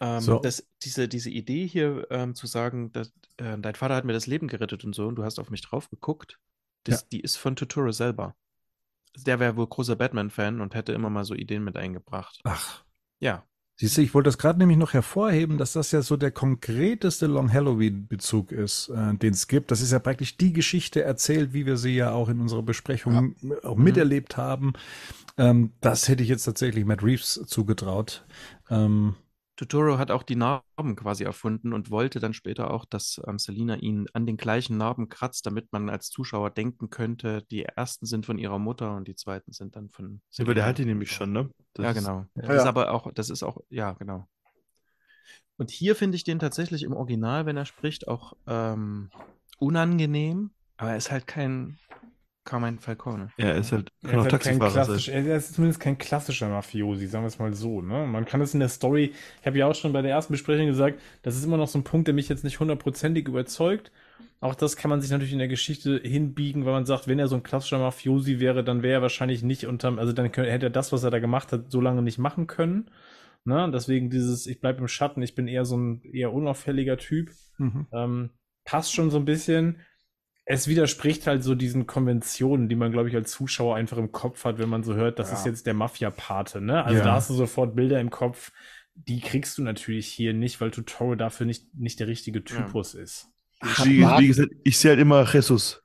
Ähm, 0.00 0.20
So. 0.20 0.38
das, 0.38 0.66
diese, 0.82 1.08
diese 1.08 1.30
Idee 1.30 1.66
hier 1.66 2.06
ähm, 2.10 2.34
zu 2.34 2.46
sagen, 2.46 2.92
dass, 2.92 3.08
äh, 3.36 3.56
dein 3.58 3.74
Vater 3.74 3.94
hat 3.94 4.04
mir 4.04 4.12
das 4.12 4.26
Leben 4.26 4.48
gerettet 4.48 4.84
und 4.84 4.94
so, 4.94 5.06
und 5.06 5.16
du 5.16 5.24
hast 5.24 5.38
auf 5.38 5.50
mich 5.50 5.62
drauf 5.62 5.90
geguckt, 5.90 6.38
das, 6.84 7.08
die 7.08 7.20
ist 7.20 7.36
von 7.36 7.56
Totoro 7.56 7.92
selber. 7.92 8.34
Der 9.26 9.38
wäre 9.40 9.56
wohl 9.56 9.66
großer 9.66 9.96
Batman-Fan 9.96 10.60
und 10.60 10.74
hätte 10.74 10.92
immer 10.92 11.08
mal 11.08 11.24
so 11.24 11.34
Ideen 11.34 11.62
mit 11.64 11.76
eingebracht. 11.76 12.40
Ach, 12.44 12.82
Ja, 13.20 13.44
Siehst 13.76 13.96
du, 13.96 14.02
ich 14.02 14.14
wollte 14.14 14.28
das 14.28 14.38
gerade 14.38 14.58
nämlich 14.60 14.78
noch 14.78 14.92
hervorheben, 14.92 15.58
dass 15.58 15.72
das 15.72 15.90
ja 15.90 16.00
so 16.00 16.16
der 16.16 16.30
konkreteste 16.30 17.26
Long 17.26 17.52
Halloween-Bezug 17.52 18.52
ist, 18.52 18.88
äh, 18.90 19.14
den 19.14 19.32
es 19.32 19.48
gibt. 19.48 19.72
Das 19.72 19.80
ist 19.80 19.90
ja 19.90 19.98
praktisch 19.98 20.36
die 20.36 20.52
Geschichte 20.52 21.02
erzählt, 21.02 21.52
wie 21.52 21.66
wir 21.66 21.76
sie 21.76 21.96
ja 21.96 22.12
auch 22.12 22.28
in 22.28 22.40
unserer 22.40 22.62
Besprechung 22.62 23.34
auch 23.64 23.76
miterlebt 23.76 24.36
haben. 24.36 24.74
Ähm, 25.36 25.72
das 25.80 26.08
hätte 26.08 26.22
ich 26.22 26.28
jetzt 26.28 26.44
tatsächlich 26.44 26.84
Matt 26.84 27.02
Reeves 27.02 27.42
zugetraut. 27.46 28.24
Ähm, 28.70 29.16
Totoro 29.56 29.98
hat 29.98 30.10
auch 30.10 30.24
die 30.24 30.34
Narben 30.34 30.96
quasi 30.96 31.22
erfunden 31.22 31.72
und 31.72 31.90
wollte 31.90 32.18
dann 32.18 32.34
später 32.34 32.72
auch, 32.72 32.84
dass 32.84 33.20
ähm, 33.26 33.38
Selina 33.38 33.76
ihn 33.76 34.06
an 34.12 34.26
den 34.26 34.36
gleichen 34.36 34.76
Narben 34.78 35.08
kratzt, 35.08 35.46
damit 35.46 35.72
man 35.72 35.88
als 35.88 36.10
Zuschauer 36.10 36.50
denken 36.50 36.90
könnte, 36.90 37.42
die 37.50 37.62
ersten 37.64 38.04
sind 38.06 38.26
von 38.26 38.38
ihrer 38.38 38.58
Mutter 38.58 38.96
und 38.96 39.06
die 39.06 39.14
zweiten 39.14 39.52
sind 39.52 39.76
dann 39.76 39.90
von 39.90 40.20
Ja, 40.32 40.44
aber 40.44 40.54
der 40.54 40.62
Selina. 40.64 40.66
hat 40.66 40.78
die 40.78 40.84
nämlich 40.86 41.12
schon, 41.12 41.32
ne? 41.32 41.50
Das 41.74 41.84
ja, 41.84 41.90
ist- 41.92 41.98
genau. 41.98 42.26
Ja. 42.34 42.42
Das 42.42 42.62
ist 42.62 42.66
aber 42.66 42.90
auch, 42.92 43.12
das 43.12 43.30
ist 43.30 43.42
auch, 43.44 43.58
ja, 43.70 43.92
genau. 43.92 44.26
Und 45.56 45.70
hier 45.70 45.94
finde 45.94 46.16
ich 46.16 46.24
den 46.24 46.40
tatsächlich 46.40 46.82
im 46.82 46.92
Original, 46.92 47.46
wenn 47.46 47.56
er 47.56 47.64
spricht, 47.64 48.08
auch 48.08 48.32
ähm, 48.48 49.10
unangenehm, 49.58 50.50
aber 50.78 50.90
er 50.90 50.96
ist 50.96 51.12
halt 51.12 51.28
kein 51.28 51.78
Carmine 52.44 52.78
Falcone. 52.78 53.32
Ja, 53.38 53.46
er 53.48 53.56
ist 53.56 53.72
halt, 53.72 53.90
Er 54.02 54.14
ist, 54.14 54.32
halt 54.32 54.40
kein 54.40 54.58
klassisch, 54.58 55.06
sein. 55.06 55.26
er 55.26 55.36
ist 55.36 55.54
zumindest 55.54 55.80
kein 55.80 55.96
klassischer 55.98 56.48
Mafiosi, 56.48 57.06
sagen 57.06 57.24
wir 57.24 57.28
es 57.28 57.38
mal 57.38 57.54
so. 57.54 57.80
Ne? 57.80 58.06
Man 58.06 58.26
kann 58.26 58.40
es 58.42 58.54
in 58.54 58.60
der 58.60 58.68
Story, 58.68 59.14
ich 59.40 59.46
habe 59.46 59.58
ja 59.58 59.66
auch 59.66 59.74
schon 59.74 59.92
bei 59.92 60.02
der 60.02 60.10
ersten 60.12 60.32
Besprechung 60.34 60.66
gesagt, 60.66 61.00
das 61.22 61.36
ist 61.36 61.44
immer 61.44 61.56
noch 61.56 61.68
so 61.68 61.78
ein 61.78 61.84
Punkt, 61.84 62.06
der 62.06 62.14
mich 62.14 62.28
jetzt 62.28 62.44
nicht 62.44 62.60
hundertprozentig 62.60 63.28
überzeugt. 63.28 63.90
Auch 64.40 64.54
das 64.54 64.76
kann 64.76 64.90
man 64.90 65.00
sich 65.00 65.10
natürlich 65.10 65.32
in 65.32 65.38
der 65.38 65.48
Geschichte 65.48 65.98
hinbiegen, 66.04 66.66
weil 66.66 66.72
man 66.74 66.86
sagt, 66.86 67.08
wenn 67.08 67.18
er 67.18 67.28
so 67.28 67.36
ein 67.36 67.42
klassischer 67.42 67.78
Mafiosi 67.78 68.40
wäre, 68.40 68.62
dann 68.62 68.82
wäre 68.82 68.94
er 68.98 69.02
wahrscheinlich 69.02 69.42
nicht 69.42 69.66
unterm, 69.66 69.98
also 69.98 70.12
dann 70.12 70.30
könnte, 70.32 70.50
hätte 70.52 70.66
er 70.66 70.70
das, 70.70 70.92
was 70.92 71.02
er 71.02 71.10
da 71.10 71.18
gemacht 71.18 71.50
hat, 71.52 71.70
so 71.70 71.80
lange 71.80 72.02
nicht 72.02 72.18
machen 72.18 72.46
können. 72.46 72.90
Ne? 73.44 73.70
Deswegen 73.72 74.10
dieses, 74.10 74.46
ich 74.46 74.60
bleibe 74.60 74.80
im 74.80 74.88
Schatten, 74.88 75.22
ich 75.22 75.34
bin 75.34 75.48
eher 75.48 75.64
so 75.64 75.76
ein 75.76 76.02
eher 76.04 76.32
unauffälliger 76.32 76.98
Typ. 76.98 77.30
mhm. 77.58 77.86
Ähm, 77.92 78.30
passt 78.64 78.92
schon 78.94 79.10
so 79.10 79.18
ein 79.18 79.24
bisschen. 79.26 79.78
Es 80.46 80.68
widerspricht 80.68 81.26
halt 81.26 81.42
so 81.42 81.54
diesen 81.54 81.86
Konventionen, 81.86 82.68
die 82.68 82.74
man, 82.76 82.92
glaube 82.92 83.08
ich, 83.08 83.14
als 83.14 83.30
Zuschauer 83.30 83.76
einfach 83.76 83.96
im 83.96 84.12
Kopf 84.12 84.44
hat, 84.44 84.58
wenn 84.58 84.68
man 84.68 84.82
so 84.82 84.94
hört, 84.94 85.18
das 85.18 85.30
Ja. 85.30 85.38
ist 85.38 85.46
jetzt 85.46 85.66
der 85.66 85.74
Mafia-Pate, 85.74 86.60
ne? 86.60 86.84
Also 86.84 86.98
Ja. 86.98 87.04
da 87.06 87.14
hast 87.14 87.30
du 87.30 87.34
sofort 87.34 87.74
Bilder 87.74 87.98
im 88.00 88.10
Kopf, 88.10 88.52
die 88.94 89.20
kriegst 89.20 89.56
du 89.58 89.62
natürlich 89.62 90.06
hier 90.08 90.34
nicht, 90.34 90.60
weil 90.60 90.70
Tutorial 90.70 91.16
dafür 91.16 91.46
nicht, 91.46 91.74
nicht 91.74 91.98
der 91.98 92.08
richtige 92.08 92.44
Typus 92.44 92.94
ist. 92.94 93.26
Wie, 93.62 94.00
wie 94.00 94.26
gesagt, 94.28 94.52
ich 94.64 94.78
sehe 94.78 94.90
halt 94.90 95.00
immer 95.00 95.26
Jesus. 95.32 95.82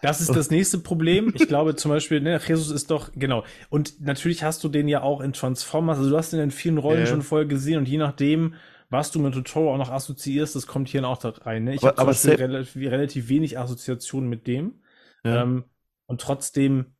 Das 0.00 0.20
ist 0.20 0.34
das 0.34 0.50
nächste 0.50 0.78
Problem. 0.78 1.32
Ich 1.34 1.48
glaube 1.48 1.74
zum 1.74 1.90
Beispiel, 1.90 2.20
ne, 2.20 2.40
Jesus 2.46 2.70
ist 2.70 2.90
doch, 2.90 3.10
genau. 3.14 3.44
Und 3.68 4.00
natürlich 4.00 4.42
hast 4.44 4.62
du 4.62 4.68
den 4.68 4.88
ja 4.88 5.02
auch 5.02 5.20
in 5.20 5.32
Transformers, 5.32 5.98
also 5.98 6.10
du 6.10 6.16
hast 6.16 6.32
ihn 6.32 6.38
in 6.40 6.50
vielen 6.50 6.78
Rollen 6.78 7.00
Ja. 7.00 7.06
schon 7.06 7.22
vorher 7.22 7.46
gesehen 7.48 7.78
und 7.78 7.88
je 7.88 7.98
nachdem, 7.98 8.54
was 8.90 9.10
du 9.10 9.18
mit 9.20 9.34
Tutorial 9.34 9.74
auch 9.74 9.78
noch 9.78 9.90
assoziierst, 9.90 10.56
das 10.56 10.66
kommt 10.66 10.88
hier 10.88 11.06
auch 11.06 11.18
da 11.18 11.30
rein. 11.30 11.64
Ne? 11.64 11.74
Ich 11.74 11.82
habe 11.82 11.98
relativ, 12.38 12.76
relativ 12.76 13.28
wenig 13.28 13.58
Assoziationen 13.58 14.28
mit 14.28 14.46
dem. 14.46 14.80
Ja. 15.24 15.42
Ähm, 15.42 15.64
und 16.06 16.20
trotzdem 16.20 16.94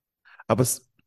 Aber, 0.47 0.65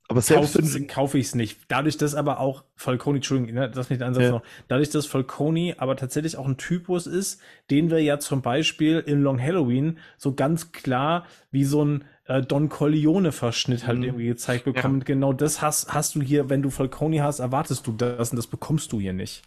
aber 0.07 0.21
selbst 0.21 0.53
kaufe, 0.55 0.86
kaufe 0.88 1.17
ich 1.19 1.27
es 1.27 1.36
nicht. 1.36 1.59
Dadurch, 1.67 1.97
dass 1.97 2.15
aber 2.15 2.39
auch 2.39 2.63
Falcone, 2.75 3.17
Entschuldigung, 3.17 3.53
ne, 3.53 3.69
das 3.69 3.89
nicht 3.91 4.01
Ansatz 4.01 4.23
Ja. 4.23 4.32
noch, 4.32 4.43
dadurch, 4.67 4.89
dass 4.89 5.05
Falcone 5.05 5.75
aber 5.77 5.95
tatsächlich 5.95 6.36
auch 6.38 6.47
ein 6.47 6.57
Typus 6.57 7.05
ist, 7.05 7.41
den 7.69 7.91
wir 7.91 7.99
ja 7.99 8.17
zum 8.19 8.41
Beispiel 8.41 8.99
in 8.99 9.21
Long 9.21 9.39
Halloween 9.41 9.99
so 10.17 10.34
ganz 10.34 10.71
klar 10.71 11.25
wie 11.51 11.63
so 11.63 11.84
ein 11.86 12.05
äh, 12.25 12.41
Don 12.41 12.69
Corleone-Verschnitt 12.69 13.86
halt 13.88 13.99
Mhm. 13.99 14.03
irgendwie 14.05 14.27
gezeigt 14.27 14.65
bekommen. 14.65 15.03
Genau 15.03 15.34
das 15.34 15.61
hast, 15.61 15.93
hast 15.93 16.15
du 16.15 16.21
hier, 16.21 16.49
wenn 16.49 16.61
du 16.61 16.69
Falcone 16.69 17.21
hast, 17.23 17.39
erwartest 17.39 17.86
du 17.88 17.91
das 17.91 18.32
und 18.32 18.38
das 18.38 18.47
bekommst 18.47 18.91
du 18.93 18.99
hier 18.99 19.13
nicht. 19.13 19.43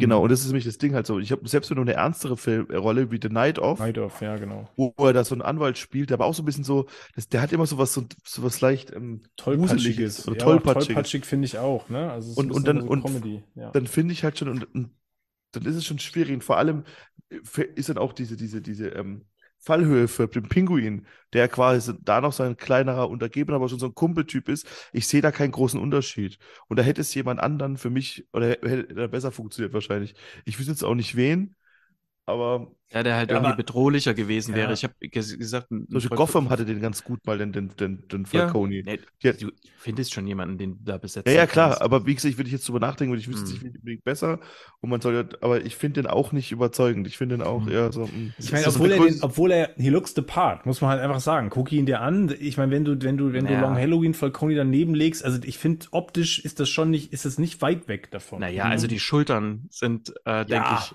Genau, 0.00 0.22
und 0.22 0.30
das 0.32 0.40
ist 0.40 0.46
nämlich 0.46 0.64
das 0.64 0.78
Ding 0.78 0.94
halt 0.94 1.06
so. 1.06 1.18
Ich 1.20 1.30
habe 1.32 1.46
selbst 1.48 1.70
wenn 1.70 1.76
du 1.76 1.82
eine 1.82 1.92
ernstere 1.92 2.36
Filmrolle 2.36 3.10
wie 3.10 3.18
The 3.22 3.28
Night 3.28 3.58
Of, 3.58 3.78
Night 3.78 3.98
of, 3.98 4.20
ja, 4.20 4.36
genau. 4.36 4.68
wo 4.76 4.92
er 4.98 5.12
da 5.12 5.22
so 5.24 5.34
einen 5.34 5.42
Anwalt 5.42 5.78
spielt, 5.78 6.10
der 6.10 6.16
aber 6.16 6.26
auch 6.26 6.34
so 6.34 6.42
ein 6.42 6.46
bisschen 6.46 6.64
so, 6.64 6.86
das, 7.14 7.28
der 7.28 7.40
hat 7.42 7.52
immer 7.52 7.66
so 7.66 7.78
was, 7.78 7.92
so, 7.92 8.04
so 8.24 8.42
was 8.42 8.60
leicht 8.60 8.92
ähm, 8.92 9.22
Tollpatschiges. 9.36 10.26
oder 10.26 10.36
Ja, 10.38 10.44
tollpatschiges. 10.44 10.86
tollpatschig 10.86 11.24
finde 11.26 11.46
ich 11.46 11.58
auch, 11.58 11.88
ne? 11.88 12.10
Also 12.10 12.32
Und- 12.40 12.50
und 12.52 12.66
dann- 12.66 12.80
so 12.82 12.88
und- 12.88 13.04
Comedy, 13.04 13.42
ja. 13.54 13.70
dann 13.70 13.86
finde 13.86 14.12
ich 14.12 14.24
halt 14.24 14.38
schon, 14.38 14.48
und, 14.48 14.74
und 14.74 14.90
dann 15.52 15.64
ist 15.66 15.76
es 15.76 15.84
schon 15.84 15.98
schwierig. 15.98 16.32
Und 16.34 16.44
vor 16.44 16.56
allem 16.58 16.84
äh, 17.30 17.62
ist 17.74 17.88
dann 17.88 17.98
auch 17.98 18.12
diese, 18.12 18.36
diese, 18.36 18.60
diese 18.62 18.88
ähm, 18.88 19.24
Fallhöhe 19.60 20.08
für 20.08 20.26
den 20.26 20.48
Pinguin, 20.48 21.06
der 21.32 21.48
quasi 21.48 21.92
da 22.02 22.20
noch 22.20 22.32
so 22.32 22.42
ein 22.42 22.56
kleinerer 22.56 23.08
Untergebener, 23.10 23.56
aber 23.56 23.68
schon 23.68 23.78
so 23.78 23.86
ein 23.86 23.94
Kumpeltyp 23.94 24.48
ist. 24.48 24.66
Ich 24.92 25.06
sehe 25.06 25.20
da 25.20 25.30
keinen 25.32 25.52
großen 25.52 25.78
Unterschied. 25.78 26.38
Und 26.68 26.78
da 26.78 26.82
hätte 26.82 27.02
es 27.02 27.14
jemand 27.14 27.40
anderen 27.40 27.76
für 27.76 27.90
mich, 27.90 28.26
oder 28.32 28.48
hätte 28.48 28.96
er 28.96 29.08
besser 29.08 29.32
funktioniert 29.32 29.74
wahrscheinlich. 29.74 30.14
Ich 30.44 30.58
wüsste 30.58 30.72
jetzt 30.72 30.84
auch 30.84 30.94
nicht 30.94 31.14
wen, 31.16 31.56
aber 32.26 32.68
Ja, 32.92 33.04
der 33.04 33.14
halt 33.14 33.30
Ja, 33.30 33.36
irgendwie 33.36 33.52
aber- 33.52 33.56
bedrohlicher 33.58 34.14
gewesen 34.14 34.52
wäre. 34.56 34.66
Ja. 34.68 34.72
Ich 34.74 34.82
habe 34.82 34.94
gesagt, 35.08 35.68
Freund- 35.68 36.10
Gotham 36.10 36.50
hatte 36.50 36.64
den 36.64 36.80
ganz 36.80 37.04
gut 37.04 37.24
mal, 37.24 37.38
den, 37.38 37.52
den, 37.52 37.68
den, 37.78 38.02
den 38.08 38.24
ja, 38.32 38.40
Falcone. 38.48 38.82
nee, 38.82 38.98
Ja. 39.22 39.32
du 39.32 39.50
findest 39.78 40.12
schon 40.12 40.26
jemanden, 40.26 40.58
den 40.58 40.72
du 40.72 40.78
da 40.84 40.98
besetzt. 40.98 41.28
Ja, 41.28 41.32
ja, 41.34 41.46
klar, 41.46 41.80
aber 41.82 42.04
wie 42.06 42.16
gesagt, 42.16 42.32
ich 42.32 42.38
würde 42.38 42.50
jetzt 42.50 42.66
drüber 42.68 42.80
nachdenken, 42.80 43.12
weil 43.12 43.20
ich 43.20 43.28
wüsste 43.28 43.44
es 43.44 43.60
Hm. 43.60 43.68
nicht 43.68 43.76
unbedingt 43.78 44.02
besser. 44.02 44.40
Und 44.80 44.90
man 44.90 45.00
soll 45.00 45.14
ja, 45.14 45.24
aber 45.40 45.64
ich 45.64 45.76
finde 45.76 46.02
den 46.02 46.10
auch 46.10 46.32
nicht 46.32 46.50
überzeugend. 46.50 47.06
Ich 47.06 47.16
finde 47.16 47.38
den 47.38 47.46
auch 47.46 47.64
Hm. 47.64 47.72
eher 47.72 47.92
so. 47.92 48.06
mm, 48.06 48.32
Ich 48.38 48.50
meine, 48.50 48.64
das 48.64 48.74
obwohl 48.74 48.90
er, 48.90 48.98
den, 49.04 49.22
obwohl 49.22 49.52
er, 49.52 49.70
he 49.76 49.88
looks 49.88 50.12
the 50.16 50.22
part, 50.22 50.66
muss 50.66 50.80
man 50.80 50.90
halt 50.90 51.00
einfach 51.00 51.20
sagen. 51.20 51.48
Guck 51.48 51.70
ihn 51.70 51.86
dir 51.86 52.00
an. 52.00 52.34
Ich 52.40 52.56
meine, 52.56 52.72
wenn 52.72 52.84
du, 52.84 53.00
wenn 53.02 53.16
du, 53.16 53.32
wenn 53.32 53.46
du 53.46 53.52
Ja. 53.52 53.60
Long 53.60 53.76
Halloween 53.76 54.14
Falcone 54.14 54.56
daneben 54.56 54.94
legst, 54.94 55.24
also 55.24 55.38
ich 55.44 55.58
finde, 55.58 55.86
optisch 55.92 56.40
ist 56.44 56.58
das 56.58 56.68
schon 56.68 56.90
nicht, 56.90 57.12
ist 57.12 57.24
es 57.24 57.38
nicht 57.38 57.62
weit 57.62 57.86
weg 57.86 58.10
davon. 58.10 58.40
Naja, 58.40 58.64
also 58.64 58.88
die 58.88 58.98
Schultern 58.98 59.66
sind, 59.70 60.12
äh, 60.24 60.44
denke 60.44 60.54
Ja. 60.54 60.78
ich, 60.90 60.94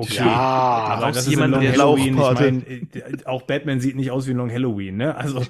okay. 0.00 0.14
Ja, 0.16 0.26
aber 0.26 1.12
das 1.12 1.26
ist 1.26 1.34
Long 1.34 1.50
der 1.60 1.72
Halloween. 1.72 2.14
Ich 2.14 2.18
Lauchpate. 2.18 2.52
meine, 2.52 2.64
äh, 2.68 3.24
auch 3.26 3.42
Batman 3.42 3.80
sieht 3.80 3.96
nicht 3.96 4.10
aus 4.10 4.26
wie 4.26 4.32
Long 4.32 4.50
Halloween, 4.50 4.96
ne? 4.96 5.14
Also 5.16 5.42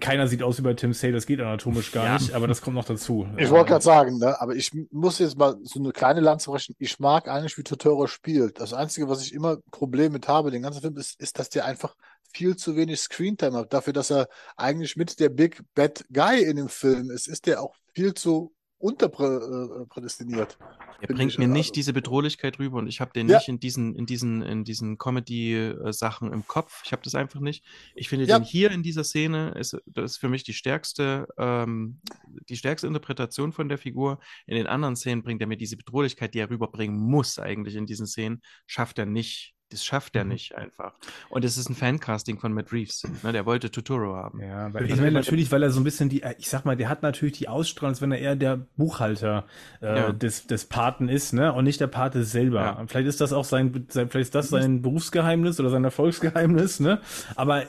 keiner 0.00 0.26
sieht 0.28 0.42
aus 0.42 0.58
wie 0.58 0.62
bei 0.62 0.74
Tim 0.74 0.92
Sale, 0.92 1.12
das 1.12 1.26
geht 1.26 1.40
anatomisch 1.40 1.92
gar 1.92 2.04
Ja. 2.04 2.14
nicht, 2.18 2.32
aber 2.34 2.46
das 2.46 2.60
kommt 2.62 2.76
noch 2.76 2.84
dazu. 2.84 3.26
Ich 3.36 3.50
wollte 3.50 3.70
gerade 3.70 3.84
sagen, 3.84 4.18
ne, 4.18 4.40
aber 4.40 4.54
ich 4.54 4.72
muss 4.90 5.18
jetzt 5.18 5.38
mal 5.38 5.56
so 5.62 5.78
eine 5.80 5.92
kleine 5.92 6.20
Lanze 6.20 6.50
brechen. 6.50 6.74
Ich 6.78 6.98
mag 6.98 7.28
eigentlich, 7.28 7.56
wie 7.58 7.62
Totoro 7.62 8.06
spielt. 8.06 8.60
Das 8.60 8.72
Einzige, 8.72 9.08
was 9.08 9.22
ich 9.24 9.32
immer 9.32 9.58
Problem 9.70 10.12
mit 10.12 10.28
habe, 10.28 10.50
den 10.50 10.62
ganzen 10.62 10.80
Film, 10.80 10.96
ist, 10.96 11.20
ist, 11.20 11.38
dass 11.38 11.48
der 11.50 11.64
einfach 11.64 11.94
viel 12.32 12.56
zu 12.56 12.76
wenig 12.76 13.00
Screentime 13.00 13.56
hat. 13.58 13.72
Dafür, 13.72 13.92
dass 13.92 14.10
er 14.10 14.28
eigentlich 14.56 14.96
mit 14.96 15.18
der 15.20 15.30
Big 15.30 15.62
Bad 15.74 16.04
Guy 16.12 16.42
in 16.42 16.56
dem 16.56 16.68
Film 16.68 17.10
ist, 17.10 17.26
ist 17.28 17.46
der 17.46 17.62
auch 17.62 17.74
viel 17.94 18.14
zu 18.14 18.52
unterprädestiniert. 18.78 20.56
Er 21.00 21.06
Finde 21.06 21.14
bringt 21.14 21.38
mir 21.38 21.44
also- 21.44 21.52
nicht 21.54 21.76
diese 21.76 21.92
Bedrohlichkeit 21.92 22.58
rüber 22.58 22.78
und 22.78 22.86
ich 22.88 23.00
habe 23.00 23.12
den 23.12 23.28
Ja. 23.28 23.36
nicht 23.38 23.48
in 23.48 23.60
diesen, 23.60 23.94
in 23.94 24.06
diesen, 24.06 24.42
in 24.42 24.64
diesen 24.64 24.98
Comedy-Sachen 24.98 26.32
im 26.32 26.46
Kopf. 26.46 26.82
Ich 26.84 26.92
habe 26.92 27.02
das 27.02 27.14
einfach 27.14 27.40
nicht. 27.40 27.64
Ich 27.94 28.08
finde 28.08 28.26
Ja. 28.26 28.38
den 28.38 28.44
hier 28.44 28.70
in 28.70 28.82
dieser 28.82 29.04
Szene 29.04 29.50
ist, 29.58 29.76
das 29.86 30.12
ist 30.12 30.16
für 30.18 30.28
mich 30.28 30.44
die 30.44 30.52
stärkste, 30.54 31.26
ähm, 31.38 32.00
die 32.48 32.56
stärkste 32.56 32.86
Interpretation 32.86 33.52
von 33.52 33.68
der 33.68 33.78
Figur. 33.78 34.18
In 34.46 34.56
den 34.56 34.66
anderen 34.66 34.96
Szenen 34.96 35.22
bringt 35.22 35.40
er 35.40 35.46
mir 35.46 35.56
diese 35.56 35.76
Bedrohlichkeit, 35.76 36.34
die 36.34 36.38
er 36.40 36.50
rüberbringen 36.50 36.98
muss 36.98 37.38
eigentlich 37.38 37.74
in 37.76 37.86
diesen 37.86 38.06
Szenen, 38.06 38.42
schafft 38.66 38.98
er 38.98 39.06
nicht. 39.06 39.54
Das 39.70 39.84
schafft 39.84 40.16
er 40.16 40.24
Mhm. 40.24 40.30
nicht 40.30 40.54
einfach. 40.54 40.94
Und 41.28 41.44
es 41.44 41.58
ist 41.58 41.68
ein 41.68 41.74
Fancasting 41.74 42.38
von 42.38 42.54
Matt 42.54 42.72
Reeves. 42.72 43.02
Ne, 43.22 43.32
der 43.32 43.44
wollte 43.44 43.70
Totoro 43.70 44.14
haben. 44.16 44.40
Ja, 44.40 44.72
weil 44.72 44.86
ich 44.86 44.96
meine 44.96 45.10
natürlich, 45.12 45.52
weil 45.52 45.62
er 45.62 45.70
so 45.70 45.78
ein 45.80 45.84
bisschen 45.84 46.08
die, 46.08 46.22
ich 46.38 46.48
sag 46.48 46.64
mal, 46.64 46.74
der 46.76 46.88
hat 46.88 47.02
natürlich 47.02 47.36
die 47.36 47.48
Ausstrahlung, 47.48 47.90
als 47.92 48.00
wenn 48.00 48.10
er 48.10 48.18
eher 48.18 48.34
der 48.34 48.56
Buchhalter 48.76 49.44
äh, 49.82 49.86
Ja. 49.98 50.12
des, 50.12 50.46
des 50.46 50.64
Paten 50.64 51.08
ist, 51.10 51.34
ne? 51.34 51.52
Und 51.52 51.64
nicht 51.64 51.80
der 51.80 51.86
Pate 51.86 52.24
selber. 52.24 52.60
Ja. 52.62 52.84
Vielleicht 52.86 53.08
ist 53.08 53.20
das 53.20 53.34
auch 53.34 53.44
sein, 53.44 53.86
sein, 53.90 54.08
vielleicht 54.08 54.28
ist 54.28 54.34
das 54.34 54.48
sein 54.48 54.80
Berufsgeheimnis 54.80 55.60
oder 55.60 55.68
sein 55.68 55.84
Erfolgsgeheimnis, 55.84 56.80
ne? 56.80 57.00
Aber 57.36 57.64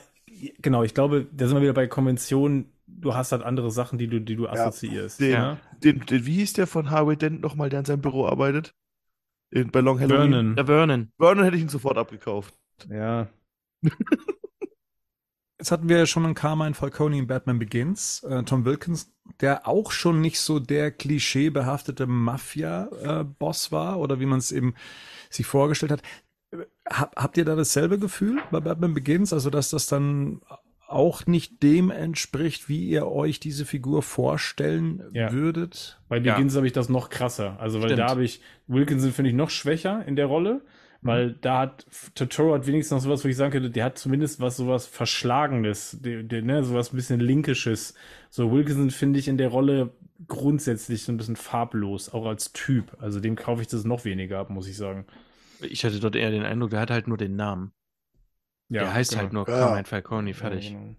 genau, 0.60 0.82
ich 0.82 0.94
glaube, 0.94 1.26
da 1.32 1.46
sind 1.46 1.56
wir 1.58 1.62
wieder 1.62 1.74
bei 1.74 1.86
Konventionen. 1.86 2.72
Du 2.86 3.14
hast 3.14 3.32
halt 3.32 3.42
andere 3.42 3.70
Sachen, 3.70 3.98
die 3.98 4.08
du, 4.08 4.20
die 4.20 4.36
du 4.36 4.48
assoziierst. 4.48 5.20
Den, 5.20 5.30
ja? 5.32 5.56
den, 5.84 6.00
den, 6.06 6.24
wie 6.26 6.34
hieß 6.36 6.54
der 6.54 6.66
von 6.66 6.90
Harvey 6.90 7.16
Dent 7.16 7.40
nochmal, 7.42 7.68
der 7.68 7.80
in 7.80 7.84
seinem 7.84 8.00
Büro 8.00 8.26
arbeitet? 8.26 8.72
In, 9.50 9.70
bei 9.70 9.80
Long 9.80 9.98
Halloween. 9.98 10.30
Vernon. 10.30 10.56
Der 10.56 10.66
Vernon. 10.66 11.12
Vernon 11.18 11.44
hätte 11.44 11.56
ich 11.56 11.62
ihn 11.62 11.68
sofort 11.68 11.98
abgekauft. 11.98 12.54
Ja. 12.88 13.28
Jetzt 15.58 15.72
hatten 15.72 15.90
wir 15.90 15.98
ja 15.98 16.06
schon 16.06 16.24
einen 16.24 16.34
Carmine 16.34 16.74
Falcone 16.74 17.18
in 17.18 17.26
Batman 17.26 17.58
Begins, 17.58 18.22
äh, 18.22 18.42
Tom 18.44 18.64
Wilkins, 18.64 19.12
der 19.40 19.68
auch 19.68 19.90
schon 19.90 20.22
nicht 20.22 20.40
so 20.40 20.58
der 20.58 20.90
klischeebehaftete 20.90 22.06
Mafia-Boss 22.06 23.70
war 23.70 23.98
oder 23.98 24.20
wie 24.20 24.26
man 24.26 24.38
es 24.38 24.52
eben 24.52 24.74
sich 25.28 25.46
vorgestellt 25.46 25.92
hat. 25.92 26.02
Hab, 26.88 27.14
habt 27.14 27.36
ihr 27.36 27.44
da 27.44 27.56
dasselbe 27.56 27.98
Gefühl 27.98 28.40
bei 28.50 28.60
Batman 28.60 28.94
Begins? 28.94 29.34
Also, 29.34 29.50
dass 29.50 29.68
das 29.68 29.86
dann 29.86 30.40
auch 30.90 31.26
nicht 31.26 31.62
dem 31.62 31.90
entspricht, 31.90 32.68
wie 32.68 32.88
ihr 32.88 33.06
euch 33.06 33.40
diese 33.40 33.64
Figur 33.64 34.02
vorstellen 34.02 35.02
Ja. 35.12 35.32
würdet? 35.32 36.00
Bei 36.08 36.18
Ja. 36.18 36.34
Begins 36.34 36.56
habe 36.56 36.66
ich 36.66 36.72
das 36.72 36.88
noch 36.88 37.08
krasser. 37.10 37.58
Also, 37.60 37.78
weil 37.80 37.88
Stimmt. 37.90 38.00
da 38.00 38.08
habe 38.08 38.24
ich 38.24 38.40
Wilkinson 38.66 39.12
finde 39.12 39.30
ich 39.30 39.36
noch 39.36 39.50
schwächer 39.50 40.04
in 40.06 40.16
der 40.16 40.26
Rolle, 40.26 40.62
weil 41.02 41.32
da 41.40 41.60
hat 41.60 41.86
Totoro 42.14 42.54
hat 42.54 42.66
wenigstens 42.66 42.94
noch 42.96 43.02
sowas, 43.02 43.24
wo 43.24 43.28
ich 43.28 43.36
sagen 43.36 43.52
könnte, 43.52 43.70
der 43.70 43.84
hat 43.86 43.98
zumindest 43.98 44.40
was 44.40 44.56
sowas 44.58 44.86
Verschlagenes, 44.86 45.96
der, 46.00 46.22
der, 46.22 46.42
ne, 46.42 46.62
sowas 46.64 46.92
ein 46.92 46.96
bisschen 46.96 47.20
Linkisches. 47.20 47.94
So 48.28 48.52
Wilkinson 48.52 48.90
finde 48.90 49.18
ich 49.18 49.26
in 49.28 49.38
der 49.38 49.48
Rolle 49.48 49.92
grundsätzlich 50.28 51.02
so 51.04 51.12
ein 51.12 51.16
bisschen 51.16 51.36
farblos, 51.36 52.12
auch 52.12 52.26
als 52.26 52.52
Typ. 52.52 52.96
Also 53.00 53.20
dem 53.20 53.36
kaufe 53.36 53.62
ich 53.62 53.68
das 53.68 53.84
noch 53.84 54.04
weniger 54.04 54.38
ab, 54.38 54.50
muss 54.50 54.68
ich 54.68 54.76
sagen. 54.76 55.06
Ich 55.62 55.84
hatte 55.84 56.00
dort 56.00 56.16
eher 56.16 56.30
den 56.30 56.42
Eindruck, 56.42 56.70
der 56.70 56.80
hat 56.80 56.90
halt 56.90 57.08
nur 57.08 57.16
den 57.16 57.36
Namen. 57.36 57.72
Der 58.70 58.92
heißt 58.94 59.16
halt 59.16 59.32
nur 59.32 59.46
Ja. 59.46 59.58
Carmine 59.60 59.84
Falcone, 59.84 60.34
fertig. 60.34 60.64
Ja, 60.64 60.78
genau. 60.78 60.96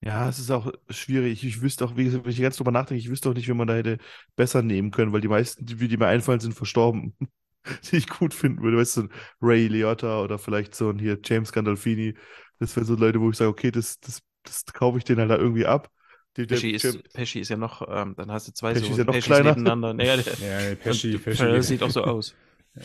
Ja, 0.00 0.28
es 0.28 0.38
ist 0.38 0.50
auch 0.50 0.70
schwierig. 0.90 1.42
Ich 1.42 1.62
wüsste 1.62 1.84
auch, 1.84 1.96
wie 1.96 2.04
gesagt, 2.04 2.24
wenn 2.24 2.30
ich 2.32 2.40
ganz 2.40 2.56
drüber 2.56 2.70
nachdenke, 2.70 3.00
ich 3.00 3.08
wüsste 3.10 3.30
auch 3.30 3.34
nicht, 3.34 3.48
wie 3.48 3.54
man 3.54 3.66
da 3.66 3.74
hätte 3.74 3.98
besser 4.36 4.62
nehmen 4.62 4.90
können, 4.90 5.12
weil 5.12 5.20
die 5.20 5.28
meisten, 5.28 5.64
die, 5.64 5.74
die 5.88 5.96
mir 5.96 6.06
einfallen, 6.06 6.38
sind 6.40 6.54
verstorben, 6.54 7.14
die 7.90 7.96
ich 7.96 8.08
gut 8.08 8.34
finden 8.34 8.62
würde. 8.62 8.76
Weißt 8.76 8.96
du, 8.98 9.00
so 9.02 9.06
ein 9.08 9.12
Ray 9.40 9.66
Liotta 9.68 10.20
oder 10.22 10.38
vielleicht 10.38 10.74
so 10.74 10.90
ein 10.90 10.98
hier 10.98 11.18
James 11.24 11.50
Gandolfini. 11.52 12.14
Das 12.58 12.76
wären 12.76 12.86
so 12.86 12.94
Leute, 12.94 13.20
wo 13.20 13.30
ich 13.30 13.36
sage, 13.36 13.50
okay, 13.50 13.70
das, 13.70 13.98
das, 14.00 14.20
das 14.44 14.64
kaufe 14.66 14.98
ich 14.98 15.04
denen 15.04 15.20
halt 15.20 15.30
da 15.30 15.36
irgendwie 15.38 15.66
ab. 15.66 15.90
Die, 16.36 16.46
der- 16.46 16.56
Pesci 16.58 16.70
ist, 16.70 17.12
Pesci 17.12 17.40
ist 17.40 17.48
ja 17.48 17.56
noch, 17.56 17.82
ähm, 17.88 18.14
dann 18.16 18.30
hast 18.30 18.46
du 18.48 18.52
zwei 18.52 18.74
Pesci 18.74 18.86
so 18.88 18.92
ist 18.92 18.98
ja 18.98 19.04
noch 19.04 19.12
Peschis 19.14 19.26
kleiner. 19.26 19.50
nebeneinander. 19.50 19.94
Naja, 19.94 20.16
der, 20.18 20.34
Ja, 20.70 20.74
Pesci, 20.76 21.18
Pesci. 21.18 21.44
Das 21.46 21.66
sieht 21.68 21.82
auch 21.82 21.90
so 21.90 22.04
aus. 22.04 22.34
ja, 22.74 22.82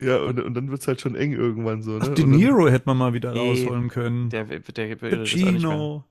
und, 0.00 0.40
und 0.40 0.54
dann 0.54 0.70
wird 0.70 0.80
es 0.80 0.86
halt 0.88 1.00
schon 1.00 1.16
eng 1.16 1.32
irgendwann 1.32 1.82
so. 1.82 1.92
Ne? 1.92 1.98
Ach, 2.02 2.08
De 2.08 2.24
Und 2.24 2.30
dann- 2.32 2.38
Niro 2.38 2.68
hätte 2.68 2.84
man 2.86 2.96
mal 2.98 3.12
wieder 3.14 3.32
Nee, 3.32 3.38
rausholen 3.50 3.88
können. 3.88 4.30
Der, 4.30 4.44
der, 4.44 4.60
der. 4.60 4.96
Pacino. 4.96 6.04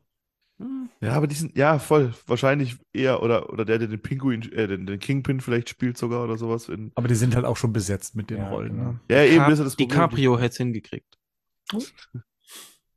Hm. 0.60 0.90
Ja, 1.02 1.14
aber 1.14 1.28
die 1.28 1.36
sind, 1.36 1.56
ja, 1.56 1.78
voll. 1.78 2.14
Wahrscheinlich 2.26 2.78
eher, 2.92 3.22
oder, 3.22 3.54
oder 3.54 3.64
der, 3.64 3.78
der 3.78 3.88
den 3.88 4.02
Pinguin, 4.02 4.42
äh, 4.52 4.68
den, 4.68 4.88
den 4.88 5.00
Kingpin 5.00 5.40
vielleicht 5.40 5.70
spielt 5.70 5.98
sogar 5.98 6.24
oder 6.24 6.36
sowas. 6.38 6.68
In, 6.68 6.92
Aber 6.96 7.08
die 7.08 7.14
sind 7.16 7.36
halt 7.36 7.46
auch 7.46 7.58
schon 7.58 7.72
besetzt 7.72 8.16
mit 8.16 8.30
den 8.32 8.38
Ja, 8.40 8.50
Rollen. 8.50 8.76
genau. 8.76 8.92
Ne? 8.94 9.00
ja, 9.12 9.24
eben, 9.24 9.46
das 9.50 9.60
ist 9.60 9.66
das 9.66 9.76
Problem. 9.76 9.90
DiCaprio 9.90 10.38
hätte 10.38 10.50
es 10.54 10.58
hingekriegt. 10.58 11.16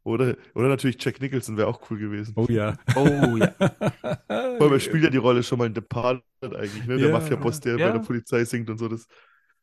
Oder, 0.02 0.36
oder 0.54 0.68
natürlich 0.68 0.96
Jack 1.04 1.20
Nicholson 1.20 1.58
wäre 1.58 1.68
auch 1.68 1.90
cool 1.90 1.98
gewesen. 1.98 2.32
Oh 2.36 2.46
ja. 2.48 2.78
Oh 2.96 3.36
ja. 3.36 3.52
Vor 3.58 4.62
allem, 4.62 4.72
er 4.72 4.80
spielt 4.80 5.04
ja 5.04 5.10
die 5.10 5.18
Rolle 5.18 5.42
schon 5.42 5.58
mal 5.58 5.66
in 5.66 5.74
Departed 5.74 6.22
eigentlich, 6.42 6.86
ne? 6.86 6.96
Der 6.96 7.08
Ja. 7.08 7.12
Mafia-Boss, 7.12 7.60
der 7.60 7.76
Ja. 7.78 7.88
bei 7.88 7.98
der 7.98 8.04
Polizei 8.04 8.44
singt 8.44 8.70
und 8.70 8.78
so. 8.78 8.88
Das. 8.88 9.06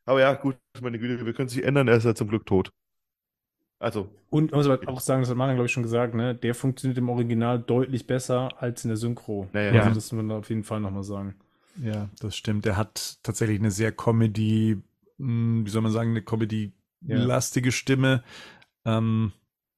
Aber 0.08 0.20
ja, 0.20 0.32
gut, 0.32 0.56
meine 0.80 0.98
Güte, 0.98 1.26
wir 1.26 1.34
können 1.34 1.50
sich 1.50 1.62
ändern, 1.62 1.86
er 1.86 1.96
ist 1.96 2.04
ja 2.04 2.14
zum 2.14 2.28
Glück 2.28 2.46
tot. 2.46 2.72
Also, 3.78 4.08
Und 4.30 4.50
man 4.50 4.58
muss 4.60 4.66
aber 4.66 4.88
auch 4.88 5.00
sagen, 5.00 5.20
das 5.20 5.28
hat 5.30 5.36
Marian, 5.36 5.56
glaube 5.56 5.66
ich, 5.66 5.72
schon 5.72 5.82
gesagt, 5.82 6.14
ne? 6.14 6.34
Der 6.34 6.54
funktioniert 6.54 6.96
im 6.98 7.10
Original 7.10 7.58
deutlich 7.60 8.06
besser 8.06 8.60
als 8.60 8.84
in 8.84 8.88
der 8.88 8.96
Synchro. 8.96 9.48
Naja. 9.52 9.68
Also 9.72 9.88
Ja. 9.90 9.94
das 9.94 10.10
muss 10.12 10.24
man 10.24 10.30
auf 10.38 10.48
jeden 10.48 10.64
Fall 10.64 10.80
nochmal 10.80 11.04
sagen. 11.04 11.34
Ja, 11.76 12.08
das 12.20 12.36
stimmt. 12.36 12.64
Er 12.66 12.76
hat 12.78 13.18
tatsächlich 13.22 13.58
eine 13.58 13.70
sehr 13.70 13.92
Comedy, 13.92 14.82
mh, 15.18 15.66
wie 15.66 15.70
soll 15.70 15.82
man 15.82 15.92
sagen, 15.92 16.10
eine 16.10 16.22
Comedy-lastige 16.22 17.70
Stimme. 17.70 18.24
Ähm, 18.86 19.32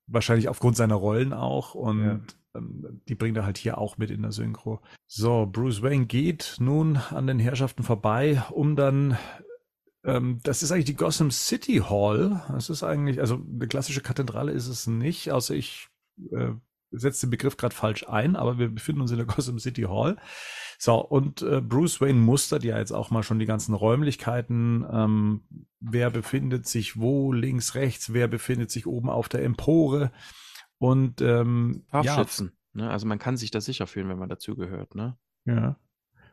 wahrscheinlich 0.07 0.49
aufgrund 0.49 0.77
seiner 0.77 0.95
Rollen 0.95 1.33
auch. 1.33 1.75
Und 1.75 2.05
Ja. 2.05 2.21
ähm, 2.55 3.01
die 3.09 3.17
bringt 3.17 3.37
er 3.37 3.45
halt 3.45 3.59
hier 3.59 3.79
auch 3.79 3.99
mit 3.99 4.11
in 4.11 4.23
der 4.23 4.33
Synchro. 4.33 4.81
So, 5.09 5.47
Bruce 5.51 5.83
Wayne 5.83 6.07
geht 6.07 6.57
nun 6.61 6.97
an 6.97 7.27
den 7.27 7.41
Herrschaften 7.41 7.83
vorbei, 7.83 8.43
um 8.51 8.77
dann 8.77 9.19
das 10.03 10.63
ist 10.63 10.73
eigentlich 10.73 10.87
die 10.87 10.97
Gotham 10.97 11.31
City 11.31 11.83
Hall. 11.89 12.43
Das 12.49 12.71
ist 12.71 12.83
eigentlich, 12.83 13.21
also 13.21 13.35
eine 13.35 13.69
klassische 13.69 14.01
Kathedrale 14.01 14.53
ist 14.53 14.67
es 14.67 14.87
nicht, 14.87 15.31
außer 15.31 15.55
ich 15.55 15.89
äh, 16.33 16.53
setze 16.91 17.27
den 17.27 17.31
Begriff 17.31 17.57
gerade 17.57 17.75
falsch 17.75 18.09
ein, 18.09 18.37
aber 18.37 18.59
wir 18.59 18.69
befinden 18.69 19.03
uns 19.03 19.11
in 19.11 19.19
der 19.19 19.27
Gotham 19.35 19.59
City 19.59 19.83
Hall. 19.83 20.17
So, 20.79 20.95
und 20.99 21.43
äh, 21.43 21.61
Bruce 21.61 22.01
Wayne 22.01 22.19
mustert 22.19 22.65
ja 22.65 22.79
jetzt 22.79 22.93
auch 22.93 23.11
mal 23.11 23.23
schon 23.23 23.39
die 23.39 23.47
ganzen 23.47 23.75
Räumlichkeiten. 23.75 24.87
Ähm, 24.91 25.43
wer 25.79 26.11
befindet 26.11 26.67
sich 26.67 26.99
wo, 26.99 27.33
links, 27.33 27.75
rechts, 27.75 28.15
wer 28.15 28.29
befindet 28.29 28.71
sich 28.71 28.87
oben 28.87 29.11
auf 29.11 29.29
der 29.29 29.45
Empore. 29.45 30.11
Und 30.79 31.21
ähm, 31.21 31.85
ja, 31.93 32.03
Scharfschützen. 32.05 32.53
Ne? 32.73 32.91
Also 32.91 33.07
man 33.07 33.19
kann 33.19 33.37
sich 33.37 33.51
da 33.51 33.61
sicher 33.61 33.87
fühlen, 33.87 34.09
wenn 34.09 34.19
man 34.19 34.31
dazugehört. 34.31 34.95
Ne? 34.95 35.19
ja. 35.45 35.77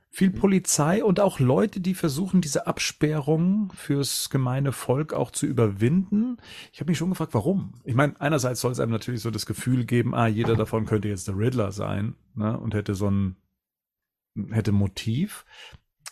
Viel 0.09 0.31
Polizei 0.31 1.03
und 1.03 1.19
auch 1.19 1.39
Leute, 1.39 1.79
die 1.79 1.93
versuchen, 1.93 2.41
diese 2.41 2.65
Absperrung 2.65 3.71
fürs 3.75 4.29
gemeine 4.29 4.71
Volk 4.71 5.13
auch 5.13 5.31
zu 5.31 5.45
überwinden. 5.45 6.37
Ich 6.71 6.79
habe 6.79 6.89
mich 6.89 6.97
schon 6.97 7.09
gefragt, 7.09 7.33
warum. 7.33 7.73
Ich 7.83 7.93
meine, 7.93 8.19
einerseits 8.19 8.61
soll 8.61 8.71
es 8.71 8.79
einem 8.79 8.91
natürlich 8.91 9.21
so 9.21 9.31
das 9.31 9.45
Gefühl 9.45 9.85
geben, 9.85 10.15
ah, 10.15 10.27
jeder 10.27 10.55
davon 10.55 10.85
könnte 10.85 11.09
jetzt 11.09 11.27
der 11.27 11.37
Riddler 11.37 11.71
sein 11.71 12.15
ne, 12.35 12.57
und 12.57 12.73
hätte 12.73 12.95
so 12.95 13.09
ein 13.09 13.35
hätte 14.51 14.71
Motiv. 14.71 15.45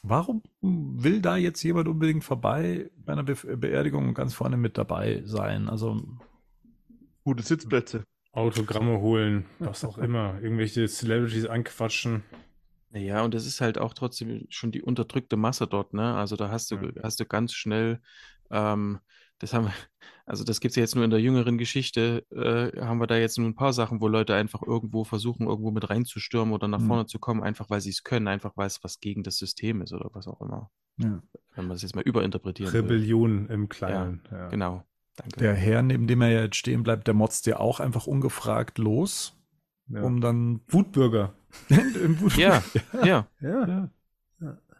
Warum 0.04 0.44
will 0.62 1.22
da 1.22 1.36
jetzt 1.38 1.64
jemand 1.64 1.88
unbedingt 1.88 2.24
vorbei 2.24 2.92
bei 2.98 3.14
einer 3.14 3.24
Be 3.24 3.36
Beerdigung 3.58 4.10
und 4.10 4.14
ganz 4.14 4.34
vorne 4.34 4.58
mit 4.58 4.78
dabei 4.78 5.24
sein? 5.26 5.68
Also 5.68 6.00
gute 7.24 7.44
Sitzplätze. 7.44 8.04
Autogramme 8.32 9.00
holen, 9.00 9.46
was 9.60 9.84
auch 9.84 9.98
immer. 9.98 10.40
Irgendwelche 10.42 10.88
Celebrities 10.88 11.48
anquatschen. 11.48 12.24
Ja, 12.96 13.24
und 13.24 13.34
das 13.34 13.46
ist 13.46 13.60
halt 13.62 13.78
auch 13.78 13.94
trotzdem 13.94 14.46
schon 14.50 14.72
die 14.72 14.82
unterdrückte 14.82 15.36
Masse 15.36 15.68
dort, 15.68 15.94
ne? 15.94 16.16
Also 16.16 16.36
da 16.38 16.50
hast 16.50 16.72
du, 16.72 16.76
Ja. 16.76 16.92
hast 17.04 17.20
du 17.20 17.26
ganz 17.26 17.54
schnell, 17.54 18.00
ähm, 18.52 19.00
das 19.40 19.54
haben 19.54 19.66
wir, 19.66 19.74
also 20.26 20.46
das 20.46 20.62
gibt's 20.62 20.78
ja 20.78 20.82
jetzt 20.82 20.96
nur 20.96 21.04
in 21.04 21.10
der 21.10 21.20
jüngeren 21.20 21.58
Geschichte, 21.58 22.26
äh, 22.32 22.80
haben 22.82 23.00
wir 23.02 23.08
da 23.08 23.18
jetzt 23.18 23.38
nur 23.38 23.48
ein 23.48 23.56
paar 23.56 23.74
Sachen, 23.74 24.00
wo 24.00 24.08
Leute 24.08 24.34
einfach 24.34 24.62
irgendwo 24.64 25.04
versuchen, 25.04 25.46
irgendwo 25.48 25.72
mit 25.72 25.90
reinzustürmen 25.90 26.54
oder 26.54 26.70
nach 26.70 26.80
Mhm. 26.80 26.88
vorne 26.88 27.06
zu 27.08 27.20
kommen, 27.20 27.44
einfach 27.44 27.70
weil 27.70 27.82
sie 27.82 27.90
es 27.90 28.04
können, 28.04 28.30
einfach 28.30 28.54
weil 28.56 28.68
es 28.68 28.82
was 28.82 29.00
gegen 29.02 29.24
das 29.24 29.38
System 29.38 29.82
ist 29.82 29.92
oder 29.92 30.10
was 30.14 30.28
auch 30.28 30.40
immer. 30.42 30.72
ja. 30.98 31.22
Wenn 31.56 31.66
man 31.68 31.76
das 31.76 31.82
jetzt 31.82 31.96
mal 31.96 32.02
überinterpretieren 32.04 32.72
will. 32.74 32.82
Rebellion 32.82 33.48
im 33.50 33.68
Kleinen. 33.70 34.22
Ja. 34.32 34.48
Genau. 34.50 34.84
Danke. 35.18 35.40
der 35.40 35.54
Herr, 35.54 35.82
neben 35.82 36.08
dem 36.08 36.22
er 36.22 36.30
ja 36.30 36.42
jetzt 36.44 36.58
stehen 36.58 36.84
bleibt, 36.84 37.08
der 37.08 37.14
motzt 37.14 37.46
ja 37.46 37.58
auch 37.60 37.80
einfach 37.82 38.06
ungefragt 38.08 38.78
los, 38.78 39.34
Ja. 39.88 40.02
um 40.04 40.20
dann 40.22 40.62
Wutbürger. 40.68 41.34
Ja, 42.38 42.64
ja. 43.03 43.27
Ja. 43.41 43.68
ja. 43.68 43.90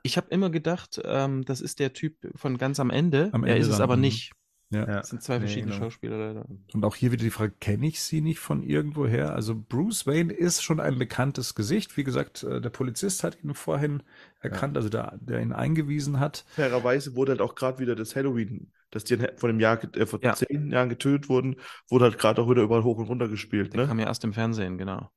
Ich 0.04 0.18
habe 0.18 0.28
immer 0.30 0.50
gedacht, 0.50 1.02
ähm, 1.04 1.44
das 1.46 1.62
ist 1.62 1.80
der 1.80 1.94
Typ 1.94 2.16
von 2.36 2.58
ganz 2.58 2.80
am 2.80 2.90
Ende. 2.92 3.30
Am 3.34 3.44
er 3.44 3.56
Ende 3.56 3.68
ist 3.68 3.74
es 3.74 3.80
aber 3.80 3.98
nicht. 3.98 4.34
Ja. 4.72 4.80
Ja. 4.80 4.86
Das 4.98 5.10
sind 5.10 5.22
zwei 5.24 5.36
Nee, 5.36 5.42
verschiedene 5.42 5.74
genau. 5.74 5.86
Schauspieler 5.86 6.18
leider. 6.18 6.46
Und 6.74 6.84
auch 6.86 6.96
hier 6.96 7.12
wieder 7.12 7.24
die 7.24 7.30
Frage, 7.32 7.54
kenne 7.60 7.88
ich 7.88 8.02
sie 8.02 8.22
nicht 8.22 8.40
von 8.40 8.64
irgendwoher? 8.64 9.34
Also 9.34 9.56
Bruce 9.56 10.06
Wayne 10.08 10.34
ist 10.34 10.64
schon 10.64 10.80
ein 10.80 10.98
bekanntes 11.00 11.56
Gesicht. 11.56 11.98
Wie 11.98 12.04
gesagt, 12.04 12.44
äh, 12.44 12.62
der 12.62 12.70
Polizist 12.72 13.24
hat 13.24 13.44
ihn 13.44 13.54
vorhin 13.54 14.04
erkannt, 14.42 14.76
also 14.76 14.90
der, 14.90 15.18
der 15.22 15.42
ihn 15.42 15.54
eingewiesen 15.54 16.20
hat. 16.20 16.46
Fairerweise 16.50 17.16
wurde 17.16 17.32
halt 17.34 17.42
auch 17.42 17.56
gerade 17.56 17.80
wieder 17.80 17.96
das 17.96 18.16
Halloween, 18.16 18.72
das 18.92 19.04
die 19.06 19.18
von 19.38 19.50
dem 19.50 19.60
Jahr, 19.60 19.80
äh, 19.96 20.06
vor 20.06 20.20
Ja. 20.24 20.34
zehn 20.34 20.72
Jahren 20.72 20.90
getötet 20.90 21.30
wurden, 21.30 21.56
wurde 21.90 22.06
halt 22.06 22.18
gerade 22.18 22.42
auch 22.42 22.50
wieder 22.50 22.64
überall 22.64 22.84
hoch 22.84 22.98
und 22.98 23.06
runter 23.06 23.28
gespielt, 23.28 23.74
Der 23.74 23.82
ne? 23.82 23.88
kam 23.88 24.00
ja 24.00 24.08
erst 24.08 24.24
im 24.24 24.34
Fernsehen, 24.34 24.78
genau. 24.78 25.10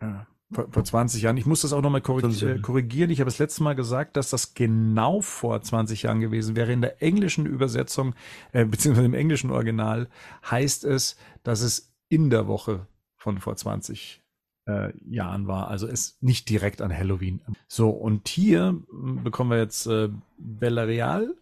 Ja. 0.00 0.26
Vor, 0.52 0.68
vor 0.70 0.84
20 0.84 1.22
Jahren. 1.22 1.36
Ich 1.36 1.46
muss 1.46 1.62
das 1.62 1.72
auch 1.72 1.82
nochmal 1.82 2.02
korrig 2.02 2.40
äh, 2.42 2.60
korrigieren. 2.60 3.10
Ich 3.10 3.18
habe 3.18 3.28
das 3.28 3.40
letzte 3.40 3.64
Mal 3.64 3.74
gesagt, 3.74 4.16
dass 4.16 4.30
das 4.30 4.54
genau 4.54 5.20
vor 5.20 5.60
20 5.60 6.02
Jahren 6.02 6.20
gewesen 6.20 6.54
wäre. 6.54 6.72
In 6.72 6.82
der 6.82 7.02
englischen 7.02 7.46
Übersetzung, 7.46 8.14
äh, 8.52 8.64
beziehungsweise 8.64 9.06
im 9.06 9.14
englischen 9.14 9.50
Original, 9.50 10.08
heißt 10.48 10.84
es, 10.84 11.16
dass 11.42 11.62
es 11.62 11.96
in 12.08 12.30
der 12.30 12.46
Woche 12.46 12.86
von 13.16 13.38
vor 13.38 13.56
20 13.56 14.22
äh, 14.66 14.92
Jahren 15.08 15.48
war. 15.48 15.68
Also 15.68 15.88
es 15.88 16.18
nicht 16.20 16.48
direkt 16.48 16.80
an 16.80 16.96
Halloween. 16.96 17.40
So, 17.66 17.90
und 17.90 18.28
hier 18.28 18.80
äh, 18.90 19.20
bekommen 19.22 19.50
wir 19.50 19.58
jetzt 19.58 19.86
äh, 19.86 20.10
Bellarial 20.38 21.34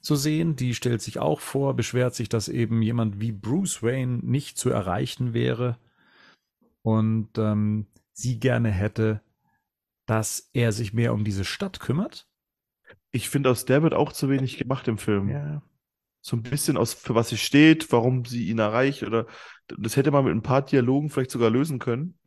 zu 0.00 0.16
sehen. 0.16 0.56
Die 0.56 0.74
stellt 0.74 1.02
sich 1.02 1.18
auch 1.18 1.40
vor, 1.40 1.74
beschwert 1.74 2.14
sich, 2.14 2.28
dass 2.28 2.48
eben 2.48 2.82
jemand 2.82 3.20
wie 3.20 3.32
Bruce 3.32 3.82
Wayne 3.82 4.20
nicht 4.22 4.58
zu 4.58 4.70
erreichen 4.70 5.34
wäre. 5.34 5.78
Und 6.82 7.28
ähm, 7.38 7.86
sie 8.12 8.38
gerne 8.38 8.70
hätte, 8.70 9.22
dass 10.06 10.50
er 10.52 10.72
sich 10.72 10.92
mehr 10.92 11.14
um 11.14 11.24
diese 11.24 11.44
Stadt 11.44 11.80
kümmert. 11.80 12.26
Ich 13.10 13.28
finde, 13.28 13.50
aus 13.50 13.64
der 13.64 13.82
wird 13.82 13.94
auch 13.94 14.12
zu 14.12 14.28
wenig 14.28 14.58
gemacht 14.58 14.88
im 14.88 14.98
Film. 14.98 15.28
Ja. 15.28 15.62
So 16.20 16.36
ein 16.36 16.42
bisschen 16.42 16.76
aus, 16.76 16.94
für 16.94 17.14
was 17.14 17.30
sie 17.30 17.36
steht, 17.36 17.90
warum 17.92 18.24
sie 18.24 18.48
ihn 18.48 18.58
erreicht 18.58 19.02
oder 19.02 19.26
das 19.66 19.96
hätte 19.96 20.10
man 20.10 20.24
mit 20.24 20.34
ein 20.34 20.42
paar 20.42 20.62
Dialogen 20.62 21.10
vielleicht 21.10 21.30
sogar 21.30 21.50
lösen 21.50 21.78
können. 21.78 22.18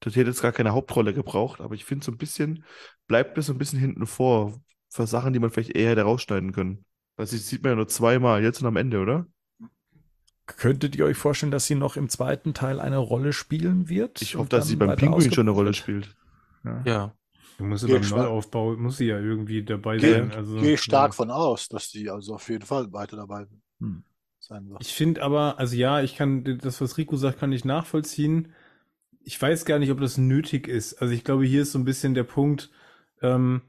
Das 0.00 0.14
hätte 0.16 0.30
jetzt 0.30 0.42
gar 0.42 0.52
keine 0.52 0.72
Hauptrolle 0.72 1.14
gebraucht, 1.14 1.60
aber 1.60 1.74
ich 1.74 1.84
finde 1.84 2.04
so 2.04 2.12
ein 2.12 2.18
bisschen, 2.18 2.64
bleibt 3.06 3.36
mir 3.36 3.42
so 3.42 3.52
ein 3.52 3.58
bisschen 3.58 3.80
hinten 3.80 4.06
vor 4.06 4.60
für 4.90 5.06
Sachen, 5.06 5.32
die 5.32 5.38
man 5.38 5.50
vielleicht 5.50 5.74
eher 5.74 5.90
hätte 5.90 6.02
rausschneiden 6.02 6.52
können. 6.52 6.84
Das 7.16 7.30
sieht 7.30 7.62
man 7.62 7.72
ja 7.72 7.76
nur 7.76 7.88
zweimal, 7.88 8.42
jetzt 8.42 8.60
und 8.60 8.68
am 8.68 8.76
Ende, 8.76 9.00
oder? 9.00 9.26
Könntet 10.56 10.96
ihr 10.96 11.04
euch 11.04 11.16
vorstellen, 11.16 11.52
dass 11.52 11.66
sie 11.66 11.74
noch 11.74 11.96
im 11.96 12.08
zweiten 12.08 12.54
Teil 12.54 12.80
eine 12.80 12.96
Rolle 12.96 13.32
spielen 13.32 13.88
wird? 13.88 14.22
Ich 14.22 14.36
hoffe, 14.36 14.48
dass 14.48 14.66
sie 14.66 14.76
beim 14.76 14.96
Pinguin 14.96 15.32
schon 15.32 15.44
eine 15.44 15.50
Rolle 15.50 15.74
spielt. 15.74 16.16
Ja. 16.64 16.82
ja. 16.84 17.14
Du 17.58 17.64
musst 17.64 17.86
beim 17.86 18.00
Neuaufbau 18.00 18.76
muss 18.76 18.96
sie 18.96 19.06
ja 19.06 19.18
irgendwie 19.18 19.62
dabei 19.62 19.98
Geh, 19.98 20.12
sein. 20.12 20.32
Also, 20.32 20.58
Gehe 20.58 20.78
stark 20.78 21.10
ja. 21.10 21.16
von 21.16 21.30
aus, 21.30 21.68
dass 21.68 21.90
sie 21.90 22.08
also 22.08 22.34
auf 22.34 22.48
jeden 22.48 22.64
Fall 22.64 22.92
weiter 22.92 23.16
dabei 23.16 23.46
hm. 23.80 24.04
sein 24.38 24.70
wird. 24.70 24.80
Ich 24.80 24.94
finde 24.94 25.22
aber, 25.22 25.58
also 25.58 25.76
ja, 25.76 26.00
ich 26.00 26.16
kann 26.16 26.58
das, 26.62 26.80
was 26.80 26.96
Rico 26.96 27.16
sagt, 27.16 27.40
kann 27.40 27.52
ich 27.52 27.64
nachvollziehen. 27.64 28.52
Ich 29.20 29.40
weiß 29.40 29.64
gar 29.64 29.78
nicht, 29.78 29.90
ob 29.90 30.00
das 30.00 30.16
nötig 30.16 30.66
ist. 30.66 30.94
Also 31.02 31.12
ich 31.12 31.24
glaube, 31.24 31.44
hier 31.44 31.62
ist 31.62 31.72
so 31.72 31.78
ein 31.78 31.84
bisschen 31.84 32.14
der 32.14 32.24
Punkt, 32.24 32.70
ähm, 33.20 33.62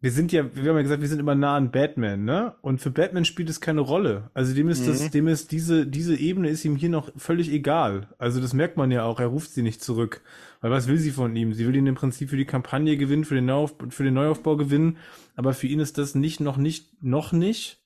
wir 0.00 0.12
sind 0.12 0.30
ja, 0.30 0.44
wir 0.54 0.70
haben 0.70 0.76
ja 0.76 0.82
gesagt, 0.82 1.02
wir 1.02 1.08
sind 1.08 1.18
immer 1.18 1.34
nah 1.34 1.56
an 1.56 1.72
Batman, 1.72 2.24
ne? 2.24 2.54
Und 2.62 2.80
für 2.80 2.90
Batman 2.90 3.24
spielt 3.24 3.50
es 3.50 3.60
keine 3.60 3.80
Rolle. 3.80 4.30
Also 4.32 4.54
dem 4.54 4.68
ist 4.68 4.82
mhm. 4.82 4.86
das, 4.86 5.10
dem 5.10 5.26
ist 5.26 5.50
diese, 5.50 5.88
diese 5.88 6.16
Ebene 6.16 6.48
ist 6.48 6.64
ihm 6.64 6.76
hier 6.76 6.88
noch 6.88 7.10
völlig 7.16 7.50
egal. 7.50 8.08
Also 8.16 8.40
das 8.40 8.54
merkt 8.54 8.76
man 8.76 8.92
ja 8.92 9.02
auch, 9.02 9.18
er 9.18 9.26
ruft 9.26 9.50
sie 9.50 9.62
nicht 9.62 9.82
zurück. 9.82 10.20
Weil 10.60 10.70
was 10.70 10.86
will 10.86 10.98
sie 10.98 11.10
von 11.10 11.34
ihm? 11.34 11.52
Sie 11.52 11.66
will 11.66 11.74
ihn 11.74 11.86
im 11.86 11.96
Prinzip 11.96 12.30
für 12.30 12.36
die 12.36 12.44
Kampagne 12.44 12.96
gewinnen, 12.96 13.24
für 13.24 13.34
den, 13.34 13.46
Neuauf, 13.46 13.74
für 13.88 14.04
den 14.04 14.14
Neuaufbau 14.14 14.56
gewinnen. 14.56 14.98
Aber 15.34 15.52
für 15.52 15.66
ihn 15.66 15.80
ist 15.80 15.98
das 15.98 16.14
nicht, 16.14 16.38
noch 16.38 16.58
nicht, 16.58 17.02
noch 17.02 17.32
nicht. 17.32 17.82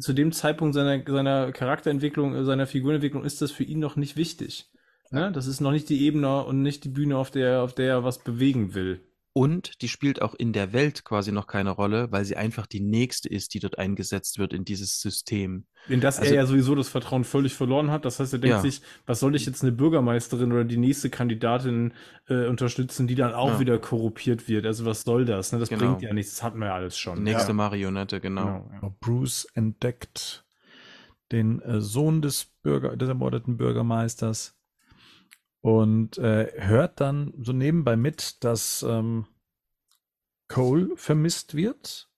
Zu 0.00 0.14
dem 0.14 0.32
Zeitpunkt 0.32 0.74
seiner, 0.74 1.04
seiner 1.06 1.52
Charakterentwicklung, 1.52 2.44
seiner 2.44 2.66
Figurenentwicklung 2.66 3.24
ist 3.24 3.42
das 3.42 3.52
für 3.52 3.64
ihn 3.64 3.78
noch 3.78 3.94
nicht 3.94 4.16
wichtig. 4.16 4.72
Ne? 5.12 5.30
Das 5.30 5.46
ist 5.46 5.60
noch 5.60 5.70
nicht 5.70 5.88
die 5.88 6.02
Ebene 6.02 6.44
und 6.44 6.62
nicht 6.62 6.82
die 6.82 6.88
Bühne, 6.88 7.16
auf 7.16 7.30
der, 7.30 7.62
auf 7.62 7.74
der 7.74 7.86
er 7.86 8.04
was 8.04 8.18
bewegen 8.18 8.74
will. 8.74 9.00
Und 9.34 9.80
die 9.80 9.88
spielt 9.88 10.20
auch 10.20 10.34
in 10.34 10.52
der 10.52 10.74
Welt 10.74 11.04
quasi 11.04 11.32
noch 11.32 11.46
keine 11.46 11.70
Rolle, 11.70 12.12
weil 12.12 12.24
sie 12.26 12.36
einfach 12.36 12.66
die 12.66 12.80
nächste 12.80 13.30
ist, 13.30 13.54
die 13.54 13.60
dort 13.60 13.78
eingesetzt 13.78 14.38
wird 14.38 14.52
in 14.52 14.66
dieses 14.66 15.00
System. 15.00 15.64
In 15.88 16.02
das 16.02 16.18
also, 16.18 16.30
er 16.30 16.42
ja 16.42 16.46
sowieso 16.46 16.74
das 16.74 16.90
Vertrauen 16.90 17.24
völlig 17.24 17.54
verloren 17.54 17.90
hat. 17.90 18.04
Das 18.04 18.20
heißt, 18.20 18.34
er 18.34 18.40
denkt 18.40 18.56
ja. 18.56 18.60
sich, 18.60 18.82
was 19.06 19.20
soll 19.20 19.34
ich 19.34 19.46
jetzt 19.46 19.62
eine 19.62 19.72
Bürgermeisterin 19.72 20.52
oder 20.52 20.64
die 20.64 20.76
nächste 20.76 21.08
Kandidatin 21.08 21.94
äh, 22.28 22.46
unterstützen, 22.46 23.06
die 23.06 23.14
dann 23.14 23.32
auch 23.32 23.54
ja. 23.54 23.60
wieder 23.60 23.78
korruptiert 23.78 24.48
wird? 24.48 24.66
Also 24.66 24.84
was 24.84 25.02
soll 25.02 25.24
das? 25.24 25.52
Ne? 25.52 25.58
Das 25.58 25.70
genau. 25.70 25.86
bringt 25.86 26.02
ja 26.02 26.12
nichts, 26.12 26.34
das 26.34 26.42
hatten 26.42 26.58
wir 26.58 26.66
ja 26.66 26.74
alles 26.74 26.98
schon. 26.98 27.16
Die 27.16 27.22
nächste 27.22 27.52
ja. 27.52 27.54
Marionette, 27.54 28.20
genau. 28.20 28.68
genau 28.70 28.94
Bruce 29.00 29.46
entdeckt 29.54 30.44
den 31.32 31.62
äh, 31.62 31.80
Sohn 31.80 32.20
des, 32.20 32.44
Bürger, 32.62 32.96
des 32.96 33.08
ermordeten 33.08 33.56
Bürgermeisters 33.56 34.58
und 35.62 36.18
äh, 36.18 36.52
hört 36.56 37.00
dann 37.00 37.32
so 37.40 37.52
nebenbei 37.52 37.96
mit, 37.96 38.44
dass 38.44 38.84
ähm, 38.86 39.26
Cole 40.48 40.90
vermisst 40.96 41.54
wird. 41.54 42.08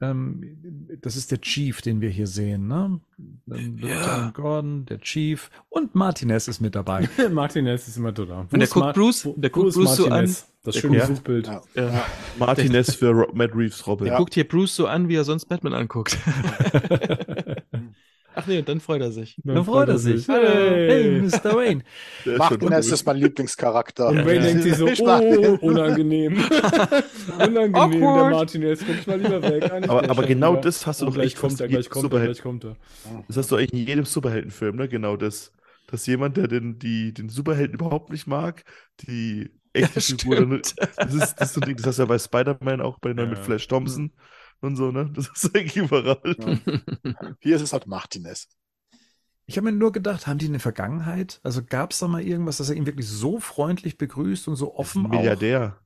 Ähm, 0.00 0.98
das 1.00 1.16
ist 1.16 1.30
der 1.30 1.40
Chief, 1.40 1.82
den 1.82 2.00
wir 2.00 2.08
hier 2.08 2.26
sehen. 2.26 2.66
Ne? 2.66 3.00
Ja. 3.46 4.30
Gordon, 4.30 4.86
der 4.86 5.00
Chief 5.00 5.50
und 5.68 5.94
Martinez 5.94 6.48
ist 6.48 6.60
mit 6.60 6.74
dabei. 6.74 7.08
Martinez 7.30 7.86
ist 7.88 7.96
immer 7.96 8.12
da. 8.12 8.46
Und 8.50 8.58
der 8.58 8.68
guckt 8.68 8.94
Bruce, 8.94 9.28
der 9.36 9.50
guckt 9.50 9.74
Bruce 9.74 9.96
so 9.96 10.08
an. 10.08 10.34
Das 10.64 10.76
schöne 10.76 10.98
ja. 10.98 11.06
Suchbild. 11.06 11.48
Ja. 11.48 11.62
Ja. 11.74 12.06
Martinez 12.38 12.94
für 12.94 13.28
Matt 13.32 13.50
Reeves 13.54 13.84
Robin. 13.86 14.06
Der 14.06 14.16
guckt 14.16 14.34
hier 14.34 14.46
Bruce 14.46 14.76
so 14.76 14.86
an, 14.86 15.08
wie 15.08 15.16
er 15.16 15.24
sonst 15.24 15.46
Batman 15.46 15.74
anguckt. 15.74 16.16
Ach 18.34 18.46
nee, 18.46 18.62
dann 18.62 18.80
freut 18.80 19.00
er 19.00 19.12
sich. 19.12 19.36
Dann, 19.44 19.56
dann 19.56 19.64
freut 19.64 19.88
er 19.88 19.98
sich. 19.98 20.28
Hallo, 20.28 20.48
hey, 20.48 21.20
Mr. 21.20 21.54
Wayne. 21.54 21.82
Martinez 22.38 22.90
ist 22.90 23.06
mein 23.06 23.16
Lieblingscharakter. 23.16 24.08
Und 24.08 24.26
Wayne 24.26 24.40
denkt 24.40 24.62
sich 24.62 24.76
so, 24.76 24.86
oh, 24.86 25.58
unangenehm. 25.60 26.34
unangenehm, 27.38 27.74
Awkward. 27.74 28.00
der 28.00 28.30
Martinez. 28.30 28.80
Guck 28.86 28.96
ich 28.96 29.06
mal 29.06 29.20
lieber 29.20 29.42
weg. 29.42 29.70
aber, 29.70 30.08
aber 30.08 30.26
genau 30.26 30.56
das 30.56 30.86
hast 30.86 31.00
du 31.00 31.06
oh, 31.06 31.08
doch 31.08 31.14
gleich 31.14 31.36
kommt 31.36 31.60
er, 31.60 31.68
gleich 31.68 31.90
kommt 31.90 32.12
er, 32.12 32.24
gleich 32.24 32.42
kommt 32.42 32.64
er. 32.64 32.76
Das 33.28 33.36
hast 33.36 33.50
du 33.50 33.56
eigentlich 33.56 33.80
in 33.82 33.86
jedem 33.86 34.04
Superheldenfilm, 34.04 34.76
ne? 34.76 34.88
Genau 34.88 35.16
das. 35.16 35.52
Dass 35.88 36.06
jemand, 36.06 36.36
der 36.38 36.48
den, 36.48 36.78
die, 36.78 37.12
den 37.12 37.28
Superhelden 37.28 37.74
überhaupt 37.74 38.10
nicht 38.10 38.26
mag, 38.26 38.64
die 39.00 39.50
echte 39.74 40.00
ja, 40.00 40.00
Figur, 40.00 40.60
das 40.96 41.14
ist, 41.14 41.34
das, 41.36 41.48
ist 41.48 41.54
so 41.54 41.60
ein 41.60 41.66
Ding, 41.66 41.76
das 41.76 41.86
hast 41.86 41.98
du 41.98 42.02
ja 42.02 42.06
bei 42.06 42.18
Spider-Man 42.18 42.80
auch 42.80 42.98
bei 42.98 43.10
ja. 43.10 43.26
mit 43.26 43.38
Flash 43.38 43.68
Thompson 43.68 44.12
und 44.62 44.76
so, 44.76 44.90
ne? 44.90 45.10
Das 45.14 45.28
ist 45.28 45.54
eigentlich 45.54 45.76
überall. 45.76 46.20
Ja. 46.24 47.34
Hier 47.40 47.56
ist 47.56 47.62
es 47.62 47.72
halt 47.72 47.86
Martinez. 47.86 48.48
Ich 49.46 49.56
habe 49.56 49.70
mir 49.70 49.76
nur 49.76 49.92
gedacht, 49.92 50.26
haben 50.26 50.38
die 50.38 50.46
eine 50.46 50.60
Vergangenheit? 50.60 51.40
Also 51.42 51.62
gab 51.64 51.92
es 51.92 51.98
da 51.98 52.08
mal 52.08 52.22
irgendwas, 52.22 52.58
dass 52.58 52.70
er 52.70 52.76
ihn 52.76 52.86
wirklich 52.86 53.08
so 53.08 53.40
freundlich 53.40 53.98
begrüßt 53.98 54.48
und 54.48 54.56
so 54.56 54.74
offen 54.76 55.02
das 55.02 55.10
ist 55.10 55.16
ein 55.16 55.18
Milliardär. 55.18 55.78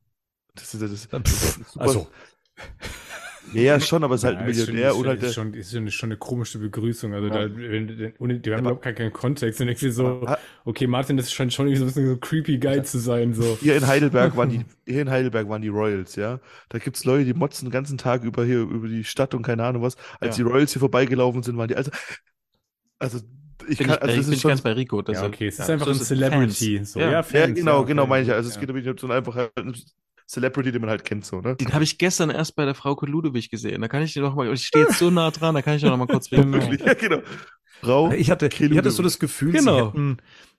Das 0.55 0.75
ist, 0.75 0.83
das 0.83 0.91
ist, 0.91 1.13
das 1.13 1.57
ist 1.59 1.79
also. 1.79 2.09
Ja, 3.53 3.81
schon, 3.81 4.05
aber 4.05 4.15
es 4.15 4.23
ist 4.23 4.25
halt 4.25 4.39
ein 4.39 4.47
Milliardär 4.47 4.91
schon, 4.91 5.01
oder 5.01 5.11
halt 5.11 5.23
ist 5.23 5.35
schon, 5.35 5.55
ist 5.55 5.73
schon, 5.73 5.91
schon 5.91 6.09
eine 6.09 6.17
komische 6.17 6.59
Begrüßung. 6.59 7.15
Also 7.15 7.29
ja. 7.29 7.49
da, 7.49 7.57
wenn, 7.57 8.13
ohne, 8.19 8.41
die 8.41 8.53
haben 8.53 8.61
überhaupt 8.61 8.83
gar 8.83 8.93
keinen 8.93 9.13
Kontext. 9.13 9.61
Und 9.61 9.69
irgendwie 9.69 9.91
so, 9.91 10.27
okay, 10.65 10.87
Martin, 10.87 11.17
das 11.17 11.33
scheint 11.33 11.53
schon 11.53 11.67
irgendwie 11.67 11.79
so 11.79 11.85
ein 11.85 11.89
bisschen 11.89 12.09
so 12.09 12.17
creepy 12.17 12.59
geil 12.59 12.85
zu 12.85 12.99
sein. 12.99 13.35
So. 13.35 13.57
Hier 13.61 13.77
in 13.77 13.87
Heidelberg 13.87 14.37
waren 14.37 14.51
die, 14.51 14.65
hier 14.85 15.03
in 15.03 15.11
Heidelberg 15.11 15.49
waren 15.49 15.63
die 15.63 15.69
Royals, 15.69 16.17
ja. 16.17 16.41
Da 16.69 16.79
gibt's 16.79 17.05
Leute, 17.05 17.25
die 17.25 17.35
motzen 17.35 17.67
den 17.67 17.73
ganzen 17.73 17.99
Tag 17.99 18.25
über 18.25 18.45
hier, 18.45 18.61
über 18.61 18.89
die 18.89 19.05
Stadt 19.05 19.35
und 19.35 19.43
keine 19.43 19.65
Ahnung 19.65 19.83
was. 19.83 19.97
Als 20.21 20.37
ja. 20.37 20.45
die 20.45 20.51
Royals 20.51 20.73
hier 20.73 20.81
vorbeigelaufen 20.81 21.43
sind, 21.43 21.57
waren 21.57 21.69
die, 21.69 21.77
also, 21.77 21.91
also, 22.99 23.21
ich 23.69 23.79
bin 23.79 23.89
kann, 23.89 23.99
also 23.99 24.17
das 24.17 24.29
ist 24.29 24.41
schon 24.41 24.51
ganz 24.51 24.61
bei 24.61 24.73
Rico. 24.73 25.03
Das 25.03 25.19
ja, 25.19 25.27
okay, 25.27 25.49
es 25.49 25.59
ist 25.59 25.69
einfach 25.69 25.87
so 25.87 25.93
ein 25.93 25.99
Celebrity. 25.99 26.85
So, 26.85 27.01
ja, 27.01 27.23
Fans, 27.23 27.49
ja, 27.49 27.55
genau, 27.55 27.85
genau, 27.85 28.07
meine 28.07 28.23
ich 28.23 28.29
ja. 28.29 28.35
Also 28.35 28.49
es 28.49 28.59
geht 28.59 28.69
nämlich 28.69 28.89
so 29.01 29.09
einfach 29.09 29.35
halt 29.35 29.53
Celebrity, 30.27 30.73
den 30.73 30.81
man 30.81 30.91
halt 30.91 31.05
kennt, 31.05 31.25
so, 31.25 31.41
ne? 31.41 31.55
Den 31.57 31.73
habe 31.73 31.85
ich 31.85 31.99
gestern 31.99 32.31
erst 32.31 32.57
bei 32.57 32.65
der 32.65 32.75
Frau 32.75 32.99
Ludwig 33.01 33.51
gesehen. 33.51 33.81
Da 33.81 33.89
kann 33.89 34.03
ich 34.03 34.13
dir 34.13 34.23
noch 34.23 34.35
mal, 34.35 34.53
ich 34.53 34.67
stehe 34.67 34.85
jetzt 34.85 34.99
so 34.99 35.11
nah 35.11 35.31
dran, 35.31 35.55
da 35.55 35.63
kann 35.63 35.77
ich 35.77 35.83
dir 35.83 35.91
noch 35.91 35.97
mal 35.97 36.07
kurz 36.07 36.31
reden. 36.33 36.53
ja, 36.85 36.95
genau. 36.95 37.21
Frau 37.81 38.11
ich 38.11 38.31
hatte, 38.31 38.47
ich 38.47 38.77
hatte 38.77 38.91
so 38.91 39.03
das 39.03 39.19
Gefühl, 39.19 39.53
genau. 39.53 39.77
sie 39.77 39.87
hätten, 39.87 40.17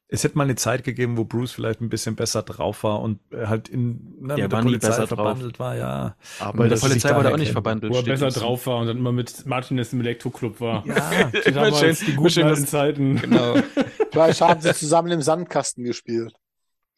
es 0.09 0.23
hätte 0.23 0.37
mal 0.37 0.45
eine 0.45 0.55
Zeit 0.55 0.85
gegeben, 0.85 1.17
wo 1.17 1.25
Bruce 1.25 1.51
vielleicht 1.51 1.81
ein 1.81 1.89
bisschen 1.89 2.15
besser 2.15 2.43
drauf 2.43 2.83
war 2.83 3.01
und 3.01 3.19
halt 3.35 3.67
in 3.67 4.15
ne, 4.21 4.35
mit 4.35 4.37
der 4.37 4.47
Polizei 4.47 5.05
verbandelt 5.05 5.59
war, 5.59 5.75
ja. 5.75 6.15
Aber 6.39 6.63
mit 6.63 6.71
der 6.71 6.77
Polizei 6.77 7.09
war 7.09 7.25
er 7.25 7.33
auch 7.33 7.37
nicht 7.37 7.51
verbandelt. 7.51 7.91
Wo 7.91 7.97
er 7.97 8.03
besser 8.03 8.29
drauf 8.29 8.67
war 8.67 8.77
und 8.77 8.87
dann 8.87 8.97
immer 8.97 9.11
mit 9.11 9.45
Martinez 9.45 9.91
im 9.91 9.99
Elektroclub 9.99 10.61
war. 10.61 10.85
Ja, 10.87 11.29
damals 11.51 11.99
die 11.99 12.13
guten 12.13 12.65
Zeiten. 12.65 13.17
Genau. 13.17 13.55
Vielleicht 14.11 14.39
haben 14.39 14.61
sie 14.61 14.73
zusammen 14.73 15.11
im 15.11 15.21
Sandkasten 15.21 15.83
gespielt. 15.83 16.33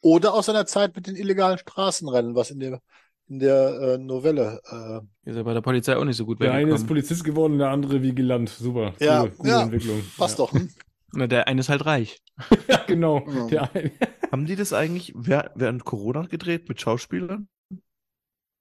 Oder 0.01 0.33
aus 0.33 0.45
seiner 0.45 0.65
Zeit 0.65 0.95
mit 0.95 1.07
den 1.07 1.15
illegalen 1.15 1.57
Straßenrennen, 1.57 2.35
was 2.35 2.51
in 2.51 2.59
der, 2.59 2.81
in 3.27 3.39
der 3.39 3.81
äh, 3.81 3.97
Novelle. 3.97 4.61
Äh, 4.69 5.29
ist 5.29 5.35
ja 5.35 5.43
bei 5.43 5.53
der 5.53 5.61
Polizei 5.61 5.95
auch 5.97 6.05
nicht 6.05 6.17
so 6.17 6.25
gut 6.25 6.41
Der 6.41 6.53
eine 6.53 6.73
ist 6.73 6.87
Polizist 6.87 7.23
geworden, 7.23 7.57
der 7.57 7.69
andere 7.69 8.01
Vigilant. 8.01 8.49
Super. 8.49 8.93
Ja, 8.99 9.21
coole, 9.21 9.31
coole 9.31 9.49
ja, 9.49 9.61
Entwicklung. 9.63 10.01
Passt 10.17 10.39
ja. 10.39 10.45
doch. 10.45 10.53
Hm? 10.53 10.69
Na, 11.11 11.27
der 11.27 11.47
eine 11.47 11.59
ist 11.59 11.69
halt 11.69 11.85
reich. 11.85 12.21
ja, 12.67 12.83
genau. 12.85 13.27
Ja. 13.49 13.69
Haben 14.31 14.45
die 14.45 14.55
das 14.55 14.73
eigentlich 14.73 15.13
während 15.15 15.83
Corona 15.83 16.21
gedreht 16.23 16.69
mit 16.69 16.79
Schauspielern? 16.79 17.47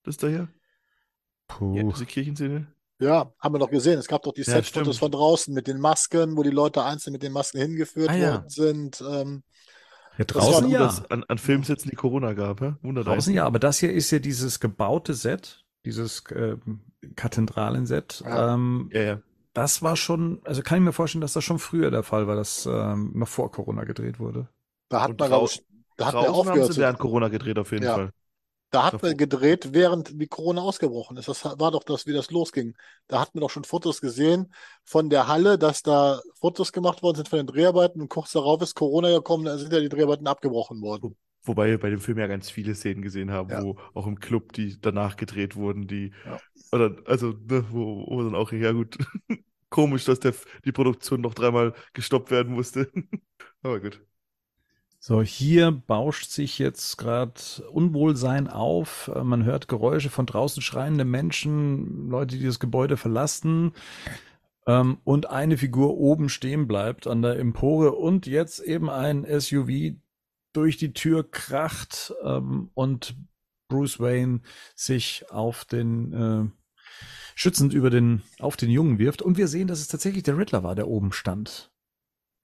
Das 0.02 0.16
da 0.16 0.28
hier? 0.28 0.48
Puh. 1.46 1.76
Ja, 1.76 1.82
diese 1.82 2.06
Kirchenszene? 2.06 2.66
Ja, 3.00 3.32
haben 3.38 3.54
wir 3.54 3.58
doch 3.58 3.70
gesehen. 3.70 3.98
Es 3.98 4.08
gab 4.08 4.22
doch 4.22 4.32
die 4.32 4.42
ja, 4.42 4.54
Setfotos 4.54 4.98
von 4.98 5.12
draußen 5.12 5.54
mit 5.54 5.66
den 5.66 5.78
Masken, 5.78 6.36
wo 6.36 6.42
die 6.42 6.50
Leute 6.50 6.82
einzeln 6.82 7.12
mit 7.12 7.22
den 7.22 7.32
Masken 7.32 7.58
hingeführt 7.58 8.10
ah, 8.10 8.18
worden 8.18 8.48
sind. 8.48 9.04
Ähm, 9.08 9.42
ja, 10.18 10.24
draußen 10.24 10.68
ja. 10.68 10.92
An, 11.08 11.24
an 11.28 11.38
Filmsets 11.38 11.84
die 11.84 11.96
Corona 11.96 12.32
gab, 12.34 12.60
ja? 12.60 12.76
Wunderbar. 12.82 13.14
Draußen 13.14 13.32
ja, 13.32 13.44
aber 13.46 13.58
das 13.58 13.78
hier 13.78 13.92
ist 13.92 14.10
ja 14.10 14.18
dieses 14.18 14.60
gebaute 14.60 15.14
Set, 15.14 15.64
dieses 15.84 16.24
äh, 16.30 16.56
Kathedralenset. 17.16 18.22
Ja. 18.24 18.54
Ähm, 18.54 18.90
ja, 18.92 19.02
ja. 19.02 19.18
Das 19.54 19.82
war 19.82 19.96
schon, 19.96 20.40
also 20.44 20.62
kann 20.62 20.78
ich 20.78 20.84
mir 20.84 20.92
vorstellen, 20.92 21.22
dass 21.22 21.32
das 21.32 21.42
schon 21.44 21.58
früher 21.58 21.90
der 21.90 22.02
Fall 22.02 22.26
war, 22.26 22.36
dass 22.36 22.66
ähm, 22.66 23.12
noch 23.14 23.28
vor 23.28 23.50
Corona 23.50 23.84
gedreht 23.84 24.20
wurde. 24.20 24.48
Da 24.88 25.02
hat 25.02 25.18
man, 25.18 25.32
ich, 25.44 25.64
Da 25.96 26.06
hat 26.06 26.14
haben 26.14 26.26
aufgehört. 26.26 26.68
sie 26.68 26.74
zu- 26.74 26.80
während 26.80 26.98
Corona 26.98 27.28
gedreht, 27.28 27.58
auf 27.58 27.72
jeden 27.72 27.84
Ja. 27.84 27.94
Fall. 27.94 28.10
Da 28.70 28.84
hat 28.84 29.02
man 29.02 29.16
gedreht, 29.16 29.72
während 29.72 30.20
die 30.20 30.26
Corona 30.26 30.60
ausgebrochen 30.60 31.16
ist. 31.16 31.26
Das 31.28 31.42
war 31.44 31.70
doch 31.70 31.82
das, 31.84 32.06
wie 32.06 32.12
das 32.12 32.30
losging. 32.30 32.74
Da 33.06 33.20
hat 33.20 33.34
man 33.34 33.40
doch 33.40 33.48
schon 33.50 33.64
Fotos 33.64 34.00
gesehen 34.02 34.52
von 34.84 35.08
der 35.08 35.26
Halle, 35.26 35.58
dass 35.58 35.82
da 35.82 36.20
Fotos 36.38 36.72
gemacht 36.72 37.02
worden 37.02 37.16
sind 37.16 37.28
von 37.28 37.38
den 37.38 37.46
Dreharbeiten 37.46 38.02
und 38.02 38.08
kurz 38.10 38.32
darauf 38.32 38.60
ist 38.60 38.74
Corona 38.74 39.10
gekommen, 39.10 39.46
da 39.46 39.56
sind 39.56 39.72
ja 39.72 39.80
die 39.80 39.88
Dreharbeiten 39.88 40.26
abgebrochen 40.26 40.82
worden. 40.82 41.16
Wobei 41.44 41.68
wir 41.68 41.78
bei 41.80 41.88
dem 41.88 42.00
Film 42.00 42.18
ja 42.18 42.26
ganz 42.26 42.50
viele 42.50 42.74
Szenen 42.74 43.00
gesehen 43.00 43.30
haben, 43.30 43.48
Ja. 43.48 43.62
wo 43.62 43.78
auch 43.94 44.06
im 44.06 44.20
Club, 44.20 44.52
die 44.52 44.78
danach 44.78 45.16
gedreht 45.16 45.56
wurden, 45.56 45.86
die, 45.86 46.12
Ja. 46.26 46.38
oder, 46.72 46.94
also, 47.06 47.28
ne, 47.28 47.64
wo, 47.70 48.04
wo 48.06 48.22
dann 48.22 48.34
auch, 48.34 48.52
ja 48.52 48.72
gut, 48.72 48.98
komisch, 49.70 50.04
dass 50.04 50.20
der, 50.20 50.34
die 50.66 50.72
Produktion 50.72 51.22
noch 51.22 51.32
dreimal 51.32 51.72
gestoppt 51.94 52.30
werden 52.30 52.52
musste. 52.52 52.90
Aber 53.62 53.80
gut. 53.80 54.02
So, 55.00 55.22
hier 55.22 55.70
bauscht 55.70 56.30
sich 56.30 56.58
jetzt 56.58 56.98
gerade 56.98 57.40
Unwohlsein 57.70 58.48
auf. 58.48 59.10
Äh, 59.14 59.22
Man 59.22 59.44
hört 59.44 59.68
Geräusche 59.68 60.10
von 60.10 60.26
draußen 60.26 60.60
schreiende 60.60 61.04
Menschen, 61.04 62.08
Leute, 62.10 62.36
die 62.36 62.44
das 62.44 62.58
Gebäude 62.58 62.96
verlassen. 62.96 63.72
Ähm, 64.66 64.98
und 65.04 65.30
eine 65.30 65.56
Figur 65.56 65.96
oben 65.96 66.28
stehen 66.28 66.66
bleibt 66.66 67.06
an 67.06 67.22
der 67.22 67.38
Empore 67.38 67.92
und 67.92 68.26
jetzt 68.26 68.60
eben 68.60 68.90
ein 68.90 69.24
SUV 69.24 69.96
durch 70.52 70.76
die 70.78 70.92
Tür 70.92 71.28
kracht 71.30 72.12
ähm, 72.24 72.70
und 72.74 73.16
Bruce 73.68 74.00
Wayne 74.00 74.40
sich 74.74 75.26
auf 75.30 75.64
den 75.64 76.12
äh, 76.12 76.44
schützend 77.36 77.72
über 77.72 77.90
den 77.90 78.22
auf 78.40 78.56
den 78.56 78.70
Jungen 78.70 78.98
wirft 78.98 79.22
und 79.22 79.38
wir 79.38 79.46
sehen, 79.46 79.68
dass 79.68 79.80
es 79.80 79.88
tatsächlich 79.88 80.24
der 80.24 80.38
Riddler 80.38 80.64
war, 80.64 80.74
der 80.74 80.88
oben 80.88 81.12
stand. 81.12 81.67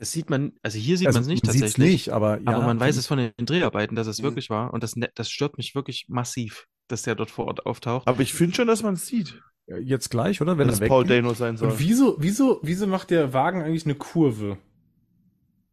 Das 0.04 0.12
sieht 0.12 0.28
man, 0.28 0.52
also 0.62 0.76
hier 0.78 0.98
sieht 0.98 1.06
Also, 1.06 1.16
man 1.16 1.22
es 1.22 1.28
nicht 1.28 1.46
man 1.46 1.52
sieht's 1.54 1.64
tatsächlich. 1.72 1.92
nicht, 1.92 2.08
aber 2.10 2.38
ja, 2.42 2.46
aber 2.52 2.66
man 2.66 2.78
weiß 2.78 2.98
es 2.98 3.06
von 3.06 3.16
den 3.16 3.32
Dreharbeiten, 3.38 3.96
dass 3.96 4.06
es 4.06 4.22
wirklich 4.22 4.50
war. 4.50 4.74
Und 4.74 4.82
das, 4.82 4.96
ne- 4.96 5.10
das 5.14 5.30
stört 5.30 5.56
mich 5.56 5.74
wirklich 5.74 6.04
massiv, 6.08 6.66
dass 6.88 7.00
der 7.04 7.14
dort 7.14 7.30
vor 7.30 7.46
Ort 7.46 7.64
auftaucht. 7.64 8.06
Aber 8.06 8.20
ich 8.20 8.34
finde 8.34 8.54
schon, 8.54 8.66
dass 8.66 8.82
man 8.82 8.92
es 8.94 9.06
sieht, 9.06 9.40
jetzt 9.80 10.10
gleich, 10.10 10.42
oder? 10.42 10.58
Wenn 10.58 10.68
dass 10.68 10.78
er 10.80 10.82
es 10.84 10.88
Paul 10.90 11.04
weggeht. 11.04 11.24
Dano 11.24 11.32
sein 11.32 11.56
soll. 11.56 11.70
Und 11.70 11.78
wieso, 11.78 12.16
wieso, 12.18 12.60
wieso 12.62 12.86
macht 12.86 13.10
der 13.10 13.32
Wagen 13.32 13.62
eigentlich 13.62 13.86
eine 13.86 13.94
Kurve? 13.94 14.58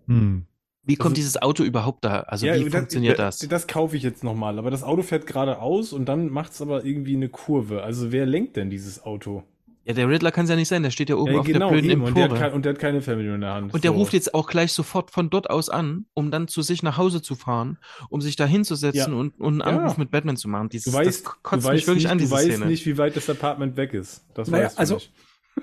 Hm. 0.08 0.46
Wie 0.84 0.96
kommt 0.96 1.12
Also- 1.12 1.16
dieses 1.16 1.42
Auto 1.42 1.64
überhaupt 1.64 2.06
da? 2.06 2.22
Also 2.22 2.46
wie 2.48 2.64
das- 2.64 2.74
funktioniert 2.74 3.20
das? 3.20 3.40
das? 3.40 3.50
Das 3.50 3.68
kaufe 3.68 3.98
ich 3.98 4.04
jetzt 4.04 4.24
nochmal. 4.24 4.58
Aber 4.60 4.72
das 4.72 4.82
Auto 4.84 5.02
fährt 5.04 5.28
geradeaus 5.28 5.92
und 5.94 6.06
dann 6.06 6.30
macht 6.30 6.54
es 6.54 6.62
aber 6.62 6.86
irgendwie 6.86 7.16
eine 7.18 7.28
Kurve. 7.28 7.84
Also 7.84 8.12
wer 8.14 8.26
lenkt 8.26 8.56
denn 8.56 8.70
dieses 8.70 9.04
Auto? 9.04 9.44
Ja, 9.84 9.94
der 9.94 10.08
Riddler 10.10 10.32
kann 10.32 10.44
es 10.44 10.50
ja 10.52 10.56
nicht 10.56 10.68
sein, 10.68 10.84
der 10.84 10.92
steht 10.92 11.10
ja 11.10 11.16
oben 11.16 11.34
Ja, 11.34 11.40
auf 11.40 11.46
genau, 11.48 11.70
der 11.70 11.78
blöden 11.78 11.90
eben. 11.92 12.02
Und 12.04 12.16
der, 12.16 12.26
hat 12.26 12.30
Empore. 12.32 12.40
kein, 12.50 12.54
und 12.54 12.66
der 12.66 12.74
hat 12.74 12.80
keine 12.80 13.02
Fernbedienung 13.02 13.36
in 13.36 13.42
der 13.42 13.54
Hand. 13.56 13.74
Und 13.74 13.84
der 13.84 13.92
So. 13.92 13.98
ruft 13.98 14.14
jetzt 14.14 14.34
auch 14.36 14.48
gleich 14.48 14.74
sofort 14.74 15.10
von 15.10 15.30
dort 15.32 15.50
aus 15.50 15.70
an, 15.70 16.06
um 16.14 16.30
dann 16.30 16.48
zu 16.48 16.62
sich 16.62 16.84
nach 16.84 16.98
Hause 16.98 17.22
zu 17.24 17.34
fahren, 17.36 17.80
um 18.10 18.22
sich 18.22 18.36
da 18.36 18.46
hinzusetzen 18.46 19.12
Ja. 19.14 19.18
und, 19.20 19.40
und 19.40 19.62
einen 19.62 19.76
Ja. 19.76 19.82
Anruf 19.82 19.98
mit 19.98 20.12
Batman 20.12 20.38
zu 20.38 20.48
machen. 20.50 20.70
Dieses, 20.70 20.92
Du 20.94 20.98
weißt, 20.98 21.08
das 21.08 21.24
du 21.24 21.30
kotzt 21.42 21.64
weißt 21.66 21.74
mich 21.74 21.88
wirklich 21.88 22.04
nicht, 22.04 22.12
an, 22.12 22.18
du 22.20 22.24
diese 22.26 22.36
weißt 22.36 22.52
Szene. 22.52 22.66
nicht, 22.68 22.86
wie 22.86 22.98
weit 23.00 23.16
das 23.16 23.28
Apartment 23.30 23.76
weg 23.76 23.94
ist. 23.96 24.24
Das 24.36 24.50
Naja, 24.50 24.66
weißt 24.66 24.76
du 24.78 24.80
also- 24.80 24.94
nicht. 24.96 25.12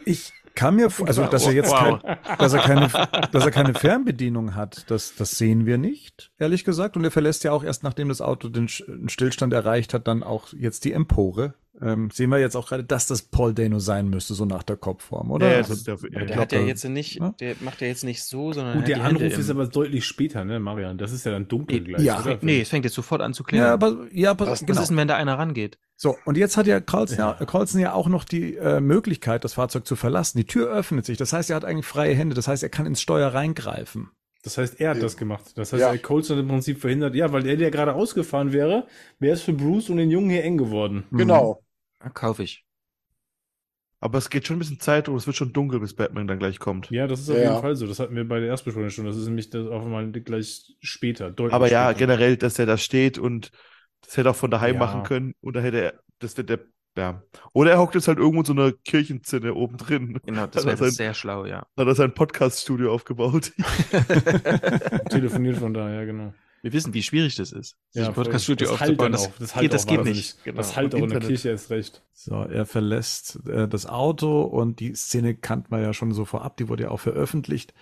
Ich 0.04 0.32
kann 0.54 0.74
mir, 0.74 0.90
vor- 0.90 1.06
also 1.06 1.24
dass 1.26 1.46
er 1.46 1.52
jetzt 1.52 1.70
Wow. 1.70 2.00
kein, 2.02 2.18
dass 2.38 2.52
er 2.52 2.60
keine, 2.60 2.88
dass 3.30 3.44
er 3.44 3.50
keine 3.52 3.74
Fernbedienung 3.74 4.54
hat, 4.56 4.84
das, 4.90 5.14
das 5.14 5.38
sehen 5.38 5.64
wir 5.66 5.78
nicht, 5.78 6.32
ehrlich 6.38 6.64
gesagt. 6.64 6.96
Und 6.96 7.04
er 7.04 7.10
verlässt 7.12 7.44
ja 7.44 7.52
auch 7.52 7.62
erst, 7.62 7.84
nachdem 7.84 8.08
das 8.08 8.20
Auto 8.20 8.48
den 8.48 8.66
Stillstand 8.68 9.52
erreicht 9.52 9.94
hat, 9.94 10.08
dann 10.08 10.22
auch 10.24 10.52
jetzt 10.52 10.84
die 10.84 10.92
Empore. 10.92 11.54
Ähm, 11.80 12.10
sehen 12.12 12.30
wir 12.30 12.38
jetzt 12.38 12.56
auch 12.56 12.68
gerade, 12.68 12.82
dass 12.82 13.06
das 13.06 13.22
Paul 13.22 13.54
Dano 13.54 13.78
sein 13.78 14.08
müsste, 14.08 14.34
so 14.34 14.44
nach 14.44 14.62
der 14.64 14.76
Kopfform, 14.76 15.30
oder? 15.30 15.46
Ja, 15.46 15.52
ja, 15.52 15.58
Also, 15.58 15.74
das- 15.74 15.84
der- 15.84 15.96
der 16.10 16.26
glaub, 16.26 16.38
hat 16.38 16.52
ja 16.52 16.60
jetzt 16.60 16.84
nicht, 16.84 17.16
Ja. 17.20 17.34
der 17.38 17.54
macht 17.60 17.80
ja 17.80 17.86
jetzt 17.86 18.02
nicht 18.04 18.24
so, 18.24 18.52
sondern 18.52 18.78
Gut, 18.78 18.88
der 18.88 18.96
die 18.96 19.02
Hände 19.02 19.20
Anruf 19.20 19.34
im- 19.34 19.40
ist 19.40 19.50
aber 19.50 19.66
deutlich 19.66 20.04
später, 20.04 20.44
ne, 20.44 20.58
Marian? 20.58 20.98
Das 20.98 21.12
ist 21.12 21.24
ja 21.24 21.32
dann 21.32 21.46
dunkel 21.46 21.84
gleich, 21.84 22.02
Ja. 22.02 22.20
oder? 22.20 22.38
Nee, 22.40 22.60
es 22.62 22.68
fängt 22.70 22.84
jetzt 22.84 22.94
sofort 22.94 23.20
an 23.22 23.32
zu 23.32 23.42
ja, 23.44 23.46
klären. 23.48 23.66
aber, 23.72 23.96
ja, 24.12 24.30
aber 24.32 24.46
Was- 24.48 24.60
genau. 24.60 24.70
Was 24.76 24.82
ist 24.82 24.88
denn, 24.88 24.96
wenn 24.96 25.08
da 25.08 25.16
einer 25.16 25.38
rangeht? 25.38 25.78
So, 25.96 26.16
und 26.24 26.36
jetzt 26.36 26.56
hat 26.56 26.66
ja 26.66 26.80
Carlson 26.80 27.18
ja, 27.18 27.32
Carlson 27.46 27.80
ja 27.80 27.92
auch 27.92 28.08
noch 28.08 28.24
die 28.24 28.56
äh, 28.56 28.80
Möglichkeit, 28.80 29.44
das 29.44 29.54
Fahrzeug 29.54 29.86
zu 29.86 29.96
verlassen. 29.96 30.38
Die 30.38 30.46
Tür 30.46 30.70
öffnet 30.70 31.04
sich. 31.06 31.16
Das 31.18 31.32
heißt, 31.32 31.50
er 31.50 31.56
hat 31.56 31.64
eigentlich 31.64 31.86
freie 31.86 32.14
Hände. 32.14 32.34
Das 32.34 32.46
heißt, 32.48 32.62
er 32.62 32.68
kann 32.68 32.86
ins 32.86 33.00
Steuer 33.00 33.28
reingreifen. 33.34 34.10
Das 34.44 34.56
heißt, 34.56 34.80
er 34.80 34.90
hat 34.90 34.96
Ja. 34.98 35.02
das 35.02 35.16
gemacht. 35.16 35.44
Das 35.56 35.72
heißt, 35.72 35.80
Ja. 35.82 35.96
Colson 35.98 36.38
im 36.38 36.46
Prinzip 36.48 36.80
verhindert. 36.80 37.16
Ja, 37.16 37.32
weil 37.32 37.44
er, 37.46 37.56
der 37.56 37.72
gerade 37.72 37.94
ausgefahren 37.94 38.52
wäre, 38.52 38.86
wäre 39.18 39.34
es 39.34 39.42
für 39.42 39.52
Bruce 39.52 39.90
und 39.90 39.96
den 39.96 40.10
Jungen 40.10 40.30
hier 40.30 40.44
eng 40.44 40.56
geworden. 40.58 41.04
Genau. 41.10 41.60
Ja, 42.02 42.10
kauf 42.10 42.38
ich. 42.38 42.64
Aber 44.00 44.18
es 44.18 44.30
geht 44.30 44.46
schon 44.46 44.56
ein 44.56 44.58
bisschen 44.60 44.78
Zeit 44.78 45.08
und 45.08 45.16
es 45.16 45.26
wird 45.26 45.36
schon 45.36 45.52
dunkel, 45.52 45.80
bis 45.80 45.94
Batman 45.96 46.28
dann 46.28 46.38
gleich 46.38 46.60
kommt. 46.60 46.88
Ja, 46.90 47.08
das 47.08 47.18
ist 47.20 47.30
auf 47.30 47.36
Ja. 47.36 47.50
jeden 47.50 47.60
Fall 47.60 47.74
so. 47.74 47.86
Das 47.88 47.98
hatten 47.98 48.14
wir 48.14 48.26
bei 48.28 48.38
der 48.38 48.48
Erstbesprechung 48.48 48.90
schon. 48.90 49.06
Das 49.06 49.16
ist 49.16 49.26
nämlich 49.26 49.50
das 49.50 49.66
auf 49.66 49.82
einmal 49.84 50.08
gleich 50.12 50.76
später. 50.80 51.30
Deutlich 51.32 51.52
Aber 51.54 51.68
ja, 51.68 51.86
später. 51.86 51.98
generell, 51.98 52.36
dass 52.36 52.58
er 52.60 52.66
da 52.66 52.76
steht 52.78 53.18
und 53.18 53.50
das 54.02 54.16
hätte 54.16 54.28
er 54.28 54.30
auch 54.30 54.36
von 54.36 54.52
daheim 54.52 54.74
Ja. 54.74 54.80
machen 54.80 55.02
können. 55.02 55.34
Und 55.40 55.56
da 55.56 55.60
hätte 55.60 55.80
er, 55.80 55.94
das 56.20 56.36
wird 56.36 56.48
der, 56.48 56.60
ja. 56.96 57.22
Oder 57.52 57.72
er 57.72 57.78
hockt 57.80 57.96
jetzt 57.96 58.06
halt 58.06 58.18
irgendwo 58.18 58.38
in 58.40 58.44
so 58.46 58.52
einer 58.52 58.70
Kirchenzinne 58.70 59.52
oben 59.54 59.76
drin. 59.78 60.20
Genau, 60.24 60.46
das 60.46 60.64
wäre 60.64 60.76
sein- 60.76 60.90
sehr 60.92 61.14
schlau, 61.14 61.44
ja. 61.46 61.66
Dann 61.74 61.86
hat 61.86 61.92
er 61.92 61.94
sein 61.96 62.14
Podcast-Studio 62.14 62.92
aufgebaut. 62.94 63.50
Telefoniert 65.10 65.56
von 65.56 65.74
da, 65.74 65.90
ja, 65.92 66.04
genau. 66.04 66.32
Wir 66.62 66.72
wissen, 66.72 66.92
wie 66.94 67.02
schwierig 67.02 67.36
das 67.36 67.52
ist, 67.52 67.76
sich 67.90 68.02
Ja, 68.02 68.08
ein 68.08 68.14
Podcast-Studio 68.14 68.68
voll. 68.68 68.76
Das 68.76 68.80
halt 68.80 68.90
aufzubauen. 68.90 69.12
Das, 69.12 69.26
auch. 69.26 69.32
Das 69.38 69.54
halt 69.54 69.62
geht, 69.62 69.74
das 69.74 69.86
geht 69.86 69.98
wahnsinnig. 69.98 70.18
nicht. 70.18 70.44
Genau. 70.44 70.56
Das 70.56 70.76
halt 70.76 70.94
Und 70.94 71.00
auch 71.00 71.04
in 71.04 71.10
der. 71.10 71.20
Kirche 71.20 71.48
erst 71.50 71.70
recht. 71.70 72.02
So, 72.12 72.34
er 72.34 72.66
verlässt 72.66 73.40
äh, 73.46 73.68
das 73.68 73.86
Auto 73.86 74.42
und 74.42 74.80
die 74.80 74.94
Szene 74.94 75.34
kannten 75.34 75.70
wir 75.70 75.80
ja 75.80 75.92
schon 75.92 76.12
so 76.12 76.24
vorab, 76.24 76.56
die 76.56 76.68
wurde 76.68 76.84
ja 76.84 76.90
auch 76.90 77.00
veröffentlicht. 77.00 77.74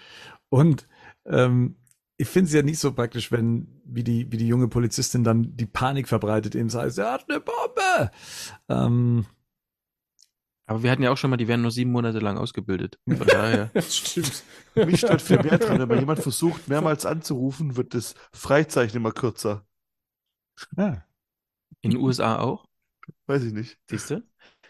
Und 0.49 0.87
ähm, 1.25 1.77
ich 2.19 2.29
finde 2.29 2.49
es 2.49 2.55
ja 2.55 2.63
nicht 2.63 2.79
so 2.79 2.93
praktisch, 2.93 3.31
wenn, 3.31 3.69
wie 3.85 4.05
die, 4.05 4.31
wie 4.33 4.37
die 4.37 4.47
junge 4.47 4.69
Polizistin 4.69 5.23
dann 5.25 5.57
die 5.57 5.67
Panik 5.67 6.09
verbreitet, 6.09 6.55
eben 6.55 6.73
heißt, 6.73 6.99
er 6.99 7.13
hat 7.13 7.27
eine 7.29 7.41
Bombe. 7.41 8.11
Ähm, 8.69 9.27
Aber 10.67 10.83
wir 10.83 10.91
hatten 10.91 11.03
ja 11.03 11.13
auch 11.13 11.17
schon 11.17 11.31
mal, 11.31 11.37
die 11.37 11.47
werden 11.49 11.63
nur 11.63 11.71
sieben 11.71 11.93
Monate 11.93 12.19
lang 12.19 12.39
ausgebildet. 12.39 12.99
Von 13.07 13.27
daher. 13.27 13.71
Das 13.75 13.97
stimmt. 13.97 14.43
Mich 14.75 15.01
stört 15.01 15.23
viel 15.23 15.41
mehr 15.43 15.59
dran, 15.59 15.79
wenn 15.79 15.89
man 15.89 15.99
jemand 16.01 16.21
versucht, 16.21 16.69
mehrmals 16.69 17.07
anzurufen, 17.07 17.77
wird 17.77 17.95
das 17.95 18.15
Freizeichen 18.33 18.97
immer 18.97 19.13
kürzer. 19.13 19.65
ja. 20.77 21.03
In 21.83 21.93
den 21.93 22.01
USA 22.01 22.39
auch, 22.41 22.67
Weiß 23.27 23.45
ich 23.45 23.53
nicht. 23.53 23.79
siehst 23.89 24.11
du? 24.11 24.23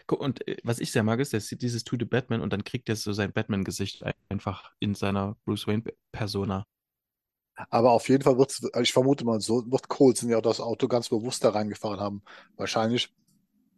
Guck, 0.05 0.21
Und 0.21 0.47
äh, 0.47 0.57
was 0.63 0.79
ich 0.79 0.91
sehr 0.91 1.03
mag, 1.03 1.19
ist, 1.19 1.33
der 1.33 1.41
sieht 1.41 1.61
dieses 1.61 1.83
To 1.83 1.95
the 1.99 2.05
Batman 2.05 2.41
und 2.41 2.53
dann 2.53 2.63
kriegt 2.63 2.87
er 2.89 2.95
so 2.95 3.11
sein 3.13 3.33
Batman-Gesicht 3.33 4.03
einfach 4.29 4.71
in 4.79 4.93
seiner 4.95 5.35
Bruce 5.45 5.67
Wayne-Persona. 5.67 6.65
Aber 7.69 7.91
auf 7.91 8.07
jeden 8.07 8.23
Fall 8.23 8.37
wird's, 8.37 8.63
also 8.65 8.81
ich 8.81 8.93
vermute 8.93 9.25
mal 9.25 9.41
so, 9.41 9.69
wird 9.71 9.87
Coulson 9.89 10.29
ja 10.29 10.37
auch 10.37 10.41
das 10.43 10.59
Auto 10.59 10.87
ganz 10.87 11.09
bewusst 11.09 11.43
da 11.43 11.49
reingefahren 11.49 11.99
haben. 11.99 12.21
Wahrscheinlich, 12.55 13.13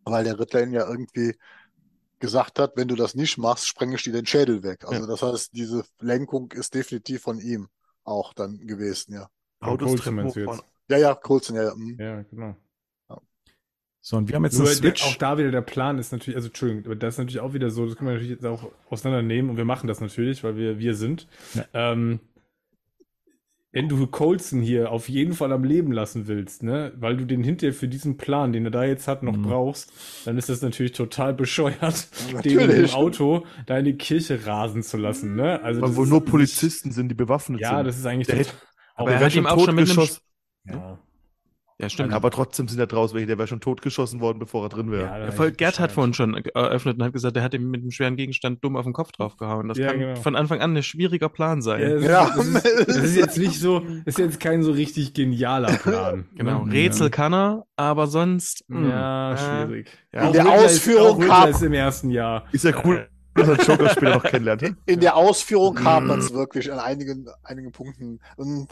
weil 0.05 0.23
der 0.25 0.39
Ritter 0.39 0.61
ihn 0.63 0.73
ja 0.73 0.87
irgendwie 0.87 1.35
gesagt 2.19 2.59
hat, 2.59 2.73
wenn 2.75 2.87
du 2.87 2.95
das 2.95 3.15
nicht 3.15 3.37
machst, 3.37 3.67
sprenge 3.67 3.95
ich 3.95 4.03
dir 4.03 4.13
den 4.13 4.25
Schädel 4.25 4.63
weg. 4.63 4.85
Also 4.85 5.01
Ja. 5.01 5.07
das 5.07 5.21
heißt, 5.21 5.53
diese 5.53 5.83
Lenkung 5.99 6.51
ist 6.51 6.73
definitiv 6.73 7.21
von 7.21 7.39
ihm 7.39 7.67
auch 8.03 8.33
dann 8.33 8.59
gewesen, 8.59 9.13
ja. 9.13 9.29
Autos 9.59 9.91
hochfahren. 10.05 10.61
Ja, 10.89 10.97
ja, 10.97 11.13
Coulson, 11.15 11.55
ja, 11.55 11.63
ja. 11.63 11.73
hm. 11.73 11.97
Ja, 11.99 12.21
genau. 12.23 12.55
So, 14.01 14.15
und 14.17 14.29
wir 14.29 14.35
haben 14.35 14.45
jetzt 14.45 14.57
Nur 14.57 14.67
einen 14.67 14.81
der, 14.81 14.91
Switch. 14.91 15.03
auch 15.05 15.15
da 15.17 15.37
wieder 15.37 15.51
der 15.51 15.61
Plan 15.61 15.99
ist 15.99 16.11
natürlich, 16.13 16.37
also 16.37 16.47
Entschuldigung, 16.47 16.85
aber 16.85 16.95
das 16.95 17.15
ist 17.15 17.17
natürlich 17.17 17.41
auch 17.41 17.53
wieder 17.53 17.69
so, 17.69 17.85
das 17.85 17.97
können 17.97 18.07
wir 18.07 18.13
natürlich 18.13 18.31
jetzt 18.31 18.45
auch 18.45 18.71
auseinandernehmen 18.89 19.51
und 19.51 19.57
wir 19.57 19.65
machen 19.65 19.87
das 19.87 19.99
natürlich, 19.99 20.43
weil 20.43 20.55
wir 20.55 20.79
wir 20.79 20.95
sind. 20.95 21.27
Ja. 21.53 21.65
Ähm, 21.73 22.19
wenn 23.71 23.87
du 23.87 24.07
Colson 24.07 24.61
hier 24.61 24.91
auf 24.91 25.09
jeden 25.09 25.33
Fall 25.33 25.51
am 25.51 25.63
Leben 25.63 25.91
lassen 25.91 26.27
willst, 26.27 26.63
ne, 26.63 26.91
weil 26.97 27.17
du 27.17 27.25
den 27.25 27.43
hinterher 27.43 27.73
für 27.73 27.87
diesen 27.87 28.17
Plan, 28.17 28.51
den 28.51 28.65
er 28.65 28.71
da 28.71 28.83
jetzt 28.83 29.07
hat, 29.07 29.21
noch 29.21 29.35
Mhm. 29.37 29.43
brauchst, 29.43 29.91
dann 30.25 30.37
ist 30.37 30.49
das 30.49 30.61
natürlich 30.63 30.93
total 30.93 31.33
bescheuert, 31.35 32.07
den 32.43 32.55
Natürlich. 32.57 32.91
im 32.91 32.95
Auto 32.97 33.45
da 33.67 33.77
in 33.77 33.85
die 33.85 33.93
Kirche 33.97 34.45
rasen 34.47 34.81
zu 34.81 34.97
lassen, 34.97 35.35
ne? 35.35 35.61
Also 35.61 35.81
Weil 35.81 35.89
ist- 35.91 36.09
nur 36.09 36.25
Polizisten 36.25 36.91
sind, 36.91 37.09
die 37.09 37.15
bewaffnet 37.15 37.61
Ja, 37.61 37.77
sind. 37.77 37.85
das 37.87 37.97
ist 37.99 38.05
eigentlich 38.05 38.27
Der 38.27 38.37
total- 38.37 38.53
hätte- 38.53 38.63
auch 38.95 38.99
Aber 39.01 39.11
er 39.11 39.19
hat 39.25 39.35
ihm 39.35 39.45
auch 39.45 39.63
schon 39.65 39.75
mit 39.75 39.89
einem 39.89 40.07
ja. 40.65 40.99
Ja, 41.81 41.87
stimmt. 41.87 42.11
Aber 42.13 42.29
trotzdem 42.29 42.67
sind 42.67 42.77
ja 42.77 42.85
draußen 42.85 43.15
welche, 43.15 43.27
der 43.27 43.37
wäre 43.37 43.47
schon 43.47 43.61
totgeschossen 43.61 44.19
worden, 44.19 44.37
bevor 44.37 44.65
er 44.65 44.69
drin 44.69 44.91
wäre. 44.91 45.03
Ja, 45.05 45.17
Ja, 45.25 45.31
voll, 45.31 45.51
Gerd 45.51 45.79
hat 45.79 45.93
vorhin 45.93 46.13
schon 46.13 46.33
eröffnet 46.35 46.97
und 46.97 47.03
hat 47.05 47.13
gesagt, 47.13 47.37
er 47.37 47.43
hat 47.43 47.53
ihm 47.53 47.71
mit 47.71 47.81
einem 47.81 47.91
schweren 47.91 48.17
Gegenstand 48.17 48.61
dumm 48.65 48.75
auf 48.75 48.83
den 48.83 48.91
Kopf 48.91 49.13
draufgehauen. 49.13 49.69
Das 49.69 49.77
Ja, 49.77 49.87
kann 49.91 49.99
genau. 49.99 50.15
von 50.17 50.35
Anfang 50.35 50.59
an 50.59 50.75
ein 50.75 50.83
schwieriger 50.83 51.29
Plan 51.29 51.61
sein. 51.61 51.79
Ja, 51.81 51.89
das, 51.95 52.03
Ja. 52.03 52.23
ist, 52.25 52.37
das, 52.37 52.65
ist, 52.65 52.87
das 52.89 52.97
ist 52.97 53.15
jetzt 53.15 53.37
nicht 53.37 53.59
so, 53.59 53.79
das 53.79 53.89
ist 54.07 54.17
jetzt 54.19 54.39
kein 54.41 54.61
so 54.61 54.71
richtig 54.73 55.13
genialer 55.13 55.69
Plan. 55.77 56.25
Genau, 56.35 56.65
Ne? 56.65 56.73
Rätsel 56.73 57.09
kann 57.09 57.33
er, 57.33 57.63
aber 57.77 58.07
sonst. 58.07 58.65
mh, 58.67 58.89
Ja, 58.89 59.33
äh, 59.33 59.37
schwierig. 59.67 59.87
ja. 60.11 60.27
In 60.27 60.33
der 60.33 60.41
ist- 60.43 60.49
Ausführung 60.65 61.07
auch 61.07 61.19
Riddler 61.19 61.33
kam- 61.33 61.49
ist 61.51 61.61
im 61.63 61.73
ersten 61.73 62.09
Jahr. 62.09 62.43
Ist 62.51 62.65
ja 62.65 62.73
cool, 62.83 63.07
dass 63.35 63.47
er 63.47 63.55
Joker 63.55 63.89
später 63.89 64.15
noch 64.15 64.23
kennenlernt. 64.23 64.63
ne? 64.63 64.75
In 64.85 64.99
der 64.99 65.15
Ausführung 65.15 65.75
kam 65.75 66.07
man 66.07 66.19
es 66.19 66.33
wirklich 66.33 66.69
an 66.73 66.79
einigen, 66.79 67.25
einigen 67.43 67.71
Punkten. 67.71 68.19
Und 68.35 68.67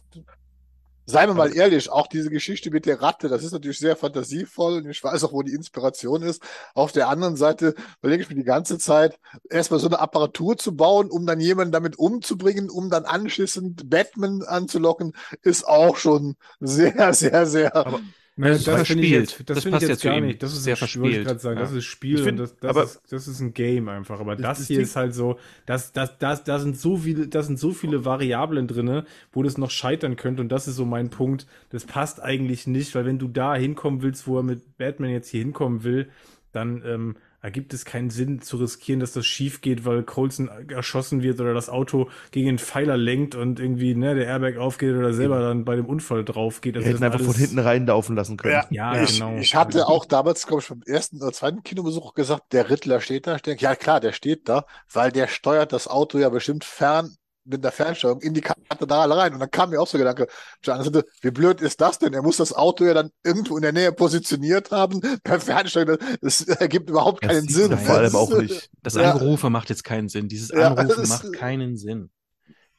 Seien 1.10 1.30
wir 1.30 1.36
mal 1.36 1.56
ehrlich, 1.56 1.90
auch 1.90 2.08
diese 2.08 2.30
Geschichte 2.30 2.70
mit 2.70 2.86
der 2.86 3.02
Ratte, 3.02 3.30
das 3.30 3.42
ist 3.42 3.54
natürlich 3.54 3.80
sehr 3.80 3.96
fantasievoll 3.96 4.80
und 4.80 4.90
ich 4.90 5.02
weiß 5.02 5.24
auch, 5.24 5.32
wo 5.32 5.42
die 5.42 5.54
Inspiration 5.54 6.22
ist. 6.22 6.44
Auf 6.74 6.92
der 6.92 7.08
anderen 7.08 7.38
Seite 7.38 7.76
überlege 8.02 8.24
ich 8.24 8.30
mir 8.30 8.36
die 8.36 8.44
ganze 8.44 8.78
Zeit, 8.78 9.18
erstmal 9.50 9.80
so 9.80 9.88
eine 9.88 10.00
Apparatur 10.00 10.58
zu 10.58 10.76
bauen, 10.76 11.10
um 11.10 11.26
dann 11.26 11.40
jemanden 11.40 11.72
damit 11.72 11.98
umzubringen, 11.98 12.70
um 12.70 12.90
dann 12.90 13.06
anschließend 13.06 13.90
Batman 13.90 14.44
anzulocken, 14.44 15.14
ist 15.44 15.66
auch 15.66 15.96
schon 15.96 16.36
sehr, 16.60 17.14
sehr, 17.14 17.46
sehr. 17.46 17.74
Aber 17.74 18.02
Das 18.38 18.60
ist 18.60 18.68
das 18.68 18.88
finde 18.88 19.04
ich 19.04 19.14
verspielt. 19.14 19.32
jetzt, 19.32 19.50
das 19.50 19.56
Das 19.56 19.64
finde 19.64 19.68
ich 19.68 19.72
passt 19.72 19.84
ja 19.84 19.90
jetzt 19.90 20.04
gar 20.04 20.22
nicht. 20.22 20.44
Das 20.44 20.54
ist 20.54 20.64
Sehr 20.64 20.72
ein 20.72 20.74
ich 20.76 20.80
verspielt. 20.80 21.26
gerade 21.26 21.40
sagen. 21.40 21.60
Das 21.60 21.72
Ja. 21.72 21.78
ist 21.78 21.86
Spiel 21.86 22.16
Ich 22.18 22.22
find, 22.22 22.40
und 22.40 22.46
das, 22.46 22.56
das, 22.60 22.70
aber- 22.70 22.84
ist, 22.84 23.02
das 23.10 23.28
ist 23.28 23.40
ein 23.40 23.54
Game 23.54 23.90
einfach. 23.90 24.20
Aber 24.20 24.36
das, 24.36 24.60
das 24.60 24.68
hier 24.68 24.80
ist 24.80 24.96
halt 24.96 25.14
so, 25.16 25.40
das, 25.66 25.92
das, 25.92 26.18
das, 26.20 26.44
da 26.44 26.60
sind 26.60 26.78
so 26.78 26.98
viele, 26.98 27.28
da 27.28 27.42
sind 27.42 27.58
so 27.58 27.72
viele 27.72 28.06
Variablen 28.06 28.68
drinne, 28.68 29.06
wo 29.32 29.42
das 29.44 29.58
noch 29.58 29.72
scheitern 29.72 30.16
könnte. 30.18 30.42
Und 30.42 30.50
das 30.50 30.68
ist 30.68 30.76
so 30.76 30.86
mein 30.86 31.10
Punkt. 31.10 31.48
Das 31.72 31.86
passt 31.86 32.22
eigentlich 32.22 32.68
nicht, 32.68 32.94
weil 32.94 33.06
wenn 33.06 33.18
du 33.20 33.28
da 33.28 33.56
hinkommen 33.56 34.02
willst, 34.04 34.28
wo 34.28 34.38
er 34.38 34.44
mit 34.44 34.78
Batman 34.78 35.10
jetzt 35.10 35.30
hier 35.30 35.42
hinkommen 35.42 35.84
will, 35.84 36.08
dann 36.52 36.84
ähm, 36.86 37.16
ergibt 37.42 37.74
es 37.74 37.86
keinen 37.86 38.10
Sinn 38.10 38.42
zu 38.42 38.58
riskieren, 38.58 39.00
dass 39.00 39.14
das 39.14 39.26
schief 39.26 39.62
geht, 39.62 39.86
weil 39.86 40.04
Colson 40.04 40.50
erschossen 40.70 41.22
wird 41.22 41.40
oder 41.40 41.54
das 41.54 41.70
Auto 41.70 42.10
gegen 42.32 42.48
den 42.48 42.58
Pfeiler 42.60 42.98
lenkt 42.98 43.36
und 43.36 43.60
irgendwie 43.60 43.94
ne, 43.96 44.16
der 44.16 44.26
Airbag 44.26 44.58
aufgeht 44.58 44.96
oder 44.96 45.14
selber 45.14 45.40
dann 45.40 45.64
bei 45.64 45.76
dem 45.76 45.86
Unfall 45.86 46.26
drauf 46.26 46.62
geht. 46.62 46.74
Wir 46.74 46.80
Also 46.80 46.90
hätten 46.90 47.02
das 47.02 47.06
einfach 47.06 47.20
alles- 47.20 47.32
von 47.36 47.40
hinten 47.42 47.60
reinlaufen 47.60 48.16
lassen 48.16 48.38
können. 48.38 48.64
Ja, 48.72 49.02
ich, 49.02 49.20
genau. 49.20 49.38
ich 49.38 49.56
hatte 49.56 49.88
auch 49.88 50.06
damals, 50.06 50.48
glaube 50.48 50.62
ich, 50.64 50.70
beim 50.70 50.82
ersten 50.86 51.22
oder 51.22 51.32
zweiten 51.32 51.64
Kinobesuch 51.64 52.14
gesagt, 52.16 52.54
der 52.54 52.70
Riddler 52.70 53.02
steht 53.02 53.28
da. 53.28 53.36
Ich 53.36 53.44
denke, 53.44 53.64
ja 53.64 53.76
klar, 53.76 54.00
der 54.00 54.14
steht 54.14 54.50
da, 54.50 54.66
weil 54.92 55.12
der 55.12 55.28
steuert 55.28 55.74
das 55.74 55.88
Auto 55.88 56.18
ja 56.18 56.30
bestimmt 56.30 56.66
fern 56.66 57.16
mit 57.48 57.64
der 57.64 57.72
Fernsteuerung 57.72 58.22
in 58.22 58.34
die 58.34 58.41
Kathedrale 58.41 59.15
rein. 59.15 59.34
Und 59.34 59.40
dann 59.40 59.49
kam 59.52 59.69
mir 59.72 59.82
auch 59.82 59.88
so 59.88 59.98
der 59.98 60.14
Gedanke, 60.14 60.32
Seite, 60.64 61.06
wie 61.22 61.32
blöd 61.32 61.61
ist 61.61 61.80
das 61.82 61.99
denn? 61.99 62.14
Er 62.14 62.22
muss 62.22 62.38
das 62.38 62.53
Auto 62.53 62.84
ja 62.86 62.94
dann 62.94 63.10
irgendwo 63.24 63.56
in 63.57 63.64
der 63.64 63.74
Nähe 63.74 63.91
positioniert 63.91 64.72
haben. 64.72 64.99
Per 65.24 65.40
Fernsteuerung, 65.40 65.98
das 66.22 66.41
ergibt 66.41 66.90
überhaupt 66.90 67.24
Das 67.24 67.32
keinen 67.32 67.48
Sinn. 67.48 67.78
Vor 67.78 67.95
allem 67.95 68.03
Das 68.03 68.15
auch 68.15 68.38
nicht. 68.40 68.69
Das 68.84 68.95
Ja. 68.95 69.15
Macht 69.49 69.69
jetzt 69.69 69.84
keinen 69.84 70.10
Sinn. 70.10 70.28
Dieses 70.28 70.49
Ja, 70.49 70.74
Anrufen 70.74 71.02
das- 71.02 71.10
macht 71.10 71.34
keinen 71.34 71.78
Sinn. 71.78 72.10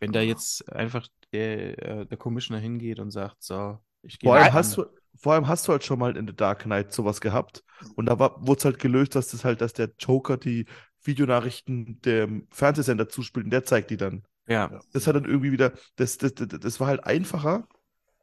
Wenn 0.00 0.12
da 0.12 0.20
jetzt 0.20 0.70
einfach 0.72 1.06
der, 1.32 1.78
äh, 1.82 2.06
der 2.06 2.16
Commissioner 2.18 2.60
hingeht 2.60 3.00
und 3.00 3.10
sagt, 3.10 3.36
so, 3.42 3.78
ich 4.02 4.18
gehe 4.18 4.28
Vor 4.30 4.36
allem, 4.36 4.52
hast 4.52 4.76
du, 4.76 4.84
vor 5.16 5.32
allem 5.32 5.48
hast 5.48 5.66
du 5.66 5.72
halt 5.72 5.82
schon 5.82 5.98
mal 5.98 6.16
in 6.16 6.26
The 6.28 6.36
Dark 6.36 6.62
Knight 6.62 6.92
sowas 6.92 7.20
gehabt. 7.20 7.64
Und 7.96 8.06
da 8.06 8.18
wurde 8.18 8.58
es 8.58 8.64
halt 8.64 8.78
gelöst, 8.78 9.16
dass 9.16 9.28
das 9.28 9.44
halt, 9.44 9.60
dass 9.60 9.72
der 9.72 9.90
Joker 9.98 10.36
die 10.36 10.66
Videonachrichten 11.02 12.00
dem 12.02 12.46
Fernsehsender 12.50 13.08
zuspielt 13.08 13.44
und 13.46 13.50
der 13.50 13.64
zeigt 13.64 13.90
die 13.90 13.96
dann. 13.96 14.22
Ja, 14.48 14.80
Das 14.92 15.06
hat 15.06 15.16
dann 15.16 15.24
irgendwie 15.24 15.52
wieder, 15.52 15.72
das, 15.96 16.18
das, 16.18 16.34
das, 16.34 16.48
das 16.48 16.80
war 16.80 16.86
halt 16.88 17.04
einfacher. 17.04 17.66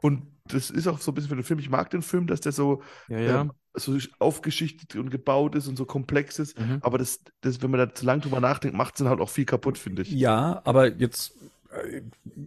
Und 0.02 0.24
das 0.48 0.70
ist 0.70 0.88
auch 0.88 1.00
so 1.00 1.12
ein 1.12 1.16
bisschen 1.16 1.30
für 1.30 1.36
den 1.36 1.44
Film. 1.44 1.60
Ich 1.60 1.70
mag 1.70 1.90
den 1.90 2.02
Film, 2.02 2.28
dass 2.28 2.42
der 2.42 2.52
so, 2.52 2.84
ja, 3.08 3.20
ja. 3.20 3.42
ähm, 3.42 3.52
so 3.74 3.98
aufgeschichtet 4.20 4.96
und 4.96 5.10
gebaut 5.10 5.56
ist 5.56 5.68
und 5.68 5.76
so 5.78 5.86
komplex 5.86 6.40
ist. 6.40 6.60
Mhm. 6.60 6.78
Aber 6.82 6.98
das, 6.98 7.22
das, 7.42 7.62
wenn 7.62 7.72
man 7.72 7.80
da 7.80 7.94
zu 7.94 8.06
lange 8.06 8.22
drüber 8.22 8.40
nachdenkt, 8.40 8.78
macht 8.78 8.96
es 8.96 9.00
dann 9.00 9.10
halt 9.10 9.20
auch 9.22 9.30
viel 9.30 9.46
kaputt, 9.46 9.78
finde 9.78 10.04
ich. 10.04 10.12
Ja, 10.12 10.62
aber 10.64 10.94
jetzt, 10.96 11.34
äh, 11.72 12.02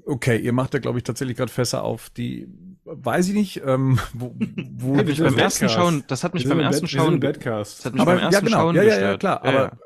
okay, 0.06 0.38
ihr 0.38 0.52
macht 0.52 0.74
da, 0.74 0.78
glaube 0.78 0.98
ich, 0.98 1.04
tatsächlich 1.04 1.36
gerade 1.36 1.50
Fässer 1.52 1.82
auf, 1.82 2.10
die, 2.10 2.48
weiß 2.84 3.28
ich 3.28 3.34
nicht, 3.34 3.62
ähm, 3.64 3.98
wo, 4.14 4.34
wo 4.76 4.96
Hey, 4.96 5.04
beim 5.04 5.26
im 5.34 5.38
ersten. 5.38 5.68
Schauen, 5.68 6.04
das 6.06 6.24
hat 6.24 6.34
mich 6.34 6.48
beim 6.48 6.60
im 6.60 6.64
ersten 6.66 6.82
Bad- 6.86 6.90
Schauen, 6.90 7.20
das 7.20 7.84
hat 7.84 7.92
mich 7.94 8.02
aber 8.02 8.12
beim 8.14 8.20
ersten 8.20 8.34
ja, 8.34 8.48
genau, 8.48 8.58
Schauen 8.60 8.76
ja, 8.76 8.82
ja, 8.84 9.00
ja, 9.00 9.16
klar, 9.18 9.40
Ja, 9.44 9.50
aber 9.50 9.78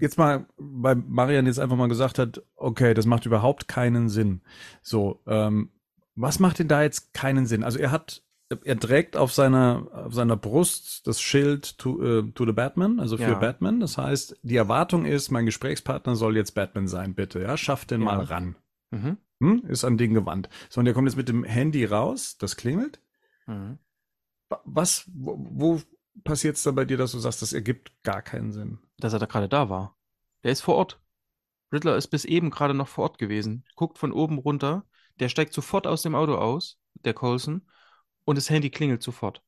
jetzt 0.00 0.18
mal, 0.18 0.46
weil 0.56 0.96
Marian 0.96 1.46
jetzt 1.46 1.58
einfach 1.58 1.76
mal 1.76 1.88
gesagt 1.88 2.18
hat, 2.18 2.42
okay, 2.56 2.94
das 2.94 3.06
macht 3.06 3.26
überhaupt 3.26 3.68
keinen 3.68 4.08
Sinn. 4.08 4.40
So, 4.82 5.20
ähm, 5.26 5.70
was 6.14 6.38
macht 6.38 6.58
denn 6.58 6.68
da 6.68 6.82
jetzt 6.82 7.14
keinen 7.14 7.46
Sinn? 7.46 7.62
Also 7.64 7.78
er 7.78 7.90
hat, 7.90 8.22
er 8.64 8.78
trägt 8.78 9.16
auf 9.16 9.32
seiner, 9.32 9.88
auf 9.92 10.12
seiner 10.14 10.36
Brust 10.36 11.06
das 11.06 11.20
Schild 11.22 11.78
to, 11.78 12.02
äh, 12.02 12.32
to 12.32 12.44
the 12.44 12.52
Batman, 12.52 13.00
also 13.00 13.16
für 13.16 13.22
Ja. 13.22 13.34
Batman. 13.38 13.80
Das 13.80 13.96
heißt, 13.96 14.38
die 14.42 14.56
Erwartung 14.56 15.06
ist, 15.06 15.30
mein 15.30 15.46
Gesprächspartner 15.46 16.16
soll 16.16 16.36
jetzt 16.36 16.52
Batman 16.52 16.86
sein, 16.88 17.14
bitte, 17.14 17.40
ja, 17.40 17.56
schafft 17.56 17.90
den 17.90 18.00
Ja. 18.02 18.04
mal 18.06 18.20
ran. 18.24 18.56
Mhm. 18.90 19.16
Hm? 19.40 19.64
Ist 19.68 19.84
an 19.84 19.96
den 19.98 20.14
gewandt. 20.14 20.48
So, 20.68 20.80
und 20.80 20.84
der 20.84 20.94
kommt 20.94 21.08
jetzt 21.08 21.16
mit 21.16 21.28
dem 21.28 21.44
Handy 21.44 21.84
raus, 21.84 22.36
das 22.38 22.56
klingelt. 22.56 23.00
Mhm. 23.46 23.78
Wa- 24.50 24.60
Was, 24.64 25.10
wo, 25.14 25.36
wo 25.50 25.80
passiert 26.24 26.56
es 26.56 26.62
da 26.62 26.70
bei 26.70 26.84
dir, 26.84 26.96
dass 26.96 27.12
du 27.12 27.18
sagst, 27.18 27.42
das 27.42 27.52
ergibt 27.52 27.92
gar 28.02 28.22
keinen 28.22 28.52
Sinn? 28.52 28.78
dass 29.02 29.12
er 29.12 29.18
da 29.18 29.26
gerade 29.26 29.48
da 29.48 29.68
war. 29.68 29.96
Der 30.44 30.52
ist 30.52 30.60
vor 30.60 30.76
Ort. 30.76 31.00
Riddler 31.72 31.96
ist 31.96 32.08
bis 32.08 32.24
eben 32.24 32.50
gerade 32.50 32.74
noch 32.74 32.88
vor 32.88 33.04
Ort 33.04 33.18
gewesen. 33.18 33.64
Guckt 33.74 33.98
von 33.98 34.12
oben 34.12 34.38
runter. 34.38 34.86
Der 35.18 35.28
steigt 35.28 35.52
sofort 35.52 35.86
aus 35.86 36.02
dem 36.02 36.14
Auto 36.14 36.36
aus, 36.36 36.78
der 36.94 37.14
Colson, 37.14 37.68
und 38.24 38.38
das 38.38 38.48
Handy 38.48 38.70
klingelt 38.70 39.02
sofort. 39.02 39.42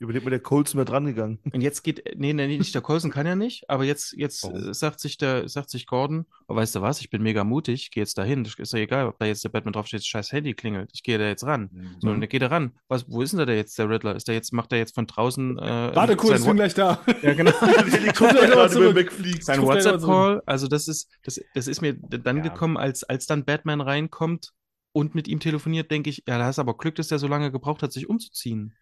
Überlegt 0.00 0.24
mir, 0.24 0.30
der 0.30 0.40
Colson 0.40 0.78
wäre 0.78 0.84
dran 0.84 1.06
gegangen. 1.06 1.40
Und 1.52 1.60
jetzt 1.60 1.82
geht, 1.82 2.04
nee, 2.16 2.32
nee, 2.32 2.46
nicht 2.46 2.72
der 2.72 2.82
Colson 2.82 3.10
kann 3.10 3.26
ja 3.26 3.34
nicht, 3.34 3.68
aber 3.68 3.82
jetzt, 3.82 4.12
jetzt 4.16 4.44
äh, 4.44 4.72
sagt 4.72 5.00
sich 5.00 5.18
der, 5.18 5.48
sagt 5.48 5.70
sich 5.70 5.86
Gordon, 5.86 6.26
oh, 6.46 6.54
weißt 6.54 6.76
du 6.76 6.82
was, 6.82 7.00
ich 7.00 7.10
bin 7.10 7.20
mega 7.20 7.42
mutig, 7.42 7.90
geh 7.90 7.98
jetzt 8.00 8.16
dahin. 8.16 8.44
Das 8.44 8.54
ist 8.54 8.72
ja 8.72 8.78
egal, 8.78 9.08
ob 9.08 9.18
da 9.18 9.26
jetzt 9.26 9.42
der 9.42 9.48
Batman 9.48 9.72
draufsteht, 9.72 10.04
scheiß 10.06 10.30
Handy 10.30 10.54
klingelt. 10.54 10.90
Ich 10.92 11.02
gehe 11.02 11.18
da 11.18 11.26
jetzt 11.26 11.44
ran. 11.44 11.96
So, 11.98 12.10
und 12.10 12.20
der 12.20 12.28
geht 12.28 12.42
da 12.42 12.46
ran. 12.46 12.72
Was, 12.86 13.10
wo 13.10 13.22
ist 13.22 13.32
denn 13.32 13.38
da 13.38 13.46
der 13.46 13.56
jetzt, 13.56 13.76
der 13.76 13.90
Riddler? 13.90 14.14
Ist 14.14 14.28
der 14.28 14.36
jetzt, 14.36 14.52
macht 14.52 14.70
der 14.70 14.78
jetzt 14.78 14.94
von 14.94 15.08
draußen, 15.08 15.58
äh, 15.58 15.90
Warte 15.96 16.16
kurz, 16.16 16.38
ich 16.38 16.44
sein 16.44 16.50
bin 16.50 16.56
gleich 16.56 16.74
da. 16.74 17.00
Ja, 17.22 17.34
genau. 17.34 17.50
Sein 19.40 19.62
WhatsApp-Call, 19.62 20.42
also 20.46 20.68
das 20.68 20.86
ist, 20.86 21.10
das, 21.24 21.40
das 21.54 21.66
ist 21.66 21.80
mir 21.80 21.94
dann 21.94 22.36
Ja. 22.36 22.42
gekommen, 22.44 22.76
als, 22.76 23.02
als 23.04 23.26
dann 23.26 23.44
Batman 23.44 23.80
reinkommt 23.80 24.52
und 24.92 25.14
mit 25.14 25.28
ihm 25.28 25.40
telefoniert, 25.40 25.90
denke 25.90 26.10
ich, 26.10 26.22
ja, 26.28 26.38
da 26.38 26.44
hast 26.44 26.58
aber 26.58 26.76
Glück, 26.76 26.94
dass 26.94 27.08
der 27.08 27.18
so 27.18 27.26
lange 27.26 27.50
gebraucht 27.50 27.82
hat, 27.82 27.92
sich 27.92 28.08
umzuziehen. 28.08 28.74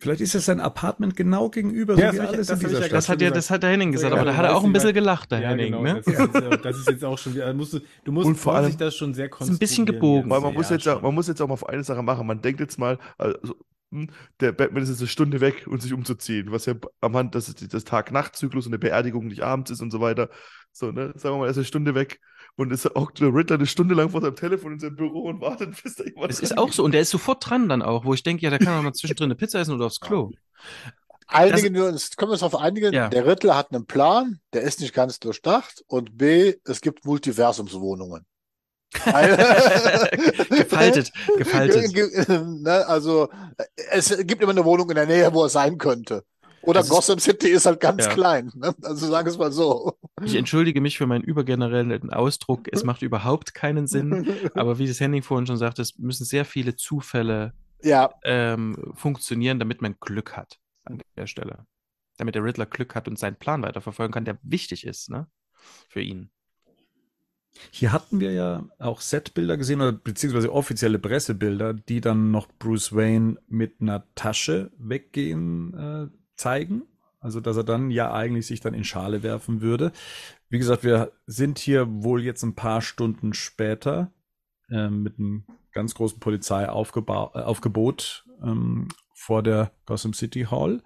Vielleicht 0.00 0.20
ist 0.22 0.34
das 0.34 0.46
sein 0.46 0.60
Apartment 0.60 1.14
genau 1.14 1.50
gegenüber, 1.50 1.94
Ja, 1.96 2.10
so 2.12 2.18
das 2.18 2.20
wie 2.20 2.24
ich- 2.24 2.28
alles 2.34 2.46
das 2.48 2.58
in 2.60 2.66
ich 2.66 2.68
dieser 2.68 2.80
ja 2.80 2.86
Stadt. 2.86 2.96
Das 2.98 3.08
hat 3.10 3.20
ja, 3.22 3.30
das 3.30 3.50
hat 3.50 3.62
der 3.62 3.70
Henning 3.70 3.92
gesagt, 3.92 4.12
Ja, 4.14 4.16
aber 4.20 4.24
da 4.26 4.32
du 4.32 4.36
hat 4.38 4.44
er 4.46 4.56
auch 4.56 4.64
ein 4.64 4.72
bisschen 4.72 4.94
gelacht, 4.94 5.30
der 5.30 5.40
Ja, 5.40 5.48
Henning, 5.50 5.72
genau. 5.72 5.82
ne? 5.82 6.02
Das, 6.04 6.06
ist 6.06 6.18
jetzt, 6.34 6.64
das 6.64 6.76
ist 6.78 6.88
jetzt 6.88 7.04
auch 7.04 7.18
schon 7.18 7.34
wieder, 7.34 7.52
musst 7.54 7.74
du, 7.74 7.80
du 8.04 8.12
musst 8.12 8.26
Und 8.26 8.36
vor 8.36 8.54
allem- 8.54 8.66
sich 8.66 8.76
das 8.76 8.96
schon 8.96 9.14
sehr 9.14 9.30
Ist 9.38 9.48
ein 9.50 9.58
bisschen 9.58 9.86
gebogen. 9.86 10.30
Weil 10.30 10.40
man 10.40 10.54
muss, 10.54 10.70
jetzt, 10.70 10.88
auch- 10.88 11.02
man 11.02 11.14
muss 11.14 11.28
jetzt 11.28 11.40
auch 11.42 11.48
mal 11.48 11.54
auf 11.54 11.68
eine 11.68 11.84
Sache 11.84 12.02
machen. 12.02 12.26
Man 12.26 12.40
denkt 12.42 12.60
jetzt 12.60 12.78
mal, 12.78 12.98
also, 13.18 13.36
hm, 13.92 14.08
der 14.40 14.52
Batman 14.52 14.82
ist 14.84 14.88
jetzt 14.88 15.00
eine 15.00 15.08
Stunde 15.08 15.40
weg 15.40 15.66
und 15.66 15.82
sich 15.82 15.92
umzuziehen, 15.92 16.50
was 16.52 16.66
ja 16.66 16.74
am 17.00 17.16
Hand 17.16 17.34
des, 17.34 17.54
des 17.54 17.84
Tag-Nacht-Zyklus 17.84 18.66
und 18.66 18.72
der 18.72 18.78
Beerdigung 18.78 19.26
nicht 19.26 19.42
abends 19.42 19.70
ist 19.70 19.82
und 19.82 19.90
so 19.90 20.00
weiter. 20.00 20.30
So, 20.72 20.92
ne? 20.92 21.12
Sagen 21.16 21.34
wir 21.34 21.38
mal, 21.40 21.46
er 21.46 21.50
ist 21.50 21.56
eine 21.58 21.64
Stunde 21.66 21.94
weg 21.94 22.20
und 22.60 22.70
ist 22.72 22.94
auch 22.94 23.10
der 23.12 23.34
Riddler 23.34 23.56
eine 23.56 23.66
Stunde 23.66 23.94
lang 23.94 24.10
vor 24.10 24.20
seinem 24.20 24.36
Telefon 24.36 24.74
in 24.74 24.78
seinem 24.80 24.96
Büro 24.96 25.22
und 25.22 25.40
wartet, 25.40 25.82
bis 25.82 25.94
da 25.96 26.04
jemand 26.04 26.30
Es 26.30 26.40
ist 26.40 26.58
auch 26.58 26.72
so, 26.72 26.84
und 26.84 26.92
der 26.92 27.00
ist 27.00 27.10
sofort 27.10 27.48
dran 27.48 27.68
dann 27.68 27.80
auch, 27.82 28.04
wo 28.04 28.12
ich 28.12 28.22
denke, 28.22 28.42
ja, 28.42 28.50
der 28.50 28.58
kann 28.58 28.78
auch 28.78 28.82
mal 28.82 28.92
zwischendrin 28.92 29.28
eine 29.28 29.34
Pizza 29.34 29.60
essen 29.60 29.74
oder 29.74 29.86
aufs 29.86 30.00
Klo. 30.00 30.30
Einigen 31.26 31.74
wir 31.74 31.86
uns, 31.86 32.16
können 32.16 32.28
wir 32.30 32.34
uns 32.34 32.42
auf 32.42 32.56
einigen, 32.56 32.92
Ja. 32.92 33.08
der 33.08 33.24
Riddler 33.26 33.56
hat 33.56 33.72
einen 33.72 33.86
Plan, 33.86 34.40
der 34.52 34.62
ist 34.62 34.80
nicht 34.80 34.92
ganz 34.92 35.18
durchdacht 35.20 35.82
und 35.86 36.18
B, 36.18 36.54
es 36.64 36.80
gibt 36.82 37.04
Multiversumswohnungen. 37.06 38.26
gefaltet, 40.50 41.12
gefaltet. 41.38 41.94
Ge- 41.94 42.10
ge- 42.26 42.44
ne, 42.44 42.86
also 42.86 43.28
es 43.90 44.16
gibt 44.26 44.42
immer 44.42 44.50
eine 44.50 44.64
Wohnung 44.64 44.90
in 44.90 44.96
der 44.96 45.06
Nähe, 45.06 45.32
wo 45.32 45.44
er 45.44 45.48
sein 45.48 45.78
könnte. 45.78 46.24
Oder 46.62 46.80
Das 46.80 46.86
ist- 46.88 46.92
Gotham 46.92 47.18
City 47.18 47.48
ist 47.48 47.66
halt 47.66 47.80
ganz 47.80 48.04
Ja. 48.06 48.12
klein. 48.12 48.50
Ne? 48.54 48.74
Also 48.82 49.06
sagen 49.08 49.26
wir 49.26 49.30
es 49.32 49.38
mal 49.38 49.52
so. 49.52 49.94
Ich 50.22 50.34
entschuldige 50.34 50.80
mich 50.80 50.98
für 50.98 51.06
meinen 51.06 51.24
übergenerellen 51.24 52.10
Ausdruck. 52.12 52.68
Es 52.70 52.84
macht 52.84 53.02
überhaupt 53.02 53.54
keinen 53.54 53.86
Sinn. 53.86 54.26
Aber 54.54 54.78
wie 54.78 54.86
das 54.86 55.00
Henning 55.00 55.22
vorhin 55.22 55.46
schon 55.46 55.56
sagte, 55.56 55.80
es 55.82 55.98
müssen 55.98 56.24
sehr 56.24 56.44
viele 56.44 56.76
Zufälle 56.76 57.54
Ja, 57.82 58.10
ähm, 58.24 58.76
funktionieren, 58.94 59.58
damit 59.58 59.80
man 59.80 59.96
Glück 60.00 60.36
hat 60.36 60.58
an 60.84 61.00
der 61.16 61.26
Stelle. 61.26 61.64
Damit 62.18 62.34
der 62.34 62.44
Riddler 62.44 62.66
Glück 62.66 62.94
hat 62.94 63.08
und 63.08 63.18
seinen 63.18 63.36
Plan 63.36 63.62
weiterverfolgen 63.62 64.12
kann, 64.12 64.26
der 64.26 64.38
wichtig 64.42 64.86
ist, 64.86 65.08
ne? 65.08 65.26
Für 65.88 66.02
ihn. 66.02 66.30
Hier 67.70 67.92
hatten 67.92 68.20
wir 68.20 68.32
ja 68.32 68.64
auch 68.78 69.00
Setbilder 69.00 69.56
gesehen 69.56 69.80
oder 69.80 69.92
beziehungsweise 69.92 70.52
offizielle 70.52 70.98
Pressebilder, 70.98 71.74
die 71.74 72.00
dann 72.00 72.30
noch 72.30 72.46
Bruce 72.58 72.94
Wayne 72.94 73.38
mit 73.48 73.80
einer 73.80 74.04
Tasche 74.14 74.70
weggehen 74.78 75.74
äh, 75.74 76.06
zeigen. 76.40 76.82
Also 77.20 77.40
dass 77.40 77.56
er 77.56 77.64
dann 77.64 77.90
ja 77.90 78.12
eigentlich 78.12 78.46
sich 78.46 78.60
dann 78.60 78.74
in 78.74 78.84
Schale 78.84 79.22
werfen 79.22 79.60
würde. 79.60 79.92
Wie 80.48 80.58
gesagt, 80.58 80.84
wir 80.84 81.12
sind 81.26 81.58
hier 81.58 81.86
wohl 82.02 82.22
jetzt 82.24 82.42
ein 82.42 82.54
paar 82.54 82.80
Stunden 82.80 83.34
später 83.34 84.10
äh, 84.70 84.88
mit 84.88 85.18
einem 85.18 85.44
ganz 85.72 85.94
großen 85.94 86.18
Polizeiaufgebot 86.18 87.34
äh, 87.34 87.40
Aufgebot, 87.40 88.24
ähm, 88.42 88.88
vor 89.14 89.42
der 89.42 89.72
Gotham 89.84 90.14
City 90.14 90.46
Hall. 90.50 90.82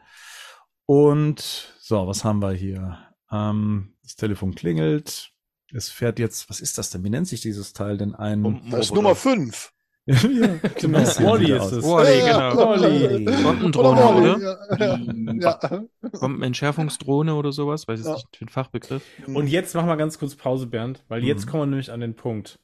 Und 0.86 1.72
so, 1.78 2.06
was 2.06 2.24
haben 2.24 2.42
wir 2.42 2.52
hier? 2.52 2.98
Ähm, 3.30 3.94
das 4.02 4.16
Telefon 4.16 4.54
klingelt. 4.54 5.30
Es 5.72 5.88
fährt 5.88 6.18
jetzt, 6.18 6.50
was 6.50 6.60
ist 6.60 6.78
das 6.78 6.90
denn? 6.90 7.04
Wie 7.04 7.10
nennt 7.10 7.28
sich 7.28 7.40
dieses 7.40 7.72
Teil 7.72 7.96
denn? 7.96 8.14
Ein. 8.14 8.70
das 8.70 8.86
ist 8.86 8.94
Nummer 8.94 9.14
5. 9.14 9.72
ja, 10.06 10.16
Genau, 10.80 10.98
bisschen 11.00 11.26
Wally 11.26 11.44
wieder 11.46 11.56
ist 11.56 11.72
es. 11.72 11.84
Wally, 11.84 12.18
Ja, 12.18 12.50
genau. 12.50 12.68
Wally. 12.70 13.24
Bombendrohne, 13.42 14.04
oder? 14.04 14.58
Ja. 14.78 14.98
Ja. 15.34 15.84
Bombenentschärfungsdrohne 16.20 17.34
oder 17.34 17.52
sowas, 17.52 17.88
weiß 17.88 18.00
ich 18.00 18.06
Ja. 18.06 18.14
nicht, 18.14 18.36
für 18.36 18.44
den 18.44 18.50
Fachbegriff. 18.50 19.02
Und 19.26 19.46
jetzt 19.48 19.74
machen 19.74 19.88
wir 19.88 19.96
ganz 19.96 20.18
kurz 20.18 20.34
Pause, 20.36 20.66
Bernd, 20.66 21.04
weil 21.08 21.24
jetzt 21.24 21.46
Mhm. 21.46 21.50
kommen 21.50 21.62
wir 21.62 21.66
nämlich 21.66 21.90
an 21.90 22.00
den 22.00 22.14
Punkt. 22.14 22.58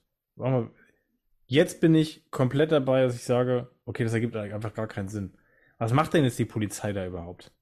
Jetzt 1.47 1.81
bin 1.81 1.95
ich 1.95 2.25
komplett 2.31 2.73
dabei, 2.73 3.03
dass 3.03 3.15
ich 3.17 3.25
sage, 3.25 3.71
okay, 3.85 4.05
das 4.05 4.13
ergibt 4.15 4.37
einfach 4.37 4.75
gar 4.75 4.87
keinen 4.87 5.09
Sinn. 5.09 5.35
Was 5.79 5.93
macht 5.93 6.15
denn 6.15 6.25
jetzt 6.25 6.39
die 6.39 6.45
Polizei 6.45 6.93
da 6.93 7.05
überhaupt? 7.07 7.53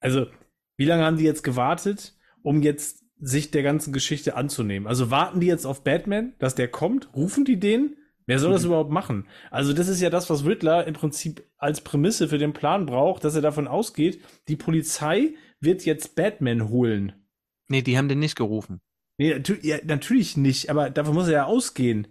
Also, 0.00 0.26
wie 0.76 0.86
lange 0.86 1.04
haben 1.04 1.16
die 1.18 1.24
jetzt 1.24 1.44
gewartet, 1.44 2.14
um 2.42 2.62
jetzt 2.62 3.04
sich 3.20 3.50
der 3.50 3.62
ganzen 3.62 3.92
Geschichte 3.92 4.34
anzunehmen? 4.34 4.88
Also 4.88 5.10
warten 5.10 5.40
die 5.40 5.46
jetzt 5.46 5.66
auf 5.66 5.84
Batman, 5.84 6.32
dass 6.38 6.54
der 6.54 6.68
kommt? 6.68 7.14
Rufen 7.14 7.44
die 7.44 7.60
den? 7.60 7.96
Wer 8.26 8.38
soll 8.38 8.52
das 8.52 8.64
überhaupt 8.64 8.90
machen? 8.90 9.26
Also, 9.50 9.72
das 9.72 9.88
ist 9.88 10.00
ja 10.00 10.10
das, 10.10 10.30
was 10.30 10.44
Riddler 10.44 10.86
im 10.86 10.94
Prinzip 10.94 11.44
als 11.56 11.80
Prämisse 11.80 12.28
für 12.28 12.38
den 12.38 12.52
Plan 12.52 12.86
braucht, 12.86 13.24
dass 13.24 13.34
er 13.34 13.42
davon 13.42 13.66
ausgeht, 13.66 14.20
die 14.48 14.56
Polizei 14.56 15.34
wird 15.60 15.84
jetzt 15.84 16.14
Batman 16.14 16.68
holen. 16.68 17.12
Nee, 17.68 17.82
die 17.82 17.98
haben 17.98 18.08
den 18.08 18.18
nicht 18.18 18.36
gerufen. 18.36 18.80
Nee, 19.18 19.40
natürlich 19.84 20.36
nicht, 20.36 20.70
aber 20.70 20.90
davon 20.90 21.14
muss 21.14 21.26
er 21.26 21.32
ja 21.32 21.44
ausgehen. 21.44 22.08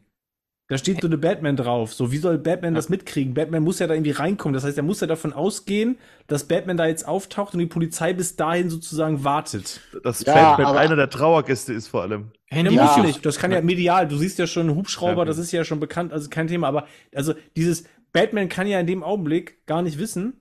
Da 0.70 0.78
steht 0.78 1.02
so 1.02 1.08
eine 1.08 1.18
Batman 1.18 1.56
drauf. 1.56 1.94
So, 1.96 2.12
wie 2.12 2.18
soll 2.20 2.38
Batman 2.38 2.76
das 2.76 2.90
mitkriegen? 2.90 3.34
Batman 3.34 3.64
muss 3.64 3.80
ja 3.80 3.88
da 3.88 3.96
irgendwie 3.96 4.12
reinkommen. 4.12 4.54
Das 4.54 4.64
heißt, 4.64 4.78
er 4.78 4.84
muss 4.84 5.02
ja 5.02 5.08
davon 5.08 5.34
ausgehen, 5.34 5.98
dass 6.28 6.44
Batman 6.44 6.78
da 6.78 6.86
jetzt 6.86 7.08
auftaucht 7.08 7.54
und 7.56 7.60
die 7.60 7.66
Polizei 7.66 8.14
bis 8.14 8.36
dahin 8.36 8.70
sozusagen 8.70 9.24
wartet. 9.24 9.82
Dass 10.04 10.24
Ja, 10.24 10.56
Batman 10.56 10.78
einer 10.78 10.96
der 10.96 11.10
Trauergäste 11.10 11.74
ist 11.74 11.88
vor 11.88 12.04
allem. 12.04 12.32
Der 12.52 12.72
Ja. 12.72 12.84
muss 12.84 13.04
nicht. 13.04 13.26
Das 13.26 13.40
kann 13.40 13.52
ja 13.52 13.62
medial. 13.62 14.08
Du 14.08 14.16
siehst 14.16 14.38
ja 14.38 14.46
schon 14.46 14.70
einen 14.70 14.76
Hubschrauber, 14.76 15.22
Ja, 15.22 15.26
das 15.26 15.40
ist 15.40 15.52
ja 15.52 15.64
schon 15.64 15.80
bekannt, 15.80 16.14
also 16.14 16.30
kein 16.30 16.48
Thema. 16.48 16.68
Aber 16.68 16.86
also 17.16 17.34
dieses 17.58 17.86
Batman 18.14 18.48
kann 18.48 18.68
ja 18.68 18.80
in 18.80 18.86
dem 18.86 19.02
Augenblick 19.02 19.66
gar 19.66 19.82
nicht 19.82 19.98
wissen, 19.98 20.34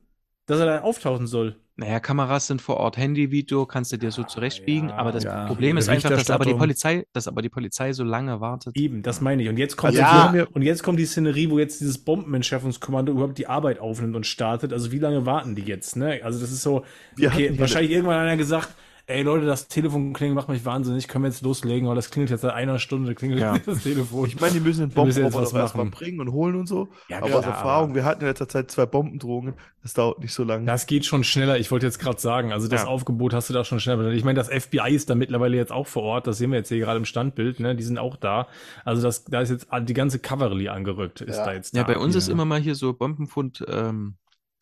dass 0.44 0.60
er 0.60 0.66
da 0.66 0.80
auftauchen 0.82 1.26
soll. 1.26 1.56
Naja, 1.80 2.00
Kameras 2.00 2.48
sind 2.48 2.60
vor 2.60 2.78
Ort, 2.78 2.96
Handyvideo 2.96 3.64
kannst 3.64 3.92
du 3.92 3.98
dir 3.98 4.10
so 4.10 4.24
zurechtbiegen, 4.24 4.88
ja, 4.88 4.96
aber 4.96 5.12
das 5.12 5.22
ja. 5.22 5.46
Problem 5.46 5.76
ist 5.76 5.88
einfach, 5.88 6.10
dass 6.10 6.28
aber 6.28 6.44
die. 6.44 6.54
Polizei, 6.54 7.06
dass 7.12 7.28
aber 7.28 7.40
die 7.40 7.48
Polizei 7.48 7.92
so 7.92 8.02
lange 8.02 8.40
wartet. 8.40 8.76
Eben, 8.76 9.02
das 9.02 9.20
meine 9.20 9.44
ich. 9.44 9.48
Und 9.48 9.58
jetzt 9.58 9.76
kommt 9.76 9.96
Also 9.96 10.00
Ja. 10.00 10.34
ja, 10.34 10.46
und 10.52 10.62
jetzt 10.62 10.82
kommt 10.82 10.98
die 10.98 11.06
Szenerie, 11.06 11.50
wo 11.50 11.58
jetzt 11.60 11.80
dieses 11.80 11.98
Bombenentschärfungskommando 11.98 13.12
überhaupt 13.12 13.38
die 13.38 13.46
Arbeit 13.46 13.78
aufnimmt 13.78 14.16
und 14.16 14.26
startet. 14.26 14.72
Also 14.72 14.90
wie 14.90 14.98
lange 14.98 15.24
warten 15.24 15.54
die 15.54 15.62
jetzt? 15.62 15.94
Ne? 15.94 16.20
Also 16.24 16.40
das 16.40 16.50
ist 16.50 16.62
so. 16.62 16.84
Okay, 17.16 17.30
hier 17.30 17.58
wahrscheinlich 17.60 17.92
irgendwann 17.92 18.18
einer 18.18 18.36
gesagt. 18.36 18.70
Ey 19.10 19.22
Leute, 19.22 19.46
das 19.46 19.68
Telefon 19.68 20.12
klingelt, 20.12 20.36
macht 20.36 20.50
mich 20.50 20.66
wahnsinnig. 20.66 21.08
Können 21.08 21.24
wir 21.24 21.30
jetzt 21.30 21.40
loslegen? 21.40 21.88
Weil 21.88 21.94
das 21.94 22.10
klingelt 22.10 22.28
jetzt 22.30 22.42
seit 22.42 22.52
einer 22.52 22.78
Stunde, 22.78 23.14
klingelt 23.14 23.40
Ja. 23.40 23.56
das 23.64 23.82
Telefon. 23.82 24.26
ich 24.26 24.38
meine, 24.38 24.52
die 24.52 24.60
müssen 24.60 24.80
den 24.80 24.90
Bombenroboter 24.90 25.58
erstmal 25.60 25.86
machen. 25.86 25.90
bringen 25.92 26.20
und 26.20 26.30
holen 26.32 26.56
und 26.56 26.66
so. 26.66 26.88
Ja, 27.08 27.16
aber 27.16 27.28
klar, 27.28 27.38
aus 27.38 27.46
Erfahrung, 27.46 27.94
wir 27.94 28.04
hatten 28.04 28.20
in 28.20 28.26
letzter 28.26 28.50
Zeit 28.50 28.70
zwei 28.70 28.84
Bombendrohungen. 28.84 29.54
Das 29.82 29.94
dauert 29.94 30.18
nicht 30.18 30.34
so 30.34 30.44
lange. 30.44 30.66
Das 30.66 30.84
geht 30.86 31.06
schon 31.06 31.24
schneller. 31.24 31.58
Ich 31.58 31.70
wollte 31.70 31.86
jetzt 31.86 31.98
gerade 32.00 32.20
sagen, 32.20 32.52
also 32.52 32.68
das 32.68 32.82
Ja. 32.82 32.88
Aufgebot 32.88 33.32
hast 33.32 33.48
du 33.48 33.54
da 33.54 33.64
schon 33.64 33.80
schneller. 33.80 34.10
Ich 34.10 34.24
meine, 34.24 34.36
das 34.38 34.50
FBI 34.50 34.90
ist 34.94 35.08
da 35.08 35.14
mittlerweile 35.14 35.56
jetzt 35.56 35.72
auch 35.72 35.86
vor 35.86 36.02
Ort. 36.02 36.26
Das 36.26 36.36
sehen 36.36 36.50
wir 36.50 36.58
jetzt 36.58 36.68
hier 36.68 36.78
gerade 36.80 36.98
im 36.98 37.06
Standbild. 37.06 37.60
Ne? 37.60 37.74
Die 37.76 37.84
sind 37.84 37.96
auch 37.96 38.14
da. 38.16 38.46
Also 38.84 39.00
das, 39.00 39.24
da 39.24 39.40
ist 39.40 39.48
jetzt 39.48 39.68
die 39.84 39.94
ganze 39.94 40.18
Cavalry 40.18 40.68
angerückt. 40.68 41.22
Ist 41.22 41.38
Ja. 41.38 41.46
da 41.46 41.54
jetzt 41.54 41.74
Ja, 41.74 41.84
da. 41.84 41.94
bei 41.94 41.98
uns 41.98 42.14
ist 42.14 42.26
Ja. 42.28 42.34
immer 42.34 42.44
mal 42.44 42.60
hier 42.60 42.74
so 42.74 42.92
Bombenfund 42.92 43.64
ähm, 43.66 44.16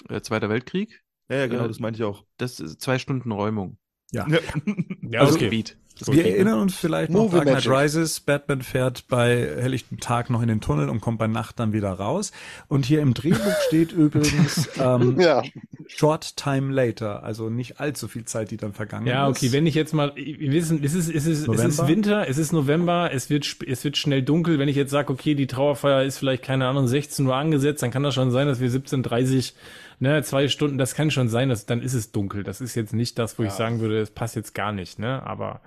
äh, 0.08 0.20
Zweiter 0.20 0.48
Weltkrieg. 0.48 1.02
ja, 1.28 1.38
ja, 1.38 1.46
genau, 1.48 1.64
äh, 1.64 1.68
das 1.68 1.80
meinte 1.80 1.98
ich 1.98 2.04
auch. 2.04 2.22
Das 2.36 2.60
ist 2.60 2.80
zwei 2.80 3.00
Stunden 3.00 3.32
Räumung. 3.32 3.78
Ja. 4.16 4.26
Ja. 4.28 4.38
Ja, 5.10 5.20
Also 5.20 5.34
okay. 5.34 5.44
Gebiet. 5.44 5.76
Das 5.98 6.08
Wir 6.08 6.24
ne? 6.24 6.30
erinnern 6.30 6.60
uns 6.60 6.74
vielleicht 6.74 7.10
noch, 7.10 7.32
Movie 7.32 7.44
Dark 7.46 7.62
Knight. 7.62 7.84
Rises, 7.84 8.20
Batman 8.20 8.60
fährt 8.60 9.08
bei 9.08 9.30
helllichtem 9.30 9.98
Tag 9.98 10.28
noch 10.28 10.42
in 10.42 10.48
den 10.48 10.60
Tunnel 10.60 10.90
und 10.90 11.00
kommt 11.00 11.18
bei 11.18 11.26
Nacht 11.26 11.58
dann 11.58 11.72
wieder 11.72 11.90
raus. 11.90 12.32
Und 12.68 12.84
hier 12.84 13.00
im 13.00 13.14
Drehbuch 13.14 13.54
steht 13.68 13.92
übrigens 13.96 14.68
ähm, 14.78 15.18
Ja, 15.18 15.42
Short 15.86 16.36
Time 16.36 16.70
Later, 16.74 17.22
also 17.22 17.48
nicht 17.48 17.80
allzu 17.80 18.08
viel 18.08 18.26
Zeit, 18.26 18.50
die 18.50 18.58
dann 18.58 18.74
vergangen 18.74 19.06
Ja, 19.06 19.26
ist. 19.26 19.38
okay, 19.38 19.52
wenn 19.52 19.64
ich 19.66 19.74
jetzt 19.74 19.94
mal, 19.94 20.12
wir 20.16 20.52
wissen, 20.52 20.80
es 20.84 20.92
ist, 20.92 21.08
es 21.08 21.24
ist, 21.24 21.48
es 21.48 21.64
ist? 21.64 21.88
Winter, 21.88 22.28
es 22.28 22.36
ist 22.36 22.52
November, 22.52 23.10
es 23.14 23.30
wird, 23.30 23.56
es 23.66 23.82
wird 23.82 23.96
schnell 23.96 24.22
dunkel. 24.22 24.58
Wenn 24.58 24.68
ich 24.68 24.76
jetzt 24.76 24.90
sage, 24.90 25.10
okay, 25.10 25.34
die 25.34 25.46
Trauerfeier 25.46 26.02
ist 26.02 26.18
vielleicht, 26.18 26.42
keine 26.42 26.66
Ahnung, 26.66 26.88
16 26.88 27.24
Uhr 27.26 27.34
angesetzt, 27.34 27.82
dann 27.82 27.90
kann 27.90 28.02
das 28.02 28.12
schon 28.14 28.30
sein, 28.32 28.48
dass 28.48 28.60
wir 28.60 28.68
17.30 28.70 29.54
ne, 29.98 30.22
zwei 30.22 30.48
Stunden, 30.48 30.78
das 30.78 30.94
kann 30.94 31.10
schon 31.10 31.28
sein, 31.28 31.48
dass, 31.48 31.66
dann 31.66 31.82
ist 31.82 31.94
es 31.94 32.12
dunkel. 32.12 32.42
Das 32.44 32.60
ist 32.60 32.74
jetzt 32.74 32.92
nicht 32.94 33.18
das, 33.18 33.38
wo 33.38 33.42
ich 33.44 33.50
Ja. 33.50 33.56
sagen 33.56 33.80
würde, 33.80 34.00
es 34.00 34.10
passt 34.10 34.36
jetzt 34.36 34.54
gar 34.54 34.72
nicht, 34.72 34.98
ne, 34.98 35.22
aber, 35.24 35.60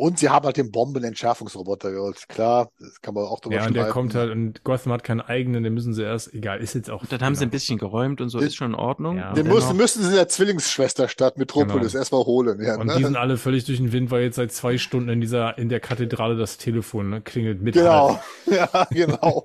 und 0.00 0.18
sie 0.18 0.30
haben 0.30 0.46
halt 0.46 0.56
den 0.56 0.70
Bombenentschärfungsroboter 0.70 1.90
geholt. 1.92 2.26
Klar, 2.28 2.70
das 2.80 3.00
kann 3.02 3.12
man 3.14 3.24
auch 3.24 3.40
drüber 3.40 3.56
ja, 3.56 3.66
und 3.66 3.74
der 3.74 3.88
kommt 3.88 4.14
halt, 4.14 4.30
und 4.30 4.64
Gotham 4.64 4.92
hat 4.92 5.04
keinen 5.04 5.20
eigenen, 5.20 5.62
den 5.62 5.74
müssen 5.74 5.92
sie 5.92 6.02
erst, 6.02 6.32
egal, 6.32 6.60
ist 6.60 6.74
jetzt 6.74 6.90
auch. 6.90 7.02
Und 7.02 7.12
dann 7.12 7.20
haben 7.20 7.34
sie 7.34 7.44
ein 7.44 7.50
bisschen 7.50 7.78
geräumt 7.78 8.20
und 8.20 8.30
so, 8.30 8.38
Den- 8.38 8.48
ist 8.48 8.56
schon 8.56 8.70
in 8.70 8.74
Ordnung. 8.74 9.18
Ja. 9.18 9.32
Den 9.34 9.46
müssen, 9.46 9.76
müssen 9.76 10.02
sie 10.02 10.08
in 10.08 10.14
der 10.14 10.28
Zwillingsschwesterstadt 10.28 11.36
Metropolis 11.36 11.92
Genau. 11.92 12.00
erstmal 12.00 12.24
holen. 12.24 12.62
Ja, 12.62 12.76
Und 12.78 12.86
ne? 12.86 12.96
die 12.96 13.04
sind 13.04 13.16
alle 13.16 13.36
völlig 13.36 13.64
durch 13.66 13.78
den 13.78 13.92
Wind, 13.92 14.10
weil 14.10 14.22
jetzt 14.22 14.36
seit 14.36 14.52
zwei 14.52 14.78
Stunden 14.78 15.10
in 15.10 15.20
dieser, 15.20 15.58
in 15.58 15.68
der 15.68 15.80
Kathedrale 15.80 16.36
das 16.36 16.56
Telefon 16.56 17.10
ne, 17.10 17.20
klingelt 17.20 17.60
mit. 17.60 17.74
Genau, 17.74 18.18
ja, 18.46 18.86
genau. 18.90 19.44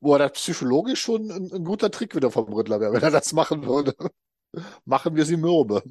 Boah, 0.00 0.18
das 0.18 0.32
psychologisch 0.32 1.00
schon 1.00 1.30
ein, 1.30 1.50
ein 1.52 1.64
guter 1.64 1.90
Trick 1.90 2.14
wieder 2.14 2.30
vom 2.30 2.52
Riddler 2.52 2.80
wäre, 2.80 2.92
wenn 2.92 3.02
er 3.02 3.10
das 3.10 3.32
machen 3.32 3.66
würde. 3.66 3.94
Machen 4.84 5.16
wir 5.16 5.24
sie 5.24 5.36
mürbe. 5.36 5.82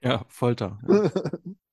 Ja, 0.00 0.24
Folter. 0.28 0.78
Ja. 0.88 1.10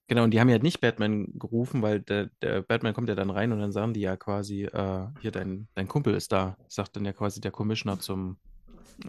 genau, 0.08 0.24
und 0.24 0.32
die 0.32 0.40
haben 0.40 0.50
ja 0.50 0.58
nicht 0.60 0.82
Batman 0.82 1.28
gerufen, 1.38 1.82
weil 1.82 2.02
der, 2.02 2.30
der 2.42 2.62
Batman 2.62 2.94
kommt 2.94 3.10
ja 3.10 3.16
dann 3.16 3.30
rein 3.30 3.52
und 3.52 3.60
dann 3.60 3.72
sagen 3.72 3.94
die 3.94 4.02
ja 4.02 4.16
quasi, 4.18 4.66
äh, 4.66 5.08
hier, 5.22 5.32
dein, 5.32 5.68
dein 5.76 5.88
Kumpel 5.88 6.14
ist 6.14 6.32
da, 6.32 6.58
sagt 6.68 6.96
dann 6.96 7.06
ja 7.06 7.14
quasi 7.14 7.42
der 7.42 7.52
Commissioner 7.52 8.00
zum, 8.00 8.38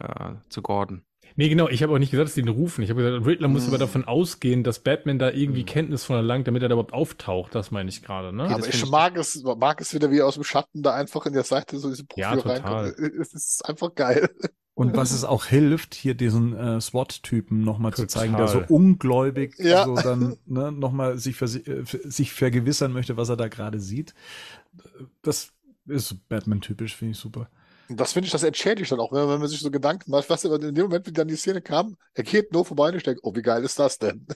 äh, 0.01 0.35
zu 0.48 0.62
Gordon. 0.62 1.02
Nee, 1.35 1.48
genau, 1.48 1.69
ich 1.69 1.82
habe 1.82 1.93
auch 1.93 1.98
nicht 1.98 2.11
gesagt, 2.11 2.28
dass 2.28 2.35
die 2.35 2.40
ihn 2.40 2.48
rufen. 2.48 2.82
Ich 2.82 2.90
habe 2.90 3.03
gesagt, 3.03 3.27
Riddler 3.27 3.48
muss 3.48 3.66
aber 3.69 3.78
davon 3.78 4.05
ausgehen, 4.05 4.62
dass 4.62 4.78
Batman 4.78 5.19
da 5.19 5.31
irgendwie 5.31 5.62
Mhm. 5.62 5.66
Kenntnis 5.66 6.05
von 6.05 6.16
erlangt, 6.16 6.47
damit 6.47 6.62
er 6.62 6.69
da 6.69 6.74
überhaupt 6.74 6.93
auftaucht. 6.94 7.55
Das 7.55 7.70
meine 7.70 7.89
ich 7.90 8.03
gerade, 8.03 8.32
ne? 8.35 8.44
Okay, 8.44 8.55
Aber 8.55 8.69
ich 8.69 8.86
mag 8.89 9.16
es, 9.16 9.43
mag 9.43 9.81
es 9.81 9.93
wieder, 9.93 10.11
wie 10.11 10.23
aus 10.23 10.35
dem 10.35 10.44
Schatten 10.44 10.82
da 10.82 10.94
einfach 10.94 11.27
in 11.27 11.32
der 11.32 11.43
Seite 11.44 11.78
so 11.78 11.90
diese 11.90 12.05
Ja, 12.16 12.35
Profil 12.35 12.43
total. 12.55 12.85
reinkommt. 12.85 12.98
Es 13.20 13.35
ist 13.35 13.69
einfach 13.69 13.94
geil. 13.94 14.31
Und 14.74 14.94
was 14.94 15.11
es 15.12 15.24
auch 15.24 15.47
hilft, 15.47 15.94
hier 15.94 16.15
diesen 16.15 16.55
äh, 16.55 16.81
SWAT-Typen 16.81 17.62
nochmal 17.65 17.94
zu 17.94 18.07
zeigen, 18.07 18.36
der 18.36 18.47
so 18.48 18.62
ungläubig 18.69 19.55
Ja. 19.59 19.85
so 19.86 19.94
dann 19.94 20.36
ne, 20.44 20.70
nochmal 20.70 21.19
sich, 21.19 21.36
versi- 21.36 21.66
äh, 21.66 21.85
sich 22.11 22.32
vergewissern 22.35 22.93
möchte, 22.93 23.16
was 23.16 23.31
er 23.31 23.36
da 23.39 23.48
gerade 23.48 23.81
sieht. 23.81 24.15
Das 25.23 25.53
ist 25.86 26.28
Batman-typisch, 26.28 26.94
finde 26.97 27.12
ich 27.12 27.19
super. 27.19 27.48
Und 27.89 28.01
das 28.01 28.13
finde 28.13 28.27
ich, 28.27 28.33
das 28.33 28.43
entschädigt 28.43 28.91
dann 28.91 29.01
auch, 29.01 29.13
wenn, 29.13 29.29
wenn 29.29 29.39
man 29.39 29.49
sich 29.49 29.61
so 29.61 29.71
Gedanken 29.71 30.11
macht, 30.11 30.29
was 30.29 30.45
in 30.45 30.75
dem 30.75 30.85
Moment, 30.87 31.07
wie 31.07 31.13
dann 31.13 31.29
die 31.29 31.37
Szene 31.37 31.63
kam, 31.63 31.97
er 32.15 32.25
geht 32.25 32.53
nur 32.53 32.65
vorbei 32.65 32.89
und 32.89 32.97
ich 32.97 33.03
denke, 33.05 33.21
oh, 33.23 33.35
wie 33.35 33.43
geil 33.43 33.63
ist 33.65 33.79
das 33.79 33.99
denn? 33.99 34.27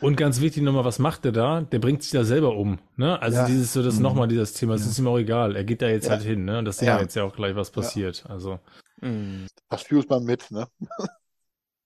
Und 0.00 0.16
ganz 0.16 0.40
wichtig 0.40 0.62
nochmal, 0.62 0.84
was 0.84 0.98
macht 0.98 1.24
der 1.24 1.32
da? 1.32 1.60
Der 1.62 1.78
bringt 1.78 2.02
sich 2.02 2.12
da 2.12 2.24
selber 2.24 2.56
um, 2.56 2.78
ne? 2.96 3.20
Also 3.20 3.38
Ja. 3.38 3.46
dieses, 3.46 3.72
so 3.72 3.82
das 3.82 3.96
Mhm. 3.96 4.02
nochmal 4.02 4.28
dieses 4.28 4.52
Thema, 4.52 4.74
es 4.74 4.84
Ja. 4.84 4.90
ist 4.90 4.98
ihm 4.98 5.06
auch 5.06 5.18
egal. 5.18 5.56
Er 5.56 5.64
geht 5.64 5.80
da 5.82 5.88
jetzt 5.88 6.04
Ja. 6.04 6.10
halt 6.12 6.22
hin, 6.22 6.44
ne? 6.44 6.58
Und 6.58 6.64
das 6.64 6.78
sehen 6.78 6.88
Ja. 6.88 6.96
wir 6.96 7.02
jetzt 7.02 7.14
ja 7.14 7.24
auch 7.24 7.34
gleich, 7.34 7.54
was 7.56 7.70
passiert. 7.70 8.24
Also, 8.28 8.58
Mhm. 9.00 9.46
Das 9.68 9.82
fühlt 9.82 10.08
man 10.10 10.24
mit, 10.24 10.50
ne? 10.50 10.66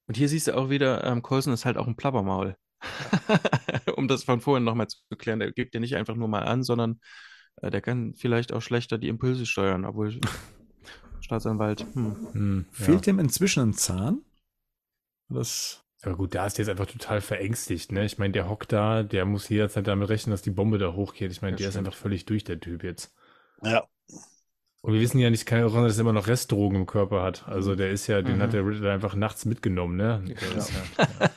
Und 0.09 0.17
hier 0.17 0.29
siehst 0.29 0.49
du 0.49 0.57
auch 0.57 0.69
wieder, 0.71 1.03
ähm, 1.05 1.23
Coulson 1.23 1.53
ist 1.53 1.65
halt 1.65 1.77
auch 1.79 1.87
ein 1.87 1.97
Plappermaul. 1.97 2.57
um 3.97 4.07
das 4.09 4.25
von 4.25 4.41
vorhin 4.41 4.65
nochmal 4.65 4.89
zu 4.89 4.99
klären, 5.17 5.39
der 5.41 5.53
gibt 5.53 5.75
ja 5.75 5.81
nicht 5.81 5.97
einfach 5.97 6.15
nur 6.15 6.29
mal 6.29 6.43
an, 6.43 6.63
sondern 6.63 7.01
äh, 7.63 7.71
der 7.71 7.81
kann 7.81 8.15
vielleicht 8.15 8.53
auch 8.53 8.61
schlechter 8.61 8.99
die 8.99 9.09
Impulse 9.09 9.47
steuern, 9.47 9.85
obwohl 9.85 10.21
Staatsanwalt, 11.21 11.87
hm. 11.95 12.17
hm, 12.33 12.67
ja. 12.79 12.85
Fehlt 12.85 13.07
dem 13.07 13.19
inzwischen 13.19 13.71
ein 13.71 13.75
Zahn? 13.75 14.23
Das, 15.29 15.83
Aber 16.03 16.17
gut, 16.17 16.35
da 16.35 16.47
ist 16.47 16.59
jetzt 16.59 16.69
einfach 16.69 16.87
total 16.87 17.21
verängstigt, 17.21 17.91
ne? 17.93 18.05
Ich 18.05 18.19
meine, 18.19 18.33
der 18.33 18.49
hockt 18.49 18.73
da, 18.73 19.03
der 19.03 19.25
muss 19.25 19.49
jederzeit 19.49 19.87
damit 19.87 20.09
rechnen, 20.09 20.31
dass 20.31 20.43
die 20.43 20.51
Bombe 20.51 20.79
da 20.79 20.93
hochgeht. 20.93 21.33
Ich 21.33 21.43
meine, 21.43 21.53
Ja, 21.55 21.59
der 21.59 21.69
ist 21.69 21.75
stimmt. 21.75 21.89
einfach 21.89 21.99
völlig 21.99 22.25
durch, 22.27 22.45
der 22.45 22.61
Typ 22.61 22.85
jetzt. 22.85 23.13
Ja. 23.63 23.85
Und 24.83 24.93
wir 24.93 25.01
wissen 25.01 25.19
ja 25.19 25.31
nicht, 25.31 25.47
kann 25.47 25.59
ja 25.59 25.67
auch 25.67 25.73
sein, 25.73 25.83
dass 25.83 25.97
er 25.97 26.03
immer 26.03 26.13
noch 26.13 26.29
Restdrogen 26.29 26.79
im 26.79 26.87
Körper 26.87 27.23
hat. 27.25 27.49
Also 27.49 27.75
der 27.75 27.91
ist 27.91 28.07
ja, 28.07 28.23
den 28.23 28.37
Mhm. 28.37 28.43
hat 28.43 28.53
der 28.53 28.65
Riddler 28.65 28.93
einfach 28.93 29.17
nachts 29.17 29.45
mitgenommen, 29.47 29.97
ne? 29.97 30.23
Der 30.29 30.37
Ja. 30.51 30.57
ist 30.59 30.71
ja, 30.73 30.77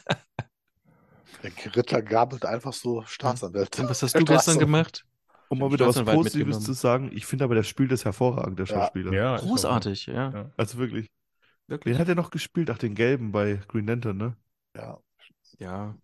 Der 1.42 1.76
Ritter 1.76 2.02
gabelt 2.02 2.46
einfach 2.46 2.74
so 2.74 3.02
Staatsanwälte. 3.08 3.82
Und 3.84 3.90
was 3.90 4.04
hast 4.04 4.14
du 4.14 4.20
gestern 4.20 4.40
Straße. 4.56 4.60
gemacht? 4.60 5.06
Um 5.50 5.60
mal 5.60 5.72
wieder 5.72 5.88
was 5.88 6.04
Positives 6.04 6.60
zu 6.64 6.74
sagen, 6.74 7.12
ich 7.14 7.26
finde 7.26 7.46
aber, 7.46 7.56
der 7.56 7.64
spielt 7.64 7.92
das 7.92 8.06
hervorragend, 8.06 8.60
der. 8.60 8.66
Schauspieler. 8.68 9.12
ja. 9.14 9.38
Großartig, 9.38 10.06
ja. 10.06 10.32
Ja. 10.32 10.52
Also 10.58 10.78
wirklich. 10.78 11.10
Wirklich. 11.68 11.94
Den 11.96 12.00
hat 12.00 12.08
er 12.08 12.16
noch 12.16 12.32
gespielt, 12.32 12.70
ach, 12.70 12.78
den 12.78 12.96
gelben 12.96 13.32
bei 13.32 13.60
Green 13.68 13.86
Lantern, 13.88 14.18
ne? 14.18 14.36
Ja. 14.76 15.00
Ja. 15.60 15.96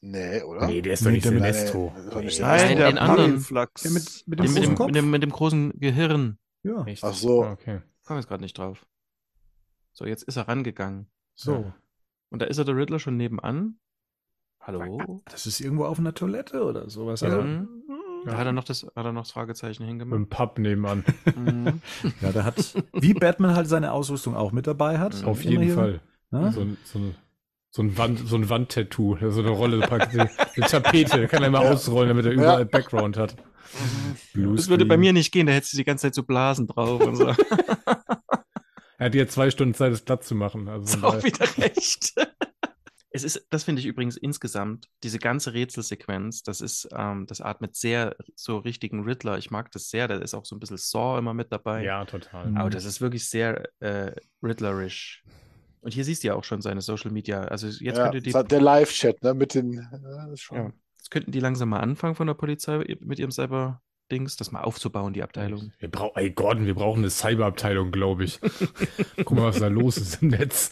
Nee, 0.00 0.42
oder? 0.42 0.66
Nee, 0.66 0.82
der 0.82 0.92
ist 0.94 1.00
Nee, 1.02 1.06
doch 1.08 1.12
nicht 1.12 1.24
der 1.24 1.32
mit- 1.32 1.42
Sinestro. 1.54 1.92
Nee, 1.96 2.10
der 2.10 2.20
nicht 2.22 2.38
Nee. 2.38 2.44
Nein, 2.44 2.66
Nein, 2.68 2.76
der 2.76 2.86
den 2.88 2.98
anderen. 2.98 3.30
Parelflachs. 3.30 3.84
Ja, 3.84 3.90
mit- 3.90 4.22
mit 4.26 4.38
dem 4.38 4.44
mit, 4.54 4.54
großen 4.54 4.76
dem, 4.76 4.86
mit, 4.86 4.96
dem, 4.96 5.10
mit 5.10 5.22
dem 5.22 5.30
großen 5.30 5.72
Gehirn. 5.80 6.38
ja. 6.62 6.84
Echt? 6.86 7.02
Ach 7.04 7.14
so. 7.14 7.44
Ah, 7.44 7.52
Okay. 7.52 7.80
Komm 8.04 8.16
jetzt 8.18 8.28
gerade 8.28 8.42
nicht 8.42 8.56
drauf. 8.56 8.86
So, 9.92 10.04
jetzt 10.06 10.22
ist 10.24 10.36
er 10.36 10.46
rangegangen. 10.48 11.08
So. 11.34 11.72
Und 12.30 12.40
da 12.42 12.46
ist 12.46 12.58
er 12.58 12.64
der 12.64 12.76
Riddler 12.76 12.98
schon 13.00 13.16
nebenan. 13.16 13.78
Hallo? 14.60 15.22
Das 15.26 15.46
ist 15.46 15.60
irgendwo 15.60 15.84
auf 15.86 15.98
einer 15.98 16.14
Toilette 16.14 16.62
oder 16.64 16.88
sowas. 16.90 17.20
Ja. 17.20 17.28
Also, 17.28 17.42
Mhm. 18.24 18.28
Da 18.30 18.36
hat 18.36 18.46
er 18.46 18.52
noch 18.52 18.64
das, 18.64 18.82
hat 18.84 19.04
er 19.04 19.12
noch 19.12 19.22
das 19.22 19.30
Fragezeichen 19.32 19.84
hingemacht. 19.84 20.16
dem 20.16 20.28
Pub 20.28 20.58
nebenan. 20.58 21.04
Mhm. 21.36 21.80
ja, 22.20 22.32
der 22.32 22.44
hat, 22.44 22.74
wie 22.92 23.14
Batman 23.14 23.54
halt 23.54 23.68
seine 23.68 23.92
Ausrüstung 23.92 24.34
auch 24.36 24.52
mit 24.52 24.66
dabei 24.66 24.98
hat. 24.98 25.24
Auf 25.24 25.42
Immer 25.42 25.50
jeden 25.50 25.62
hier. 25.64 25.74
Fall. 25.74 26.00
Ne? 26.30 26.52
So 26.52 26.60
ein, 26.60 26.76
so 26.84 27.00
so 27.70 27.82
ein, 27.82 27.98
Wand, 27.98 28.20
so 28.26 28.36
ein 28.36 28.48
Wandtattoo, 28.48 29.18
so 29.30 29.40
eine 29.40 29.50
Rolle, 29.50 29.86
eine 29.90 30.30
Tapete, 30.66 31.28
kann 31.28 31.42
er 31.42 31.50
mal 31.50 31.62
Ja. 31.62 31.72
ausrollen, 31.72 32.08
damit 32.08 32.24
er 32.24 32.32
überall 32.32 32.60
Ja. 32.60 32.64
Background 32.64 33.18
hat. 33.18 33.36
Blue 34.32 34.56
Das 34.56 34.68
würde 34.70 34.86
bei 34.86 34.96
mir 34.96 35.12
nicht 35.12 35.30
gehen, 35.30 35.46
da 35.46 35.52
hättest 35.52 35.74
du 35.74 35.76
die 35.76 35.84
ganze 35.84 36.06
Zeit 36.06 36.14
so 36.14 36.22
Blasen 36.22 36.66
drauf 36.66 37.02
und 37.02 37.16
so. 37.16 37.34
Er 38.98 39.06
hat 39.06 39.14
ja 39.14 39.26
zwei 39.26 39.50
Stunden 39.50 39.74
Zeit, 39.74 39.92
das 39.92 40.00
platt 40.00 40.24
zu 40.24 40.34
machen. 40.34 40.68
Also 40.68 40.96
Ist 40.96 41.04
auch 41.04 41.22
wieder 41.22 41.46
recht. 41.58 42.14
Es 43.16 43.24
ist, 43.24 43.46
das 43.48 43.64
finde 43.64 43.80
ich 43.80 43.86
übrigens 43.86 44.18
insgesamt, 44.18 44.90
diese 45.02 45.18
ganze 45.18 45.54
Rätselsequenz, 45.54 46.42
das 46.42 46.60
ist, 46.60 46.86
ähm, 46.94 47.26
das 47.26 47.40
atmet 47.40 47.74
sehr 47.74 48.14
so 48.34 48.58
richtigen 48.58 49.04
Riddler. 49.04 49.38
Ich 49.38 49.50
mag 49.50 49.72
das 49.72 49.88
sehr, 49.88 50.06
da 50.06 50.18
ist 50.18 50.34
auch 50.34 50.44
so 50.44 50.54
ein 50.54 50.60
bisschen 50.60 50.76
Saw 50.76 51.18
immer 51.18 51.32
mit 51.32 51.50
dabei. 51.50 51.82
ja, 51.82 52.04
total. 52.04 52.50
Mhm. 52.50 52.58
Aber 52.58 52.68
das 52.68 52.84
ist 52.84 53.00
wirklich 53.00 53.26
sehr 53.26 53.64
äh, 53.80 54.12
Riddlerisch. 54.42 55.24
Und 55.80 55.94
hier 55.94 56.04
siehst 56.04 56.24
du 56.24 56.28
ja 56.28 56.34
auch 56.34 56.44
schon 56.44 56.60
seine 56.60 56.82
Social 56.82 57.10
Media. 57.10 57.42
Also 57.44 57.68
jetzt 57.68 57.80
ja, 57.80 58.04
könnte 58.04 58.20
die, 58.20 58.32
das 58.32 58.40
hat 58.40 58.52
der 58.52 58.60
Live-Chat, 58.60 59.22
ne, 59.22 59.32
mit 59.32 59.54
den, 59.54 59.78
äh, 59.78 60.36
schon, 60.36 60.58
ja, 60.58 60.72
jetzt 60.98 61.10
könnten 61.10 61.32
die 61.32 61.40
langsam 61.40 61.70
mal 61.70 61.80
anfangen 61.80 62.16
von 62.16 62.26
der 62.26 62.34
Polizei 62.34 62.96
mit 63.00 63.18
ihrem 63.18 63.30
Cyber-Dings, 63.30 64.36
das 64.36 64.52
mal 64.52 64.60
aufzubauen, 64.60 65.14
die 65.14 65.22
Abteilung. 65.22 65.72
Wir 65.78 65.90
brauchen, 65.90 66.16
ey 66.16 66.30
Gordon, 66.30 66.66
wir 66.66 66.74
brauchen 66.74 66.98
eine 66.98 67.10
Cyberabteilung, 67.10 67.92
glaube 67.92 68.24
ich. 68.24 68.40
Guck 69.16 69.30
mal, 69.30 69.44
was 69.44 69.60
da 69.60 69.68
los 69.68 69.96
ist 69.96 70.22
im 70.22 70.28
Netz. 70.28 70.70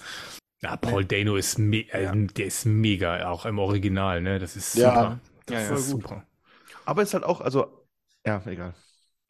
Ja, 0.65 0.77
Paul 0.79 1.05
Dano 1.05 1.37
ist, 1.37 1.59
me 1.59 1.81
äh, 1.93 2.11
der 2.37 2.47
ist 2.47 2.65
mega, 2.65 3.29
auch 3.29 3.45
im 3.45 3.59
Original, 3.59 4.23
ne? 4.23 4.39
Das 4.39 4.57
ist 4.57 4.73
Ja. 4.73 4.81
super. 4.81 5.21
Das 5.47 5.57
Ja, 5.57 5.61
ja. 5.61 5.77
ist 5.79 5.91
super. 5.91 6.27
Aber 6.87 7.03
es 7.03 7.11
ist 7.11 7.15
halt 7.15 7.25
auch, 7.25 7.41
also, 7.41 7.87
ja, 8.27 8.43
egal. 8.47 8.75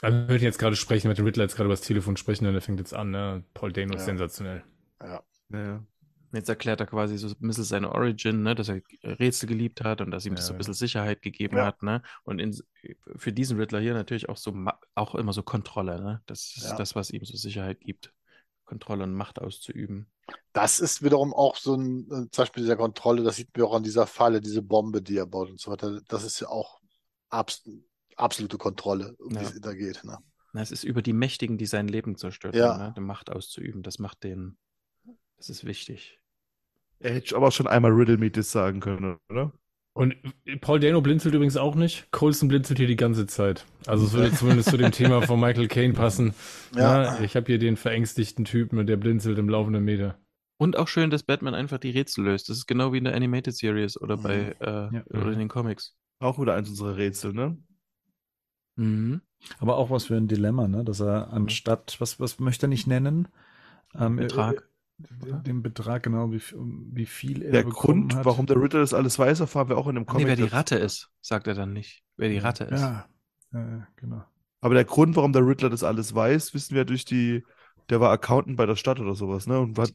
Also 0.02 0.16
wir 0.18 0.28
würden 0.28 0.42
jetzt 0.44 0.58
gerade 0.58 0.76
sprechen, 0.76 1.08
mit 1.08 1.18
dem 1.18 1.24
Riddler 1.24 1.44
jetzt 1.44 1.56
gerade 1.56 1.66
über 1.66 1.72
das 1.74 1.80
Telefon 1.80 2.16
sprechen, 2.16 2.46
und 2.46 2.52
der 2.52 2.62
fängt 2.62 2.78
jetzt 2.78 2.94
an, 2.94 3.10
ne? 3.10 3.44
Paul 3.54 3.72
Dano 3.72 3.94
ist 3.94 4.04
Ja. 4.04 4.04
sensationell. 4.04 4.64
Ja, 5.02 5.24
ja. 5.50 5.84
Jetzt 6.32 6.48
erklärt 6.48 6.80
er 6.80 6.86
quasi 6.86 7.18
so 7.18 7.28
ein 7.28 7.36
bisschen 7.40 7.64
seine 7.64 7.92
Origin, 7.92 8.42
ne, 8.42 8.54
dass 8.56 8.68
er 8.68 8.82
Rätsel 9.04 9.48
geliebt 9.48 9.82
hat 9.84 10.00
und 10.00 10.10
dass 10.10 10.26
ihm 10.26 10.34
das 10.36 10.46
so 10.46 10.54
ein 10.54 10.56
Ja. 10.56 10.58
bisschen 10.58 10.74
Sicherheit 10.74 11.22
gegeben 11.22 11.60
Ja. 11.60 11.62
hat, 11.62 11.82
ne? 11.82 12.02
Und 12.24 12.40
in, 12.40 12.56
für 13.16 13.32
diesen 13.32 13.58
Riddler 13.58 13.80
hier 13.80 13.94
natürlich 13.94 14.28
auch 14.28 14.36
so 14.36 14.54
auch 14.96 15.14
immer 15.14 15.32
so 15.32 15.42
Kontrolle, 15.44 16.00
ne? 16.02 16.22
Das 16.26 16.56
ist 16.56 16.64
Ja. 16.64 16.78
das, 16.78 16.96
was 16.96 17.10
ihm 17.10 17.24
so 17.24 17.36
Sicherheit 17.36 17.80
gibt. 17.80 18.12
Kontrolle 18.64 19.04
und 19.04 19.14
Macht 19.14 19.40
auszuüben. 19.40 20.08
Das 20.52 20.78
ist 20.80 21.02
wiederum 21.02 21.34
auch 21.34 21.56
so 21.56 21.74
ein, 21.74 22.04
äh, 22.06 22.30
zum 22.30 22.42
Beispiel 22.42 22.62
dieser 22.62 22.76
Kontrolle, 22.76 23.22
das 23.22 23.36
sieht 23.36 23.56
man 23.56 23.66
auch 23.66 23.74
an 23.74 23.82
dieser 23.82 24.06
Falle, 24.06 24.40
diese 24.40 24.62
Bombe, 24.62 25.02
die 25.02 25.16
er 25.16 25.26
baut 25.26 25.50
und 25.50 25.60
so 25.60 25.70
weiter. 25.70 26.00
Das 26.08 26.24
ist 26.24 26.40
ja 26.40 26.48
auch 26.48 26.80
abs 27.28 27.62
absolute 28.16 28.58
Kontrolle, 28.58 29.16
um 29.18 29.32
Ja. 29.34 29.40
die 29.40 29.46
es 29.46 29.60
da 29.60 29.74
geht. 29.74 30.04
Ne? 30.04 30.16
Na, 30.52 30.62
es 30.62 30.70
ist 30.70 30.84
über 30.84 31.02
die 31.02 31.12
Mächtigen, 31.12 31.58
die 31.58 31.66
sein 31.66 31.88
Leben 31.88 32.16
zerstört 32.16 32.54
Ja. 32.54 32.78
ne? 32.78 32.94
Die 32.96 33.00
Macht 33.00 33.30
auszuüben. 33.30 33.82
Das 33.82 33.98
macht 33.98 34.22
den, 34.22 34.56
das 35.36 35.50
ist 35.50 35.64
wichtig. 35.64 36.20
Er 37.00 37.12
hätte 37.14 37.34
aber 37.34 37.50
schon 37.50 37.66
einmal 37.66 37.90
Riddle 37.90 38.16
Me 38.18 38.30
das 38.30 38.52
sagen 38.52 38.78
können, 38.78 39.18
oder? 39.28 39.52
Und 39.94 40.16
Paul 40.60 40.80
Dano 40.80 41.00
blinzelt 41.00 41.34
übrigens 41.34 41.56
auch 41.56 41.76
nicht. 41.76 42.10
Colson 42.10 42.48
blinzelt 42.48 42.78
hier 42.78 42.88
die 42.88 42.96
ganze 42.96 43.26
Zeit. 43.26 43.64
Also 43.86 44.06
es 44.06 44.12
würde 44.12 44.32
zumindest 44.32 44.70
zu 44.70 44.76
dem 44.76 44.90
Thema 44.92 45.22
von 45.22 45.38
Michael 45.38 45.68
Caine 45.68 45.94
passen. 45.94 46.34
Ja. 46.74 47.14
Ja, 47.14 47.20
ich 47.20 47.36
habe 47.36 47.46
hier 47.46 47.60
den 47.60 47.76
verängstigten 47.76 48.44
Typen, 48.44 48.84
der 48.86 48.96
blinzelt 48.96 49.38
im 49.38 49.48
laufenden 49.48 49.84
Meter. 49.84 50.18
Und 50.58 50.76
auch 50.76 50.88
schön, 50.88 51.10
dass 51.10 51.22
Batman 51.22 51.54
einfach 51.54 51.78
die 51.78 51.90
Rätsel 51.90 52.24
löst. 52.24 52.48
Das 52.48 52.56
ist 52.56 52.66
genau 52.66 52.92
wie 52.92 52.98
in 52.98 53.04
der 53.04 53.14
Animated 53.14 53.56
Series 53.56 54.00
oder 54.00 54.16
bei 54.16 54.56
äh, 54.60 54.94
Ja. 54.94 55.04
oder 55.10 55.32
in 55.32 55.38
den 55.38 55.48
Comics. 55.48 55.96
Auch 56.18 56.40
wieder 56.40 56.54
eins 56.54 56.68
unserer 56.68 56.96
Rätsel, 56.96 57.32
ne? 57.32 57.56
Mhm. 58.76 59.20
Aber 59.58 59.76
auch 59.76 59.90
was 59.90 60.06
für 60.06 60.16
ein 60.16 60.26
Dilemma, 60.26 60.66
ne? 60.66 60.84
Dass 60.84 61.00
er 61.00 61.32
anstatt, 61.32 61.96
was, 62.00 62.18
was 62.18 62.40
möchte 62.40 62.66
er 62.66 62.68
nicht 62.68 62.86
nennen? 62.88 63.28
Ähm, 63.94 64.16
Betrag. 64.16 64.68
Den 64.98 65.62
Betrag, 65.62 66.04
genau, 66.04 66.30
wie, 66.30 66.40
wie 66.92 67.06
viel 67.06 67.42
er 67.42 67.50
Der 67.52 67.64
Grund, 67.64 68.14
hat. 68.14 68.24
warum 68.24 68.46
der 68.46 68.56
Riddle 68.56 68.80
das 68.80 68.94
alles 68.94 69.18
weiß, 69.18 69.40
erfahren 69.40 69.68
wir 69.68 69.76
auch 69.76 69.88
in 69.88 69.96
dem 69.96 70.02
Nee, 70.02 70.06
Comic. 70.06 70.26
wer 70.28 70.36
die. 70.36 70.42
Ratte 70.44 70.76
ist, 70.76 71.10
sagt 71.20 71.46
er 71.48 71.54
dann 71.54 71.72
nicht. 71.72 72.04
Wer 72.16 72.28
die 72.28 72.38
Ratte 72.38 72.64
ist. 72.64 72.80
Ja, 72.80 73.08
äh, 73.52 73.80
genau. 73.96 74.22
Aber 74.60 74.74
der 74.74 74.84
Grund, 74.84 75.16
warum 75.16 75.32
der 75.32 75.46
Riddler 75.46 75.68
das 75.68 75.82
alles 75.82 76.14
weiß, 76.14 76.54
wissen 76.54 76.74
wir 76.74 76.84
durch 76.84 77.04
die, 77.04 77.44
der 77.90 78.00
war 78.00 78.10
Accountant 78.12 78.56
bei 78.56 78.66
der 78.66 78.76
Stadt 78.76 79.00
oder 79.00 79.14
sowas, 79.14 79.46
ne? 79.46 79.58
Und 79.58 79.78
hat 79.78 79.92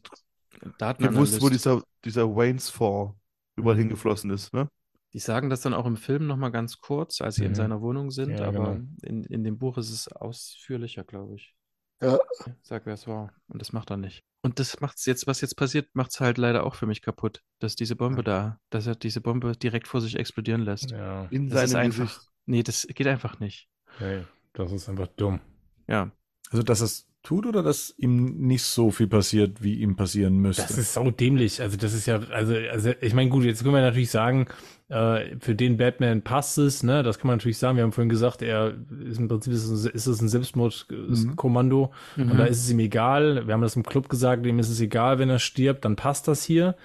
gewusst, 0.99 1.41
wo 1.41 1.49
dieser, 1.49 1.81
dieser 2.03 2.27
Waynes 2.35 2.69
Fonds 2.69 3.15
überall 3.55 3.75
Mhm. 3.77 3.81
hingeflossen 3.81 4.29
ist, 4.31 4.53
ne? 4.53 4.67
Die 5.13 5.19
sagen 5.19 5.49
das 5.49 5.61
dann 5.61 5.73
auch 5.73 5.87
im 5.87 5.97
Film 5.97 6.27
nochmal 6.27 6.51
ganz 6.51 6.77
kurz, 6.77 7.21
als 7.21 7.35
sie 7.35 7.45
in 7.45 7.51
Mhm. 7.51 7.55
seiner 7.55 7.81
Wohnung 7.81 8.11
sind, 8.11 8.37
Ja, 8.37 8.45
aber 8.47 8.75
genau. 8.75 8.87
in, 9.01 9.23
in 9.23 9.43
dem 9.43 9.57
Buch 9.57 9.77
ist 9.77 9.89
es 9.89 10.07
ausführlicher, 10.07 11.03
glaube 11.03 11.35
ich. 11.35 11.55
Ja. 12.01 12.19
Sag, 12.61 12.85
wer 12.85 12.93
es 12.93 13.07
war. 13.07 13.33
Und 13.47 13.59
das 13.61 13.73
macht 13.73 13.89
er 13.89 13.97
nicht. 13.97 14.23
Und 14.41 14.59
das 14.59 14.79
macht's 14.79 15.05
jetzt, 15.05 15.27
was 15.27 15.41
jetzt 15.41 15.55
passiert, 15.55 15.89
macht's 15.93 16.21
halt 16.21 16.37
leider 16.37 16.65
auch 16.65 16.75
für 16.75 16.85
mich 16.85 17.01
kaputt, 17.01 17.41
dass 17.59 17.75
diese 17.75 17.95
Bombe 17.97 18.23
da, 18.23 18.59
dass 18.69 18.87
er 18.87 18.95
diese 18.95 19.19
Bombe 19.19 19.51
direkt 19.57 19.87
vor 19.87 19.99
sich 19.99 20.15
explodieren 20.17 20.61
lässt. 20.61 20.91
Ja, 20.91 21.25
In 21.29 21.49
Das 21.49 21.65
ist 21.65 21.71
seinem 21.71 21.85
einfach. 21.87 22.05
Gesicht. 22.05 22.29
Nee, 22.45 22.63
das 22.63 22.87
geht 22.87 23.07
einfach 23.07 23.39
nicht. 23.39 23.67
hey, 23.97 24.23
das 24.53 24.71
ist 24.71 24.87
einfach 24.87 25.07
dumm. 25.07 25.41
Ja. 25.87 26.11
Also, 26.51 26.63
dass 26.63 26.79
es 26.81 27.08
tut 27.23 27.45
oder 27.45 27.63
dass 27.63 27.93
ihm 27.97 28.37
nicht 28.47 28.63
so 28.63 28.91
viel 28.91 29.07
passiert, 29.07 29.61
wie 29.61 29.75
ihm 29.75 29.95
passieren 29.95 30.37
müsste? 30.37 30.63
Das 30.63 30.77
ist 30.77 30.93
sau 30.93 31.11
dämlich. 31.11 31.61
Also 31.61 31.77
das 31.77 31.93
ist 31.93 32.05
ja, 32.05 32.19
also, 32.31 32.55
also 32.71 32.91
ich 33.01 33.13
meine, 33.13 33.29
gut, 33.29 33.43
jetzt 33.43 33.61
können 33.63 33.75
wir 33.75 33.81
natürlich 33.81 34.09
sagen, 34.11 34.47
äh, 34.87 35.35
für 35.39 35.53
den 35.53 35.77
Batman 35.77 36.21
passt 36.23 36.57
es, 36.57 36.81
ne? 36.81 37.03
Das 37.03 37.19
kann 37.19 37.27
man 37.27 37.37
natürlich 37.37 37.57
sagen. 37.57 37.75
Wir 37.77 37.83
haben 37.83 37.91
vorhin 37.91 38.09
gesagt, 38.09 38.41
er 38.41 38.73
ist 39.05 39.19
im 39.19 39.27
Prinzip 39.27 39.53
ist 39.53 39.65
es, 39.69 39.85
ist 39.85 40.07
es 40.07 40.21
ein 40.21 40.29
Selbstmordkommando 40.29 41.91
Mhm. 42.15 42.31
und 42.31 42.37
da 42.37 42.45
ist 42.45 42.63
es 42.63 42.69
ihm 42.71 42.79
egal. 42.79 43.45
Wir 43.47 43.53
haben 43.53 43.61
das 43.61 43.75
im 43.75 43.83
Club 43.83 44.09
gesagt, 44.09 44.45
ihm 44.45 44.59
ist 44.59 44.69
es 44.69 44.79
egal, 44.81 45.19
wenn 45.19 45.29
er 45.29 45.39
stirbt, 45.39 45.85
dann 45.85 45.95
passt 45.95 46.27
das 46.27 46.43
hier. 46.43 46.75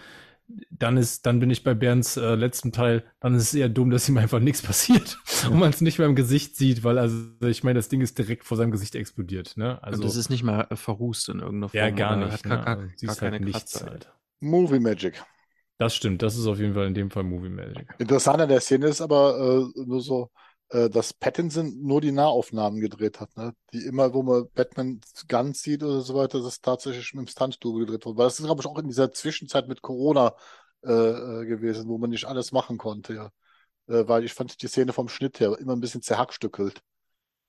Dann 0.71 0.97
ist, 0.97 1.25
dann 1.27 1.41
bin 1.41 1.51
ich 1.51 1.65
bei 1.65 1.75
Bernds 1.75 2.17
äh, 2.17 2.35
letzten 2.35 2.71
Teil, 2.73 3.05
dann 3.21 3.35
ist 3.35 3.45
es 3.45 3.55
eher 3.55 3.69
dumm, 3.69 3.91
dass 3.91 4.09
ihm 4.09 4.19
einfach 4.19 4.41
nichts 4.41 4.63
passiert 4.63 5.19
und 5.51 5.59
man 5.59 5.71
es 5.71 5.81
nicht 5.81 5.99
mehr 5.99 6.07
im 6.09 6.15
Gesicht 6.17 6.57
sieht, 6.57 6.85
weil 6.85 6.99
also 6.99 7.17
ich 7.47 7.65
meine, 7.65 7.79
das 7.79 7.89
Ding 7.89 8.01
ist 8.03 8.19
direkt 8.19 8.45
vor 8.45 8.57
seinem 8.57 8.71
Gesicht 8.71 8.95
explodiert, 8.95 9.57
ne? 9.57 9.83
Also 9.83 10.03
und 10.03 10.05
das 10.05 10.17
ist 10.17 10.29
nicht 10.31 10.43
mal 10.43 10.67
äh, 10.71 10.77
verrußt 10.77 11.31
in 11.31 11.41
irgendeiner 11.41 11.71
Form. 11.71 11.79
ja 11.79 11.91
gar 11.91 12.17
nicht. 12.17 12.33
Hat 12.33 12.43
gar, 12.43 12.59
ne? 12.59 12.65
gar, 12.65 12.77
Also, 12.77 12.89
gar 13.05 13.17
siehst 13.17 13.17
keine 13.17 13.33
halt 13.33 13.45
nichts 13.45 13.81
halt. 13.83 14.13
Movie 14.41 14.81
Magic. 14.81 15.25
Das 15.79 15.95
stimmt, 15.95 16.23
das 16.23 16.37
ist 16.37 16.47
auf 16.47 16.59
jeden 16.59 16.75
Fall 16.75 16.87
in 16.87 16.95
dem 16.95 17.11
Fall 17.11 17.25
Movie 17.25 17.49
Magic. 17.49 17.89
Interessant 17.99 18.41
an 18.41 18.49
der 18.49 18.61
Szene 18.61 18.87
ist 18.89 19.01
aber 19.01 19.37
äh, 19.77 19.83
nur 19.87 20.01
so, 20.01 20.31
äh, 20.75 20.91
dass 20.91 21.13
Pattinson 21.15 21.81
nur 21.83 22.01
die 22.01 22.13
Nahaufnahmen 22.13 22.81
gedreht 22.81 23.21
hat. 23.21 23.37
Ne? 23.37 23.55
Die 23.73 23.85
immer, 23.87 24.13
wo 24.13 24.23
man 24.25 24.49
Batman 24.55 25.01
ganz 25.29 25.63
sieht 25.63 25.83
oder 25.85 26.01
so 26.01 26.15
weiter, 26.17 26.39
das 26.41 26.55
ist 26.55 26.65
tatsächlich 26.65 27.15
mit 27.15 27.27
dem 27.27 27.31
Stunt-Double 27.31 27.87
gedreht 27.87 28.05
worden. 28.05 28.19
Weil 28.19 28.27
das 28.27 28.41
ist, 28.41 28.47
glaube 28.47 28.61
ich, 28.61 28.67
auch 28.67 28.79
in 28.79 28.89
dieser 28.89 29.13
Zwischenzeit 29.13 29.69
mit 29.69 29.83
Corona 29.83 30.35
äh, 30.85 30.91
äh, 30.93 31.47
gewesen, 31.47 31.89
wo 31.89 31.97
man 31.99 32.11
nicht 32.11 32.25
alles 32.27 32.53
machen 32.53 32.77
konnte. 32.77 33.15
Ja. 33.15 33.31
Äh, 33.87 34.09
weil 34.09 34.25
ich 34.25 34.35
fand 34.35 34.61
die 34.63 34.67
Szene 34.67 34.93
vom 34.93 35.09
Schnitt 35.09 35.41
her 35.41 35.57
immer 35.59 35.75
ein 35.75 35.81
bisschen 35.81 36.03
zerhackstückelt. 36.03 36.83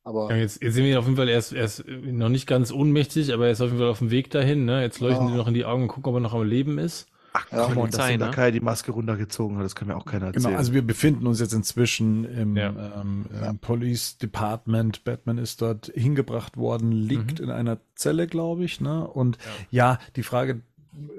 Aber 0.04 0.30
Ja, 0.30 0.36
jetzt, 0.36 0.62
jetzt 0.62 0.76
sehen 0.76 0.86
wir 0.86 1.00
auf 1.00 1.06
jeden 1.06 1.18
Fall, 1.18 1.30
er 1.30 1.40
ist, 1.40 1.52
er 1.52 1.66
ist 1.66 1.84
noch 1.88 2.30
nicht 2.30 2.46
ganz 2.46 2.72
ohnmächtig, 2.72 3.34
aber 3.34 3.48
er 3.48 3.54
ist 3.54 3.62
auf 3.62 3.70
jeden 3.70 3.80
Fall 3.80 3.90
auf 3.90 4.00
dem 4.00 4.12
Weg 4.12 4.30
dahin. 4.30 4.66
Ne? 4.66 4.84
Jetzt 4.84 5.00
leuchten 5.00 5.26
Ja. 5.26 5.32
die 5.32 5.38
noch 5.38 5.48
in 5.48 5.56
die 5.56 5.66
Augen 5.66 5.84
und 5.84 5.88
gucken, 5.88 6.10
ob 6.10 6.16
er 6.18 6.20
noch 6.20 6.36
am 6.36 6.44
Leben 6.44 6.78
ist. 6.78 7.08
Ach 7.36 7.52
Ja. 7.52 7.66
komm, 7.66 7.78
und 7.78 7.94
dass 7.94 8.08
da 8.08 8.18
ne? 8.18 8.32
keiner 8.32 8.52
die 8.52 8.60
Maske 8.62 8.92
runtergezogen 8.92 9.58
hat, 9.58 9.66
das 9.66 9.76
kann 9.76 9.88
mir 9.88 9.96
auch 9.98 10.06
keiner 10.06 10.28
erzählen. 10.28 10.46
Genau, 10.46 10.58
also 10.58 10.74
wir 10.74 10.82
befinden 10.86 11.28
uns 11.28 11.40
jetzt 11.40 11.54
inzwischen 11.54 12.24
im, 12.26 12.56
Ja. 12.56 12.70
ähm, 13.02 13.26
im 13.48 13.60
Police 13.60 14.18
Department. 14.18 15.04
Batman 15.04 15.38
ist 15.38 15.62
dort 15.62 15.92
hingebracht 15.94 16.58
worden, 16.58 16.92
liegt 16.92 17.40
in 17.40 17.50
einer 17.52 17.78
Zelle, 17.96 18.28
glaube 18.28 18.64
ich. 18.64 18.80
Ne? 18.82 19.08
Und 19.08 19.38
ja. 19.70 20.00
die 20.16 20.24
Frage 20.24 20.62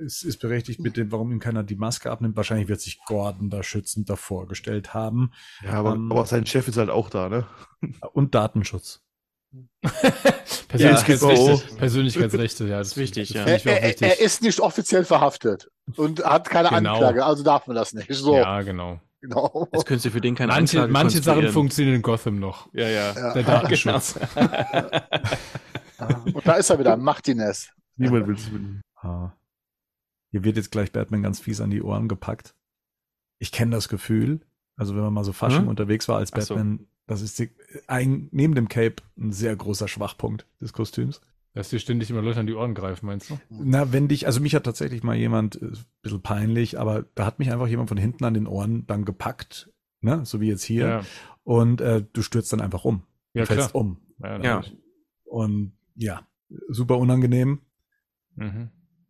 ist, 0.01 0.23
ist 0.23 0.39
berechtigt 0.39 0.81
mit 0.81 0.97
dem, 0.97 1.13
warum 1.13 1.31
ihm 1.33 1.39
keiner 1.39 1.63
die 1.63 1.77
Maske 1.77 2.11
abnimmt. 2.11 2.37
Wahrscheinlich 2.37 2.69
wird 2.69 2.81
sich 2.81 2.99
Gordon 3.05 3.51
da 3.51 3.63
schützend 3.63 4.09
davor 4.09 4.49
gestellt 4.49 4.95
haben. 4.95 5.33
ja, 5.63 5.73
aber, 5.73 5.95
ähm, 5.95 6.11
aber 6.11 6.25
sein 6.27 6.47
Chef 6.47 6.67
ist 6.69 6.79
halt 6.79 6.91
auch 6.91 7.11
da, 7.11 7.29
ne? 7.29 7.47
Und 8.13 8.35
Datenschutz. 8.35 9.03
Persönlichkeitsrechte. 10.69 11.77
Persönlichkeitsrechte, 11.77 12.67
ja. 12.67 12.79
Das 12.79 12.89
ist 12.89 12.97
wichtig, 12.97 13.31
ja. 13.31 13.45
er, 13.45 13.65
er, 13.67 14.03
er 14.03 14.21
ist 14.21 14.43
nicht 14.43 14.61
offiziell 14.61 15.05
verhaftet 15.05 15.71
und 15.97 16.25
hat 16.25 16.49
keine 16.51 16.69
Genau. 16.71 16.95
Anklage, 16.95 17.25
also 17.25 17.43
darf 17.43 17.67
man 17.67 17.77
das 17.77 17.93
nicht. 17.93 18.13
So, 18.13 18.37
Ja, 18.37 18.63
genau. 18.63 19.01
genau. 19.21 19.69
Jetzt 19.73 19.87
könntest 19.87 20.07
du 20.07 20.11
für 20.11 20.21
den 20.21 20.35
keine 20.35 20.53
Manche, 20.53 20.83
Anklage 20.83 20.93
manche 20.93 21.23
Sachen 21.23 21.49
funktionieren 21.49 21.97
in 21.97 22.03
Gotham 22.03 22.39
noch. 22.39 22.69
Ja, 22.73 22.89
ja. 22.89 23.13
Ja. 23.15 23.33
Der 23.35 23.43
Datenschutz. 23.43 24.19
Und 25.99 26.47
da 26.47 26.55
ist 26.55 26.71
er 26.71 26.79
wieder, 26.79 26.97
Martinez. 26.97 27.71
Niemand 27.97 28.27
will 28.27 28.35
es. 28.35 28.51
Ah. 28.97 29.33
Hier 30.31 30.45
wird 30.45 30.57
jetzt 30.57 30.71
gleich 30.71 30.93
Batman 30.93 31.23
ganz 31.23 31.41
fies 31.41 31.61
an 31.61 31.71
die 31.71 31.83
Ohren 31.83 32.09
gepackt. 32.09 32.55
Ich 33.39 33.53
kenne 33.53 33.71
das 33.71 33.89
Gefühl. 33.89 34.41
Also 34.77 34.95
wenn 34.95 35.03
man 35.03 35.15
mal 35.15 35.25
so 35.25 35.33
Fasching 35.33 35.63
Hm? 35.63 35.69
unterwegs 35.69 36.07
war 36.09 36.19
als 36.19 36.33
Ach 36.35 36.41
so. 36.43 36.55
Batman, 36.55 36.87
das 37.07 37.23
ist 37.23 37.39
die, 37.39 37.51
ein, 37.87 38.29
neben 38.33 38.55
dem 38.55 38.69
Cape 38.69 38.97
ein 39.19 39.33
sehr 39.33 39.55
großer 39.57 39.89
Schwachpunkt 39.89 40.47
des 40.61 40.73
Kostüms. 40.73 41.21
Dass 41.55 41.71
dir 41.71 41.79
ständig 41.79 42.11
immer 42.11 42.21
Leute 42.21 42.41
an 42.41 42.47
die 42.47 42.53
Ohren 42.55 42.75
greifen, 42.75 43.07
meinst 43.07 43.31
du? 43.31 43.39
Na, 43.49 43.91
wenn 43.93 44.09
dich, 44.09 44.27
also 44.27 44.41
mich 44.41 44.55
hat 44.55 44.65
tatsächlich 44.65 45.03
mal 45.03 45.17
jemand, 45.17 45.61
äh, 45.63 45.73
bisschen 46.03 46.21
peinlich, 46.21 46.79
aber 46.79 47.07
da 47.15 47.25
hat 47.25 47.39
mich 47.39 47.51
einfach 47.51 47.67
jemand 47.69 47.89
von 47.89 47.97
hinten 47.97 48.25
an 48.25 48.35
den 48.35 48.47
Ohren 48.47 48.87
dann 48.87 49.05
gepackt, 49.07 49.73
ne, 50.03 50.25
so 50.27 50.41
wie 50.43 50.49
jetzt 50.49 50.65
hier, 50.65 50.87
Ja, 50.87 51.03
und 51.45 51.81
äh, 51.81 52.05
du 52.13 52.21
stürzt 52.23 52.53
dann 52.53 52.61
einfach 52.61 52.85
um. 52.85 53.05
ja 53.33 53.43
du 53.43 53.47
fällst 53.47 53.71
klar. 53.71 53.81
um. 53.83 53.97
Ja, 54.23 54.43
Ja. 54.43 54.65
Und 55.25 55.73
ja, 55.95 56.27
super 56.69 56.99
unangenehm, 56.99 57.61
Mhm. 58.35 58.69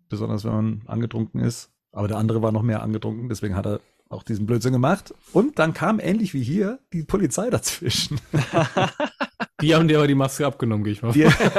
besonders 0.08 0.44
wenn 0.44 0.52
man 0.52 0.82
angetrunken 0.86 1.40
ist. 1.40 1.72
Aber 1.90 2.06
der 2.08 2.18
andere 2.18 2.42
war 2.42 2.52
noch 2.52 2.62
mehr 2.62 2.82
angetrunken, 2.82 3.28
deswegen 3.28 3.56
hat 3.56 3.66
er 3.66 3.80
auch 4.08 4.22
diesen 4.22 4.46
Blödsinn 4.46 4.72
gemacht. 4.72 5.14
Und 5.32 5.58
dann 5.58 5.74
kam 5.74 6.00
ähnlich 6.00 6.32
wie 6.34 6.42
hier 6.42 6.78
die 6.92 7.02
Polizei 7.02 7.50
dazwischen. 7.50 8.20
Die 9.62 9.74
haben 9.74 9.88
dir 9.88 9.96
aber 9.96 10.06
die 10.06 10.14
Maske 10.14 10.46
abgenommen, 10.46 10.84
gehe 10.84 10.92
ich 10.92 11.02
mal 11.02 11.12
Die, 11.12 11.22
vor. 11.22 11.50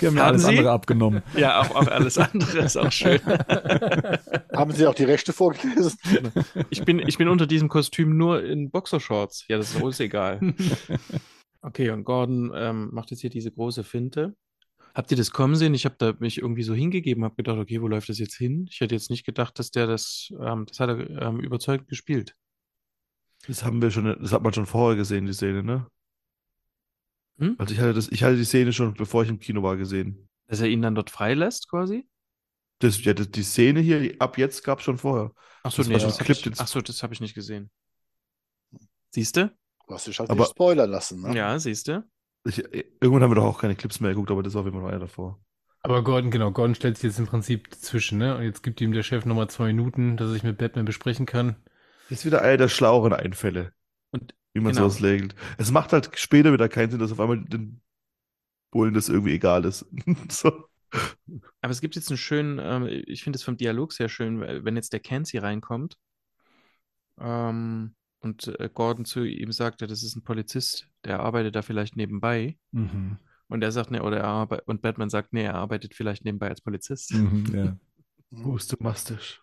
die 0.00 0.06
haben 0.08 0.14
mir 0.14 0.24
alles 0.24 0.42
Sie? 0.42 0.48
andere 0.48 0.72
abgenommen. 0.72 1.22
Ja, 1.36 1.60
auch, 1.60 1.70
auch 1.70 1.86
alles 1.86 2.18
andere 2.18 2.58
ist 2.58 2.76
auch 2.76 2.90
schön. 2.90 3.20
Haben 4.52 4.72
Sie 4.72 4.84
auch 4.88 4.94
die 4.94 5.04
Rechte 5.04 5.32
vorgelesen? 5.32 5.96
Ich 6.70 6.84
bin, 6.84 6.98
ich 6.98 7.16
bin 7.16 7.28
unter 7.28 7.46
diesem 7.46 7.68
Kostüm 7.68 8.16
nur 8.16 8.42
in 8.42 8.72
Boxershorts. 8.72 9.44
Ja, 9.46 9.56
das 9.56 9.72
ist 9.74 9.80
uns 9.80 10.00
egal. 10.00 10.40
Okay, 11.60 11.90
und 11.90 12.04
Gordon 12.04 12.52
ähm, 12.54 12.88
macht 12.92 13.10
jetzt 13.10 13.20
hier 13.20 13.30
diese 13.30 13.50
große 13.50 13.82
Finte. 13.82 14.36
Habt 14.98 15.12
ihr 15.12 15.16
das 15.16 15.30
kommen 15.30 15.54
sehen? 15.54 15.74
Ich 15.74 15.84
habe 15.84 15.94
da 15.96 16.14
mich 16.18 16.38
irgendwie 16.38 16.64
so 16.64 16.74
hingegeben, 16.74 17.22
habe 17.22 17.36
gedacht, 17.36 17.56
okay, 17.56 17.80
wo 17.80 17.86
läuft 17.86 18.08
das 18.08 18.18
jetzt 18.18 18.34
hin? 18.34 18.66
Ich 18.68 18.80
hätte 18.80 18.96
jetzt 18.96 19.10
nicht 19.10 19.24
gedacht, 19.24 19.56
dass 19.60 19.70
der 19.70 19.86
das, 19.86 20.32
ähm, 20.40 20.66
das 20.66 20.80
hat 20.80 20.88
er 20.90 21.08
ähm, 21.22 21.38
überzeugend 21.38 21.86
gespielt. 21.88 22.34
Das 23.46 23.62
haben 23.62 23.80
wir 23.80 23.92
schon, 23.92 24.06
das 24.20 24.32
hat 24.32 24.42
man 24.42 24.52
schon 24.52 24.66
vorher 24.66 24.96
gesehen, 24.96 25.26
die 25.26 25.32
Szene, 25.34 25.62
ne? 25.62 25.86
Hm? 27.38 27.54
Also 27.58 27.74
ich 27.74 27.78
hatte 27.78 27.94
das, 27.94 28.08
ich 28.08 28.24
hatte 28.24 28.36
die 28.36 28.44
Szene 28.44 28.72
schon, 28.72 28.92
bevor 28.94 29.22
ich 29.22 29.28
im 29.28 29.38
Kino 29.38 29.62
war, 29.62 29.76
gesehen. 29.76 30.28
Dass 30.48 30.58
er 30.60 30.66
ihn 30.66 30.82
dann 30.82 30.96
dort 30.96 31.10
freilässt, 31.10 31.68
quasi? 31.70 32.08
Das, 32.80 33.04
ja, 33.04 33.14
das, 33.14 33.30
die 33.30 33.44
Szene 33.44 33.78
hier, 33.78 34.16
ab 34.18 34.36
jetzt 34.36 34.64
gab 34.64 34.80
es 34.80 34.84
schon 34.84 34.98
vorher. 34.98 35.32
Achso, 35.62 35.76
Das 35.82 35.86
nee, 35.86 35.94
das 35.94 36.18
hab 36.18 36.26
Clip 36.26 36.36
ich, 36.38 36.44
jetzt. 36.44 36.60
ach 36.60 36.66
so, 36.66 36.80
das 36.80 37.04
habe 37.04 37.14
ich 37.14 37.20
nicht 37.20 37.34
gesehen. 37.34 37.70
Siehst 39.10 39.36
du? 39.36 39.54
Du 39.86 39.94
hast 39.94 40.08
dich 40.08 40.18
halt 40.18 40.28
Aber- 40.28 40.40
nicht 40.40 40.50
spoilern 40.50 40.90
lassen. 40.90 41.22
Ne? 41.22 41.36
Ja, 41.36 41.56
siehst 41.60 41.86
du? 41.86 42.04
Ich, 42.44 42.58
irgendwann 43.00 43.22
haben 43.22 43.30
wir 43.30 43.36
doch 43.36 43.44
auch 43.44 43.60
keine 43.60 43.76
Clips 43.76 44.00
mehr 44.00 44.10
geguckt, 44.10 44.30
aber 44.32 44.42
das 44.42 44.54
war 44.54 44.60
auf 44.62 44.66
jeden 44.66 44.76
Fall 44.76 44.82
noch 44.82 44.90
einer 44.90 45.00
davor. 45.00 45.38
Aber 45.82 46.04
Gordon, 46.04 46.30
genau, 46.30 46.52
Gordon 46.52 46.76
stellt 46.76 46.96
sich 46.98 47.02
jetzt 47.10 47.18
im 47.18 47.26
Prinzip 47.26 47.68
dazwischen, 47.70 48.18
ne? 48.18 48.36
Und 48.36 48.44
jetzt 48.44 48.62
gibt 48.62 48.80
ihm 48.80 48.92
der 48.92 49.02
Chef 49.02 49.24
nochmal 49.24 49.50
zwei 49.50 49.66
Minuten, 49.66 50.16
dass 50.16 50.28
er 50.28 50.32
sich 50.34 50.44
mit 50.44 50.56
Batman 50.56 50.84
besprechen 50.84 51.26
kann. 51.26 51.56
Das 52.08 52.20
ist 52.20 52.24
wieder 52.24 52.42
einer 52.42 52.56
der 52.56 52.68
schlaueren 52.68 53.12
Einfälle, 53.12 53.72
Und 54.12 54.34
wie 54.54 54.60
man 54.60 54.72
Genau. 54.72 54.74
sowas 54.74 55.02
regelt. 55.02 55.34
Es 55.58 55.70
macht 55.70 55.92
halt 55.92 56.10
später 56.18 56.52
wieder 56.52 56.68
keinen 56.68 56.90
Sinn, 56.90 57.00
dass 57.00 57.12
auf 57.12 57.20
einmal 57.20 57.44
den 57.44 57.82
Bullen 58.72 58.94
das 58.94 59.08
irgendwie 59.08 59.34
egal 59.34 59.64
ist. 59.66 59.86
so. 60.30 60.68
Aber 61.60 61.70
es 61.72 61.80
gibt 61.80 61.96
jetzt 61.96 62.08
einen 62.10 62.18
schönen, 62.18 62.58
ähm, 62.60 62.86
ich 63.06 63.22
finde 63.22 63.36
es 63.36 63.42
vom 63.42 63.56
Dialog 63.56 63.92
sehr 63.92 64.08
schön, 64.08 64.40
wenn 64.40 64.76
jetzt 64.76 64.92
der 64.92 65.00
Kenzie 65.00 65.38
reinkommt 65.38 65.96
ähm, 67.18 67.94
und 68.20 68.48
äh, 68.60 68.68
Gordon 68.72 69.04
zu 69.04 69.24
ihm 69.24 69.52
sagt, 69.52 69.80
ja, 69.80 69.86
das 69.86 70.02
ist 70.02 70.16
ein 70.16 70.22
Polizist, 70.24 70.87
der 71.04 71.20
arbeitet 71.20 71.54
da 71.56 71.62
vielleicht 71.62 71.96
nebenbei. 71.96 72.58
Mhm. 72.72 73.18
Und 73.48 73.62
er 73.62 73.72
sagt, 73.72 73.90
ne, 73.90 74.02
oder 74.02 74.18
er 74.18 74.26
arbeitet, 74.26 74.68
und 74.68 74.82
Batman 74.82 75.08
sagt, 75.08 75.32
nee, 75.32 75.44
er 75.44 75.54
arbeitet 75.54 75.94
vielleicht 75.94 76.24
nebenbei 76.24 76.48
als 76.48 76.60
Polizist. 76.60 77.14
Mhm, 77.14 77.46
ja. 77.54 77.76
Wusste 78.30 78.76
mastisch. 78.80 79.42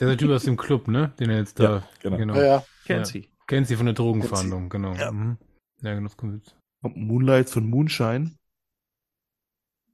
Der 0.00 0.16
Typ 0.16 0.30
aus 0.30 0.44
dem 0.44 0.56
Club, 0.56 0.86
ne? 0.86 1.12
Den 1.18 1.30
er 1.30 1.38
jetzt 1.38 1.58
da. 1.58 1.78
Ja, 1.78 1.88
genau. 2.00 2.16
genau. 2.16 2.36
Ja, 2.36 2.44
ja. 2.44 2.64
Kenzie. 2.84 3.28
Kennt 3.48 3.66
sie 3.66 3.76
von 3.76 3.86
der 3.86 3.94
Drogenfahndung, 3.94 4.68
genau. 4.68 4.94
Ja. 4.94 5.10
Mhm. 5.10 5.38
Ja, 5.80 5.94
genau. 5.94 6.06
das 6.06 6.16
kommt. 6.16 6.56
Kommt 6.80 6.96
Moonlight 6.96 7.50
von 7.50 7.68
Moonshine. 7.68 8.32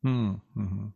Hm, 0.03 0.41
mhm. 0.55 0.93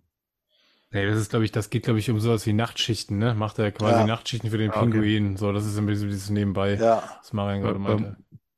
Nee, 0.92 1.06
das 1.06 1.16
ist, 1.18 1.30
glaube 1.30 1.44
ich, 1.44 1.52
das 1.52 1.70
geht, 1.70 1.84
glaube 1.84 1.98
ich, 1.98 2.10
um 2.10 2.20
sowas 2.20 2.46
wie 2.46 2.52
Nachtschichten, 2.52 3.18
ne? 3.18 3.34
Macht 3.34 3.58
er 3.58 3.72
quasi 3.72 4.00
Ja. 4.00 4.06
Nachtschichten 4.06 4.50
für 4.50 4.58
den 4.58 4.70
Ah, 4.70 4.82
okay. 4.82 4.90
Pinguin. 4.90 5.36
So, 5.36 5.52
das 5.52 5.64
ist 5.66 5.78
ein 5.78 5.86
bisschen 5.86 6.08
dieses 6.08 6.28
Nebenbei, 6.30 6.74
ja. 6.74 7.02
was 7.18 7.32
Marian 7.32 7.62
gerade 7.62 7.74
Ja, 7.74 7.78
meinte. 7.78 8.16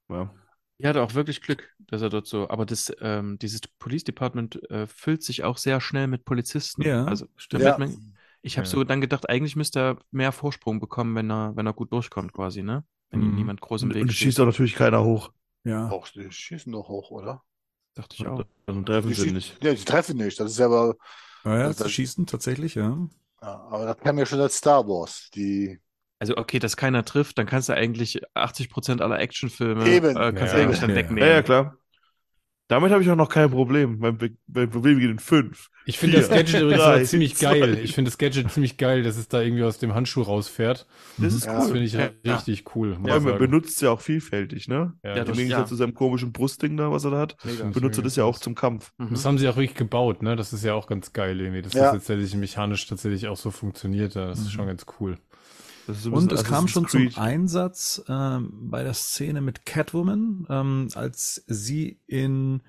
Ja. 0.09 0.35
Er 0.79 0.89
hatte 0.91 1.03
auch 1.03 1.15
wirklich 1.15 1.41
Glück, 1.41 1.71
dass 1.79 2.03
er 2.03 2.11
dort 2.11 2.27
so, 2.27 2.49
aber 2.51 2.67
das, 2.67 2.93
ähm, 3.01 3.39
dieses 3.39 3.61
Police 3.79 4.05
Department 4.05 4.61
äh, 4.71 4.87
füllt 4.89 5.23
sich 5.23 5.45
auch 5.45 5.57
sehr 5.57 5.81
schnell 5.81 6.09
mit 6.09 6.25
Polizisten. 6.25 6.83
Ja, 6.83 7.05
also 7.05 7.27
stimmt. 7.37 7.63
Ja. 7.63 7.71
Batman, 7.71 8.17
ich 8.43 8.59
habe 8.59 8.67
Ja. 8.67 8.71
so 8.73 8.83
dann 8.85 9.01
gedacht, 9.01 9.29
eigentlich 9.29 9.55
müsste 9.57 9.79
er 9.81 9.99
mehr 10.11 10.33
Vorsprung 10.33 10.81
bekommen, 10.81 11.15
wenn 11.15 11.31
er, 11.31 11.53
wenn 11.57 11.67
er 11.67 11.73
gut 11.73 11.93
durchkommt, 11.93 12.33
quasi, 12.33 12.63
ne? 12.63 12.85
Wenn 13.11 13.23
ihm 13.23 13.31
Mhm. 13.31 13.35
niemand 13.37 13.61
groß 13.61 13.83
im 13.83 13.89
Und, 13.91 13.95
Weg 13.95 14.03
und 14.03 14.09
es 14.11 14.17
steht. 14.17 14.27
schießt 14.29 14.41
auch 14.41 14.47
natürlich 14.47 14.75
keiner 14.75 15.05
hoch. 15.05 15.33
Ja. 15.63 15.89
Auch 15.89 16.09
die 16.09 16.31
schießen 16.31 16.73
doch 16.73 16.89
hoch, 16.89 17.11
oder? 17.13 17.43
Dachte 17.95 18.17
ich 18.19 18.27
auch. 18.27 18.43
Dann 18.67 18.85
treffen 18.85 19.09
Die 19.09 19.15
sie 19.15 19.31
nicht. 19.31 19.63
ja, 19.63 19.73
die 19.73 19.85
treffen 19.85 20.17
nicht. 20.17 20.39
Das 20.41 20.51
ist 20.51 20.59
ja 20.59 20.67
aber, 20.67 20.97
Ja, 21.45 21.59
ja, 21.59 21.69
Das- 21.69 21.77
zu 21.79 21.89
schießen 21.89 22.27
tatsächlich, 22.27 22.75
ja. 22.75 22.99
ja, 23.43 23.49
aber 23.71 23.87
das 23.87 23.99
kam 23.99 24.19
ja 24.19 24.27
schon 24.27 24.41
als 24.41 24.57
Star 24.59 24.87
Wars. 24.87 25.31
Die, 25.35 25.81
Also, 26.19 26.37
okay, 26.37 26.59
dass 26.59 26.77
keiner 26.77 27.05
trifft, 27.05 27.39
dann 27.39 27.47
kannst 27.47 27.69
du 27.69 27.75
eigentlich 27.75 28.21
80% 28.35 29.01
aller 29.03 29.19
Actionfilme 29.19 29.85
Eben. 29.89 30.17
äh, 30.17 30.33
kannst 30.33 30.55
Ja, 30.55 30.59
du 30.59 30.63
eigentlich 30.63 30.81
dann 30.81 30.95
wegnehmen. 30.95 31.29
Ja, 31.29 31.35
ja, 31.37 31.43
klar. 31.43 31.79
Damit 32.69 32.93
habe 32.93 33.03
ich 33.03 33.11
auch 33.11 33.17
noch 33.17 33.29
kein 33.29 33.51
Problem. 33.51 33.99
Mein, 33.99 34.17
Be- 34.17 34.31
mein 34.47 34.71
Problem 34.71 34.99
geht 34.99 35.11
in 35.11 35.19
fünf. 35.19 35.69
Ich 35.85 35.99
finde 35.99 36.17
das 36.17 36.31
Gadget 36.31 36.63
übrigens 36.63 36.83
drei, 36.83 37.05
ziemlich 37.05 37.37
zwei. 37.37 37.59
geil. 37.61 37.79
Ich 37.83 37.95
finde 37.95 38.11
das 38.11 38.17
Gadget 38.17 38.51
ziemlich 38.51 38.79
geil, 38.79 39.03
dass 39.03 39.19
es 39.19 39.29
da 39.29 39.43
irgendwie 39.43 39.65
aus 39.65 39.77
dem 39.77 39.95
Handschuh 39.95 40.23
rausfährt. 40.23 40.87
Das 41.19 41.35
ist 41.35 41.45
Ja. 41.45 41.53
Das 41.57 41.67
cool. 41.67 41.73
finde 41.73 41.85
ich 41.85 41.93
Ja. 41.93 42.35
richtig 42.37 42.75
cool. 42.75 42.93
Ja, 42.93 42.99
man 43.21 43.23
sagen. 43.23 43.39
benutzt 43.39 43.75
es 43.77 43.81
ja 43.83 43.91
auch 43.91 44.01
vielfältig, 44.01 44.67
ne? 44.69 44.95
Ja, 45.05 45.13
Im 45.15 45.25
Gegensatz 45.35 45.51
ja. 45.61 45.67
zu 45.67 45.75
seinem 45.77 45.93
komischen 45.93 46.33
Brustding 46.33 46.79
da, 46.79 46.91
was 46.91 47.05
er 47.05 47.11
da 47.11 47.19
hat, 47.19 47.37
Mega. 47.45 47.65
benutzt 47.69 47.99
er 47.99 48.05
das 48.05 48.17
ja 48.17 48.25
auch 48.25 48.39
zum 48.39 48.55
Kampf. 48.55 48.93
Mhm. 48.97 49.09
das 49.11 49.27
haben 49.27 49.37
sie 49.37 49.47
auch 49.47 49.57
wirklich 49.57 49.75
gebaut, 49.75 50.23
ne? 50.23 50.35
Das 50.35 50.55
ist 50.55 50.65
ja 50.65 50.73
auch 50.73 50.87
ganz 50.87 51.13
geil 51.13 51.39
irgendwie. 51.39 51.61
Dass 51.61 51.75
Ja. 51.75 51.83
das 51.83 51.93
tatsächlich 51.93 52.35
mechanisch 52.35 52.87
tatsächlich 52.87 53.29
auch 53.29 53.37
so 53.37 53.51
funktioniert. 53.51 54.17
Das 54.17 54.39
ist 54.41 54.53
schon 54.53 54.67
ganz 54.67 54.87
cool. 55.01 55.19
Ein 55.87 56.13
Und 56.13 56.29
bisschen 56.29 56.31
es 56.31 56.45
kam 56.45 56.69
schon 56.69 56.89
zum 56.89 57.03
Creed. 57.09 57.19
Einsatz 57.19 58.03
ähm, 58.09 58.51
bei 58.71 58.83
der 58.83 58.95
Szene 58.95 59.41
mit 59.41 59.67
Catwoman, 59.67 60.47
ähm, 60.49 60.89
als 60.95 61.45
sie 61.47 61.99
in 62.07 62.63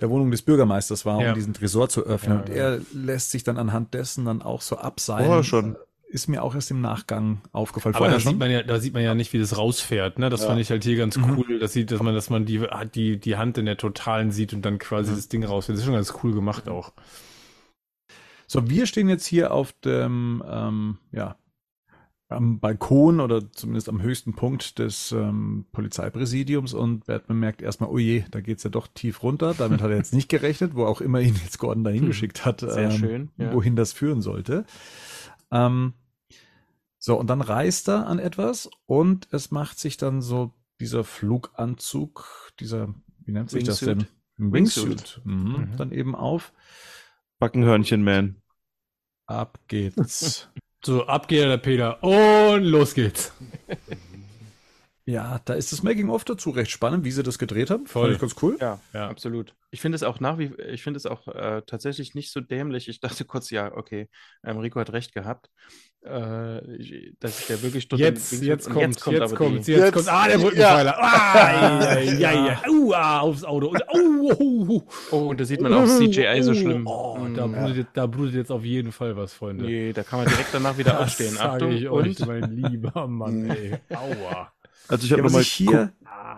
der 0.00 0.08
Wohnung 0.10 0.30
des 0.30 0.42
Bürgermeisters 0.42 1.04
war, 1.04 1.20
Ja. 1.20 1.30
um 1.30 1.34
diesen 1.34 1.52
Tresor 1.54 1.88
zu 1.88 2.02
öffnen. 2.04 2.38
Ja, 2.38 2.40
und 2.44 2.48
er 2.50 2.80
lässt 2.92 3.30
sich 3.30 3.44
dann 3.44 3.58
anhand 3.58 3.92
dessen 3.94 4.24
dann 4.24 4.40
auch 4.42 4.62
so 4.62 4.76
abseilen. 4.78 5.26
Vorher 5.26 5.44
schon. 5.44 5.76
Ist 6.08 6.28
mir 6.28 6.42
auch 6.42 6.54
erst 6.54 6.70
im 6.70 6.82
Nachgang 6.82 7.40
aufgefallen. 7.52 7.94
Aber 7.94 8.08
da 8.10 8.20
sieht 8.20 8.38
man 8.38 8.50
ja, 8.50 8.62
da 8.62 8.78
sieht 8.78 8.92
man 8.92 9.02
ja 9.02 9.14
nicht, 9.14 9.32
wie 9.32 9.38
das 9.38 9.56
rausfährt, 9.56 10.18
ne? 10.18 10.28
Das 10.28 10.42
Ja. 10.42 10.48
fand 10.48 10.60
ich 10.60 10.70
halt 10.70 10.84
hier 10.84 10.96
ganz 10.96 11.16
Mhm. 11.16 11.38
cool. 11.38 11.58
Das 11.58 11.72
sieht, 11.72 11.90
dass 11.90 12.02
man, 12.02 12.14
dass 12.14 12.28
man 12.28 12.44
die, 12.44 12.62
die, 12.94 13.18
die 13.18 13.36
Hand 13.38 13.56
in 13.56 13.64
der 13.64 13.78
Totalen 13.78 14.30
sieht 14.30 14.52
und 14.52 14.60
dann 14.60 14.78
quasi 14.78 15.14
das 15.14 15.28
Ding 15.28 15.42
rausfährt. 15.42 15.76
Das 15.76 15.80
ist 15.80 15.86
schon 15.86 15.94
ganz 15.94 16.12
cool 16.22 16.34
gemacht 16.34 16.68
auch. 16.68 16.92
So, 18.46 18.68
wir 18.68 18.84
stehen 18.84 19.08
jetzt 19.08 19.24
hier 19.24 19.54
auf 19.54 19.72
dem, 19.72 20.42
ähm, 20.46 20.98
ja, 21.12 21.36
am 22.34 22.60
Balkon 22.60 23.20
oder 23.20 23.50
zumindest 23.52 23.88
am 23.88 24.02
höchsten 24.02 24.34
Punkt 24.34 24.78
des 24.78 25.12
ähm, 25.12 25.66
Polizeipräsidiums 25.72 26.74
und 26.74 27.06
Batman 27.06 27.38
merkt 27.38 27.62
erstmal, 27.62 27.90
oh 27.90 27.98
je, 27.98 28.24
da 28.30 28.40
geht's 28.40 28.62
ja 28.62 28.70
doch 28.70 28.88
tief 28.88 29.22
runter. 29.22 29.54
Damit 29.54 29.80
hat 29.80 29.90
er 29.90 29.96
jetzt 29.96 30.14
nicht 30.14 30.28
gerechnet, 30.28 30.74
wo 30.74 30.84
auch 30.84 31.00
immer 31.00 31.20
ihn 31.20 31.34
jetzt 31.42 31.58
Gordon 31.58 31.84
dahin 31.84 32.06
geschickt 32.06 32.44
hat, 32.44 32.60
Sehr 32.60 32.90
ähm, 32.90 32.92
schön, 32.92 33.30
ja. 33.36 33.52
wohin 33.52 33.76
das 33.76 33.92
führen 33.92 34.22
sollte. 34.22 34.64
Ähm, 35.50 35.94
so, 36.98 37.18
und 37.18 37.28
dann 37.28 37.40
reißt 37.40 37.88
er 37.88 38.06
an 38.06 38.18
etwas 38.18 38.70
und 38.86 39.28
es 39.32 39.50
macht 39.50 39.78
sich 39.78 39.96
dann 39.96 40.22
so 40.22 40.54
dieser 40.80 41.04
Fluganzug, 41.04 42.52
dieser, 42.60 42.94
wie 43.24 43.32
nennt 43.32 43.50
sich 43.50 43.64
das 43.64 43.80
denn? 43.80 44.06
Wingsuit. 44.36 44.88
Wingsuit. 44.88 45.20
Mhm. 45.24 45.70
Mhm. 45.70 45.76
Dann 45.76 45.92
eben 45.92 46.14
auf. 46.14 46.52
Backenhörnchen-Man. 47.38 48.36
Ab 49.26 49.58
geht's. 49.68 50.48
So, 50.84 51.06
ab 51.06 51.28
geht 51.28 51.44
der 51.44 51.58
Peter 51.58 52.02
und 52.02 52.64
los 52.64 52.94
geht's. 52.94 53.32
Ja, 55.04 55.40
da 55.44 55.54
ist 55.54 55.72
das 55.72 55.82
Making-of 55.82 56.24
dazu 56.24 56.50
recht 56.50 56.70
spannend, 56.70 57.04
wie 57.04 57.10
sie 57.10 57.24
das 57.24 57.38
gedreht 57.38 57.70
haben. 57.70 57.86
Voll. 57.86 58.02
Fand 58.04 58.14
ich 58.14 58.20
ganz 58.20 58.36
cool. 58.40 58.56
Ja, 58.60 58.78
Ja. 58.94 59.08
absolut. 59.08 59.54
Ich 59.72 59.80
finde 59.80 59.96
es 59.96 60.02
auch 60.04 60.20
nach 60.20 60.38
wie, 60.38 60.52
ich 60.68 60.82
finde 60.84 60.98
es 60.98 61.06
auch 61.06 61.26
äh, 61.26 61.62
tatsächlich 61.66 62.14
nicht 62.14 62.30
so 62.30 62.40
dämlich. 62.40 62.88
Ich 62.88 63.00
dachte 63.00 63.24
kurz, 63.24 63.50
ja, 63.50 63.74
okay, 63.76 64.08
ähm, 64.44 64.58
Rico 64.58 64.78
hat 64.78 64.92
recht 64.92 65.12
gehabt, 65.12 65.50
äh, 66.06 66.76
ich, 66.76 67.14
dass 67.18 67.46
der 67.48 67.62
wirklich 67.62 67.88
dort 67.88 68.00
Jetzt, 68.00 68.32
jetzt 68.42 68.68
kommt, 68.70 68.80
jetzt 68.80 69.00
kommt, 69.02 69.16
jetzt, 69.18 69.30
die- 69.32 69.36
kommt, 69.36 69.66
Jetzt- 69.66 69.92
kommt. 69.92 70.08
Ah, 70.08 70.26
der 70.28 70.38
ja. 70.38 70.44
Rückenpfeiler. 70.44 70.96
Ah, 71.02 71.98
ja, 71.98 72.12
ja, 72.12 72.46
ja. 72.46 72.62
Uh, 72.70 72.92
ah, 72.92 73.20
aufs 73.20 73.42
Auto. 73.44 73.68
Und, 73.70 73.82
oh, 73.88 74.32
oh, 74.38 74.66
oh. 74.68 74.82
Oh, 75.10 75.16
und 75.30 75.40
da 75.40 75.44
sieht 75.44 75.60
man 75.60 75.72
auch 75.74 75.86
CGI 75.86 76.42
so 76.42 76.54
schlimm. 76.54 76.86
Oh, 76.86 77.18
Mm, 77.18 77.34
da, 77.34 77.46
blutet, 77.46 77.76
jetzt- 77.76 77.90
da 77.94 78.06
blutet 78.06 78.34
jetzt 78.34 78.50
auf 78.52 78.64
jeden 78.64 78.92
Fall 78.92 79.16
was, 79.16 79.32
Freunde. 79.32 79.64
Nee, 79.64 79.92
da 79.92 80.02
kann 80.04 80.20
man 80.20 80.28
direkt 80.28 80.52
danach 80.52 80.76
wieder 80.78 80.92
Das 80.92 81.00
aufstehen. 81.02 81.36
Achtung, 81.38 81.72
ich 81.72 81.88
euch, 81.88 82.20
und 82.20 82.26
mein 82.26 82.50
lieber 82.56 83.06
Mann, 83.08 83.50
ey. 83.50 83.78
Aua. 83.94 84.52
Also 84.88 85.04
ich 85.04 85.10
Ja, 85.10 85.16
habe 85.16 85.24
was 85.24 85.32
nochmal 85.32 85.42
ich 85.42 85.52
hier 85.52 85.92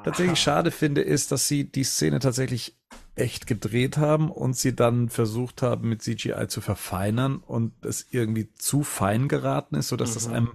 tatsächlich 0.05 0.39
schade 0.39 0.71
finde, 0.71 1.01
ist, 1.03 1.33
dass 1.33 1.49
sie 1.49 1.65
die 1.65 1.85
Szene 1.85 2.19
tatsächlich 2.19 2.77
echt 3.16 3.47
gedreht 3.47 3.97
haben 3.97 4.31
und 4.31 4.57
sie 4.57 4.75
dann 4.75 5.09
versucht 5.09 5.62
haben, 5.62 5.89
mit 5.89 6.03
CGI 6.03 6.49
zu 6.49 6.61
verfeinern 6.61 7.37
und 7.39 7.73
es 7.85 8.07
irgendwie 8.11 8.53
zu 8.55 8.83
fein 8.83 9.29
geraten 9.29 9.77
ist, 9.77 9.89
sodass 9.89 10.15
das 10.15 10.27
einem 10.27 10.53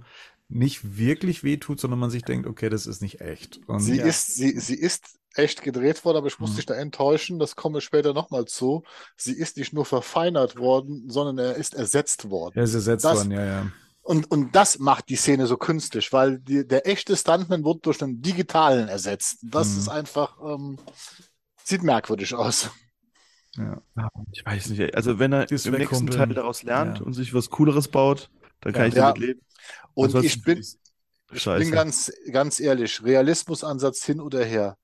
nicht 0.49 0.98
wirklich 0.98 1.44
wehtut, 1.44 1.80
sondern 1.80 1.99
man 1.99 2.10
sich 2.10 2.24
denkt, 2.24 2.48
okay, 2.48 2.70
das 2.70 2.86
ist 2.88 3.02
nicht 3.02 3.22
echt. 3.22 3.60
Und 3.68 3.80
sie, 3.82 3.98
Ja. 3.98 4.06
ist, 4.06 4.36
sie, 4.36 4.60
sie 4.60 4.76
ist 4.76 5.20
echt 5.36 5.61
gedreht 5.61 6.03
worden, 6.03 6.18
aber 6.18 6.28
ich 6.28 6.40
muss 6.40 6.52
Mhm. 6.53 6.56
dich 6.57 6.66
da 6.66 6.74
enttäuschen, 6.74 7.40
das 7.40 7.56
komme 7.56 7.78
ich 7.78 7.84
später 7.86 8.14
nochmal 8.14 8.45
zu. 8.45 8.84
Sie 9.16 9.34
ist 9.34 9.57
nicht 9.57 9.74
nur 9.74 9.86
verfeinert 9.86 10.57
worden, 10.57 11.06
sondern 11.07 11.38
er 11.38 11.56
ist 11.56 11.76
ersetzt 11.76 12.30
worden. 12.30 12.53
er 12.57 12.64
ist 12.64 12.74
ersetzt 12.74 13.06
Das- 13.06 13.20
worden, 13.20 13.32
ja, 13.32 13.45
ja. 13.45 13.72
Und, 14.02 14.32
und 14.32 14.56
das 14.56 14.80
macht 14.80 15.10
die 15.10 15.16
Szene 15.18 15.46
so 15.46 15.58
künstlich, 15.58 16.12
weil 16.14 16.40
die, 16.40 16.68
der 16.68 16.88
echte 16.88 17.16
Stuntman 17.16 17.64
wird 17.64 17.86
durch 17.86 18.02
einen 18.02 18.22
digitalen 18.22 18.88
ersetzt. 18.88 19.40
Das 19.44 19.74
Mhm. 19.74 19.80
ist 19.80 19.88
einfach, 19.90 20.38
ähm, 20.44 20.80
sieht 21.64 21.84
merkwürdig 21.84 22.34
aus. 22.34 22.72
ja. 23.58 23.82
Ich 24.32 24.46
weiß 24.46 24.70
nicht, 24.70 24.96
also 24.96 25.20
wenn 25.20 25.34
er 25.34 25.46
Das 25.46 25.66
im 25.66 25.74
nächsten 25.74 25.98
Kumpel. 25.98 26.18
Teil 26.18 26.34
daraus 26.34 26.64
lernt 26.64 27.00
Ja. 27.00 27.06
und 27.06 27.14
sich 27.14 27.34
was 27.34 27.50
Cooleres 27.50 27.88
baut, 27.88 28.30
Dann 28.62 28.74
kann 28.74 28.88
ich 28.88 28.96
Ja. 28.96 29.14
damit 29.14 29.20
leben. 29.20 29.42
Und 29.94 30.06
Ansonsten 30.16 30.40
ich 30.40 30.44
bin, 30.44 30.66
ich 31.32 31.46
bin 31.46 31.72
ganz, 31.72 32.12
ganz 32.32 32.60
ehrlich, 32.60 33.04
Realismusansatz 33.04 34.04
hin 34.04 34.20
oder 34.20 34.44
her. 34.44 34.78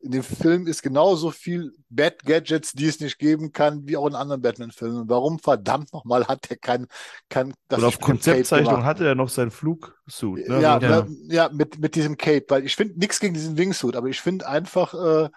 In 0.00 0.12
dem 0.12 0.22
Film 0.22 0.68
ist 0.68 0.82
genauso 0.82 1.32
viel 1.32 1.72
Bad 1.90 2.24
Gadgets, 2.24 2.72
die 2.72 2.86
es 2.86 3.00
nicht 3.00 3.18
geben 3.18 3.50
kann, 3.52 3.88
wie 3.88 3.96
auch 3.96 4.06
in 4.06 4.14
anderen 4.14 4.40
Batman-Filmen. 4.42 5.08
Warum 5.08 5.40
verdammt 5.40 5.92
nochmal 5.92 6.26
hat 6.28 6.48
er 6.50 6.56
kein, 6.56 6.86
kein 7.28 7.52
das 7.66 7.80
Und 7.80 7.84
auf 7.86 8.00
Konzeptzeichnung 8.00 8.84
hatte 8.84 9.04
er 9.06 9.16
noch 9.16 9.28
seinen 9.28 9.50
Flugsuit. 9.50 10.48
Ne? 10.48 10.60
Ja, 10.62 10.78
Ja. 10.78 11.02
ne, 11.02 11.16
ja, 11.28 11.48
mit, 11.52 11.80
mit 11.80 11.96
diesem 11.96 12.16
Cape, 12.16 12.44
weil 12.48 12.64
ich 12.64 12.76
finde 12.76 12.98
nichts 12.98 13.18
gegen 13.18 13.34
diesen 13.34 13.58
Wingsuit, 13.58 13.96
aber 13.96 14.06
ich 14.06 14.20
finde 14.20 14.46
einfach, 14.48 14.94
äh, 14.94 15.30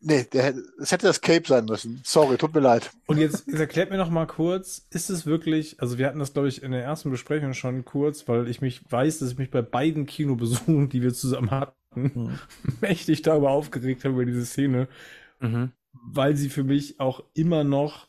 nee, 0.00 0.24
der, 0.32 0.44
hätte- 0.44 0.62
es 0.80 0.92
hätte 0.92 1.06
das 1.06 1.20
Cape 1.20 1.46
sein 1.46 1.64
müssen. 1.64 2.00
Sorry, 2.04 2.36
tut 2.36 2.54
mir 2.54 2.60
leid. 2.60 2.90
Und 3.06 3.18
jetzt, 3.18 3.46
jetzt 3.46 3.58
erklärt 3.58 3.90
mir 3.90 3.96
noch 3.98 4.10
mal 4.10 4.26
kurz, 4.26 4.86
ist 4.90 5.10
es 5.10 5.26
wirklich, 5.26 5.80
also 5.80 5.98
wir 5.98 6.06
hatten 6.06 6.18
das, 6.20 6.32
glaube 6.32 6.48
ich, 6.48 6.62
in 6.62 6.72
der 6.72 6.84
ersten 6.84 7.10
Besprechung 7.10 7.54
schon 7.54 7.84
kurz, 7.84 8.28
weil 8.28 8.48
ich 8.48 8.60
mich 8.60 8.82
weiß, 8.88 9.18
dass 9.18 9.32
ich 9.32 9.38
mich 9.38 9.50
bei 9.50 9.62
beiden 9.62 10.06
Kinobesuchen, 10.06 10.88
die 10.88 11.02
wir 11.02 11.12
zusammen 11.12 11.50
hatten, 11.50 11.74
Mhm. 11.96 12.38
mächtig 12.80 13.22
darüber 13.22 13.50
aufgeregt 13.50 14.04
habe, 14.04 14.14
über 14.14 14.24
diese 14.24 14.46
Szene, 14.46 14.88
Mhm. 15.40 15.72
weil 15.92 16.36
sie 16.36 16.48
für 16.48 16.64
mich 16.64 17.00
auch 17.00 17.22
immer 17.34 17.64
noch 17.64 18.08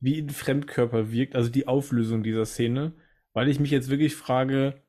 wie 0.00 0.20
ein 0.20 0.30
Fremdkörper 0.30 1.10
wirkt, 1.10 1.34
also 1.36 1.50
die 1.50 1.66
Auflösung 1.68 2.22
dieser 2.22 2.46
Szene, 2.46 2.92
weil 3.32 3.48
ich 3.48 3.60
mich 3.60 3.70
jetzt 3.70 3.88
wirklich 3.90 4.14
frage, 4.14 4.82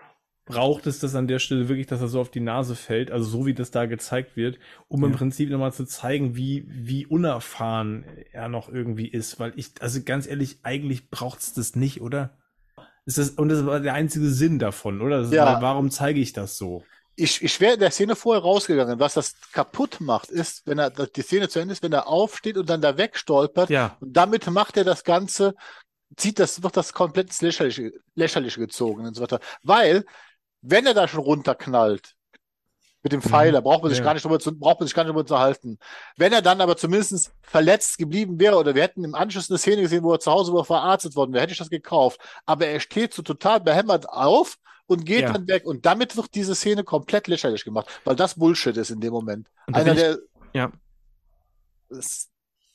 braucht 0.45 0.87
es 0.87 0.99
das 0.99 1.15
an 1.15 1.27
der 1.27 1.39
Stelle 1.39 1.67
wirklich, 1.67 1.87
dass 1.87 2.01
er 2.01 2.07
so 2.07 2.21
auf 2.21 2.31
die 2.31 2.39
Nase 2.39 2.75
fällt, 2.75 3.11
also 3.11 3.25
so 3.27 3.45
wie 3.45 3.53
das 3.53 3.71
da 3.71 3.85
gezeigt 3.85 4.37
wird, 4.37 4.59
um 4.87 5.03
im 5.03 5.11
Ja. 5.11 5.17
Prinzip 5.17 5.49
nochmal 5.49 5.73
zu 5.73 5.85
zeigen, 5.85 6.35
wie, 6.37 6.65
wie 6.67 7.05
unerfahren 7.05 8.05
er 8.31 8.47
noch 8.47 8.69
irgendwie 8.69 9.07
ist, 9.07 9.39
weil 9.39 9.53
ich, 9.55 9.73
also 9.81 10.01
ganz 10.03 10.27
ehrlich, 10.27 10.59
eigentlich 10.63 11.09
braucht's 11.09 11.53
das 11.53 11.75
nicht, 11.75 12.01
oder? 12.01 12.37
Ist 13.05 13.17
das, 13.17 13.31
und 13.31 13.49
das 13.49 13.65
war 13.65 13.79
der 13.79 13.93
einzige 13.93 14.27
Sinn 14.29 14.59
davon, 14.59 15.01
oder? 15.01 15.21
Das 15.21 15.31
Ja. 15.31 15.45
weil, 15.55 15.61
warum 15.61 15.89
zeige 15.91 16.19
ich 16.19 16.33
das 16.33 16.57
so? 16.57 16.83
Ich, 17.19 17.43
ich 17.43 17.59
wäre 17.59 17.73
in 17.73 17.79
der 17.79 17.89
Szene 17.91 18.15
vorher 18.15 18.43
rausgegangen. 18.43 18.99
Was 18.99 19.15
das 19.15 19.33
kaputt 19.51 19.99
macht, 19.99 20.29
ist, 20.29 20.61
wenn 20.67 20.77
er, 20.77 20.91
die 20.91 21.21
Szene 21.23 21.49
zu 21.49 21.59
Ende 21.59 21.73
ist, 21.73 21.81
wenn 21.81 21.91
er 21.91 22.07
aufsteht 22.07 22.57
und 22.57 22.69
dann 22.69 22.79
da 22.81 22.95
wegstolpert. 22.97 23.71
Ja, 23.71 23.97
Und 23.99 24.13
damit 24.13 24.45
macht 24.51 24.77
er 24.77 24.83
das 24.83 25.03
Ganze, 25.03 25.55
zieht 26.15 26.37
das, 26.37 26.61
wird 26.61 26.77
das 26.77 26.93
komplett 26.93 27.27
ins 27.27 27.41
Lächerliche, 27.41 27.91
Lächerliche 28.13 28.59
gezogen 28.59 29.07
und 29.07 29.15
so 29.15 29.23
weiter. 29.23 29.39
Weil, 29.63 30.05
wenn 30.61 30.85
er 30.85 30.93
da 30.93 31.07
schon 31.07 31.21
runterknallt, 31.21 32.13
mit 33.03 33.13
dem 33.13 33.21
Pfeiler, 33.21 33.61
braucht 33.61 33.83
man 33.83 33.89
sich 33.89 33.99
Ja. 33.99 34.03
gar 34.03 34.13
nicht 34.15 34.25
drüber 34.25 34.39
zu, 34.39 34.57
braucht 34.57 34.79
man 34.79 34.87
sich 34.87 34.93
gar 34.95 35.03
nicht 35.03 35.11
drüber 35.11 35.25
zu 35.25 35.39
halten. 35.39 35.79
Wenn 36.17 36.33
er 36.33 36.41
dann 36.41 36.59
aber 36.61 36.75
zumindest 36.77 37.31
verletzt 37.41 37.97
geblieben 37.97 38.39
wäre, 38.39 38.57
oder 38.57 38.75
wir 38.75 38.83
hätten 38.83 39.03
im 39.03 39.15
Anschluss 39.15 39.49
eine 39.49 39.57
Szene 39.57 39.81
gesehen, 39.83 40.03
wo 40.03 40.11
er 40.13 40.19
zu 40.19 40.31
Hause 40.31 40.51
wo 40.51 40.59
er 40.59 40.65
verarztet 40.65 41.15
worden 41.15 41.31
wäre, 41.31 41.43
hätte 41.43 41.53
ich 41.53 41.59
das 41.59 41.69
gekauft. 41.69 42.19
Aber 42.45 42.67
er 42.67 42.79
steht 42.79 43.13
so 43.13 43.21
total 43.21 43.61
behämmert 43.61 44.09
auf 44.09 44.57
und 44.87 45.05
geht 45.05 45.21
Ja. 45.21 45.33
dann 45.33 45.47
weg. 45.47 45.65
Und 45.65 45.85
damit 45.85 46.17
wird 46.17 46.33
diese 46.35 46.55
Szene 46.55 46.83
komplett 46.83 47.27
lächerlich 47.27 47.63
gemacht, 47.63 47.87
weil 48.05 48.15
das 48.15 48.35
Bullshit 48.35 48.75
ist 48.77 48.89
in 48.89 48.99
dem 49.01 49.11
Moment. 49.13 49.47
Einer, 49.71 49.91
ich- 49.93 49.99
der, 49.99 50.17
ja. 50.53 50.71
es- 51.89 52.29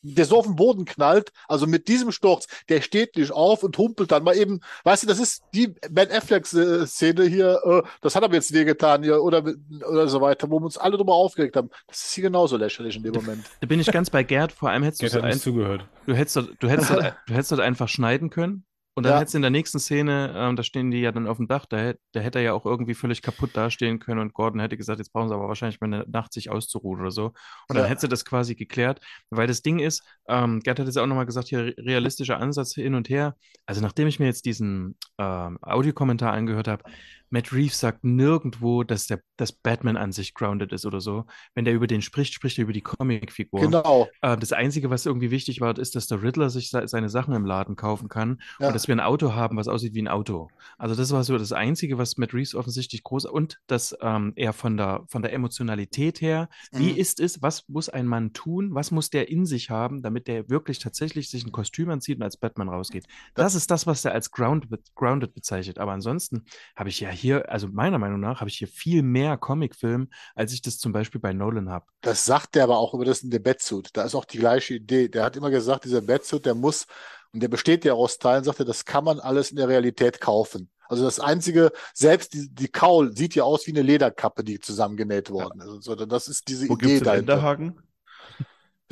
der 0.05 0.25
so 0.25 0.37
auf 0.39 0.47
den 0.47 0.57
Boden 0.57 0.85
knallt, 0.85 1.31
also 1.47 1.69
mit 1.69 1.87
diesem 1.87 2.11
Sturz, 2.11 2.49
der 2.69 2.81
steht 2.81 3.15
nicht 3.17 3.31
auf 3.31 3.63
und 3.63 3.79
humpelt 3.79 4.11
dann 4.11 4.25
mal 4.25 4.37
eben, 4.37 4.59
weißt 4.83 5.05
du, 5.05 5.07
das 5.07 5.21
ist 5.21 5.45
die 5.55 5.69
Ben 5.91 6.11
Affleck-Szene 6.11 7.23
hier, 7.27 7.61
äh, 7.65 7.83
das 8.01 8.17
hat 8.17 8.25
aber 8.25 8.35
jetzt 8.35 8.53
wehgetan 8.53 9.05
hier 9.05 9.23
oder, 9.23 9.45
oder 9.89 10.09
so 10.09 10.21
weiter, 10.21 10.51
wo 10.51 10.59
wir 10.59 10.65
uns 10.65 10.77
alle 10.77 10.97
drüber 10.97 11.15
aufgeregt 11.15 11.55
haben. 11.55 11.71
Das 11.87 11.99
ist 12.05 12.15
hier 12.15 12.23
genauso 12.23 12.57
lächerlich 12.57 12.97
in 12.97 13.05
dem 13.05 13.13
Moment. 13.13 13.45
Da 13.61 13.67
bin 13.69 13.79
ich 13.79 13.87
ganz 13.93 14.11
bei 14.11 14.25
Gerd. 14.25 14.51
Vor 14.51 14.71
allem 14.71 14.83
hättest 14.83 15.03
du, 15.03 15.09
Gerd 15.09 15.25
nicht 15.25 15.41
zugehört. 15.41 15.87
du 16.07 16.15
hättest, 16.17 16.37
du, 16.59 16.69
hättest 16.69 16.91
du 17.29 17.35
hättest 17.35 17.53
dort 17.53 17.61
einfach 17.61 17.89
schneiden 17.89 18.29
können. 18.29 18.65
Und 18.95 19.05
dann 19.05 19.15
Ja. 19.15 19.19
hättest 19.21 19.35
du 19.35 19.39
in 19.39 19.43
der 19.43 19.51
nächsten 19.51 19.79
Szene, 19.79 20.35
ähm, 20.37 20.55
da 20.55 20.63
stehen 20.63 20.91
die 20.91 21.01
ja 21.01 21.13
dann 21.13 21.27
auf 21.27 21.39
dem 21.39 21.49
Dach, 21.49 21.65
da, 21.67 21.79
hätt- 21.79 22.01
da 22.13 22.21
hätte 22.21 22.41
er 22.41 22.45
ja 22.45 22.53
auch 22.53 22.67
irgendwie 22.67 22.95
völlig 22.95 23.23
kaputt 23.23 23.57
dastehen 23.57 23.99
können 23.99 24.21
und 24.21 24.35
Gordon 24.35 24.61
hätte 24.61 24.77
gesagt, 24.77 24.99
jetzt 24.99 25.13
brauchen 25.13 25.29
sie 25.29 25.35
aber 25.35 25.49
wahrscheinlich 25.49 25.81
mal 25.81 25.87
eine 25.87 26.05
Nacht 26.09 26.33
sich 26.35 26.51
auszuruhen 26.51 27.01
oder 27.01 27.11
so. 27.11 27.27
Und 27.69 27.77
dann 27.77 27.85
Ja. 27.85 27.87
hättest 27.87 28.05
du 28.05 28.09
das 28.09 28.25
quasi 28.27 28.55
geklärt, 28.55 29.01
weil 29.31 29.47
das 29.47 29.63
Ding 29.63 29.79
ist, 29.79 30.03
ähm, 30.29 30.61
Gerd 30.61 30.79
hat 30.79 30.89
es 30.89 30.95
ja 30.95 31.03
auch 31.03 31.07
nochmal 31.07 31.27
gesagt, 31.27 31.49
hier 31.49 31.61
re- 31.61 31.75
realistischer 31.79 32.39
Ansatz 32.39 32.75
hin 32.75 32.95
und 32.95 33.09
her. 33.09 33.35
Also 33.67 33.81
nachdem 33.81 34.09
ich 34.09 34.19
mir 34.21 34.27
jetzt 34.27 34.45
diesen 34.45 34.97
ähm, 35.19 35.59
Audiokommentar 35.63 36.33
angehört 36.33 36.69
habe, 36.69 36.85
Matt 37.33 37.53
Reeves 37.53 37.81
sagt 37.81 38.05
nirgendwo, 38.05 38.85
dass 38.85 39.07
der 39.07 39.21
dass 39.37 39.51
Batman 39.51 39.97
an 39.97 40.13
sich 40.13 40.35
grounded 40.35 40.71
ist 40.73 40.87
oder 40.87 41.01
so. 41.01 41.25
Wenn 41.55 41.65
der 41.65 41.75
über 41.75 41.89
den 41.89 42.01
spricht, 42.03 42.33
spricht 42.35 42.59
er 42.59 42.63
über 42.63 42.73
die 42.73 42.83
Comicfigur. 42.83 43.61
Genau. 43.61 44.09
Äh, 44.21 44.37
das 44.37 44.53
Einzige, 44.53 44.91
was 44.91 45.05
irgendwie 45.07 45.33
wichtig 45.33 45.61
war, 45.61 45.77
ist, 45.77 45.97
dass 45.97 46.07
der 46.07 46.23
Riddler 46.23 46.51
sich 46.51 46.71
se 46.71 46.87
seine 46.87 47.09
Sachen 47.09 47.35
im 47.35 47.45
Laden 47.45 47.75
kaufen 47.75 48.09
kann 48.09 48.41
Ja. 48.61 48.69
und 48.69 48.75
dass 48.75 48.87
wir 48.87 48.95
ein 48.95 49.01
Auto 49.01 49.33
haben, 49.35 49.57
was 49.57 49.67
aussieht 49.67 49.95
wie 49.95 50.03
ein 50.03 50.09
Auto. 50.09 50.49
Also 50.79 50.95
das 50.95 51.11
war 51.11 51.25
so 51.25 51.37
das 51.39 51.53
Einzige, 51.53 51.99
was 51.99 52.19
Matt 52.19 52.35
Reeves 52.35 52.55
offensichtlich 52.55 53.03
groß 53.03 53.25
und 53.25 53.59
dass 53.67 53.97
ähm, 54.01 54.33
er 54.37 54.53
von 54.53 54.77
der 54.77 55.05
von 55.09 55.23
der 55.23 55.33
Emotionalität 55.33 56.21
her, 56.21 56.49
wie 56.71 56.93
Mhm. 56.93 56.99
ist 56.99 57.19
es, 57.19 57.43
was 57.43 57.69
muss 57.69 57.89
ein 57.89 58.07
Mann 58.07 58.33
tun, 58.33 58.75
was 58.75 58.91
muss 58.91 59.11
der 59.11 59.29
in 59.31 59.47
sich 59.47 59.71
haben, 59.71 60.03
damit 60.03 60.29
der 60.29 60.49
wirklich 60.51 60.79
tatsächlich 60.79 61.31
sich 61.31 61.45
ein 61.47 61.53
Kostüm 61.53 61.89
anzieht 61.91 62.19
und 62.19 62.23
als 62.23 62.37
Batman 62.37 62.69
rausgeht. 62.69 63.07
Das 63.35 63.55
ist 63.55 63.71
das, 63.71 63.87
was 63.87 64.05
er 64.05 64.13
als 64.13 64.31
grounded, 64.31 64.71
grounded 64.95 65.35
bezeichnet. 65.35 65.79
Aber 65.79 65.93
ansonsten 65.93 66.45
habe 66.77 66.91
ich 66.91 67.01
ja 67.01 67.09
hier, 67.11 67.22
also 67.31 67.69
meiner 67.69 67.99
Meinung 67.99 68.21
nach, 68.21 68.41
habe 68.41 68.51
ich 68.51 68.57
hier 68.59 68.69
viel 68.69 69.03
mehr 69.03 69.37
Comicfilm, 69.37 70.09
als 70.35 70.53
ich 70.53 70.63
das 70.63 70.79
zum 70.79 70.93
Beispiel 70.93 71.21
bei 71.21 71.33
Nolan 71.33 71.71
habe. 71.71 71.87
Das 72.01 72.25
sagt 72.25 72.55
der 72.55 72.65
aber 72.65 72.79
auch 72.79 72.95
über 72.95 73.05
das 73.05 73.23
in 73.23 73.31
der 73.31 73.39
Batsuit. 73.39 73.91
Da 73.93 74.03
ist 74.03 74.15
auch 74.15 74.25
die 74.25 74.39
gleiche 74.39 74.75
Idee. 74.75 75.09
Der 75.09 75.25
hat 75.25 75.37
immer 75.37 75.51
gesagt, 75.51 75.85
dieser 75.85 76.01
Batsuit, 76.01 76.47
der 76.47 76.55
muss, 76.55 76.87
und 77.33 77.43
der 77.43 77.49
besteht 77.49 77.85
ja 77.85 77.95
aus 77.95 78.19
Teilen, 78.19 78.45
sagt 78.45 78.61
er, 78.61 78.65
das 78.65 78.85
kann 78.85 79.05
man 79.05 79.21
alles 79.21 79.51
in 79.51 79.57
der 79.57 79.69
Realität 79.69 80.21
kaufen. 80.21 80.69
Also 80.89 81.05
das 81.05 81.21
Einzige, 81.21 81.73
selbst 81.95 82.35
die, 82.35 82.51
die 82.51 82.69
Kaul 82.69 83.17
sieht 83.17 83.35
ja 83.35 83.45
aus 83.45 83.67
wie 83.67 83.71
eine 83.71 83.81
Lederkappe, 83.81 84.45
die 84.45 84.61
zusammengenäht 84.61 85.31
worden 85.31 85.61
ist. 85.61 85.69
und 85.69 85.83
So, 85.83 85.95
das 85.95 86.29
ist 86.29 86.49
diese 86.49 86.69
Wo 86.69 86.75
Idee 86.75 86.87
gibt's 86.87 86.99
den 86.99 87.05
dahinter. 87.05 87.33
Enderhaken? 87.35 87.83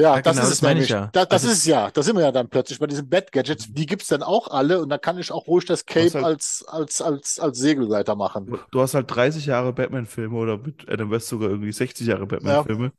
Ja, 0.01 0.17
Ja, 0.17 0.23
das 0.23 0.35
genau, 0.37 0.43
ist 0.45 0.51
das 0.51 0.57
es 0.59 0.63
meine 0.63 0.75
nämlich. 0.75 0.91
ich 0.91 0.95
ja. 0.95 1.11
Da, 1.13 1.25
das 1.25 1.43
Also- 1.43 1.53
ist 1.53 1.59
es 1.59 1.67
ja. 1.67 1.91
Da 1.91 2.03
sind 2.03 2.17
wir 2.17 2.23
ja 2.25 2.33
dann 2.33 2.49
plötzlich 2.49 2.79
bei 2.79 2.87
diesen 2.87 3.09
Bat-Gadgets. 3.09 3.73
Die 3.73 3.87
gibt's 3.87 4.09
dann 4.09 4.23
auch 4.23 4.49
alle 4.49 4.81
und 4.81 4.89
dann 4.89 5.01
kann 5.01 5.19
ich 5.19 5.31
auch 5.33 5.47
ruhig 5.47 5.65
das 5.67 5.87
Cape 5.87 6.13
halt- 6.15 6.25
als, 6.25 6.65
als, 6.67 7.01
als, 7.03 7.39
als 7.39 7.59
Segelleiter 7.59 8.17
machen. 8.17 8.59
Du- 8.71 8.81
hast 8.81 8.95
halt 8.95 9.11
30 9.15 9.47
Jahre 9.47 9.73
Batman-Filme 9.73 10.37
oder 10.37 10.59
mit 10.59 10.89
Adam 10.91 11.11
West 11.11 11.29
sogar 11.29 11.51
irgendwie 11.51 11.73
60 11.73 12.07
Jahre 12.07 12.27
Batman-Filme. 12.27 12.93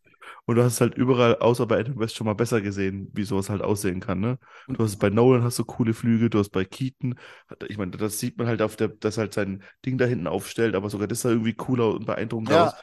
Und 0.46 0.56
du 0.56 0.64
hast 0.64 0.74
es 0.74 0.82
halt 0.82 0.96
überall, 0.96 1.38
außer 1.38 1.66
bei 1.68 1.80
Adam 1.80 2.00
West, 2.00 2.16
schon 2.16 2.26
mal 2.26 2.34
besser 2.34 2.62
gesehen, 2.62 3.10
wie 3.14 3.24
sowas 3.24 3.50
halt 3.50 3.62
aussehen 3.62 4.00
kann, 4.00 4.20
ne? 4.20 4.40
Du 4.68 4.84
hast 4.84 4.98
bei 4.98 5.10
Nolan 5.10 5.44
hast 5.44 5.60
du 5.60 5.66
coole 5.66 5.94
Flüge, 5.94 6.30
du 6.30 6.40
hast 6.40 6.50
bei 6.50 6.66
Keaton, 6.66 7.16
ich 7.68 7.78
meine, 7.78 7.92
das 7.92 8.20
sieht 8.20 8.38
man 8.38 8.48
halt 8.48 8.62
auf 8.62 8.76
der, 8.76 8.88
dass 8.88 9.18
halt 9.18 9.34
sein 9.34 9.62
Ding 9.86 9.98
da 10.00 10.06
hinten 10.06 10.28
aufstellt, 10.28 10.74
aber 10.76 10.90
sogar 10.90 11.08
das 11.08 11.22
sah 11.22 11.30
irgendwie 11.30 11.54
cooler 11.54 11.94
und 11.94 12.06
beeindruckender 12.06 12.54
Ja. 12.56 12.68
aus. 12.68 12.74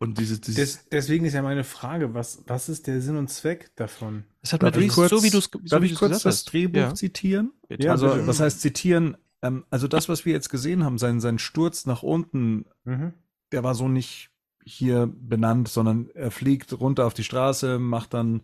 Und 0.00 0.18
dieses, 0.18 0.40
dieses, 0.40 0.56
Des, 0.76 0.88
deswegen 0.90 1.24
ist 1.24 1.32
ja 1.32 1.42
meine 1.42 1.64
Frage, 1.64 2.14
was, 2.14 2.42
was 2.46 2.68
ist 2.68 2.86
der 2.86 3.00
Sinn 3.00 3.16
und 3.16 3.28
Zweck 3.28 3.70
davon? 3.74 4.24
Das 4.42 4.52
hat 4.52 4.62
Darf 4.62 4.76
ich 4.76 4.90
kurz, 4.92 5.10
so 5.10 5.22
wie 5.24 5.30
du 5.30 5.38
es 5.38 5.50
so 5.52 5.58
darf 5.58 5.82
ich 5.82 5.90
du's 5.90 5.98
kurz 5.98 6.10
gesagt 6.12 6.24
das. 6.26 6.44
Drehbuch 6.44 6.78
Ja. 6.80 6.94
zitieren? 6.94 7.52
Bitte. 7.66 7.90
Also, 7.90 8.08
bitte. 8.08 8.26
was 8.28 8.38
heißt 8.38 8.60
zitieren? 8.60 9.16
Ähm, 9.42 9.64
also 9.70 9.88
das, 9.88 10.08
was 10.08 10.24
wir 10.24 10.32
jetzt 10.32 10.50
gesehen 10.50 10.84
haben, 10.84 10.98
sein, 10.98 11.20
sein 11.20 11.38
Sturz 11.38 11.84
nach 11.86 12.02
unten, 12.04 12.64
Mhm. 12.84 13.12
der 13.50 13.64
war 13.64 13.74
so 13.74 13.88
nicht 13.88 14.30
hier 14.70 15.08
benannt, 15.12 15.68
sondern 15.68 16.08
er 16.14 16.30
fliegt 16.30 16.78
runter 16.78 17.06
auf 17.06 17.14
die 17.14 17.24
Straße, 17.24 17.78
macht 17.78 18.14
dann 18.14 18.42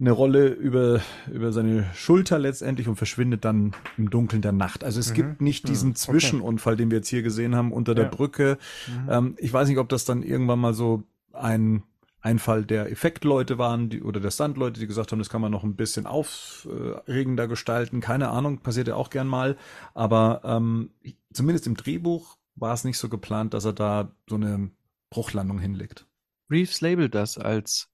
eine 0.00 0.10
Rolle 0.10 0.48
über, 0.48 1.00
über 1.32 1.52
seine 1.52 1.88
Schulter 1.94 2.38
letztendlich 2.38 2.88
und 2.88 2.96
verschwindet 2.96 3.44
dann 3.44 3.72
im 3.96 4.10
Dunkeln 4.10 4.42
der 4.42 4.50
Nacht. 4.52 4.82
Also 4.82 4.98
es 4.98 5.10
Mhm. 5.10 5.14
gibt 5.14 5.40
nicht 5.42 5.68
diesen 5.68 5.90
Mhm. 5.90 5.94
Zwischenunfall, 5.94 6.76
den 6.76 6.90
wir 6.90 6.98
jetzt 6.98 7.08
hier 7.08 7.22
gesehen 7.22 7.54
haben, 7.54 7.70
unter 7.72 7.94
der 7.94 8.06
Ja. 8.06 8.10
Brücke. 8.10 8.58
Mhm. 8.88 9.08
Ähm, 9.10 9.34
ich 9.38 9.52
weiß 9.52 9.68
nicht, 9.68 9.78
ob 9.78 9.88
das 9.88 10.04
dann 10.04 10.22
irgendwann 10.24 10.58
mal 10.58 10.74
so 10.74 11.04
ein 11.32 11.82
Einfall 12.20 12.64
der 12.64 12.90
Effektleute 12.90 13.58
waren 13.58 13.90
die, 13.90 14.02
oder 14.02 14.20
der 14.20 14.30
Stuntleute, 14.30 14.78
die 14.80 14.86
gesagt 14.86 15.12
haben, 15.12 15.18
das 15.18 15.28
kann 15.28 15.40
man 15.40 15.50
noch 15.52 15.64
ein 15.64 15.74
bisschen 15.76 16.06
aufregender 16.06 17.48
gestalten. 17.48 18.00
Keine 18.00 18.28
Ahnung, 18.28 18.58
passiert 18.58 18.88
ja 18.88 18.94
auch 18.94 19.10
gern 19.10 19.26
mal. 19.28 19.56
Aber 19.94 20.40
ähm, 20.44 20.90
zumindest 21.32 21.66
im 21.66 21.76
Drehbuch 21.76 22.36
war 22.54 22.74
es 22.74 22.84
nicht 22.84 22.98
so 22.98 23.08
geplant, 23.08 23.54
dass 23.54 23.64
er 23.64 23.72
da 23.72 24.12
so 24.28 24.36
eine 24.36 24.70
Bruchlandung 25.12 25.58
hinlegt. 25.58 26.06
Reeves 26.50 26.80
labelt 26.80 27.14
das 27.14 27.38
als 27.38 27.88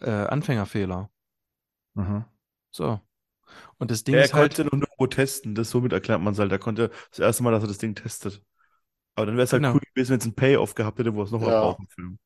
äh, 0.00 0.10
Anfängerfehler. 0.10 1.10
Mhm. 1.94 2.24
So. 2.70 3.00
Und 3.78 3.90
das 3.90 4.04
Ding 4.04 4.14
er 4.14 4.24
ist 4.24 4.34
halt, 4.34 4.54
konnte 4.56 4.62
nur 4.70 4.78
nirgendwo 4.80 5.06
testen, 5.06 5.54
das 5.54 5.70
somit 5.70 5.92
erklärt 5.92 6.20
man 6.20 6.32
es 6.32 6.38
halt. 6.38 6.50
Er 6.52 6.58
konnte 6.58 6.90
das 7.10 7.18
erste 7.18 7.42
Mal, 7.42 7.50
dass 7.50 7.64
er 7.64 7.68
das 7.68 7.78
Ding 7.78 7.94
testet. 7.94 8.42
Aber 9.14 9.26
dann 9.26 9.36
wäre 9.36 9.44
es 9.44 9.52
halt 9.52 9.62
Genau. 9.62 9.74
cool 9.74 9.80
gewesen, 9.94 10.12
wenn 10.12 10.18
es 10.20 10.24
einen 10.24 10.34
Payoff 10.34 10.74
gehabt 10.74 10.98
hätte, 10.98 11.14
wo 11.14 11.20
er 11.20 11.24
es 11.24 11.30
nochmal 11.32 11.50
Ja. 11.52 11.60
braucht 11.60 11.80
im 11.80 11.88
Film. 11.88 12.18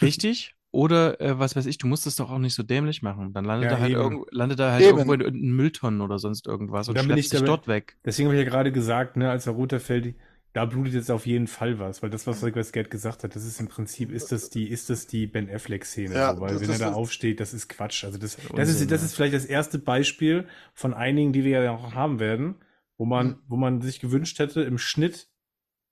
richtig. 0.00 0.54
Oder 0.72 1.20
äh, 1.20 1.36
was 1.36 1.56
weiß 1.56 1.66
ich, 1.66 1.78
du 1.78 1.88
musst 1.88 2.06
es 2.06 2.14
doch 2.14 2.30
auch 2.30 2.38
nicht 2.38 2.54
so 2.54 2.62
dämlich 2.62 3.02
machen. 3.02 3.32
Dann 3.32 3.44
landet 3.44 3.72
Ja, 3.72 3.76
er 3.76 3.80
halt, 3.80 3.90
eben. 3.90 4.00
irgendwo, 4.00 4.26
landet 4.30 4.60
er 4.60 4.70
halt 4.70 4.82
Eben. 4.82 4.90
irgendwo 4.92 5.12
in 5.14 5.20
irgendeinen 5.20 5.56
Mülltonnen 5.56 6.00
oder 6.00 6.20
sonst 6.20 6.46
irgendwas 6.46 6.88
und 6.88 6.94
bin 6.94 7.04
schleppt 7.06 7.18
ich 7.18 7.28
sich 7.28 7.42
dort 7.42 7.66
weg. 7.66 7.98
Deswegen 8.04 8.28
habe 8.28 8.38
ich 8.38 8.44
ja 8.44 8.48
gerade 8.48 8.70
gesagt, 8.70 9.16
ne, 9.16 9.28
als 9.30 9.48
er 9.48 9.54
runterfällt, 9.54 10.14
da 10.52 10.64
blutet 10.64 10.94
jetzt 10.94 11.10
auf 11.10 11.26
jeden 11.26 11.46
Fall 11.46 11.78
was, 11.78 12.02
weil 12.02 12.10
das, 12.10 12.26
was 12.26 12.42
was 12.42 12.72
Gerd 12.72 12.90
gesagt 12.90 13.22
hat, 13.22 13.36
das 13.36 13.44
ist 13.44 13.60
im 13.60 13.68
Prinzip, 13.68 14.10
ist 14.10 14.32
das 14.32 14.50
die, 14.50 14.68
ist 14.68 14.90
das 14.90 15.06
die 15.06 15.26
Ben 15.26 15.48
Affleck-Szene, 15.48 16.14
Ja, 16.14 16.34
so, 16.34 16.40
weil 16.40 16.52
das- 16.54 16.60
wenn 16.62 16.68
er 16.68 16.72
das 16.72 16.78
da 16.80 16.88
ist- 16.90 16.94
aufsteht, 16.96 17.38
das 17.40 17.54
ist 17.54 17.68
Quatsch. 17.68 18.04
Also 18.04 18.18
das, 18.18 18.36
das 18.36 18.46
Unsinn, 18.50 18.64
ist, 18.66 18.90
das 18.90 19.00
ja. 19.02 19.06
ist 19.06 19.14
vielleicht 19.14 19.34
das 19.34 19.44
erste 19.44 19.78
Beispiel 19.78 20.46
von 20.74 20.92
einigen, 20.94 21.32
die 21.32 21.44
wir 21.44 21.62
ja 21.62 21.70
auch 21.72 21.94
haben 21.94 22.18
werden, 22.18 22.56
wo 22.98 23.04
man, 23.04 23.38
wo 23.46 23.56
man 23.56 23.80
sich 23.80 24.00
gewünscht 24.00 24.38
hätte, 24.40 24.62
im 24.62 24.76
Schnitt, 24.78 25.28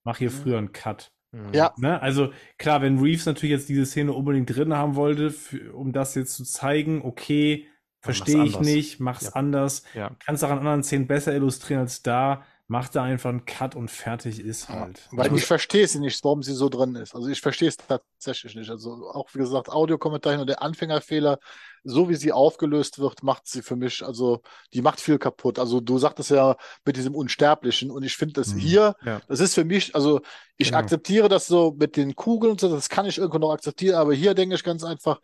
mach 0.05 0.18
hier 0.18 0.30
früher 0.30 0.59
einen 0.59 0.72
Cut. 0.72 1.12
Mhm. 1.32 1.52
Ja. 1.52 1.74
Ne? 1.78 2.01
Also 2.02 2.32
klar, 2.59 2.82
wenn 2.82 2.98
Reeves 2.98 3.26
natürlich 3.26 3.52
jetzt 3.52 3.68
diese 3.68 3.86
Szene 3.86 4.12
unbedingt 4.12 4.55
drin 4.55 4.74
haben 4.74 4.94
wollte, 4.97 5.30
für, 5.30 5.72
um 5.74 5.93
das 5.93 6.14
jetzt 6.14 6.35
zu 6.35 6.44
zeigen, 6.44 7.02
okay, 7.02 7.66
verstehe 8.01 8.43
ich 8.44 8.55
anders. 8.56 8.66
nicht, 8.66 9.01
mach's 9.01 9.24
Ja. 9.26 9.32
anders, 9.35 9.82
Ja. 9.94 10.16
kannst 10.24 10.43
auch 10.44 10.51
an 10.51 10.59
anderen 10.59 10.82
Szenen 10.82 11.06
besser 11.06 11.35
illustrieren 11.35 11.80
als 11.82 12.02
da, 12.02 12.44
mach 12.70 12.88
da 12.90 13.02
einfach 13.02 13.30
einen 13.30 13.46
Cut 13.46 13.74
und 13.74 13.90
fertig 13.90 14.40
ist 14.40 14.68
halt. 14.68 15.08
Weil 15.10 15.34
ich 15.34 15.44
verstehe 15.46 15.88
sie 15.88 16.00
nicht, 16.00 16.22
warum 16.22 16.42
sie 16.42 16.52
so 16.52 16.68
drin 16.68 16.94
ist. 16.96 17.14
Also 17.14 17.28
ich 17.28 17.40
verstehe 17.40 17.68
es 17.68 17.78
tatsächlich 17.78 18.54
nicht. 18.54 18.68
Also 18.70 19.10
auch 19.10 19.28
wie 19.32 19.38
gesagt, 19.38 19.70
Audiokommentar 19.70 20.38
und 20.38 20.48
der 20.48 20.60
Anfängerfehler, 20.60 21.38
so 21.82 22.10
wie 22.10 22.14
sie 22.14 22.30
aufgelöst 22.30 22.98
wird, 22.98 23.22
macht 23.22 23.46
sie 23.46 23.62
für 23.62 23.74
mich, 23.74 24.04
also 24.04 24.42
die 24.74 24.82
macht 24.82 25.00
viel 25.00 25.18
kaputt. 25.18 25.58
Also 25.58 25.80
du 25.80 25.98
sagtest 25.98 26.30
ja 26.30 26.56
mit 26.84 26.96
diesem 26.98 27.14
Unsterblichen 27.14 27.90
und 27.90 28.02
ich 28.02 28.16
finde 28.16 28.34
das 28.34 28.52
Mhm. 28.52 28.58
hier, 28.58 28.94
Ja. 29.02 29.22
das 29.28 29.40
ist 29.40 29.54
für 29.54 29.64
mich, 29.64 29.94
also 29.94 30.20
ich 30.58 30.68
Genau. 30.68 30.78
akzeptiere 30.80 31.30
das 31.30 31.46
so 31.46 31.74
mit 31.78 31.96
den 31.96 32.14
Kugeln 32.16 32.52
und 32.52 32.60
so, 32.60 32.68
das 32.68 32.90
kann 32.90 33.06
ich 33.06 33.16
irgendwo 33.16 33.38
noch 33.38 33.52
akzeptieren, 33.52 33.94
aber 33.96 34.12
hier 34.12 34.34
denke 34.34 34.54
ich 34.56 34.62
ganz 34.62 34.84
einfach, 34.84 35.20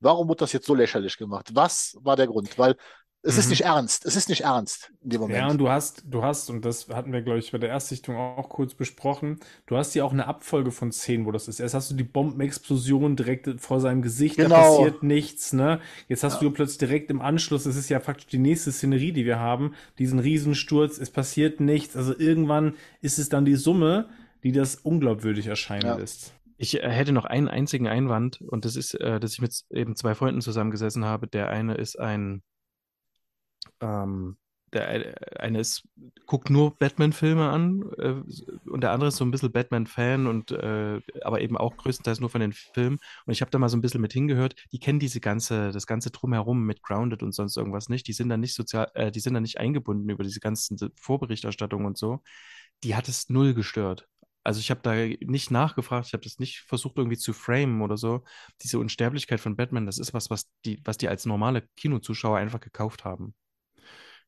warum 0.00 0.28
wird 0.28 0.40
das 0.40 0.52
jetzt 0.52 0.66
so 0.66 0.74
lächerlich 0.74 1.16
gemacht? 1.16 1.50
Was 1.54 1.96
war 2.00 2.16
der 2.16 2.26
Grund? 2.26 2.58
Weil 2.58 2.76
es 3.24 3.38
ist 3.38 3.46
Mhm. 3.46 3.50
nicht 3.50 3.60
ernst. 3.62 4.04
Es 4.06 4.16
ist 4.16 4.28
nicht 4.28 4.42
ernst 4.42 4.92
in 5.02 5.10
dem 5.10 5.20
Moment. 5.22 5.38
Ja, 5.38 5.48
und 5.48 5.58
du 5.58 5.68
hast, 5.68 6.04
du 6.06 6.22
hast, 6.22 6.50
und 6.50 6.64
das 6.64 6.88
hatten 6.88 7.12
wir, 7.12 7.22
glaube 7.22 7.38
ich, 7.38 7.50
bei 7.52 7.58
der 7.58 7.70
Erstsichtung 7.70 8.16
auch 8.16 8.48
kurz 8.48 8.74
besprochen, 8.74 9.40
du 9.66 9.76
hast 9.76 9.92
hier 9.94 10.04
auch 10.04 10.12
eine 10.12 10.26
Abfolge 10.26 10.70
von 10.70 10.92
Szenen, 10.92 11.24
wo 11.26 11.32
das 11.32 11.48
ist. 11.48 11.58
Erst 11.60 11.74
hast 11.74 11.90
du 11.90 11.94
die 11.94 12.04
Bombenexplosion 12.04 13.16
direkt 13.16 13.48
vor 13.60 13.80
seinem 13.80 14.02
Gesicht, 14.02 14.38
da 14.38 14.44
Genau. 14.44 14.56
passiert 14.56 15.02
nichts, 15.02 15.52
ne? 15.52 15.80
Jetzt 16.08 16.22
hast 16.24 16.40
du 16.42 16.50
plötzlich 16.50 16.78
direkt 16.78 17.10
im 17.10 17.20
Anschluss, 17.20 17.64
das 17.64 17.76
ist 17.76 17.88
ja 17.88 18.00
faktisch 18.00 18.26
die 18.26 18.38
nächste 18.38 18.70
Szenerie, 18.72 19.12
die 19.12 19.24
wir 19.24 19.38
haben, 19.38 19.74
diesen 19.98 20.18
Riesensturz, 20.18 20.98
es 20.98 21.10
passiert 21.10 21.60
nichts. 21.60 21.96
Also 21.96 22.16
irgendwann 22.18 22.74
ist 23.00 23.18
es 23.18 23.28
dann 23.28 23.44
die 23.44 23.56
Summe, 23.56 24.08
die 24.42 24.52
das 24.52 24.76
unglaubwürdig 24.76 25.46
erscheinen 25.46 25.86
Ja. 25.86 25.96
lässt. 25.96 26.32
Ich 26.56 26.80
äh, 26.82 26.88
hätte 26.88 27.12
noch 27.12 27.24
einen 27.24 27.48
einzigen 27.48 27.88
Einwand 27.88 28.40
und 28.40 28.64
das 28.64 28.76
ist, 28.76 28.94
äh, 29.00 29.18
dass 29.18 29.32
ich 29.32 29.40
mit 29.40 29.64
eben 29.70 29.96
zwei 29.96 30.14
Freunden 30.14 30.40
zusammengesessen 30.40 31.04
habe. 31.04 31.26
Der 31.26 31.48
eine 31.48 31.74
ist 31.74 31.98
ein, 31.98 32.42
ähm, 33.84 34.36
der 34.74 35.14
eine 35.38 35.60
ist, 35.60 35.88
guckt 36.26 36.50
nur 36.50 36.76
Batman-Filme 36.76 37.48
an 37.48 37.90
äh, 37.98 38.68
und 38.68 38.82
der 38.82 38.90
andere 38.90 39.08
ist 39.08 39.16
so 39.16 39.24
ein 39.24 39.30
bisschen 39.30 39.52
Batman-Fan 39.52 40.26
und 40.26 40.50
äh, 40.50 41.00
aber 41.22 41.40
eben 41.40 41.56
auch 41.56 41.76
größtenteils 41.76 42.20
nur 42.20 42.30
von 42.30 42.40
den 42.40 42.52
Filmen. 42.52 42.98
Und 43.26 43.32
ich 43.32 43.40
habe 43.40 43.50
da 43.50 43.58
mal 43.58 43.68
so 43.68 43.76
ein 43.76 43.80
bisschen 43.80 44.00
mit 44.00 44.12
hingehört. 44.12 44.56
Die 44.72 44.78
kennen 44.78 44.98
diese 44.98 45.20
ganze, 45.20 45.70
das 45.70 45.86
ganze 45.86 46.10
drumherum 46.10 46.64
mit 46.64 46.82
Grounded 46.82 47.22
und 47.22 47.32
sonst 47.32 47.56
irgendwas 47.56 47.88
nicht. 47.88 48.06
Die 48.08 48.12
sind 48.12 48.28
da 48.28 48.36
nicht 48.36 48.54
sozial, 48.54 48.90
äh, 48.94 49.10
die 49.10 49.20
sind 49.20 49.34
da 49.34 49.40
nicht 49.40 49.58
eingebunden 49.58 50.10
über 50.10 50.24
diese 50.24 50.40
ganzen 50.40 50.76
Vorberichterstattungen 50.96 51.86
und 51.86 51.96
so. 51.98 52.20
Die 52.84 52.96
hat 52.96 53.08
es 53.08 53.30
null 53.30 53.54
gestört. 53.54 54.08
Also 54.44 54.60
ich 54.60 54.70
habe 54.70 54.80
da 54.82 54.94
nicht 55.26 55.50
nachgefragt, 55.50 56.08
ich 56.08 56.12
habe 56.12 56.24
das 56.24 56.38
nicht 56.38 56.60
versucht 56.66 56.98
irgendwie 56.98 57.16
zu 57.16 57.32
framen 57.32 57.80
oder 57.80 57.96
so. 57.96 58.24
Diese 58.62 58.78
Unsterblichkeit 58.78 59.40
von 59.40 59.56
Batman, 59.56 59.86
das 59.86 59.98
ist 59.98 60.12
was, 60.12 60.28
was 60.28 60.50
die, 60.66 60.80
was 60.84 60.98
die 60.98 61.08
als 61.08 61.24
normale 61.24 61.62
Kinozuschauer 61.76 62.36
einfach 62.38 62.60
gekauft 62.60 63.04
haben. 63.06 63.34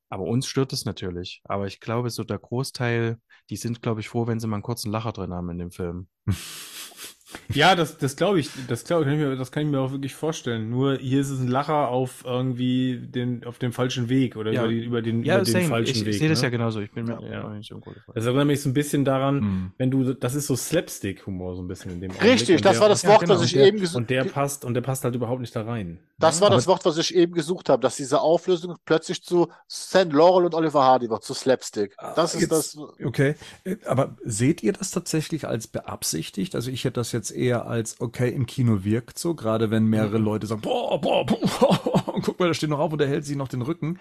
Aber 0.08 0.24
uns 0.24 0.46
stört 0.46 0.72
es 0.72 0.84
natürlich. 0.84 1.40
Aber 1.44 1.66
ich 1.66 1.80
glaube, 1.80 2.10
so 2.10 2.24
der 2.24 2.38
Großteil, 2.38 3.18
die 3.50 3.56
sind, 3.56 3.82
glaube 3.82 4.00
ich, 4.00 4.08
froh, 4.08 4.26
wenn 4.26 4.40
sie 4.40 4.46
mal 4.46 4.56
einen 4.56 4.62
kurzen 4.62 4.90
Lacher 4.90 5.12
drin 5.12 5.32
haben 5.32 5.50
in 5.50 5.58
dem 5.58 5.70
Film. 5.70 6.08
Ja, 7.54 7.74
das, 7.74 7.98
das 7.98 8.16
glaube 8.16 8.40
ich, 8.40 8.50
das 8.68 8.84
glaube 8.84 9.02
ich, 9.02 9.08
kann 9.08 9.18
ich 9.20 9.26
mir, 9.26 9.36
das 9.36 9.50
kann 9.52 9.64
ich 9.64 9.70
mir 9.70 9.80
auch 9.80 9.92
wirklich 9.92 10.14
vorstellen. 10.14 10.70
Nur 10.70 10.96
hier 10.98 11.20
ist 11.20 11.30
es 11.30 11.40
ein 11.40 11.48
Lacher 11.48 11.88
auf 11.88 12.24
irgendwie 12.24 12.98
den, 12.98 13.44
auf 13.44 13.58
dem 13.58 13.72
falschen 13.72 14.08
Weg 14.08 14.36
oder 14.36 14.52
Ja. 14.52 14.62
über, 14.64 14.68
die, 14.72 14.84
über 14.84 15.02
den, 15.02 15.22
Ja, 15.22 15.36
über 15.36 15.44
den 15.44 15.52
same. 15.52 15.64
falschen 15.68 15.96
Ich, 15.96 16.04
Weg. 16.04 16.12
ich 16.14 16.18
sehe 16.18 16.28
das 16.28 16.40
ne? 16.40 16.46
ja 16.46 16.50
genauso. 16.50 16.80
Ich 16.80 16.90
bin 16.92 17.04
mir 17.06 17.18
Ja. 17.30 17.44
auch 17.44 17.50
nicht 17.52 17.68
so 17.68 17.80
Freund. 17.80 17.96
Das 18.14 18.24
erinnert 18.26 18.46
mich 18.46 18.60
so 18.62 18.68
ein 18.68 18.74
bisschen 18.74 19.04
daran, 19.04 19.36
Mhm. 19.40 19.72
wenn 19.78 19.90
du, 19.90 20.12
das 20.14 20.34
ist 20.34 20.46
so 20.46 20.56
Slapstick-Humor 20.56 21.56
so 21.56 21.62
ein 21.62 21.68
bisschen 21.68 21.92
in 21.92 22.00
dem 22.00 22.10
Richtig, 22.12 22.60
das 22.62 22.72
der- 22.74 22.80
war 22.82 22.88
das 22.88 23.02
ja, 23.02 23.10
Wort, 23.10 23.20
genau. 23.20 23.34
was 23.34 23.44
ich 23.44 23.52
der- 23.52 23.66
eben 23.66 23.80
gesucht 23.80 23.96
Und 23.96 24.10
der 24.10 24.24
passt, 24.24 24.64
und 24.64 24.74
der 24.74 24.80
passt 24.80 25.04
halt 25.04 25.14
überhaupt 25.14 25.40
nicht 25.40 25.54
da 25.54 25.62
rein. 25.62 25.98
Das 26.18 26.40
war 26.40 26.46
Aber- 26.48 26.56
das 26.56 26.66
Wort, 26.66 26.84
was 26.84 26.96
ich 26.98 27.14
eben 27.14 27.32
gesucht 27.34 27.68
habe, 27.68 27.82
dass 27.82 27.96
diese 27.96 28.20
Auflösung 28.20 28.76
plötzlich 28.84 29.22
zu 29.22 29.48
St. 29.70 30.12
Laurel 30.12 30.46
und 30.46 30.54
Oliver 30.54 30.82
Hardy 30.82 31.10
wird, 31.10 31.22
zu 31.24 31.34
Slapstick. 31.34 31.94
Das 32.16 32.34
ist 32.34 32.40
Jetzt- 32.42 32.50
das. 32.52 32.78
Okay, 33.04 33.34
Äh, 33.64 33.76
aber 33.86 34.16
seht 34.24 34.62
ihr 34.62 34.72
das 34.72 34.90
tatsächlich 34.90 35.46
als 35.46 35.66
beabsichtigt? 35.66 36.54
Also 36.54 36.70
ich 36.70 36.84
hätte 36.84 36.94
das 36.94 37.12
jetzt 37.12 37.25
eher 37.30 37.66
als, 37.66 38.00
okay, 38.00 38.30
im 38.30 38.46
Kino 38.46 38.84
wirkt 38.84 39.18
so, 39.18 39.34
gerade 39.34 39.70
wenn 39.70 39.86
mehrere 39.86 40.18
Leute 40.18 40.46
sagen, 40.46 40.60
boah, 40.60 41.00
boah, 41.00 41.24
boah, 41.24 42.20
guck 42.22 42.38
mal, 42.38 42.48
da 42.48 42.54
steht 42.54 42.70
noch 42.70 42.78
auf 42.78 42.92
und 42.92 42.98
der 42.98 43.08
hält 43.08 43.24
sich 43.24 43.36
noch 43.36 43.48
den 43.48 43.62
Rücken. 43.62 43.98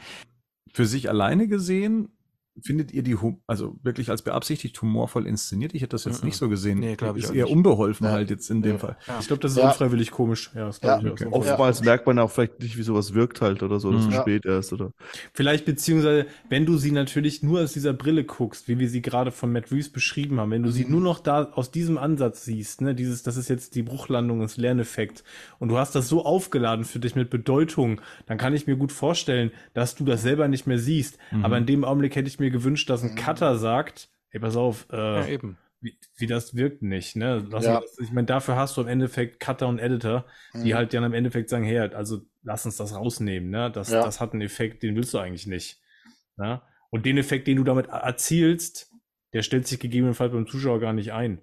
Für 0.72 0.86
sich 0.86 1.10
alleine 1.10 1.48
gesehen, 1.48 2.10
findet 2.62 2.92
ihr 2.94 3.04
die, 3.04 3.16
Hum 3.16 3.42
also 3.48 3.76
wirklich 3.84 4.10
als 4.10 4.22
beabsichtigt 4.22 4.82
humorvoll 4.82 5.28
inszeniert? 5.28 5.74
Ich 5.74 5.82
hätte 5.82 5.92
das 5.96 6.06
jetzt 6.06 6.22
Mhm. 6.22 6.28
nicht 6.28 6.38
so 6.38 6.50
gesehen. 6.50 6.80
Nee, 6.80 6.96
glaub 6.96 7.18
ich 7.18 7.24
Ist 7.26 7.32
auch 7.32 7.36
eher 7.36 7.46
nicht. 7.46 7.54
unbeholfen 7.54 8.06
Ja. 8.08 8.14
halt 8.14 8.30
jetzt 8.30 8.50
in 8.50 8.62
dem 8.62 8.74
Ja. 8.74 8.78
Fall. 8.80 8.98
Ich 9.20 9.28
glaube, 9.28 9.42
das 9.42 9.52
ist 9.52 9.58
Ja. 9.58 9.68
unfreiwillig 9.70 10.12
komisch. 10.12 10.52
Ja, 10.56 10.66
das 10.68 10.80
glaube 10.82 11.02
Ja, 11.02 11.08
ich 11.08 11.12
okay. 11.14 11.26
auch. 11.26 11.32
Oftmals 11.34 11.52
Oftmals 11.56 11.84
merkt 11.84 12.06
man 12.08 12.20
auch 12.20 12.32
vielleicht 12.32 12.60
nicht, 12.60 12.78
wie 12.78 12.84
sowas 12.84 13.14
wirkt 13.14 13.42
halt 13.42 13.64
oder 13.64 13.80
so, 13.80 13.92
zu 13.92 14.08
Mhm. 14.08 14.12
Ja. 14.14 14.22
spät 14.22 14.46
erst 14.46 14.74
oder. 14.74 14.92
Vielleicht 15.34 15.66
beziehungsweise, 15.66 16.28
wenn 16.50 16.66
du 16.66 16.78
sie 16.78 16.92
natürlich 16.92 17.44
nur 17.44 17.62
aus 17.62 17.74
dieser 17.74 17.94
Brille 17.94 18.24
guckst, 18.24 18.68
wie 18.68 18.80
wir 18.80 18.90
sie 18.90 19.02
gerade 19.02 19.32
von 19.32 19.52
Matt 19.52 19.72
Reeves 19.72 19.90
beschrieben 19.90 20.40
haben, 20.40 20.52
wenn 20.52 20.64
du 20.64 20.72
sie 20.72 20.86
nur 20.86 21.02
noch 21.02 21.20
da 21.20 21.44
aus 21.54 21.72
diesem 21.72 21.98
Ansatz 21.98 22.46
siehst, 22.46 22.82
ne, 22.82 22.96
dieses, 22.96 23.24
das 23.24 23.38
ist 23.38 23.50
jetzt 23.50 23.76
die 23.76 23.84
Bruchlandung, 23.84 24.40
das 24.40 24.58
Lerneffekt, 24.58 25.24
und 25.60 25.70
du 25.70 25.78
hast 25.78 25.96
das 25.96 26.08
so 26.08 26.26
aufgeladen 26.26 26.86
für 26.86 27.00
dich 27.00 27.16
mit 27.16 27.30
Bedeutung, 27.30 28.02
dann 28.28 28.38
kann 28.38 28.54
ich 28.54 28.68
mir 28.68 28.76
gut 28.76 28.92
vorstellen, 28.92 29.52
dass 29.74 29.96
du 29.96 30.06
das 30.06 30.22
selber 30.22 30.48
nicht 30.48 30.68
mehr 30.68 30.80
siehst. 30.80 31.18
Aber 31.44 31.58
in 31.58 31.66
dem 31.66 31.84
Augenblick 31.84 32.16
hätte 32.16 32.28
ich 32.28 32.40
mir 32.40 32.45
gewünscht, 32.52 32.90
dass 32.90 33.04
ein 33.04 33.16
Cutter 33.16 33.58
sagt, 33.58 34.10
hey, 34.30 34.40
pass 34.40 34.56
auf, 34.56 34.88
äh, 34.92 34.96
Ja, 34.98 35.28
eben. 35.28 35.58
wie, 35.82 35.98
wie 36.18 36.28
das 36.28 36.56
wirkt 36.56 36.82
nicht, 36.82 37.16
ne? 37.16 37.46
Lass 37.50 37.66
Ja. 37.66 37.78
uns 37.80 38.00
ich 38.00 38.12
meine, 38.12 38.26
dafür 38.28 38.56
hast 38.56 38.76
du 38.78 38.82
im 38.82 38.88
Endeffekt 38.88 39.40
Cutter 39.40 39.68
und 39.68 39.80
Editor, 39.80 40.26
die 40.54 40.72
Mhm. 40.72 40.76
halt 40.76 40.94
dann 40.94 41.04
im 41.04 41.14
Endeffekt 41.14 41.50
sagen, 41.50 41.64
hey, 41.64 41.80
also 41.80 42.22
lass 42.44 42.66
uns 42.66 42.78
das 42.78 42.94
rausnehmen, 42.96 43.50
ne? 43.50 43.72
Das, 43.72 43.90
Ja. 43.92 44.04
das 44.04 44.20
hat 44.22 44.34
einen 44.34 44.42
Effekt, 44.42 44.84
den 44.84 44.96
willst 44.96 45.14
du 45.14 45.20
eigentlich 45.20 45.48
nicht. 45.48 45.82
Ne? 46.38 46.62
Und 46.90 47.06
den 47.06 47.18
Effekt, 47.18 47.48
den 47.48 47.58
du 47.58 47.64
damit 47.64 47.88
er- 47.88 48.00
erzielst, 48.02 48.92
der 49.34 49.42
stellt 49.42 49.68
sich 49.68 49.80
gegebenenfalls 49.80 50.32
beim 50.34 50.48
Zuschauer 50.48 50.80
gar 50.80 50.94
nicht 50.94 51.12
ein. 51.14 51.40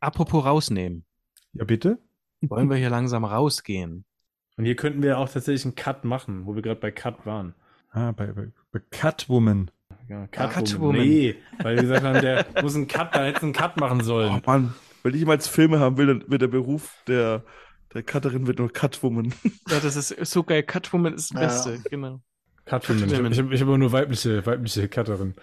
Apropos 0.00 0.44
rausnehmen. 0.44 1.04
Ja, 1.52 1.64
bitte? 1.64 1.98
Wollen 2.42 2.68
wir 2.68 2.76
hier 2.76 2.90
langsam 2.90 3.24
rausgehen? 3.24 4.04
Und 4.56 4.64
hier 4.66 4.76
könnten 4.76 5.02
wir 5.02 5.18
auch 5.18 5.28
tatsächlich 5.28 5.64
einen 5.64 5.74
Cut 5.76 6.04
machen, 6.04 6.46
wo 6.46 6.54
wir 6.54 6.62
gerade 6.62 6.80
bei 6.80 6.90
Cut 6.90 7.24
waren. 7.26 7.54
Ah, 7.90 8.12
bei, 8.12 8.26
bei, 8.26 8.48
bei 8.72 8.80
Catwoman. 8.90 9.70
Ja, 10.14 10.26
Catwoman. 10.28 10.96
Nee, 10.96 11.36
weil 11.62 11.76
wir 11.76 11.82
gesagt 11.82 12.04
haben, 12.04 12.20
der 12.20 12.46
muss 12.62 12.74
einen 12.76 12.86
Cut, 12.88 13.14
da 13.14 13.24
hätte 13.24 13.42
einen 13.42 13.52
Cut 13.52 13.76
machen 13.78 14.00
Oh 14.00 14.04
sollen. 14.04 14.42
Mann, 14.46 14.74
wenn 15.02 15.12
ich 15.14 15.20
jemals 15.20 15.48
Filme 15.48 15.80
haben 15.80 15.96
will, 15.96 16.06
dann 16.06 16.24
wird 16.28 16.42
der 16.42 16.48
Beruf 16.48 17.02
der, 17.06 17.42
der 17.92 18.02
Cutterin 18.02 18.46
wird 18.46 18.58
nur 18.58 18.72
Cutwoman. 18.72 19.34
Ja, 19.68 19.80
das 19.80 19.96
ist 19.96 20.30
so 20.30 20.42
geil. 20.44 20.62
Catwoman 20.62 21.14
ist 21.14 21.34
das 21.34 21.40
Ja. 21.40 21.70
Beste, 21.72 21.88
genau. 21.90 22.20
Catwoman. 22.64 23.08
Ich 23.08 23.14
habe 23.14 23.28
ich 23.28 23.38
hab, 23.38 23.52
ich 23.52 23.60
hab 23.60 23.68
aber 23.68 23.78
nur 23.78 23.92
weibliche, 23.92 24.44
weibliche 24.46 24.88
Cutterin. 24.88 25.34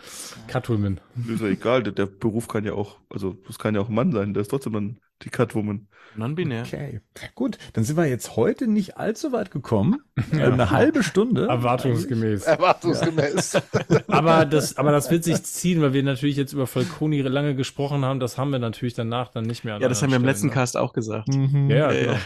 Catwoman. 0.48 1.00
ist 1.28 1.42
ja 1.42 1.48
egal, 1.48 1.84
der, 1.84 1.94
der 1.94 2.06
Beruf 2.08 2.48
kann 2.48 2.66
ja 2.66 2.74
auch, 2.74 2.98
also 3.10 3.34
das 3.48 3.60
kann 3.60 3.76
ja 3.76 3.82
auch 3.82 3.90
ein 3.90 3.96
Mann 3.96 4.12
sein, 4.12 4.34
der 4.34 4.42
ist 4.42 4.48
trotzdem 4.50 4.74
dann 4.74 5.00
die 5.24 5.30
Catwoman. 5.30 5.88
Non-binär. 6.16 6.64
Okay. 6.66 7.02
Gut, 7.36 7.58
dann 7.74 7.84
sind 7.84 7.96
wir 7.98 8.06
jetzt 8.06 8.36
heute 8.36 8.68
nicht 8.68 8.98
allzu 8.98 9.32
weit 9.32 9.52
gekommen. 9.52 10.02
Eine 10.32 10.72
halbe 10.72 11.04
Stunde. 11.04 11.48
Erwartungsgemäß. 11.48 12.44
Erwartungsgemäß. 12.44 13.62
Aber 14.08 14.46
das, 14.46 14.78
aber 14.78 14.92
das 14.92 15.10
wird 15.10 15.24
sich 15.24 15.42
ziehen, 15.44 15.82
weil 15.82 15.94
wir 15.94 16.04
natürlich 16.04 16.36
jetzt 16.36 16.54
über 16.54 16.68
Falconi 16.68 17.22
lange 17.22 17.56
gesprochen 17.56 18.04
haben. 18.04 18.20
Das 18.20 18.38
haben 18.38 18.52
wir 18.52 18.60
natürlich 18.60 18.94
danach 18.94 19.30
dann 19.30 19.46
nicht 19.46 19.64
mehr. 19.64 19.76
an 19.76 19.82
Ja, 19.82 19.88
das 19.88 20.02
haben 20.02 20.10
wir 20.10 20.18
im 20.18 20.26
letzten 20.26 20.48
Stellen, 20.48 20.54
Cast 20.54 20.78
auch 20.78 20.94
gesagt. 20.94 21.30
Mhm. 21.30 21.68
ne? 21.68 21.78
Ja, 21.78 21.92
Ja, 21.92 22.00
genau. 22.00 22.12
ja. 22.14 22.20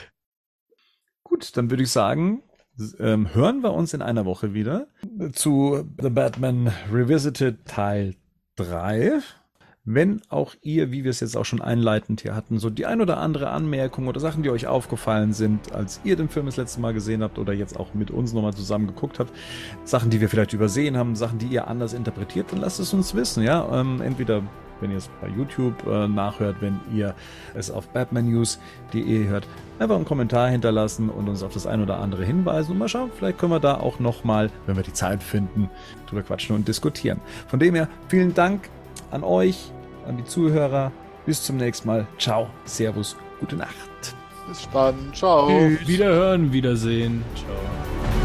Gut, 1.23 1.55
dann 1.57 1.69
würde 1.69 1.83
ich 1.83 1.91
sagen, 1.91 2.43
ähm, 2.99 3.33
hören 3.33 3.61
wir 3.61 3.73
uns 3.73 3.93
in 3.93 4.01
einer 4.01 4.25
Woche 4.25 4.53
wieder 4.53 4.87
zu 5.33 5.83
The 6.01 6.09
Batman 6.09 6.71
Revisited 6.91 7.65
Teil 7.65 8.15
3. 8.57 9.19
Wenn 9.87 10.21
auch 10.29 10.55
ihr, 10.63 10.91
wie 10.91 11.03
wir 11.03 11.11
es 11.11 11.19
jetzt 11.19 11.37
auch 11.37 11.45
schon 11.45 11.61
einleitend 11.61 12.21
hier 12.21 12.35
hatten, 12.35 12.57
so 12.57 12.71
die 12.71 12.87
ein 12.87 13.01
oder 13.01 13.17
andere 13.17 13.49
Anmerkung 13.49 14.07
oder 14.07 14.19
Sachen, 14.19 14.41
die 14.41 14.49
euch 14.49 14.65
aufgefallen 14.65 15.31
sind, 15.31 15.73
als 15.73 16.01
ihr 16.03 16.15
den 16.15 16.27
Film 16.27 16.47
das 16.47 16.57
letzte 16.57 16.81
Mal 16.81 16.95
gesehen 16.95 17.21
habt 17.21 17.37
oder 17.37 17.53
jetzt 17.53 17.79
auch 17.79 17.93
mit 17.93 18.09
uns 18.09 18.33
nochmal 18.33 18.55
zusammen 18.55 18.87
geguckt 18.87 19.19
habt, 19.19 19.31
Sachen, 19.83 20.09
die 20.09 20.19
wir 20.21 20.29
vielleicht 20.29 20.53
übersehen 20.53 20.97
haben, 20.97 21.15
Sachen, 21.15 21.37
die 21.37 21.45
ihr 21.45 21.67
anders 21.67 21.93
interpretiert, 21.93 22.51
dann 22.51 22.61
lasst 22.61 22.79
es 22.79 22.95
uns 22.95 23.13
wissen, 23.13 23.43
ja. 23.43 23.79
Ähm, 23.79 24.01
entweder 24.01 24.41
wenn 24.81 24.91
ihr 24.91 24.97
es 24.97 25.09
bei 25.21 25.27
YouTube 25.29 25.85
äh, 25.87 26.07
nachhört, 26.07 26.57
wenn 26.61 26.79
ihr 26.93 27.13
es 27.53 27.69
auf 27.71 27.87
batmannews.de 27.89 29.27
hört, 29.27 29.47
einfach 29.79 29.95
einen 29.95 30.05
Kommentar 30.05 30.49
hinterlassen 30.49 31.09
und 31.09 31.29
uns 31.29 31.43
auf 31.43 31.53
das 31.53 31.67
ein 31.67 31.81
oder 31.81 31.99
andere 31.99 32.25
hinweisen 32.25 32.71
und 32.71 32.79
mal 32.79 32.89
schauen, 32.89 33.11
vielleicht 33.15 33.37
können 33.37 33.51
wir 33.51 33.59
da 33.59 33.75
auch 33.75 33.99
nochmal, 33.99 34.49
wenn 34.65 34.75
wir 34.75 34.83
die 34.83 34.93
Zeit 34.93 35.23
finden, 35.23 35.69
drüber 36.07 36.23
quatschen 36.23 36.55
und 36.55 36.67
diskutieren. 36.67 37.21
Von 37.47 37.59
dem 37.59 37.75
her, 37.75 37.87
vielen 38.07 38.33
Dank 38.33 38.69
an 39.15 39.23
euch, 39.23 39.71
an 40.07 40.17
die 40.17 40.25
Zuhörer. 40.25 40.91
Bis 41.25 41.41
zum 41.41 41.57
nächsten 41.57 41.87
Mal. 41.87 42.05
Ciao, 42.19 42.47
Servus, 42.65 43.15
gute 43.39 43.55
Nacht. 43.55 44.15
Bis 44.47 44.69
dann. 44.71 44.95
Ciao. 45.13 45.49
Wiederhören, 45.85 46.53
Wiedersehen. 46.53 47.23
Ciao. 47.35 48.24